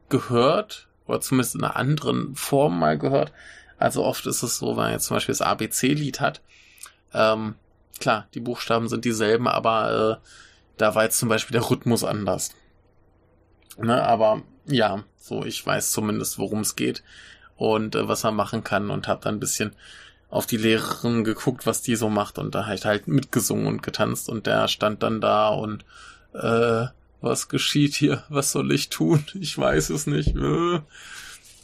gehört 0.09 0.89
oder 1.07 1.21
zumindest 1.21 1.55
in 1.55 1.63
einer 1.63 1.77
anderen 1.77 2.35
Form 2.35 2.77
mal 2.77 2.99
gehört. 2.99 3.33
Also 3.79 4.05
oft 4.05 4.27
ist 4.27 4.43
es 4.43 4.59
so, 4.59 4.71
wenn 4.71 4.83
man 4.83 4.93
jetzt 4.93 5.07
zum 5.07 5.17
Beispiel 5.17 5.33
das 5.33 5.43
ABC-Lied 5.43 6.21
hat, 6.21 6.41
ähm, 7.13 7.55
klar, 8.01 8.27
die 8.35 8.41
Buchstaben 8.41 8.89
sind 8.89 9.05
dieselben, 9.05 9.47
aber 9.47 10.21
äh, 10.21 10.27
da 10.77 10.97
war 10.97 11.05
jetzt 11.05 11.19
zum 11.19 11.29
Beispiel 11.29 11.53
der 11.53 11.71
Rhythmus 11.71 12.03
anders. 12.03 12.51
Ne, 13.79 14.03
aber 14.03 14.43
ja, 14.67 15.05
so 15.19 15.45
ich 15.45 15.65
weiß 15.65 15.93
zumindest, 15.93 16.39
worum 16.39 16.61
es 16.61 16.77
geht 16.77 17.03
und 17.57 17.95
äh, 17.95 18.09
was 18.09 18.23
man 18.25 18.37
machen 18.37 18.65
kann 18.65 18.91
und 18.91 19.09
habe 19.09 19.23
dann 19.23 19.37
ein 19.37 19.41
bisschen 19.41 19.75
auf 20.31 20.47
die 20.47 20.57
Lehrerin 20.57 21.23
geguckt, 21.23 21.67
was 21.67 21.83
die 21.83 21.97
so 21.97 22.09
macht 22.09 22.39
und 22.39 22.55
da 22.55 22.67
halt 22.67 22.85
halt 22.85 23.07
mitgesungen 23.07 23.67
und 23.67 23.83
getanzt 23.83 24.29
und 24.29 24.47
der 24.47 24.69
stand 24.69 25.03
dann 25.03 25.21
da 25.21 25.49
und 25.49 25.85
äh, 26.33 26.87
was 27.21 27.49
geschieht 27.49 27.95
hier? 27.95 28.23
Was 28.29 28.53
soll 28.53 28.71
ich 28.73 28.91
tun? 28.91 29.25
Ich 29.35 29.57
weiß 29.57 29.91
es 29.91 30.07
nicht. 30.07 30.37
Äh. 30.37 30.81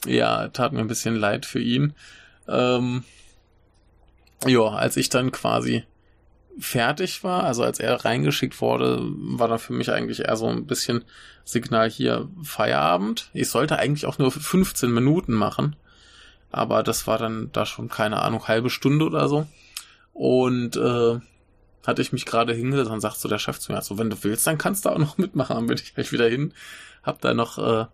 Ja, 0.06 0.48
tat 0.48 0.72
mir 0.72 0.80
ein 0.80 0.88
bisschen 0.88 1.16
leid 1.16 1.44
für 1.44 1.60
ihn. 1.60 1.92
Ähm, 2.48 3.04
ja, 4.46 4.62
als 4.62 4.96
ich 4.96 5.10
dann 5.10 5.32
quasi 5.32 5.84
fertig 6.58 7.24
war, 7.24 7.44
also 7.44 7.62
als 7.62 7.78
er 7.78 8.04
reingeschickt 8.04 8.60
wurde, 8.60 9.00
war 9.02 9.48
da 9.48 9.58
für 9.58 9.72
mich 9.72 9.90
eigentlich 9.90 10.20
eher 10.20 10.36
so 10.36 10.46
ein 10.46 10.66
bisschen 10.66 11.04
Signal 11.44 11.90
hier 11.90 12.28
Feierabend. 12.42 13.30
Ich 13.32 13.48
sollte 13.48 13.78
eigentlich 13.78 14.06
auch 14.06 14.18
nur 14.18 14.30
15 14.30 14.92
Minuten 14.92 15.32
machen. 15.32 15.76
aber 16.52 16.82
das 16.82 17.06
war 17.06 17.18
dann 17.18 17.50
da 17.52 17.64
schon, 17.64 17.88
keine 17.88 18.22
Ahnung, 18.22 18.48
halbe 18.48 18.70
Stunde 18.70 19.04
oder 19.04 19.28
so. 19.28 19.46
Und 20.12 20.76
äh, 20.76 21.20
hatte 21.86 22.02
ich 22.02 22.12
mich 22.12 22.26
gerade 22.26 22.52
hingesetzt 22.52 22.90
und 22.90 23.00
sagt 23.00 23.18
so 23.18 23.28
der 23.28 23.38
Chef 23.38 23.58
zu 23.58 23.72
mir, 23.72 23.78
also 23.78 23.98
wenn 23.98 24.10
du 24.10 24.22
willst, 24.22 24.46
dann 24.46 24.58
kannst 24.58 24.84
du 24.84 24.90
auch 24.90 24.98
noch 24.98 25.18
mitmachen. 25.18 25.56
Dann 25.56 25.66
bin 25.66 25.78
ich 25.78 25.94
halt 25.96 26.12
wieder 26.12 26.28
hin, 26.28 26.52
hab 27.02 27.20
da 27.20 27.34
noch 27.34 27.58
äh, 27.58 27.86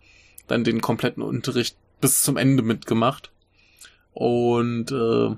dann 0.47 0.65
den 0.65 0.81
kompletten 0.81 1.23
Unterricht 1.23 1.77
bis 2.01 2.23
zum 2.23 2.37
Ende 2.37 2.63
mitgemacht. 2.63 3.31
Und 4.13 4.91
äh, 4.93 5.37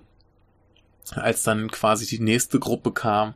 als 1.14 1.42
dann 1.42 1.70
quasi 1.70 2.06
die 2.06 2.22
nächste 2.22 2.58
Gruppe 2.58 2.92
kam, 2.92 3.34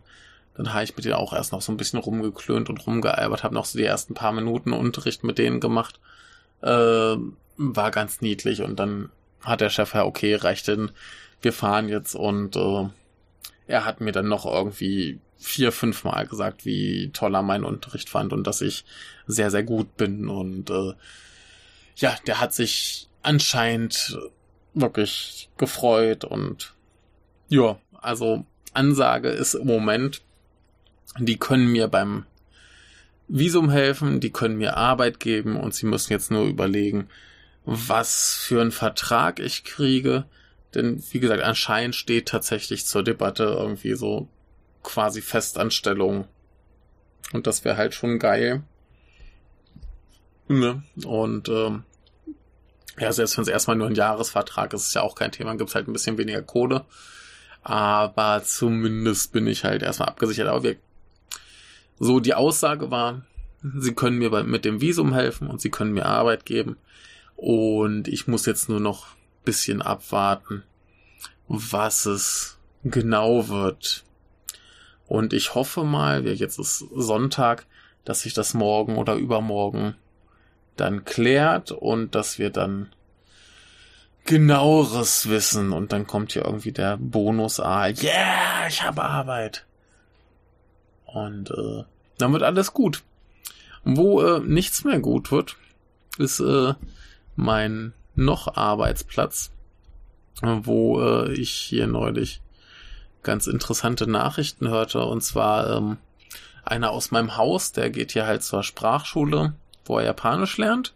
dann 0.54 0.72
habe 0.72 0.84
ich 0.84 0.94
mit 0.96 1.04
denen 1.04 1.14
auch 1.14 1.32
erst 1.32 1.52
noch 1.52 1.62
so 1.62 1.72
ein 1.72 1.76
bisschen 1.76 1.98
rumgeklönt 1.98 2.68
und 2.68 2.86
rumgealbert, 2.86 3.42
habe 3.42 3.54
noch 3.54 3.64
so 3.64 3.78
die 3.78 3.84
ersten 3.84 4.14
paar 4.14 4.32
Minuten 4.32 4.72
Unterricht 4.72 5.24
mit 5.24 5.38
denen 5.38 5.60
gemacht. 5.60 6.00
Äh, 6.60 7.16
war 7.56 7.90
ganz 7.90 8.20
niedlich 8.20 8.62
und 8.62 8.78
dann 8.78 9.10
hat 9.42 9.60
der 9.60 9.70
Chef 9.70 9.94
ja, 9.94 10.04
okay, 10.04 10.34
reicht 10.34 10.68
denn, 10.68 10.90
wir 11.40 11.52
fahren 11.52 11.88
jetzt. 11.88 12.14
Und 12.14 12.56
äh, 12.56 12.88
er 13.66 13.84
hat 13.84 14.00
mir 14.00 14.12
dann 14.12 14.28
noch 14.28 14.46
irgendwie 14.46 15.20
vier, 15.38 15.72
fünf 15.72 16.04
Mal 16.04 16.26
gesagt, 16.26 16.64
wie 16.64 17.10
toll 17.12 17.34
er 17.34 17.42
meinen 17.42 17.64
Unterricht 17.64 18.08
fand 18.08 18.32
und 18.32 18.46
dass 18.46 18.60
ich 18.60 18.84
sehr, 19.26 19.50
sehr 19.50 19.64
gut 19.64 19.96
bin. 19.96 20.28
Und 20.28 20.70
äh, 20.70 20.92
ja, 21.96 22.16
der 22.26 22.40
hat 22.40 22.54
sich 22.54 23.08
anscheinend 23.22 24.18
wirklich 24.74 25.50
gefreut 25.58 26.24
und 26.24 26.74
ja, 27.52 27.78
also 28.00 28.46
Ansage 28.72 29.28
ist 29.28 29.52
im 29.52 29.66
Moment, 29.66 30.22
die 31.18 31.36
können 31.36 31.70
mir 31.70 31.86
beim 31.86 32.24
Visum 33.28 33.68
helfen, 33.68 34.20
die 34.20 34.30
können 34.30 34.56
mir 34.56 34.78
Arbeit 34.78 35.20
geben 35.20 35.60
und 35.60 35.74
sie 35.74 35.84
müssen 35.84 36.14
jetzt 36.14 36.30
nur 36.30 36.44
überlegen, 36.44 37.08
was 37.66 38.34
für 38.34 38.62
einen 38.62 38.72
Vertrag 38.72 39.38
ich 39.38 39.64
kriege. 39.64 40.24
Denn, 40.74 41.04
wie 41.10 41.20
gesagt, 41.20 41.42
anscheinend 41.42 41.94
steht 41.94 42.26
tatsächlich 42.26 42.86
zur 42.86 43.02
Debatte 43.02 43.44
irgendwie 43.44 43.94
so 43.96 44.28
quasi 44.82 45.20
Festanstellung. 45.20 46.26
Und 47.34 47.46
das 47.46 47.66
wäre 47.66 47.76
halt 47.76 47.92
schon 47.92 48.18
geil. 48.18 48.62
Ne? 50.48 50.82
Und 51.04 51.50
ähm, 51.50 51.84
ja, 52.98 53.12
selbst 53.12 53.36
wenn 53.36 53.42
es 53.42 53.48
erstmal 53.48 53.76
nur 53.76 53.88
ein 53.88 53.94
Jahresvertrag 53.94 54.72
ist, 54.72 54.86
ist 54.86 54.94
ja 54.94 55.02
auch 55.02 55.14
kein 55.14 55.32
Thema, 55.32 55.54
gibt 55.54 55.68
es 55.68 55.74
halt 55.74 55.86
ein 55.86 55.92
bisschen 55.92 56.16
weniger 56.16 56.40
Kohle. 56.40 56.86
Aber 57.62 58.42
zumindest 58.44 59.32
bin 59.32 59.46
ich 59.46 59.64
halt 59.64 59.82
erstmal 59.82 60.08
abgesichert. 60.08 60.48
Aber 60.48 60.62
wir, 60.62 60.76
so 61.98 62.20
die 62.20 62.34
Aussage 62.34 62.90
war, 62.90 63.22
sie 63.78 63.94
können 63.94 64.18
mir 64.18 64.42
mit 64.42 64.64
dem 64.64 64.80
Visum 64.80 65.14
helfen 65.14 65.46
und 65.46 65.60
sie 65.60 65.70
können 65.70 65.92
mir 65.92 66.06
Arbeit 66.06 66.44
geben. 66.44 66.76
Und 67.36 68.08
ich 68.08 68.26
muss 68.26 68.46
jetzt 68.46 68.68
nur 68.68 68.80
noch 68.80 69.06
bisschen 69.44 69.82
abwarten, 69.82 70.62
was 71.48 72.06
es 72.06 72.58
genau 72.84 73.48
wird. 73.48 74.04
Und 75.06 75.32
ich 75.32 75.54
hoffe 75.54 75.84
mal, 75.84 76.26
jetzt 76.26 76.58
ist 76.58 76.78
Sonntag, 76.94 77.66
dass 78.04 78.22
sich 78.22 78.34
das 78.34 78.54
morgen 78.54 78.96
oder 78.96 79.14
übermorgen 79.14 79.94
dann 80.76 81.04
klärt 81.04 81.70
und 81.70 82.14
dass 82.14 82.38
wir 82.38 82.50
dann 82.50 82.90
genaueres 84.24 85.28
wissen 85.28 85.72
und 85.72 85.92
dann 85.92 86.06
kommt 86.06 86.32
hier 86.32 86.44
irgendwie 86.44 86.72
der 86.72 86.96
Bonus 86.96 87.60
A. 87.60 87.88
Yeah, 87.88 88.66
ich 88.68 88.82
habe 88.82 89.02
Arbeit. 89.02 89.66
Und 91.06 91.50
äh, 91.50 91.84
dann 92.18 92.32
wird 92.32 92.42
alles 92.42 92.72
gut. 92.72 93.02
Wo 93.84 94.22
äh, 94.22 94.40
nichts 94.40 94.84
mehr 94.84 95.00
gut 95.00 95.32
wird, 95.32 95.56
ist 96.18 96.40
äh, 96.40 96.74
mein 97.34 97.92
noch 98.14 98.56
Arbeitsplatz, 98.56 99.50
wo 100.40 101.00
äh, 101.00 101.32
ich 101.32 101.50
hier 101.50 101.86
neulich 101.86 102.40
ganz 103.22 103.46
interessante 103.46 104.06
Nachrichten 104.06 104.68
hörte. 104.68 105.04
Und 105.04 105.22
zwar 105.22 105.76
ähm, 105.76 105.98
einer 106.64 106.90
aus 106.90 107.10
meinem 107.10 107.36
Haus, 107.36 107.72
der 107.72 107.90
geht 107.90 108.12
hier 108.12 108.26
halt 108.26 108.42
zur 108.42 108.62
Sprachschule, 108.62 109.54
wo 109.84 109.98
er 109.98 110.04
Japanisch 110.04 110.56
lernt. 110.58 110.94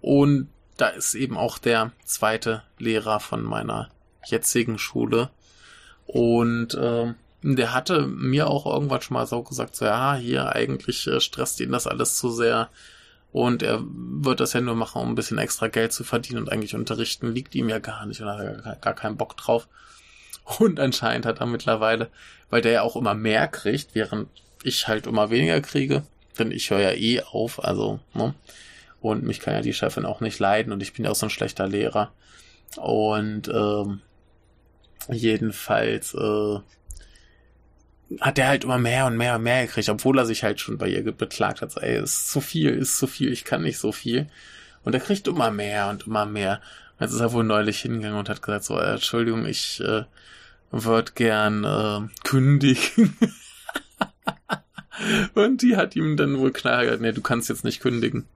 Und 0.00 0.48
da 0.78 0.88
ist 0.88 1.14
eben 1.14 1.36
auch 1.36 1.58
der 1.58 1.92
zweite 2.04 2.62
Lehrer 2.78 3.20
von 3.20 3.42
meiner 3.42 3.90
jetzigen 4.24 4.78
Schule. 4.78 5.28
Und 6.06 6.74
äh, 6.74 7.12
der 7.42 7.74
hatte 7.74 8.06
mir 8.06 8.46
auch 8.48 8.64
irgendwann 8.64 9.02
schon 9.02 9.14
mal 9.14 9.26
so 9.26 9.42
gesagt, 9.42 9.76
so 9.76 9.84
ja, 9.84 10.14
hier 10.14 10.54
eigentlich 10.54 11.06
äh, 11.06 11.20
stresst 11.20 11.60
ihn 11.60 11.72
das 11.72 11.86
alles 11.86 12.16
zu 12.16 12.30
sehr 12.30 12.70
und 13.30 13.62
er 13.62 13.82
wird 13.84 14.40
das 14.40 14.54
ja 14.54 14.60
nur 14.60 14.74
machen, 14.74 15.02
um 15.02 15.10
ein 15.10 15.14
bisschen 15.14 15.38
extra 15.38 15.68
Geld 15.68 15.92
zu 15.92 16.02
verdienen 16.02 16.38
und 16.38 16.52
eigentlich 16.52 16.74
unterrichten 16.74 17.32
liegt 17.32 17.54
ihm 17.54 17.68
ja 17.68 17.78
gar 17.78 18.06
nicht 18.06 18.20
und 18.22 18.28
hat 18.28 18.64
gar, 18.64 18.76
gar 18.76 18.94
keinen 18.94 19.16
Bock 19.16 19.36
drauf. 19.36 19.68
Und 20.58 20.80
anscheinend 20.80 21.26
hat 21.26 21.40
er 21.40 21.46
mittlerweile, 21.46 22.08
weil 22.48 22.62
der 22.62 22.72
ja 22.72 22.82
auch 22.82 22.96
immer 22.96 23.14
mehr 23.14 23.46
kriegt, 23.48 23.94
während 23.94 24.28
ich 24.62 24.88
halt 24.88 25.06
immer 25.06 25.28
weniger 25.28 25.60
kriege, 25.60 26.04
denn 26.38 26.50
ich 26.50 26.70
höre 26.70 26.80
ja 26.80 26.92
eh 26.92 27.20
auf, 27.22 27.62
also, 27.62 28.00
ne? 28.14 28.34
Und 29.00 29.22
mich 29.22 29.40
kann 29.40 29.54
ja 29.54 29.60
die 29.60 29.72
Chefin 29.72 30.04
auch 30.04 30.20
nicht 30.20 30.38
leiden 30.38 30.72
und 30.72 30.82
ich 30.82 30.92
bin 30.92 31.04
ja 31.04 31.10
auch 31.10 31.16
so 31.16 31.26
ein 31.26 31.30
schlechter 31.30 31.68
Lehrer. 31.68 32.12
Und 32.76 33.48
ähm, 33.48 34.00
jedenfalls 35.08 36.14
äh, 36.14 36.58
hat 38.20 38.38
er 38.38 38.48
halt 38.48 38.64
immer 38.64 38.78
mehr 38.78 39.06
und 39.06 39.16
mehr 39.16 39.36
und 39.36 39.42
mehr 39.42 39.66
gekriegt, 39.66 39.88
obwohl 39.88 40.18
er 40.18 40.26
sich 40.26 40.42
halt 40.42 40.60
schon 40.60 40.78
bei 40.78 40.88
ihr 40.88 41.02
beklagt 41.12 41.62
hat, 41.62 41.76
ey, 41.76 42.02
ist 42.02 42.30
zu 42.30 42.40
viel, 42.40 42.70
ist 42.70 42.98
zu 42.98 43.06
viel, 43.06 43.32
ich 43.32 43.44
kann 43.44 43.62
nicht 43.62 43.78
so 43.78 43.92
viel. 43.92 44.28
Und 44.84 44.94
er 44.94 45.00
kriegt 45.00 45.28
immer 45.28 45.50
mehr 45.50 45.88
und 45.88 46.06
immer 46.06 46.24
mehr. 46.24 46.60
Jetzt 46.98 47.12
ist 47.12 47.20
er 47.20 47.32
wohl 47.32 47.44
neulich 47.44 47.80
hingegangen 47.80 48.18
und 48.18 48.28
hat 48.28 48.42
gesagt, 48.42 48.64
so, 48.64 48.78
äh, 48.78 48.92
Entschuldigung, 48.92 49.44
ich 49.44 49.80
äh, 49.80 50.04
würde 50.70 51.12
gern 51.14 51.64
äh, 51.64 52.08
kündigen. 52.24 53.16
und 55.34 55.62
die 55.62 55.76
hat 55.76 55.94
ihm 55.94 56.16
dann 56.16 56.38
wohl 56.38 56.52
knall 56.52 56.84
gesagt, 56.84 57.02
nee, 57.02 57.12
du 57.12 57.20
kannst 57.20 57.48
jetzt 57.48 57.64
nicht 57.64 57.80
kündigen. 57.80 58.26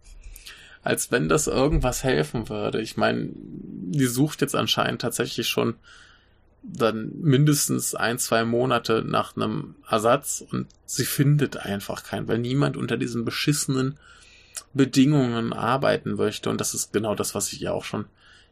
Als 0.83 1.11
wenn 1.13 1.29
das 1.29 1.47
irgendwas 1.47 2.03
helfen 2.03 2.49
würde. 2.49 2.81
Ich 2.81 2.97
meine, 2.97 3.31
die 3.35 4.07
sucht 4.07 4.41
jetzt 4.41 4.57
anscheinend 4.57 5.01
tatsächlich 5.01 5.49
schon 5.49 5.77
dann 6.63 7.13
mindestens 7.21 7.95
ein, 7.95 8.19
zwei 8.19 8.45
Monate 8.45 9.03
nach 9.05 9.37
einem 9.37 9.75
Ersatz 9.89 10.45
und 10.49 10.69
sie 10.87 11.05
findet 11.05 11.57
einfach 11.57 12.05
keinen, 12.05 12.29
weil 12.29 12.39
niemand 12.39 12.77
unter 12.77 12.97
diesen 12.97 13.25
beschissenen 13.25 13.99
Bedingungen 14.73 15.53
arbeiten 15.53 16.15
möchte. 16.15 16.51
Und 16.51 16.61
das 16.61 16.75
ist 16.75 16.93
genau 16.93 17.15
das, 17.15 17.35
was 17.35 17.53
ich 17.53 17.61
ja 17.61 17.73
auch 17.73 17.85
schon 17.85 18.07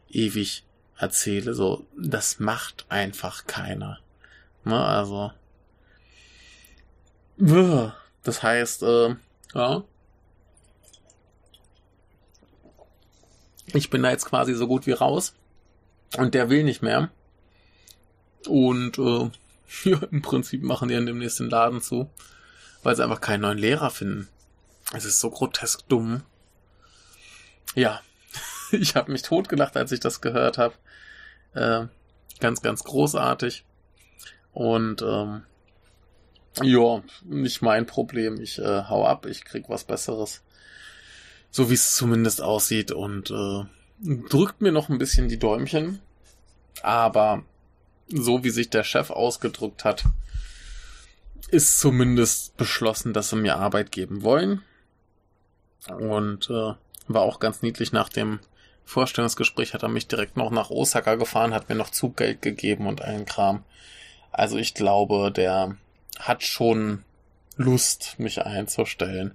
ewig 0.09 0.63
erzähle. 0.97 1.53
So, 1.53 1.85
das 1.97 2.39
macht 2.39 2.85
einfach 2.89 3.45
keiner. 3.47 3.99
Ne, 4.63 4.83
also. 4.83 5.31
Das 8.23 8.43
heißt, 8.43 8.83
äh, 8.83 9.15
ja. 9.55 9.83
Ich 13.73 13.89
bin 13.89 14.03
da 14.03 14.09
jetzt 14.09 14.25
quasi 14.25 14.53
so 14.53 14.67
gut 14.67 14.85
wie 14.87 14.91
raus. 14.91 15.33
Und 16.17 16.33
der 16.33 16.49
will 16.49 16.63
nicht 16.63 16.81
mehr. 16.81 17.09
Und 18.47 18.97
äh, 18.97 19.29
ja, 19.89 19.99
im 20.11 20.21
Prinzip 20.21 20.63
machen 20.63 20.89
die 20.89 20.95
dann 20.95 21.05
demnächst 21.05 21.39
den 21.39 21.49
Laden 21.49 21.81
zu, 21.81 22.09
weil 22.83 22.95
sie 22.95 23.03
einfach 23.03 23.21
keinen 23.21 23.41
neuen 23.41 23.57
Lehrer 23.57 23.89
finden. 23.89 24.27
Es 24.93 25.05
ist 25.05 25.19
so 25.19 25.29
grotesk 25.29 25.87
dumm. 25.87 26.23
Ja, 27.75 28.01
ich 28.71 28.95
habe 28.95 29.11
mich 29.11 29.21
totgelacht, 29.21 29.77
als 29.77 29.91
ich 29.91 29.99
das 29.99 30.21
gehört 30.21 30.57
habe. 30.57 30.73
Äh, 31.53 31.87
ganz, 32.39 32.61
ganz 32.61 32.83
großartig. 32.83 33.65
Und 34.53 35.01
ähm, 35.01 35.43
ja, 36.61 37.01
nicht 37.23 37.61
mein 37.61 37.85
Problem. 37.85 38.41
Ich 38.41 38.59
äh, 38.59 38.83
hau 38.83 39.05
ab, 39.05 39.25
ich 39.25 39.45
krieg 39.45 39.65
was 39.69 39.85
Besseres. 39.85 40.43
So 41.51 41.69
wie 41.69 41.75
es 41.75 41.95
zumindest 41.95 42.41
aussieht 42.41 42.91
und 42.91 43.29
äh, 43.29 43.65
drückt 44.29 44.61
mir 44.61 44.71
noch 44.71 44.89
ein 44.89 44.97
bisschen 44.97 45.27
die 45.27 45.39
Däumchen. 45.39 45.99
Aber 46.81 47.43
so 48.07 48.43
wie 48.43 48.49
sich 48.49 48.69
der 48.69 48.83
Chef 48.83 49.09
ausgedrückt 49.09 49.83
hat, 49.83 50.05
ist 51.49 51.79
zumindest 51.79 52.55
beschlossen, 52.57 53.13
dass 53.13 53.29
sie 53.29 53.35
mir 53.35 53.57
Arbeit 53.57 53.91
geben 53.91 54.23
wollen. 54.23 54.61
Und 55.87 56.49
äh, 56.49 56.73
war 57.07 57.21
auch 57.21 57.39
ganz 57.39 57.61
niedlich 57.61 57.91
nach 57.91 58.09
dem 58.09 58.39
Vorstellungsgespräch 58.85 59.73
hat 59.73 59.83
er 59.83 59.89
mich 59.89 60.07
direkt 60.07 60.37
noch 60.37 60.51
nach 60.51 60.69
Osaka 60.69 61.15
gefahren, 61.15 61.53
hat 61.53 61.69
mir 61.69 61.75
noch 61.75 61.91
Zuggeld 61.91 62.41
gegeben 62.41 62.87
und 62.87 63.01
allen 63.01 63.25
Kram. 63.25 63.63
Also 64.31 64.57
ich 64.57 64.73
glaube, 64.73 65.31
der 65.31 65.77
hat 66.19 66.43
schon 66.43 67.03
Lust, 67.55 68.15
mich 68.17 68.41
einzustellen. 68.41 69.33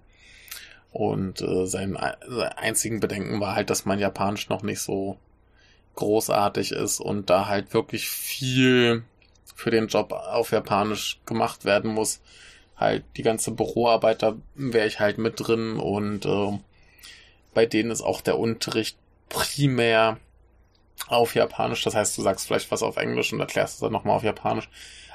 Und 0.97 1.43
äh, 1.43 1.67
sein, 1.67 1.95
einzigen 1.95 3.01
Bedenken 3.01 3.39
war 3.39 3.55
halt, 3.55 3.69
dass 3.69 3.85
mein 3.85 3.99
Japanisch 3.99 4.49
noch 4.49 4.63
nicht 4.63 4.81
so 4.81 5.19
großartig 5.95 6.73
ist 6.73 7.01
und 7.01 7.29
da 7.29 7.49
halt 7.49 7.75
wirklich 7.75 8.09
viel 8.09 9.03
für 9.55 9.71
den 9.71 9.89
Job 9.89 10.13
auf 10.13 10.53
Japanisch 10.53 11.21
gemacht 11.27 11.67
werden 11.67 11.93
muss. 11.93 12.23
Halt 12.79 13.05
die 13.19 13.23
ganze 13.23 13.51
Büroarbeit, 13.51 14.23
da 14.23 14.37
wäre 14.55 14.87
ich 14.87 14.99
halt 14.99 15.19
mit 15.19 15.35
drin 15.37 15.77
und 15.77 16.25
äh, 16.25 16.59
bei 17.53 17.67
denen 17.67 17.91
ist 17.91 18.01
auch 18.01 18.23
der 18.23 18.39
Unterricht 18.39 18.97
primär 19.29 20.17
auf 21.09 21.35
Japanisch. 21.35 21.83
Das 21.85 21.95
heißt, 21.95 22.17
du 22.17 22.23
sagst 22.23 22.47
vielleicht 22.47 22.71
was 22.71 22.83
auf 22.83 22.97
Englisch 22.97 23.35
und 23.35 23.41
erklärst 23.41 23.75
es 23.75 23.81
dann 23.81 23.93
nochmal 23.93 24.17
auf 24.17 24.25
Japanisch. 24.25 24.71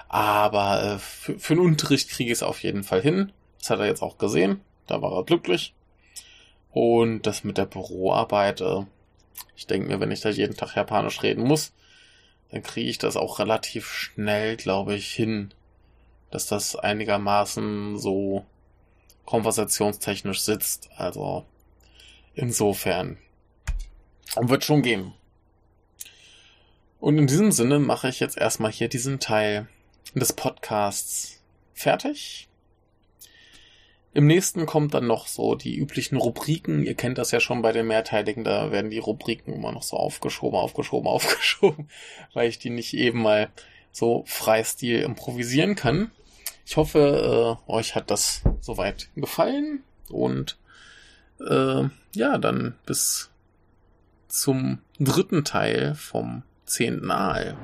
Aber 0.09 0.83
äh, 0.83 0.99
für, 0.99 1.39
für 1.39 1.55
den 1.55 1.65
Unterricht 1.65 2.11
kriege 2.11 2.31
ich 2.31 2.37
es 2.37 2.43
auf 2.43 2.61
jeden 2.61 2.83
Fall 2.83 3.01
hin. 3.01 3.31
Das 3.57 3.71
hat 3.71 3.79
er 3.79 3.87
jetzt 3.87 4.03
auch 4.03 4.19
gesehen. 4.19 4.61
Da 4.91 5.01
war 5.01 5.13
er 5.13 5.23
glücklich. 5.23 5.73
Und 6.71 7.21
das 7.25 7.45
mit 7.45 7.57
der 7.57 7.65
Büroarbeit, 7.65 8.59
äh, 8.59 8.81
ich 9.55 9.65
denke 9.67 9.87
mir, 9.87 10.01
wenn 10.01 10.11
ich 10.11 10.19
da 10.19 10.29
jeden 10.29 10.57
Tag 10.57 10.75
Japanisch 10.75 11.23
reden 11.23 11.45
muss, 11.45 11.71
dann 12.49 12.61
kriege 12.61 12.89
ich 12.89 12.97
das 12.97 13.15
auch 13.15 13.39
relativ 13.39 13.87
schnell, 13.87 14.57
glaube 14.57 14.95
ich, 14.95 15.13
hin, 15.13 15.53
dass 16.29 16.47
das 16.47 16.75
einigermaßen 16.75 17.97
so 17.97 18.45
konversationstechnisch 19.23 20.41
sitzt. 20.41 20.89
Also 20.97 21.45
insofern 22.35 23.17
wird 24.35 24.65
schon 24.65 24.81
gehen. 24.81 25.13
Und 26.99 27.17
in 27.17 27.27
diesem 27.27 27.53
Sinne 27.53 27.79
mache 27.79 28.09
ich 28.09 28.19
jetzt 28.19 28.37
erstmal 28.37 28.73
hier 28.73 28.89
diesen 28.89 29.21
Teil 29.21 29.69
des 30.15 30.33
Podcasts 30.33 31.41
fertig. 31.73 32.49
Im 34.13 34.27
nächsten 34.27 34.65
kommt 34.65 34.93
dann 34.93 35.07
noch 35.07 35.27
so 35.27 35.55
die 35.55 35.77
üblichen 35.77 36.17
Rubriken. 36.17 36.83
Ihr 36.83 36.95
kennt 36.95 37.17
das 37.17 37.31
ja 37.31 37.39
schon 37.39 37.61
bei 37.61 37.71
den 37.71 37.87
mehrteiligen, 37.87 38.43
da 38.43 38.71
werden 38.71 38.91
die 38.91 38.99
Rubriken 38.99 39.53
immer 39.53 39.71
noch 39.71 39.83
so 39.83 39.95
aufgeschoben, 39.95 40.59
aufgeschoben, 40.59 41.07
aufgeschoben, 41.09 41.89
weil 42.33 42.49
ich 42.49 42.59
die 42.59 42.69
nicht 42.69 42.93
eben 42.93 43.21
mal 43.21 43.49
so 43.91 44.23
freistil 44.27 45.01
improvisieren 45.01 45.75
kann. 45.75 46.11
Ich 46.65 46.77
hoffe, 46.77 47.57
äh, 47.67 47.71
euch 47.71 47.95
hat 47.95 48.11
das 48.11 48.43
soweit 48.59 49.09
gefallen 49.15 49.83
und 50.09 50.57
äh, 51.39 51.83
ja, 52.13 52.37
dann 52.37 52.75
bis 52.85 53.31
zum 54.27 54.79
dritten 54.99 55.43
Teil 55.43 55.95
vom 55.95 56.43
zehnten 56.65 57.11
Aal. 57.11 57.57